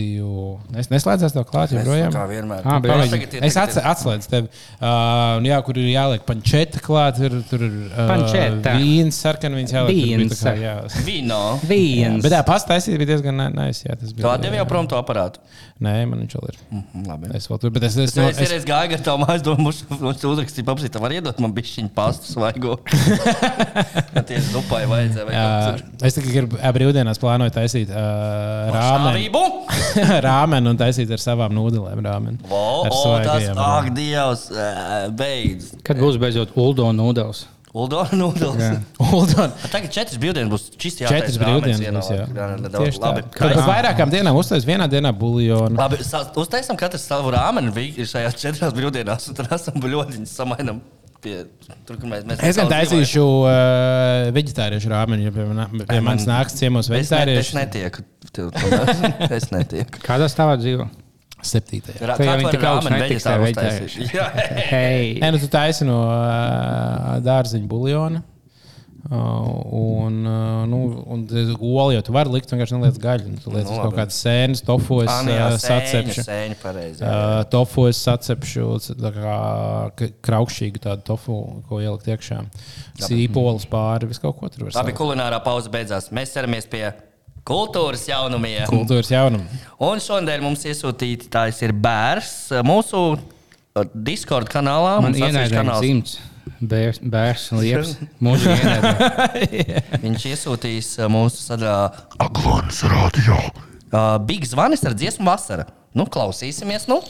izpētīju. 0.00 0.78
Es 0.80 0.88
neslēdzos 0.90 1.34
to 1.34 1.42
klāt, 1.48 1.72
joprojām. 1.74 2.12
Kā 2.14 2.24
vienmēr. 2.28 2.64
Bet 2.82 3.10
Tagad 3.10 3.34
es- 3.34 3.56
Es 3.56 3.76
ir- 3.76 3.82
atslēdzu 3.84 4.28
tevi. 4.28 4.48
Uh, 4.80 5.36
un 5.38 5.44
jā, 5.44 5.62
kur 5.64 5.76
ir 5.78 5.88
jāliek 5.94 6.24
pančeta 6.24 6.80
klāt, 6.80 7.20
ir 7.20 7.42
tur 7.48 7.62
ir 7.62 7.90
uh, 7.90 8.08
Pancetta. 8.08 8.74
vīns, 8.78 9.18
sarkanvīns 9.20 9.72
jāliek. 9.72 10.18
Vīns. 10.18 10.40
tā 10.42 10.54
kā, 10.54 10.60
jā. 10.60 11.04
Vīno. 11.04 11.60
Viens. 11.66 12.22
Bet 12.22 12.32
tā 12.32 12.42
pastaisīt 12.44 12.96
bija 12.98 13.16
diezgan 13.16 13.36
nice. 13.54 13.84
Jā, 13.84 13.96
tas 13.98 14.10
Tu 14.12 14.16
bija. 14.22 14.34
atdevi 14.38 14.56
jau 14.56 14.66
prom 14.66 14.86
to 14.86 14.96
aparātu. 14.96 15.38
Nē, 15.80 16.06
man 16.08 16.20
viņš 16.26 16.34
vēl 16.36 16.48
ir. 16.50 16.56
Mhm, 16.70 17.06
Labi. 17.08 17.30
Es 17.34 17.48
vēl 17.48 17.60
tur, 17.60 17.70
bet 17.70 17.82
es, 17.84 17.96
es, 17.96 18.10
Es 18.10 18.16
no, 18.16 18.28
es, 18.28 18.38
es 18.52 18.64
gāju 18.68 18.92
ar 18.92 19.00
tavu 19.00 19.24
mājas, 19.24 19.42
domāju, 19.42 19.84
viņš 19.96 20.24
uzrakstīja, 20.28 20.64
papsīt, 20.68 21.00
var 21.00 21.10
iedot 21.10 21.38
man 21.40 21.52
bišķiņu 21.56 21.90
pastu 21.94 22.34
svaigo. 22.34 22.76
Tieši 24.30 24.52
dupai 24.52 24.84
vajadzēja. 24.90 25.80
es 26.04 26.14
tikai 26.18 26.32
gribu 26.34 26.58
brīvdienās 26.60 27.18
plānoju 27.22 27.54
taisīt 27.54 27.88
uh, 27.90 28.68
rāmeni. 28.74 29.30
Rāmeni 30.28 30.70
un 30.72 30.78
taisīt 30.80 31.10
ar 31.14 31.22
savām 31.22 31.54
nūdelēm. 31.56 32.02
Rāmeni. 32.04 32.38
Vo, 32.50 32.64
Ar 32.86 32.92
o, 32.94 33.14
tas, 33.24 33.48
ak. 33.54 33.88
Dievs, 33.96 34.44
beidz. 35.16 35.72
Kad 35.86 36.00
būs 36.02 36.20
beidzot 36.22 36.52
Uldo 36.60 36.90
nūdels? 36.96 37.46
Uldona 37.70 38.16
nūdels. 38.22 38.58
Jā. 38.58 38.70
Uldon, 39.14 39.52
Tagad 39.70 39.92
četras 39.94 40.18
brīvdienas 40.18 40.50
būs 40.50 40.64
čist 40.74 41.04
Četras 41.06 41.36
brīvdienas. 41.38 42.08
jā. 42.10 42.24
Tieši 42.66 42.98
tā. 42.98 43.04
Labi, 43.12 43.22
Kad 43.36 43.54
uz 43.54 43.62
vairākām 43.68 44.10
dienām 44.10 44.38
uztais 44.40 44.66
vienā 44.66 44.88
dienā 44.90 45.12
buļļonu. 45.14 45.78
Labi, 45.78 46.00
uztaisam 46.42 46.78
katrs 46.80 47.04
savu 47.06 47.30
rāmeni 47.30 47.70
vi- 47.76 47.92
šajās 48.10 48.34
četrās 48.42 48.74
brīvdienās, 48.74 49.28
un 49.30 49.38
tad 49.38 49.52
esam 49.54 49.78
buļļoņus 49.84 50.34
samainam. 50.34 50.80
Pie, 51.20 51.34
tur, 51.84 51.98
mēs, 52.08 52.22
mēs 52.24 52.40
Es 52.48 52.56
gan 52.56 52.70
taisīšu 52.70 53.20
uh, 53.44 54.30
veģetāriešu 54.32 54.88
rāmeni, 54.88 55.26
ja 55.28 55.32
pie, 55.34 55.44
man, 55.50 55.66
pie 55.82 55.84
Ai, 55.92 56.00
manis 56.04 56.24
man- 56.24 56.38
nāks 56.38 56.56
ciemos 56.56 56.88
dzīvojam. 56.88 57.34
Es, 57.42 57.52
netieku. 57.58 58.04
Es 59.36 59.50
netieku. 59.52 60.00
Kādā 60.06 60.30
stāvā 60.32 60.56
dzīvo? 60.62 60.88
Septītajā. 61.44 61.98
Kāds 62.00 62.20
viņi 62.40 62.50
tik 62.54 62.64
augstu 62.68 62.92
netiks? 62.94 63.26
Jā, 64.16 64.26
Hei! 64.70 65.14
Nē, 65.22 65.30
nu 65.34 65.40
tu 65.40 65.48
taisi 65.52 65.86
no 65.88 66.02
uh, 66.08 67.14
dārziņa 67.24 67.68
buļļona. 67.70 68.22
Uh, 69.00 69.16
un, 69.72 70.16
uh, 70.28 70.66
nu, 70.68 70.78
un 71.08 71.22
olu 71.56 71.94
jau 71.94 72.02
tu 72.04 72.12
vari 72.12 72.28
likt, 72.34 72.50
vienkārši 72.52 72.76
neliec 72.76 72.98
gaļu. 73.00 73.30
Nu, 73.32 73.38
Tu 73.40 73.52
liec 73.54 73.64
Nu, 73.64 73.78
kaut 73.80 73.94
kādas 73.96 74.18
sēnes, 74.20 74.60
tofu, 74.66 74.98
es 75.06 75.08
jā, 75.08 75.22
sēņa, 75.24 75.60
sacepšu. 75.64 76.24
sēņa 76.26 76.58
pareizi. 76.60 77.00
Uh, 77.00 77.40
tofu 77.50 77.86
es 77.88 77.96
sacepšu, 78.04 78.66
tā 79.00 79.12
kā 79.16 79.36
k- 79.96 80.10
kraukšķīgu 80.28 80.82
tādu 80.84 81.06
tofu, 81.08 81.38
ko 81.70 81.80
ielikt 81.80 82.10
iekšā. 82.12 82.42
Sīpols 83.00 83.64
pāri, 83.72 84.10
visu 84.12 84.20
kaut 84.26 84.36
ko 84.42 84.52
tur 84.52 84.66
var 84.68 84.74
Labi, 84.76 84.92
salikt. 84.92 85.00
kulinārā 85.00 85.40
pauze 85.48 85.72
beidzās. 85.72 86.10
Mēs 86.12 86.36
ceramies 86.36 86.68
pie 86.70 86.90
kultūras 87.48 88.04
jaunumiem. 88.06 88.66
Kultūras 88.68 89.08
jaunumu. 89.10 89.48
Un 89.80 89.98
šodien 90.04 90.44
mums 90.44 90.66
iesūtīta 90.68 91.30
tās 91.40 91.62
ir 91.64 91.72
bērs 91.72 92.50
mūsu 92.68 93.16
uh, 93.16 93.84
Discord 93.94 94.52
kanālā. 94.52 94.98
Man 95.00 95.16
ienaidnieks 95.16 95.56
kanāls. 95.56 95.80
zimts. 95.88 96.18
Bērs, 96.60 96.98
bērs 97.00 97.46
un 97.54 97.62
liepas. 97.62 97.94
Viņš 100.04 100.26
iesūtīs 100.32 100.90
uh, 101.00 101.08
mūsu 101.12 101.40
sadralā 101.44 101.88
Aglons 102.20 102.82
radio. 102.90 103.38
uh, 103.92 104.18
Big 104.26 104.44
Zvanis 104.48 104.84
ar 104.84 104.96
dziesmu 104.98 105.24
vasara. 105.30 105.68
Nu, 105.96 106.06
klausīsimies, 106.06 106.88
nu. 106.90 107.00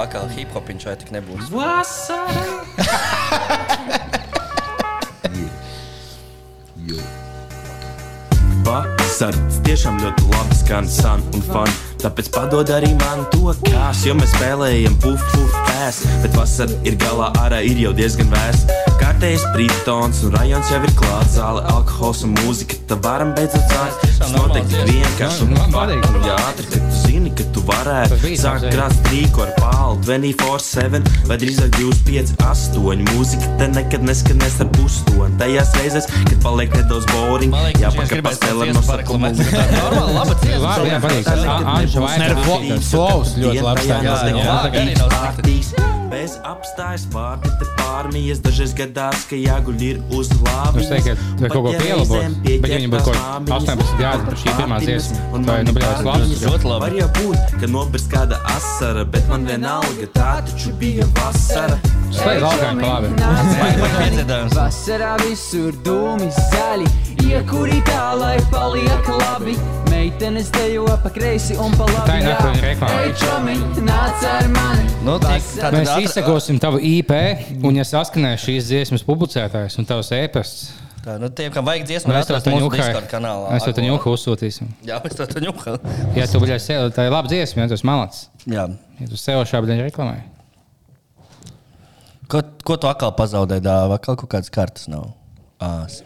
Atkal 0.00 0.30
hip 0.32 0.54
hopiņš 0.56 0.86
vai 0.88 0.96
tik 1.02 1.10
nebūs. 1.12 1.50
Vasarā 1.52 2.60
tiešām 9.70 10.00
ļoti 10.02 10.24
labi 10.32 10.56
skan 10.58 10.88
san 10.90 11.22
un 11.36 11.44
fan. 11.46 11.89
Tāpēc 12.00 12.30
padod 12.32 12.70
arī 12.72 12.94
man 12.96 13.26
to 13.34 13.52
kās, 13.66 14.06
jo 14.08 14.14
mēs 14.16 14.32
spēlējam. 14.32 14.96
Puf, 15.02 15.20
puf, 15.34 15.59
pēs. 15.70 16.02
Bet 16.26 16.36
vasarā 16.38 16.76
ir 16.90 16.98
galā 17.00 17.30
ārā 17.40 17.62
ir 17.66 17.80
jau 17.86 17.94
diezgan 17.96 18.28
vēs. 18.34 18.66
Kārtējs 19.00 19.46
brīvtons 19.54 20.24
un 20.26 20.34
rajons 20.36 20.70
jau 20.74 20.82
ir 20.84 20.92
klāts. 20.98 21.36
Zāle, 21.38 21.62
alkohols 21.72 22.24
un 22.26 22.34
mūzika, 22.42 22.76
tad 22.90 23.04
varam 23.06 23.30
beidzot 23.38 23.64
sākt. 23.70 24.06
Tas 24.20 24.32
noteikti 24.34 24.76
ir 24.82 24.90
vienkārši 24.90 25.46
un 25.46 25.54
Man 25.56 25.72
patīk. 25.72 26.04
Jā, 26.26 26.36
ātri, 26.50 26.66
kad 26.74 26.82
tu 26.84 26.98
zini, 27.06 27.30
ka 27.38 27.44
tu 27.54 27.62
varētu 27.68 28.18
sākt 28.40 28.66
krāt 28.74 28.92
strīku 28.98 29.44
ar 29.46 29.52
pālu 29.56 29.96
24-7 30.04 31.06
vai 31.30 31.38
drīzāk 31.40 31.78
25-8. 31.78 33.04
Mūzika 33.10 33.48
te 33.60 33.68
nekad 33.72 34.04
neskanēs 34.06 34.58
ar 34.64 34.68
pustoni. 34.76 35.32
Tajās 35.40 35.72
reizēs, 35.78 36.08
kad 36.12 36.36
paliek 36.44 36.74
nedaudz 36.76 37.06
boring, 37.14 37.54
jāpakaļ 37.80 38.24
tās 38.26 38.74
no 38.76 38.82
pareklamēt. 38.90 39.40
Tā 39.40 39.64
ir 39.64 39.74
normāla, 39.78 40.12
laba 40.18 40.36
dziesma. 40.42 40.74
Labi, 40.76 40.90
jā, 40.92 41.00
patīk. 41.06 41.30
An- 41.30 41.70
Anža 41.76 42.00
Ne, 42.00 42.06
vairāk 42.06 42.42
flo- 42.44 42.60
patīk. 42.60 42.84
flows 42.90 43.34
ļoti 43.40 43.64
labs 43.64 43.88
Jā, 43.90 44.00
jā, 44.04 44.16
jā. 44.36 45.59
Kārtīs, 45.60 46.08
bez 46.10 46.36
apstājas 46.46 47.04
vārdi 47.12 47.50
te 47.60 47.66
pārmijas. 47.76 48.40
Dažreiz 48.40 48.72
gadās, 48.76 49.26
ka 49.28 49.36
jāguļ 49.36 49.82
ir 49.84 49.98
uz 50.16 50.30
lāvis. 50.40 50.86
Es 50.86 51.04
teiktu, 51.04 51.16
ka 51.16 51.42
vai 51.42 51.50
kaut 51.52 51.66
ko 51.66 51.72
pielabot, 51.76 52.38
bet 52.46 52.70
ja 52.70 52.78
viņi 52.78 52.90
būtu 52.94 53.04
kaut 53.10 53.18
kādi 53.18 53.52
18 53.56 54.00
gadi, 54.00 54.24
tad 54.28 54.40
šī 54.40 54.54
pirmā 54.56 54.78
dziesma, 54.80 55.26
vai 55.50 55.58
nu 55.66 55.74
brīvais 55.76 56.02
labs. 56.06 56.32
Tas 56.32 56.44
ļoti 56.46 56.70
labi. 56.70 56.80
Var 56.86 56.96
jau 57.00 57.10
būt, 57.18 57.54
ka 57.60 57.70
nopirks 57.74 58.08
kāda 58.14 58.40
asara, 58.54 59.04
bet 59.04 59.28
man 59.28 59.44
vienalga 59.50 60.08
tā 60.16 60.30
taču 60.48 60.72
bija 60.80 61.08
vasara. 61.20 61.76
Slēdz. 62.10 62.48
Vai 63.60 63.92
piedzīvojums? 63.98 64.56
Vasarā 64.56 65.12
visur 65.26 65.76
dūmi 65.84 66.32
zaļi, 66.48 66.88
iekurī 67.28 67.84
tā, 67.90 68.08
lai 68.18 68.38
paliek 68.54 69.14
labi. 69.20 69.58
Meitenes 70.00 70.48
dejo 70.48 70.86
pa 71.02 71.10
kreisi 71.12 71.52
un 71.60 71.74
pa 71.76 71.84
labi. 71.84 72.08
Tā 72.08 72.14
ir 72.16 72.24
nākamā 72.24 72.60
reklāma. 72.64 73.00
Ej, 73.04 73.10
čomi, 73.20 73.54
nāc 73.84 74.22
ar 74.24 74.46
mani. 74.48 74.86
Nu, 75.04 75.18
Vasarā- 75.20 75.60
tad- 75.60 75.74
Mēs 75.76 75.90
izsakosim 76.06 76.56
tavu 76.58 76.78
IP, 76.80 77.12
un 77.68 77.76
ja 77.76 77.84
saskanēs 77.84 78.40
šīs 78.46 78.70
dziesmas 78.70 79.04
publicētājs 79.04 79.76
un 79.78 79.84
tavs 79.84 80.08
e-pasts, 80.16 80.70
Tā, 81.04 81.18
nu, 81.20 81.28
tiem, 81.28 81.52
kam 81.52 81.64
vajag 81.64 81.84
dziesmu, 81.84 82.12
mēs 82.12 82.26
to. 82.28 82.34
Discord 82.40 83.08
kanālā. 83.12 83.52
Mēs 83.52 83.64
to 83.68 83.80
ņūku 83.84 84.12
uzsūtīsim. 84.16 84.68
Jā, 84.88 85.02
mēs 85.04 85.16
to 85.20 85.40
ņūkam. 85.40 85.78
Ja 86.16 86.26
tu 86.26 86.40
biji 86.40 86.58
sev, 86.60 86.90
tā 86.96 87.06
ir 87.08 87.12
laba 87.12 87.28
dziesma, 87.28 87.62
ja 87.62 87.68
tu 87.68 87.74
esi 87.76 87.84
malāts. 87.88 88.26
Jā. 88.46 88.68
Ja 89.00 89.06
tu 89.08 89.16
sev 89.16 89.44
šādi 89.44 89.76
reklamēji. 89.84 90.24
Ko, 92.28 92.40
ko 92.64 92.76
tu 92.76 92.86
atkal 92.88 93.12
pazaudēji 93.12 93.64
dāvā? 93.68 93.96
Atkal 94.00 94.16
kaut 94.16 94.28
kādas 94.32 94.50
kartas 94.52 94.88
nav. 94.88 95.12
Ās. 95.60 96.02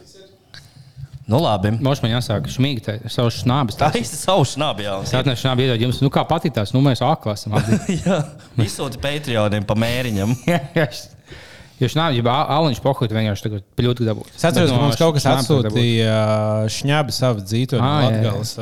Nu, 1.26 1.38
labi. 1.40 1.72
Moš 1.80 2.02
man 2.04 2.12
jāsāk 2.12 2.50
ir 2.50 3.08
savs 3.08 3.40
šnābis. 3.40 3.78
Tā 3.80 3.88
ir 3.96 4.04
savu 4.04 4.44
šnabu 4.48 4.84
jau. 4.84 4.98
Es 5.06 5.14
atnesu 5.16 5.46
šnābi 5.46 5.64
iedod 5.64 5.80
jums, 5.86 6.02
nu 6.04 6.12
kā 6.12 6.26
patītās, 6.28 6.74
nu 6.76 6.82
mēs 6.84 7.00
āklā 7.04 7.36
esam. 7.38 7.56
Jā, 8.04 8.20
izsūti 8.60 9.00
Patreoniem 9.00 9.64
pa 9.64 9.78
mēriņam. 9.78 10.36
Jo 11.82 11.88
šnābi, 11.90 12.20
ja 12.20 12.34
āliņš 12.54 12.78
pohuļ, 12.84 13.08
vienkārši 13.10 13.44
tagad 13.48 13.82
ļoti 13.82 14.04
dabūt. 14.06 14.28
Es 14.36 14.44
atceros, 14.46 14.70
ka 14.70 14.76
mums 14.78 14.98
kaut 15.00 15.16
kas 15.16 15.24
atsūtīja 15.26 16.12
šņabi 16.70 17.14
savu 17.16 17.42
dzīto 17.42 17.80
no 17.80 17.88
jā. 17.88 18.04
Latgales 18.12 18.52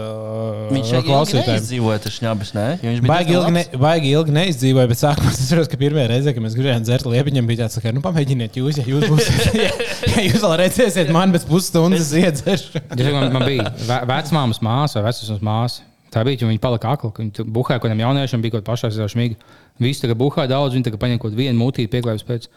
Viņš 0.72 0.92
jau 0.94 1.02
klausītājiem. 1.04 1.50
neizdzīvoja 1.52 2.00
tas 2.06 2.16
šņabis, 2.16 2.54
ne? 2.56 2.64
Jo 2.80 2.94
viņš 2.94 3.04
bija 3.04 3.12
Baigi 3.12 3.36
ilgi, 3.36 3.52
ne, 3.58 3.64
baigi 3.84 4.14
ilgi 4.16 4.36
neizdzīvoja, 4.38 4.88
bet 4.94 5.02
sākumā 5.02 5.34
es 5.34 5.42
atceros, 5.44 5.68
ka 5.68 5.80
pirmā 5.84 6.08
reize, 6.08 6.32
kad 6.32 6.46
mēs 6.46 6.56
gribējām 6.56 6.88
dzert 6.88 7.08
liepiņam, 7.12 7.52
bija 7.52 7.66
tāds, 7.66 7.78
ka, 7.84 7.92
nu, 7.92 8.00
pamēģiniet 8.08 8.56
jūs, 8.62 8.80
ja 8.80 8.88
jūs 8.88 9.04
būsiet, 9.12 9.54
ja, 9.60 9.70
ja 10.16 10.26
jūs 10.30 10.40
vēl 10.40 10.56
redzēsiet 10.64 11.12
mani 11.12 11.36
pēc 11.36 11.48
pusstundas 11.52 12.14
iedzeršu. 12.16 12.80
Man, 13.12 13.28
man 13.36 13.44
bija 13.44 13.68
ve- 13.76 14.04
vecmāmas 14.08 14.64
māsa 14.64 15.02
vai 15.02 15.10
vecās 15.12 15.44
māsa. 15.44 15.84
Tā 16.12 16.20
bija, 16.28 16.42
jo 16.42 16.48
viņi 16.50 16.60
palika 16.60 16.90
akli. 16.92 17.08
Viņi 17.16 17.44
buhāja 17.48 17.80
kaut 17.80 17.86
kādiem 17.86 18.02
jauniešiem, 18.04 18.42
bija 18.44 18.58
kaut 18.58 18.66
kāda 18.66 18.74
pašā 18.74 19.08
šmīga. 19.08 19.38
Visi 19.80 20.02
tagad 20.04 20.18
buhāja 20.20 20.50
daudz, 20.50 20.74
viņi 20.76 20.84
tagad 20.90 21.00
paņēma 21.00 21.22
kaut 21.22 21.36
vienu 21.38 21.56
mutīti, 21.56 21.88
pieklājības 21.94 22.26
pēc. 22.28 22.48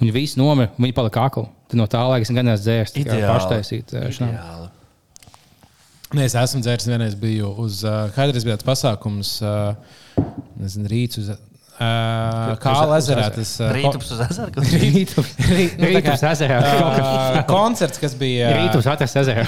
Viņi 0.00 0.12
visi 0.16 0.40
nomira, 0.40 0.72
viņi 0.80 0.96
palika 0.96 1.26
akli. 1.28 1.46
Tad 1.70 1.78
no 1.78 1.86
tā 1.90 2.00
laika 2.08 2.24
es 2.24 2.32
gan 2.32 2.48
neesmu 2.48 2.64
dzēris. 2.64 2.94
Tā 2.96 3.18
kā 3.20 3.34
paštaisīt. 3.34 3.92
Nē, 6.10 6.24
es 6.26 6.34
esmu 6.34 6.62
dzēris, 6.64 6.88
vienreiz 6.90 7.14
biju 7.18 7.52
uz 7.62 7.84
uh, 7.86 8.08
kādreiz 8.16 8.46
bija 8.46 8.56
tāds 8.56 8.66
pasākums, 8.66 9.36
uh, 9.44 10.24
nezinu, 10.58 10.88
rīts 10.90 11.20
uz 11.20 11.28
uh, 11.80 12.52
Kāla 12.60 12.98
ezerā. 13.00 13.26
Tas 13.34 13.52
uh, 13.60 13.70
Rītups 13.74 14.10
uz 14.14 14.20
ezeru. 14.26 14.64
Rītums 14.70 15.30
Rīt- 15.48 15.78
nu, 15.80 15.88
tā 15.96 16.02
kā, 16.04 16.14
Rītums 16.14 16.24
ezerā. 16.30 16.58
Kaut 16.66 16.96
kas- 16.98 17.08
uh, 17.08 17.38
koncerts, 17.48 18.00
kas 18.02 18.14
bija 18.20 18.50
Rītums 18.58 18.88
atrast 18.92 19.18
ezerā. 19.22 19.46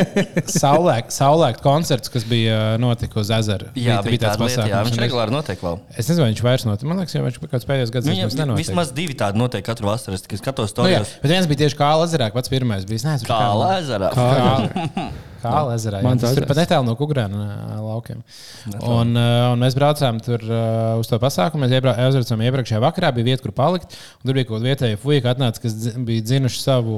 saulēkt, 0.60 1.14
saulēkt 1.16 1.62
koncerts, 1.64 2.12
kas 2.12 2.26
bija 2.28 2.58
notika 2.82 3.20
uz 3.22 3.32
ezera. 3.34 3.70
Jā, 3.78 4.00
Rīt 4.04 4.10
bija 4.14 4.22
tāda 4.28 4.46
lieta, 4.50 4.66
jā. 4.70 4.82
Viņš 4.88 4.98
es- 4.98 5.04
regulāri 5.06 5.34
notiek 5.34 5.64
vēl. 5.64 5.80
Es 5.96 6.10
nezinu, 6.10 6.24
vai 6.26 6.30
viņš 6.34 6.44
vairs 6.48 6.66
notiek. 6.68 6.88
Man 6.90 7.00
liekas, 7.02 7.16
jau 7.16 7.24
viņš 7.26 7.40
kaut 7.44 7.54
kāds 7.56 7.68
gads 7.96 8.10
Viņam 8.10 8.28
vairs 8.28 8.38
nenotiek. 8.42 8.62
vismaz 8.66 8.92
divi 8.96 9.16
tādi 9.18 9.40
notiek 9.40 9.64
katru 9.66 9.88
vasaru. 9.90 10.14
Es 10.18 10.24
tikai 10.26 10.40
skatos 10.42 10.74
to 10.76 10.84
Nu, 10.86 10.92
jā, 10.92 11.00
jau. 11.02 11.08
bet 11.24 11.32
viens 11.34 11.48
bija 11.50 11.64
tieši 11.64 11.78
kā 11.80 11.90
ezerā, 12.04 12.30
pats 12.34 12.52
pirmais 12.52 12.84
bija. 12.88 13.16
Kā 13.26 13.40
ezerā. 13.80 14.12
Kā 15.40 15.60
ezerā. 15.72 16.02
Man 16.04 16.18
tas 16.20 16.34
tur 16.36 16.44
pat 16.44 16.58
netālu 16.60 16.84
no 16.84 16.92
Kukurēna 16.98 17.44
ā, 17.72 17.78
laukiem. 18.00 18.24
Un, 18.80 19.14
uh, 19.14 19.52
un 19.52 19.62
mēs 19.62 19.76
braucām 19.76 20.20
tur 20.24 20.42
uh, 20.48 20.98
uz 21.00 21.10
to 21.10 21.18
pasākumu. 21.20 21.66
Mēs 21.66 21.76
aizbraucām 21.76 22.44
iepriekšējā 22.48 22.80
vakarā, 22.82 23.12
bija 23.14 23.30
vieta, 23.32 23.44
kur 23.44 23.54
palikt. 23.56 23.96
Un 24.20 24.30
tur 24.30 24.38
bija 24.38 24.48
kaut 24.48 24.58
kāda 24.58 24.70
vietējā 24.70 25.00
fuja, 25.00 25.22
atnāca, 25.30 25.62
kas 25.62 25.76
bija 26.06 26.24
dzinuši 26.26 26.62
savu 26.62 26.96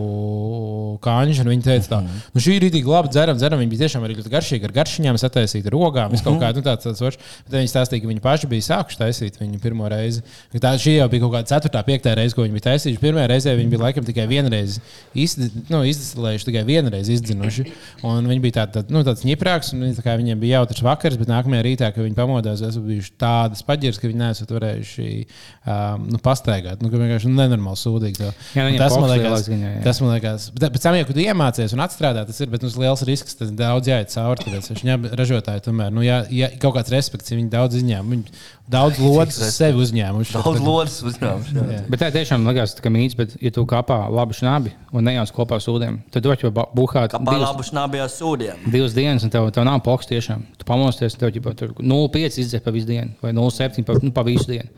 un 1.42 1.52
Viņi 1.52 1.66
teica, 1.66 1.88
tā, 1.90 2.00
nu, 2.04 2.42
šī 2.42 2.56
ir 2.56 2.66
rītīgi 2.66 2.90
labi 2.90 3.12
dzeram, 3.12 3.38
dzeram. 3.40 3.60
Viņi 3.62 3.72
bija 3.72 3.84
tiešām 3.84 4.06
arī 4.06 4.18
ļoti 4.18 4.32
garšīgi 4.32 4.68
ar 4.68 4.74
garšiņām, 4.78 5.20
sataisīti 5.20 5.70
ar 5.70 5.76
rogām. 5.76 6.12
-huh. 6.20 6.24
kaut 6.24 6.40
kā, 6.42 6.52
nu, 6.56 6.64
tāds, 6.64 6.86
tāds, 6.86 7.18
bet 7.46 7.58
viņi 7.58 7.72
stāstīja, 7.72 8.02
ka 8.02 8.10
viņi 8.10 8.22
paši 8.24 8.50
bija 8.50 8.68
sākuši 8.68 9.00
taisīt 9.02 9.40
viņu 9.40 9.60
pirmo 9.62 9.88
reizi. 9.88 10.22
Tā 10.60 10.74
šī 10.78 10.96
jau 10.98 11.08
bija 11.12 11.24
kaut 11.26 11.34
kāda 11.36 11.60
4. 11.60 11.82
5. 11.86 12.14
reize, 12.18 12.34
ko 12.34 12.46
viņi 12.46 12.56
bija 12.58 12.68
taisījuši. 12.70 13.00
Pirmā 13.02 13.26
reize 13.30 13.54
viņi 13.56 13.72
bija 13.72 13.82
laikam 13.82 14.06
tikai 14.06 14.26
vienreiz 14.30 14.78
izdi, 15.14 15.50
nu, 15.70 15.82
izdestilējuši, 15.88 16.48
tikai 16.48 16.64
vienreiz 16.68 17.08
izdzinuši. 17.12 17.66
Un 18.08 18.28
viņi 18.30 18.44
bija 18.44 18.60
tādi, 18.60 18.78
tādi, 18.78 18.94
nu, 18.94 19.02
tāds 19.06 19.24
ņiprāks, 19.26 19.72
un 19.76 19.96
tā 19.96 20.16
viņiem 20.18 20.40
bija 20.42 20.60
jautrs 20.60 20.84
vakars, 20.92 21.18
bet 21.20 21.30
nākamajā 21.32 21.64
rītā, 21.66 21.90
kad 21.94 22.06
viņi 22.06 22.16
pamodās, 22.18 22.62
esmu 22.68 22.84
bijuši 22.86 23.14
tādas 23.20 23.64
paģiras, 23.66 23.98
ka 24.00 24.08
viņi 24.10 24.20
neesat 24.20 24.54
varējuši 24.54 25.08
um, 25.18 26.06
nu, 26.12 26.20
pastaigāt. 26.22 26.84
Nu, 26.84 26.92
ka 26.92 27.00
vienkārši 27.00 27.30
nu, 27.30 27.38
nenormāli 27.40 27.80
sūdīgi. 27.80 28.30
Jā, 28.54 28.68
nu, 28.68 28.78
tas 28.80 28.96
man 28.96 29.08
poks 29.08 29.14
liekas, 29.16 29.48
jau, 29.50 29.58
jā. 29.58 29.82
tas 29.86 30.02
man 30.04 30.14
liekas. 30.14 30.48
Bet 30.56 30.76
pēc 30.76 30.86
tam, 30.86 30.98
ja 31.00 31.08
tu 31.08 31.24
iemācies 31.24 31.76
un 31.76 31.84
atstrādā, 31.84 32.24
tas 32.28 32.40
ir 32.44 32.52
bet, 32.52 32.64
nu, 32.64 32.70
tas 32.70 32.80
liels 32.80 33.04
risks. 33.08 33.38
Tas 33.42 33.52
daudz 33.56 33.90
jāiet 33.90 34.12
cauri. 34.12 34.46
Tāpēc 34.46 34.82
viņa 34.82 34.98
ražotāji 35.18 35.64
tomēr, 35.66 35.92
nu, 35.94 36.04
ja, 36.06 36.22
ja 36.32 36.50
kaut 36.62 36.76
kāds 36.78 36.92
respekts, 36.92 37.32
viņi 37.34 37.50
daudz 37.52 37.80
izņēma, 37.80 38.16
viņi 38.16 38.42
daudz 38.72 39.00
lodas 39.02 39.38
sevi 39.54 39.82
uzņēmuši. 39.82 40.36
Daudz 40.38 40.62
lodas 40.62 40.98
uzņēmums. 41.04 41.52
jā. 41.74 41.80
Bet 41.90 42.02
tā 42.02 42.10
tiešām 42.14 42.46
liekas, 42.48 42.76
ka 42.82 42.92
mīts, 42.92 43.16
bet, 43.18 43.34
ja 43.42 43.52
tu 43.54 43.64
kāpā 43.68 43.98
labi 44.12 44.36
šnabi 44.38 44.74
un 44.92 45.06
nejauc 45.08 45.32
kopā 45.34 45.58
ar 45.58 45.64
sūdiem, 45.64 46.00
tad 46.12 46.24
tu 46.24 46.32
vari 46.32 46.52
buhāt 46.76 47.14
Kā 47.14 47.20
pāri 47.24 47.66
šnabījā 47.68 48.08
sūdiem. 48.12 48.66
divas 48.72 48.96
dienas, 48.96 49.26
un 49.26 49.32
tev, 49.32 49.48
tev 49.54 49.66
nav 49.68 49.82
plakts 49.84 50.10
tiešām. 50.10 50.44
Tu 50.60 50.68
pamosties, 50.72 51.18
tev 51.20 51.30
jau 51.36 51.52
tur 51.58 51.76
0,5 51.78 52.40
izdzēs 52.42 52.64
pa 52.64 52.72
visu 52.74 52.88
dienu, 52.88 53.12
vai 53.22 53.34
0,7 53.36 53.84
pa, 53.86 54.00
nu, 54.00 54.14
pa 54.16 54.24
visu 54.26 54.48
dienu. 54.50 54.72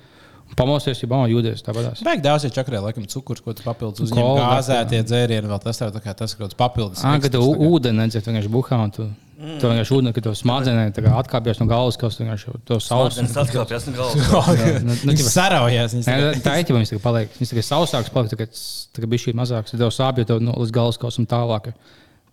Pamosties, 0.55 1.01
ja 1.03 1.09
baumas 1.11 1.33
jūties. 1.33 1.65
Vajag 2.05 2.23
daudz, 2.23 2.45
ja 2.47 2.53
čakarē, 2.53 2.79
laikam, 2.85 3.07
cukurs, 3.11 3.43
ko 3.43 3.55
tu 3.57 3.65
papildus 3.65 4.05
uzņem. 4.05 4.21
Kola, 4.21 4.51
Gāzētie 4.53 5.01
dzērieni, 5.09 5.51
vēl 5.51 5.61
tas 5.65 5.81
tev 5.81 5.91
tā 5.95 6.03
kā 6.05 6.15
tas 6.15 6.37
kaut 6.37 6.45
kāds 6.47 6.59
papildus. 6.59 7.03
Ah, 7.03 7.17
kad 7.23 7.33
tu 7.35 7.41
tā 7.41 7.65
ūdeni 7.69 7.99
nedzēri, 7.99 8.29
vienkārši 8.29 8.53
buhā, 8.53 8.79
tu, 8.95 9.09
mm. 9.09 9.57
tu 9.63 9.73
vienkārši 9.73 9.97
ūdeni, 9.97 10.13
ka 10.15 10.23
tu 10.27 10.35
smadzenē 10.39 10.85
tā 10.95 11.03
kā 11.07 11.17
atkāpjas 11.19 11.63
no 11.63 11.67
galvas, 11.71 11.99
kas 11.99 12.21
tu 12.21 12.23
vienkārši 12.23 12.55
to 12.71 12.79
sauc. 12.85 13.17
Sācis 13.17 13.41
atkāpjas 13.43 13.89
no 13.89 13.97
galvas. 13.97 14.31
Nu, 14.85 14.95
nu, 15.09 15.17
ķipa- 15.17 15.33
saraujās. 15.33 15.97
viņas 15.97 16.13
Nē, 16.13 16.21
tā 16.45 16.45
Tā 16.45 16.55
ir 16.61 16.71
jau 16.71 16.79
viņa 16.79 17.03
paliek. 17.03 17.35
Viņas 17.41 17.55
tikai 17.57 17.67
sausāks, 17.73 18.15
paliek 18.15 18.37
tikai, 18.37 18.47
tikai 18.95 19.11
bija 19.11 19.25
šī 19.25 19.35
mazāks. 19.41 19.75
Tev 19.75 19.91
sāpju, 19.97 20.29
tev 20.29 20.45
no 20.45 20.55
līdz 20.61 20.77
galvas 20.77 21.01
kaut 21.01 21.17
kam 21.19 21.27
tālāk. 21.35 21.73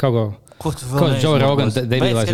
Kaut 0.02 0.18
ko. 0.18 0.26
Ko 0.62 0.72
tu 0.78 0.86
Ko 0.94 1.08
Džo 1.18 1.34
Rogan 1.42 1.72
debilais 1.74 2.28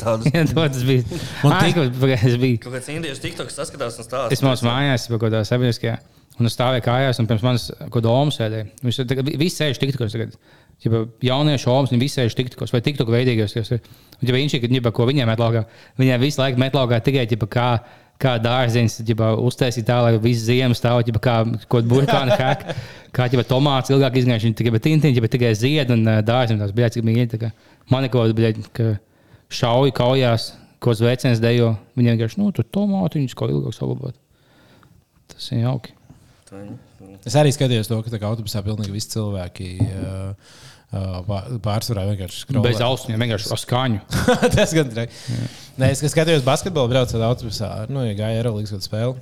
tādus. 0.02 0.28
Jā, 0.28 0.44
tas 0.76 0.84
bija. 0.84 1.20
Man 1.42 1.54
tik- 1.64 1.76
tik, 2.04 2.24
es 2.28 2.36
biju. 2.42 2.58
Kaut 2.66 2.74
kāds 2.76 2.90
indiešu 2.92 3.22
TikToks 3.24 3.56
saskatās 3.56 3.96
un 4.00 4.04
stāsta. 4.08 4.32
Es 4.36 4.42
mūsu 4.44 4.66
mājās, 4.68 5.06
jau 5.08 5.16
kaut 5.16 5.30
kādā 5.30 5.40
sabiedriskajā, 5.48 5.94
un 6.40 6.50
es 6.50 6.56
stāvēju 6.58 6.84
kājās, 6.84 7.20
un 7.22 7.30
pirms 7.30 7.46
manis 7.46 7.64
kaut 7.80 7.94
kāda 7.96 8.06
doma 8.10 8.34
sēdēja. 8.36 8.68
Viņš 8.84 9.00
tagad 9.14 9.30
vi- 9.32 9.38
visi 9.40 9.62
sēž 9.62 9.80
tiktos 9.80 10.12
tagad. 10.16 10.36
Ja 10.84 10.90
jaunieši 11.30 11.66
omas, 11.68 11.90
viņi 11.92 12.00
visi 12.00 12.20
sēž 12.20 12.36
tiktos 12.38 12.72
vai 12.72 12.80
tiktok 12.84 13.08
veidīgos. 13.12 13.52
Un, 13.56 14.28
ja 14.28 14.32
viņš 14.36 14.54
ir, 14.60 14.68
ja 14.72 14.92
ko 14.96 15.04
viņiem 15.08 15.28
met 15.28 15.40
laukā, 15.40 15.64
viņiem 16.00 16.22
visu 16.22 16.40
laiku 16.40 16.60
met 16.60 16.76
laukā 16.76 17.00
tikai, 17.04 17.26
ja 17.28 17.36
kā, 17.52 17.66
kā 18.20 18.36
dārziņš, 18.42 18.98
ja 19.08 19.30
uztaisīt 19.40 19.86
tā, 19.88 19.98
lai 20.04 20.14
viss 20.22 20.44
ziemas 20.46 20.80
stāv, 20.80 21.02
ja 21.08 21.22
kā 21.22 21.36
kaut 21.72 21.88
burkāna 21.90 22.36
hēk, 22.40 22.66
kā 23.16 23.28
ja 23.32 23.44
tomāts 23.48 23.92
ilgāk 23.92 24.18
izgājuši, 24.20 24.50
viņi 24.50 24.58
tikai 24.60 24.82
tintiņi, 24.86 25.20
ja 25.20 25.32
tikai 25.36 25.52
zied 25.58 25.94
un 25.94 26.04
dārziņš, 26.26 26.64
tās 26.64 26.74
bija 26.76 26.92
cik 26.94 27.06
mīļi. 27.06 27.52
Man 27.90 28.08
kaut 28.12 28.36
kāda 28.36 28.98
šauja 29.50 29.94
kaujās, 29.96 30.52
ko 30.80 30.94
zvērciens 30.96 31.42
dejo. 31.42 31.74
Viņiem 31.98 32.16
vienkārši, 32.16 32.40
nu, 32.40 32.50
tur 32.56 32.66
tomātiņus, 32.76 33.36
ko 33.36 33.50
ilgāk 33.50 33.76
saglabāt. 33.76 34.18
Tas 35.30 35.50
ir 35.52 35.64
jauki. 35.64 35.94
Es 37.26 37.36
arī 37.38 37.52
skatījos 37.54 37.90
to, 37.90 38.00
ka 38.04 38.30
autobusā 38.30 38.62
pilnīgi 38.64 38.94
visi 38.94 39.12
cilvēki 39.14 39.68
uh, 39.84 40.54
pār- 41.26 41.58
pārsvarā 41.62 42.06
vienkārši 42.10 42.44
skrolē. 42.44 42.64
Bez 42.66 42.80
ausīm, 42.84 43.18
vienkārši 43.20 43.52
ar 43.54 43.60
skaņu. 43.62 44.00
Tas 44.56 44.74
gan 44.76 44.90
traki. 44.94 45.20
Nē, 45.80 45.90
es 45.94 46.02
skatījos 46.12 46.44
basketbolu, 46.46 46.90
braucu 46.92 47.16
ar 47.18 47.28
autobusā. 47.32 47.70
Nu, 47.90 48.02
ja 48.06 48.14
gāja 48.18 48.42
Eirolandes 48.42 48.86
spēli. 48.86 49.16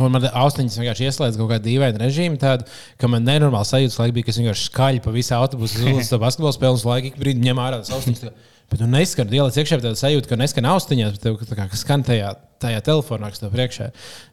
Un 0.00 0.08
man 0.14 0.24
austiņas 0.24 0.78
vienkārši 0.80 1.04
ieslēdz 1.04 1.36
kaut 1.36 1.50
kādu 1.50 1.66
dīvainu 1.68 2.00
režīmu, 2.00 2.38
tādu, 2.40 2.64
ka 3.00 3.10
man 3.12 3.26
nenormāli 3.28 3.68
sajūta, 3.68 3.98
laikam 4.00 4.14
bija, 4.16 4.24
ka 4.24 4.32
es 4.32 4.38
vienkārši 4.40 4.64
skaļi 4.70 5.02
pa 5.04 5.12
visu 5.12 5.34
autobusu 5.36 5.82
uz 6.00 6.08
to 6.08 6.18
basketbola 6.22 6.54
spēli, 6.56 6.78
un 6.80 6.88
laikam 6.94 7.10
ik 7.10 7.18
brīdi 7.20 7.44
ņem 7.44 7.60
ārā 7.60 7.82
tas 7.82 7.92
austiņas. 7.98 8.24
kā- 8.24 8.32
Bet 8.72 8.80
tu 8.80 8.86
neskan, 8.88 9.28
ieliec 9.36 9.56
iekšā 9.60 9.76
tādu 9.84 9.98
sajūtu, 10.00 10.30
ka 10.30 10.36
neskan 10.40 10.64
austiņās, 10.70 11.18
bet 11.18 11.20
tev 11.26 11.34
tā 11.44 11.56
kā 11.58 11.66
skan 11.76 12.00
tajā, 12.08 12.30
tajā 12.64 12.78
telefonā, 12.86 13.28
kas 13.28 13.42
tev 13.42 13.50
priekšā 13.52 13.90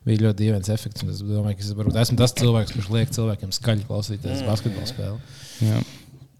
bija 0.08 0.22
ļoti 0.30 0.40
dīvains 0.46 0.70
efekts. 0.72 1.04
Es 1.04 1.20
domāju, 1.28 1.58
ka 1.60 1.66
es 1.66 1.74
varbūt 1.76 1.98
esmu 2.06 2.16
tas 2.22 2.32
cilvēks, 2.40 2.72
kurš 2.78 2.88
liek 2.96 3.12
cilvēkiem 3.18 3.52
skaļi 3.58 3.84
klausīties 3.90 4.46
basketbola 4.48 4.88
spēli. 4.88 5.20
Jā. 5.68 5.82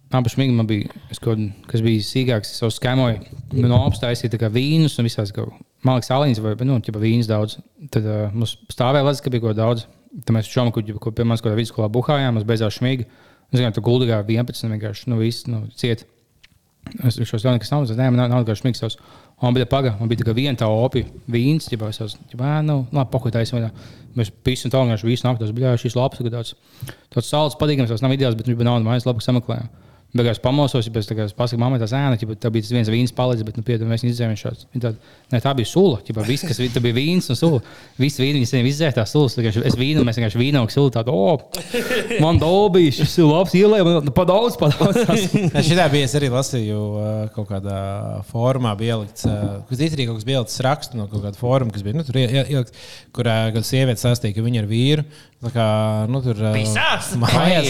Abas 0.10 0.34
smīgi 0.34 0.56
man 0.58 0.66
bija, 0.66 0.90
kaut, 1.22 1.42
kas 1.70 1.84
bija 1.86 2.02
sīkāks, 2.02 2.56
es 2.56 2.64
jau 2.64 2.72
skaimoju, 2.74 3.20
nu, 3.54 3.68
no 3.70 3.78
apstājas 3.86 4.24
ir 4.26 4.42
vīnus 4.50 4.98
un 4.98 5.06
visās, 5.06 5.30
kaut, 5.36 5.54
man 5.86 6.00
liekas, 6.00 6.10
aliņas 6.16 6.42
vai, 6.42 6.56
nu, 6.66 6.80
ķipa 6.82 7.02
vīnas 7.04 7.30
daudz. 7.30 7.60
Tad 7.94 8.08
uh, 8.10 8.24
mums 8.34 8.56
stāvēja 8.74 9.06
līdzi, 9.06 9.24
ka 9.26 9.34
bija 9.36 9.44
kaut 9.46 9.60
daudz. 9.60 9.86
Tad 10.26 10.34
mēs 10.34 10.50
čomu, 10.50 10.74
kur, 10.74 10.88
ko 10.98 11.14
pie 11.14 11.28
manis 11.28 11.44
kaut 11.44 11.52
kādā 11.52 11.60
vidusskolā 11.60 11.92
buhājām, 11.94 12.34
mums 12.40 12.48
beidzās 12.50 12.80
smīgi. 12.80 13.06
Es 13.52 13.60
zinu, 13.60 13.70
tu 13.76 13.84
guldīgā 13.86 14.24
11, 14.26 14.74
vienkārši, 14.74 15.12
nu, 15.14 15.20
viss, 15.22 15.46
nu, 15.50 15.68
ciet. 15.78 16.08
Es 17.06 17.20
šo 17.20 17.38
stāstu, 17.38 17.60
kas 17.62 17.70
nav, 17.70 17.86
nē, 17.86 18.08
man 18.10 18.18
nav, 18.24 18.32
nav 18.32 18.48
garš 18.48 18.64
miks. 18.66 18.82
savs. 18.82 18.98
Un 19.46 19.54
bija 19.54 19.68
paga, 19.70 19.94
man 20.00 20.10
bija 20.10 20.24
tikai 20.24 20.34
viena 20.36 20.58
tā 20.58 20.68
opija, 20.68 21.06
vīns, 21.30 21.70
ja 21.70 21.78
es 21.88 22.02
jau 22.02 22.10
tādu, 22.10 22.64
nu, 22.66 22.80
labi, 22.92 23.12
pakotais. 23.14 23.54
Mēs 24.18 24.34
pisu 24.44 24.68
un 24.68 24.74
tālāk 24.74 25.06
visu 25.06 25.28
naktos, 25.28 25.54
bija 25.56 25.76
šīs 25.80 25.96
lapas, 25.96 26.24
ka 26.26 26.34
tāds, 26.34 26.56
tāds 27.14 27.30
salds 27.30 27.60
patīkams, 27.62 27.94
tas 27.94 28.02
nav 28.04 28.16
ideāls, 28.18 28.36
bet 28.36 28.50
viņš 28.50 28.58
bija 28.60 28.72
naudas 28.72 28.88
mājas 28.88 29.08
labāk 29.08 29.24
sameklējums. 29.24 29.86
Beigās 30.10 30.40
pamosos, 30.42 30.88
ja 30.88 30.94
tam 31.06 31.28
pasaku, 31.38 31.60
mammai 31.62 31.78
tas 31.78 31.92
ēna, 31.94 32.16
ja 32.18 32.36
tā 32.42 32.50
bija 32.50 32.66
tas 32.66 32.72
viens 32.74 32.88
vīns 32.90 33.12
palicis, 33.14 33.44
bet, 33.46 33.60
nu, 33.60 33.64
piedod, 33.68 33.86
mēs 33.92 34.02
izdzēram 34.10 34.34
šāds. 34.42 34.64
Viņa 34.74 34.82
tāda, 34.88 35.12
ne, 35.36 35.42
tā 35.44 35.52
bija 35.60 35.70
sula, 35.70 36.00
ja 36.08 36.24
viss, 36.26 36.48
kas 36.50 36.58
tā 36.74 36.82
bija 36.82 36.96
vīns 36.98 37.28
un 37.30 37.38
sula. 37.38 37.60
Visi 38.02 38.24
vīni, 38.24 38.40
viņas 38.42 38.54
viņiem 38.56 38.70
izdzēra 38.72 38.96
tās 38.98 39.14
sulas, 39.14 39.36
es 39.38 39.78
vīnu, 39.78 40.02
mēs 40.08 40.18
vienkārši 40.18 40.42
vīnu 40.42 40.64
un 40.66 40.72
sulu 40.74 40.90
tādu, 40.96 41.14
o, 41.14 41.38
man 42.26 42.42
dobīja, 42.42 42.96
šis 43.04 43.20
ir 43.22 43.30
labs 43.30 43.54
ielēja, 43.60 43.86
man 43.86 44.10
pa 44.18 44.26
daudz, 44.32 44.58
pa 44.58 44.72
daudz. 44.74 45.30
Šitā 45.70 45.86
bija 45.94 46.10
es 46.10 46.18
arī 46.18 46.32
lasīju 46.34 46.82
kaut 47.38 47.52
kādā 47.54 47.78
formā, 48.34 48.74
bija 48.82 48.98
ielikts, 48.98 49.30
kas 49.70 49.86
īstenībā 49.86 50.10
kaut 50.10 50.24
kas 50.24 50.30
bija 50.32 50.42
ielikts 50.42 50.58
rakstu 50.66 50.98
no 50.98 51.06
kaut 51.14 51.22
kāda 51.28 51.38
fóruma, 51.38 51.70
kas 51.78 51.86
bija, 51.86 52.00
nu, 52.02 52.08
tur 52.10 52.18
ie- 52.18 52.26
ie- 52.34 52.48
ielikts, 52.58 52.74
kur 53.14 53.30
uh, 53.30 53.52
kāda 53.54 53.62
sieviete 53.70 54.02
sastīja, 54.02 54.34
ka 54.40 54.46
viņa 54.50 54.64
ir 54.66 54.72
vīru. 54.74 55.06
Tā 55.40 55.54
kā, 55.56 55.66
nu, 56.12 56.20
tur 56.20 56.36
uh, 56.42 56.50
mājās, 57.22 57.70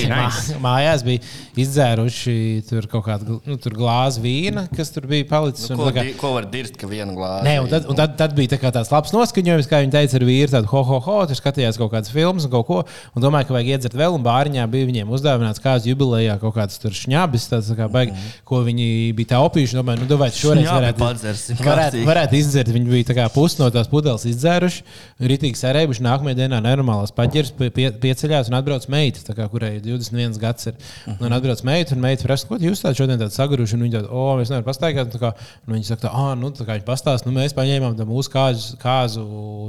mājās 0.63 1.03
bija 1.05 1.21
izdzēruši 1.61 2.28
tur 2.69 2.87
kaut 2.91 3.05
kādu 3.07 3.37
nu, 3.47 3.57
tur 3.61 3.75
glāzi 3.77 4.21
vīna, 4.23 4.65
kas 4.75 4.91
tur 4.95 5.07
bija 5.09 5.27
palicis. 5.29 5.69
Nu, 5.69 5.77
un 5.77 5.81
ko, 5.81 5.89
tā 5.89 5.95
kā- 5.99 6.15
ko 6.19 6.31
var 6.35 6.47
dirzt, 6.51 6.77
ka 6.79 6.87
viena 6.89 7.13
glāze? 7.15 7.43
Nē, 7.47 7.55
un 7.63 7.69
tad, 7.71 7.87
un 7.89 7.97
tad, 7.99 8.15
tad 8.19 8.35
bija 8.37 8.53
tā 8.55 8.71
tāds 8.71 8.91
labs 8.93 9.13
noskaņojums, 9.15 9.69
kā 9.69 9.81
viņi 9.83 9.93
teica, 9.95 10.15
ar 10.19 10.25
vīru. 10.29 10.49
Tādu 10.53 10.71
ho, 10.73 10.83
ho, 10.89 10.99
ho, 11.05 11.17
tur 11.29 11.39
skatījās 11.39 11.77
kaut 11.79 11.91
kādas 11.93 12.11
filmas 12.13 12.45
un 12.47 12.53
kaut 12.53 12.67
ko. 12.67 12.79
Un 13.15 13.23
domāju, 13.25 13.49
ka 13.49 13.57
vajag 13.57 13.71
iedzert 13.75 13.97
vēl, 13.99 14.15
un 14.17 14.23
bāriņā 14.25 14.65
bija 14.71 14.89
viņiem 14.89 15.13
uzdāvināts 15.15 15.63
kāds 15.63 15.87
jubilejā 15.89 16.39
kaut 16.41 16.55
kāds 16.57 16.79
tur 16.81 16.91
šņabis, 16.95 17.49
tāds 17.53 17.69
tā 17.71 17.77
kā 17.79 17.89
baigi, 17.91 18.15
ko 18.45 18.63
viņi 18.65 18.89
bija 19.17 19.33
taupījuši. 19.35 19.79
Domāju, 19.79 20.03
nu, 20.05 20.17
vai 20.19 20.29
šoreiz 20.35 20.67
varētu, 20.69 20.99
padzersim 20.99 21.59
varētu, 21.63 22.03
varētu 22.07 22.39
izdzert. 22.39 22.73
Viņi 22.73 22.89
bija 22.89 23.17
kā 23.21 23.29
pusi 23.33 23.61
no 23.61 23.69
tās 23.73 23.89
pudeles 23.91 24.25
izdzēruši, 24.29 24.83
ritīgi 25.21 25.59
sarēbuši. 25.59 26.03
Nākamajā 26.05 26.39
dienā 26.43 26.59
nenormālās 26.63 27.13
paģiras 27.15 27.51
pie, 27.57 27.69
pie, 27.73 27.89
pieceļās 27.91 28.49
un 28.51 28.57
atbrauc 28.59 28.87
meita, 28.91 29.35
kā, 29.35 29.47
kurai 29.51 29.75
ir 29.77 29.81
21 29.85 30.37
gads. 30.41 30.69
Ir. 30.69 30.77
Un 31.19 31.35
atbrauc 31.35 31.61
meita, 31.67 31.95
un 31.95 32.03
meita 32.03 32.18
prasa, 32.27 32.47
ko 32.49 32.57
jūs 32.59 32.83
tādu 32.83 33.01
šodien 33.01 33.19
tādu 33.21 33.35
saguruši. 33.35 33.77
Un 33.77 33.85
viņi 33.85 33.95
tādu, 33.97 34.11
o, 34.11 34.25
mēs 34.39 34.51
nevaram 34.51 34.67
pastaigāt. 34.67 35.17
Kā, 35.21 35.33
un 35.67 35.75
viņi 35.77 35.89
saka, 35.91 36.11
ah, 36.11 36.31
nu, 36.39 36.51
tā 36.55 36.67
kā 36.67 36.77
viņi 36.77 36.87
pastāsta, 36.87 37.29
nu, 37.29 37.35
mēs 37.37 37.55
paņēmām 37.57 37.97
mūsu 38.09 38.33
kāzu, 38.33 38.77
kāzu 38.81 39.25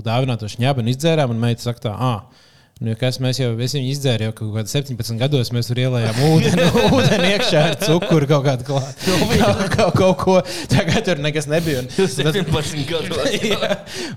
dāvināto 0.07 0.51
šņabu 0.51 0.85
un 0.85 0.93
izdzērām. 0.95 1.35
Un 1.35 1.43
meita 1.43 1.67
saka, 1.67 1.95
ah, 1.95 2.47
Nu, 2.81 2.95
kas 2.97 3.19
mēs 3.21 3.37
jau 3.37 3.51
es 3.61 3.75
viņu 3.77 3.91
izdzēru, 3.93 4.25
jau 4.25 4.33
kaut 4.39 4.55
kādā 4.55 4.71
17 4.73 5.19
gados 5.21 5.51
mēs 5.53 5.67
tur 5.69 5.77
ielējām 5.83 6.21
ūdeni, 6.31 6.69
ūdeni 6.97 7.27
iekšā 7.35 7.65
ar 7.67 7.75
cukuru 7.83 8.25
kaut 8.31 8.47
kādu 8.47 8.65
klāstu. 8.71 9.17
kaut, 9.37 9.75
kaut, 9.75 9.91
kaut 9.99 10.17
ko 10.23 10.37
tagad 10.73 11.05
tur 11.05 11.21
nekas 11.21 11.45
nebija. 11.51 11.83
Un, 11.83 11.91
Tas 11.93 12.15
ir 12.17 12.31
tad- 12.31 12.39
17 12.39 12.87
gados. 12.89 13.35
Jā. 13.51 13.75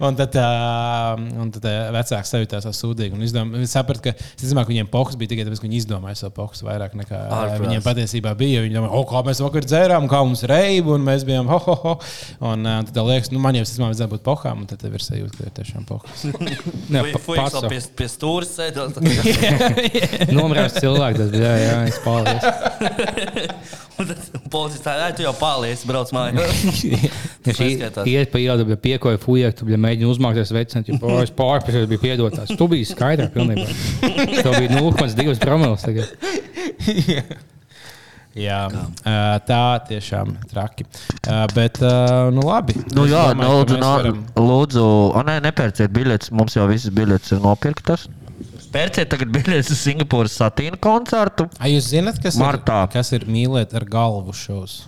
un 0.08 0.16
tad, 0.16 0.38
un 1.44 1.52
tad 1.58 1.68
vecāks 1.98 2.32
sajūtās 2.32 2.70
sūdīgi. 2.80 3.18
un 3.18 3.26
izdom- 3.28 3.52
Viņi 3.58 3.68
saprata, 3.74 4.14
ka 4.14 4.30
ticamāk, 4.40 4.72
viņiem 4.72 4.88
pohs 4.96 5.20
bija 5.20 5.34
tikai 5.34 5.44
tāpēc, 5.50 5.60
ka 5.60 5.68
viņi 5.68 5.82
izdomāja 5.82 6.22
savu 6.24 6.34
pohs 6.40 6.64
vairāk 6.64 6.96
nekā 7.02 7.20
Ārprāts. 7.20 7.66
viņiem 7.66 7.84
patiesībā 7.84 8.32
bija. 8.40 8.64
Viņi 8.64 8.80
domāja, 8.80 8.96
oh, 8.96 9.04
kā 9.12 9.26
mēs 9.28 9.44
vakar 9.44 9.68
dzērām, 9.68 10.08
kā 10.08 10.24
mums 10.24 10.46
reiba, 10.48 10.96
un 10.96 11.04
mēs 11.12 11.28
bijām 11.28 11.52
ho, 11.52 11.60
ho, 11.68 11.76
ho. 11.84 11.98
Un 12.54 12.64
tad 12.88 13.04
liekas, 13.12 13.28
nu, 13.36 13.44
man 13.44 13.60
jau 13.60 13.68
tas 13.68 13.76
vajadzēja 13.84 14.12
būt 14.16 14.24
pohām, 14.32 14.64
un 14.64 14.72
tad 14.72 14.80
tev 14.88 14.96
ir 14.96 15.04
sajūta, 15.04 15.36
ka 15.36 15.52
ir 15.52 15.54
tiešām 15.60 15.86
pohs. 15.92 16.26
Jā, 16.32 17.04
Vai 17.04 17.12
pa- 17.12 17.68
pie, 17.68 17.84
pie 18.00 18.08
stūra 18.16 18.53
sēdot? 18.56 19.00
Nomirās 20.38 20.76
cilvēks, 20.80 21.20
tas 21.22 21.32
bija, 21.34 21.54
jā, 21.54 21.68
jā, 21.68 21.78
es 21.92 22.00
paldies. 22.04 22.44
Un 24.02 24.08
tad 24.10 24.22
policists 24.50 24.82
tā, 24.82 24.96
"Ai, 25.06 25.12
tu 25.14 25.22
jau 25.22 25.34
pārlies, 25.38 25.84
brauc 25.86 26.10
mājās. 26.16 26.64
Neskaitās. 27.46 28.08
iet 28.10 28.32
pa 28.34 28.40
ielu, 28.42 28.66
bija 28.66 28.80
piekoja 28.88 29.20
fujek, 29.22 29.54
tu 29.60 29.68
biji 29.70 29.78
mēģini 29.84 30.10
uzmākties 30.10 30.54
vecināt, 30.56 30.90
jo 30.90 30.98
"O, 31.02 31.20
es 31.22 31.30
pārpēju, 31.38 31.86
bija 31.92 32.02
piedotās. 32.02 32.50
Tu 32.58 32.68
biji 32.72 32.88
skaidrā 32.90 33.28
pilnībā. 33.34 33.68
Tev 34.42 34.56
bija 34.58 34.80
0,2 34.80 35.38
promils 35.44 35.86
tagad. 35.86 36.10
Jā, 38.34 38.64
uh, 38.66 39.36
tā 39.46 39.60
tiešām 39.86 40.32
traki. 40.50 40.88
Uh, 41.22 41.44
bet, 41.54 41.78
uh, 41.86 42.32
nu, 42.34 42.42
labi. 42.48 42.74
Nu, 42.98 43.04
Es 43.06 43.12
jā, 43.14 43.28
domāju, 43.30 43.44
ka 43.46 43.52
lūdzu, 43.54 43.78
varam- 43.84 44.24
lūdzu, 44.48 44.86
o, 45.14 45.22
nē, 45.28 45.36
nepērciet 45.46 45.94
biļetes. 45.94 46.32
Mums 46.34 46.58
jau 46.58 46.66
visas 46.72 46.90
biļetes 46.98 47.36
ir 47.36 47.44
nopirktas. 47.46 48.08
Pērciet 48.74 49.12
tagad 49.14 49.30
biļetes 49.36 49.70
uz 49.76 49.82
Singapūras 49.86 50.34
satīna 50.40 50.80
koncertu. 50.82 51.46
A, 51.62 51.70
jūs 51.70 51.92
zināt, 51.94 52.18
kas 52.24 52.40
Martā. 52.42 52.84
ir, 52.88 52.94
kas 52.96 53.12
ir 53.14 53.28
mīlēt 53.30 53.76
ar 53.78 53.86
galvu 53.86 54.34
šovs? 54.34 54.82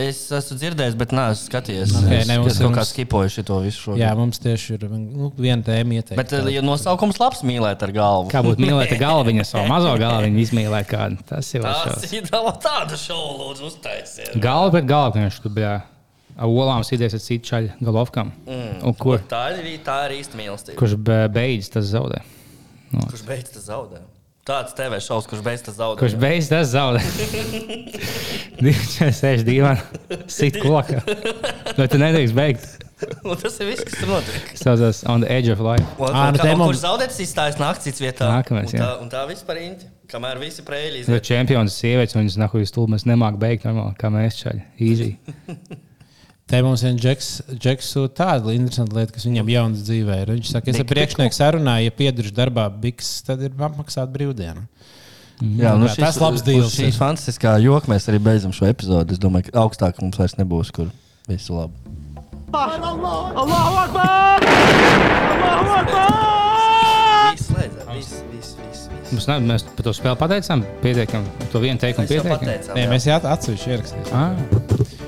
Es 0.00 0.20
esmu 0.32 0.54
dzirdējis, 0.56 0.94
bet 0.96 1.10
neesmu 1.12 1.48
skatījies. 1.50 1.90
Ok, 1.98 2.12
es, 2.14 2.28
ne, 2.30 2.36
es 2.46 2.56
ir- 2.60 2.62
kaut 2.62 2.76
kā 2.76 2.78
mums- 2.78 2.92
skipoju 2.94 3.32
šo 3.34 3.56
visu. 3.64 3.96
Jā, 3.98 4.12
mums 4.16 4.38
tieši 4.40 4.76
ir 4.78 4.84
nu, 4.88 5.32
viena 5.36 5.64
tēma 5.66 5.98
ieteikta. 5.98 6.16
Bet 6.16 6.32
eh, 6.32 6.46
ja 6.54 6.62
nosaukums 6.62 7.18
labs 7.20 7.42
mīlēt 7.42 7.82
ar 7.82 7.92
galvu. 7.92 8.30
Kā 8.30 8.40
būtu 8.46 8.62
mīlēt 8.62 8.94
galviņu, 9.02 9.44
savu 9.44 9.66
mazo 9.68 9.92
galviņu 10.00 10.40
izmīlēt 10.46 10.88
kādu. 10.88 11.18
Tas 11.26 11.50
ir 11.58 11.66
Tas 11.66 12.06
vēl 12.06 12.22
ir 12.22 12.30
tāda 12.62 12.96
šovu, 12.96 13.34
lūdzu, 13.42 13.66
uztaisiet. 13.72 14.32
Galva 14.40 14.70
pret 14.78 14.86
galvu, 14.88 15.18
viņš 15.24 15.40
tur 15.42 15.56
bija. 15.58 15.74
Ar 16.40 16.46
olām 16.48 16.86
sīdēs 16.86 17.18
ar 17.18 17.20
citu 17.20 17.50
čaļu 17.50 17.74
galovkam. 17.84 18.30
Mm. 18.46 18.76
Un 18.86 18.94
kur, 18.96 19.18
Tā 19.28 19.42
ir, 19.58 19.66
tā 19.84 20.04
ir 20.08 20.20
īsta 20.22 20.38
mīlestība. 20.38 20.78
kurš 20.78 20.94
be- 20.96 21.26
beidz, 21.34 21.68
tas 21.74 21.90
zaudē. 21.90 22.22
Kurš 22.90 23.22
beidz 23.26 23.52
tas 23.54 23.68
zaudē? 23.68 24.02
Tāds 24.50 24.72
TV 24.74 24.98
šovs, 25.04 25.26
kurš 25.30 25.42
beidz 25.46 25.62
tas 25.66 25.76
zaudē. 25.76 26.00
Kurš 26.00 26.14
beidz, 26.18 26.48
tas 26.50 26.70
zaudē. 26.72 27.02
2, 28.60 28.72
6, 29.14 29.44
2, 29.46 29.74
sit 30.32 30.56
kokā. 30.62 31.02
Vai 31.76 31.86
tu 31.92 32.00
nedrīkst 32.00 32.36
beigt? 32.36 32.64
Un 33.24 33.36
tas 33.40 33.54
ir 33.62 33.70
viss, 33.70 33.84
kas 33.84 34.00
tur 34.00 34.10
notiek. 34.10 34.48
Tas 34.52 34.64
saucās 34.64 35.02
on 35.08 35.22
the 35.24 35.30
edge 35.32 35.52
of 35.52 35.60
life. 35.64 35.84
Un, 36.00 36.08
Ā, 36.08 36.24
un, 36.30 36.36
nu 36.36 36.40
kā, 36.40 36.48
un, 36.56 36.64
kurš 36.66 36.80
zaudēts, 36.82 37.20
izstājas 37.24 37.60
cits 37.84 38.02
vietā. 38.02 38.28
Nākamais, 38.32 38.72
un 38.72 38.80
tā, 38.80 38.88
jā. 38.88 38.96
un 39.04 39.12
tā 39.12 39.26
vispār 39.30 39.60
īņķi. 39.60 39.92
Kamēr 40.10 40.40
visi 40.42 40.64
prēļi 40.66 41.04
Jo 41.06 41.20
čempions 41.22 41.76
sievietes, 41.76 42.16
viņas 42.18 42.40
nahu 42.42 42.64
stulbi, 42.66 42.96
mēs 42.96 43.06
nemāk 43.06 43.38
beigt 43.40 43.68
normāli, 43.68 43.94
kā 44.00 44.10
mēs 44.12 44.40
čaļi. 44.42 44.66
Easy. 44.88 45.12
Te 46.50 46.58
mums 46.66 46.82
ir 46.82 46.96
Džeks, 46.98 47.26
Džeks 47.62 47.92
tāda 48.18 48.50
interesanta 48.56 48.96
lieta, 48.98 49.14
kas 49.14 49.26
viņam 49.28 49.50
jaunas 49.52 49.84
dzīvē 49.86 50.16
ir. 50.24 50.32
Viņš 50.34 50.48
saka, 50.50 50.72
es 50.72 50.80
ar 50.82 50.86
priekšnieku 50.90 51.36
sarunāju, 51.36 51.86
ja 51.86 51.92
piedušu 51.94 52.32
darbā 52.34 52.64
biks, 52.82 53.20
tad 53.26 53.44
ir 53.46 53.54
apmaksāta 53.54 54.10
brīvdiena. 54.10 54.64
Jā, 55.40 55.76
nu 55.78 55.86
šis- 55.88 56.02
Tas 56.02 56.18
labs 56.20 56.42
deals 56.44 56.74
Šī 56.74 56.88
ir. 56.90 56.96
fantastiskā 56.98 57.54
joka 57.62 57.86
mēs 57.88 58.08
arī 58.10 58.18
beidzam 58.20 58.52
šo 58.52 58.66
epizodi. 58.68 59.12
Es 59.14 59.18
domāju, 59.22 59.46
ka 59.52 59.62
augstāk 59.62 60.02
mums 60.02 60.18
vairs 60.18 60.34
nebūs, 60.36 60.72
kur 60.74 60.90
visu 61.30 61.54
labu. 61.54 61.72
Viss 67.30 67.46
slēdzās, 67.46 67.86
viss, 67.94 68.12
viss, 68.32 68.54
viss. 68.58 68.88
viss. 68.90 69.12
Mums 69.14 69.26
nav, 69.30 69.42
mēs 69.46 69.64
par 69.76 69.86
to 69.86 69.94
spēli 69.96 70.18
pateicām, 70.20 70.64
pietiekam, 70.82 71.24
to 71.52 71.62
vienu 71.62 71.78
teikumu 71.82 72.10
Mēs 72.10 72.26
pateicām. 72.26 72.74
Nē, 72.78 72.88
mēs 72.90 73.06
jau 73.06 73.20
atsevišķi 73.22 73.72
ierakstījām. 73.76 74.10
Ah, 74.12 74.99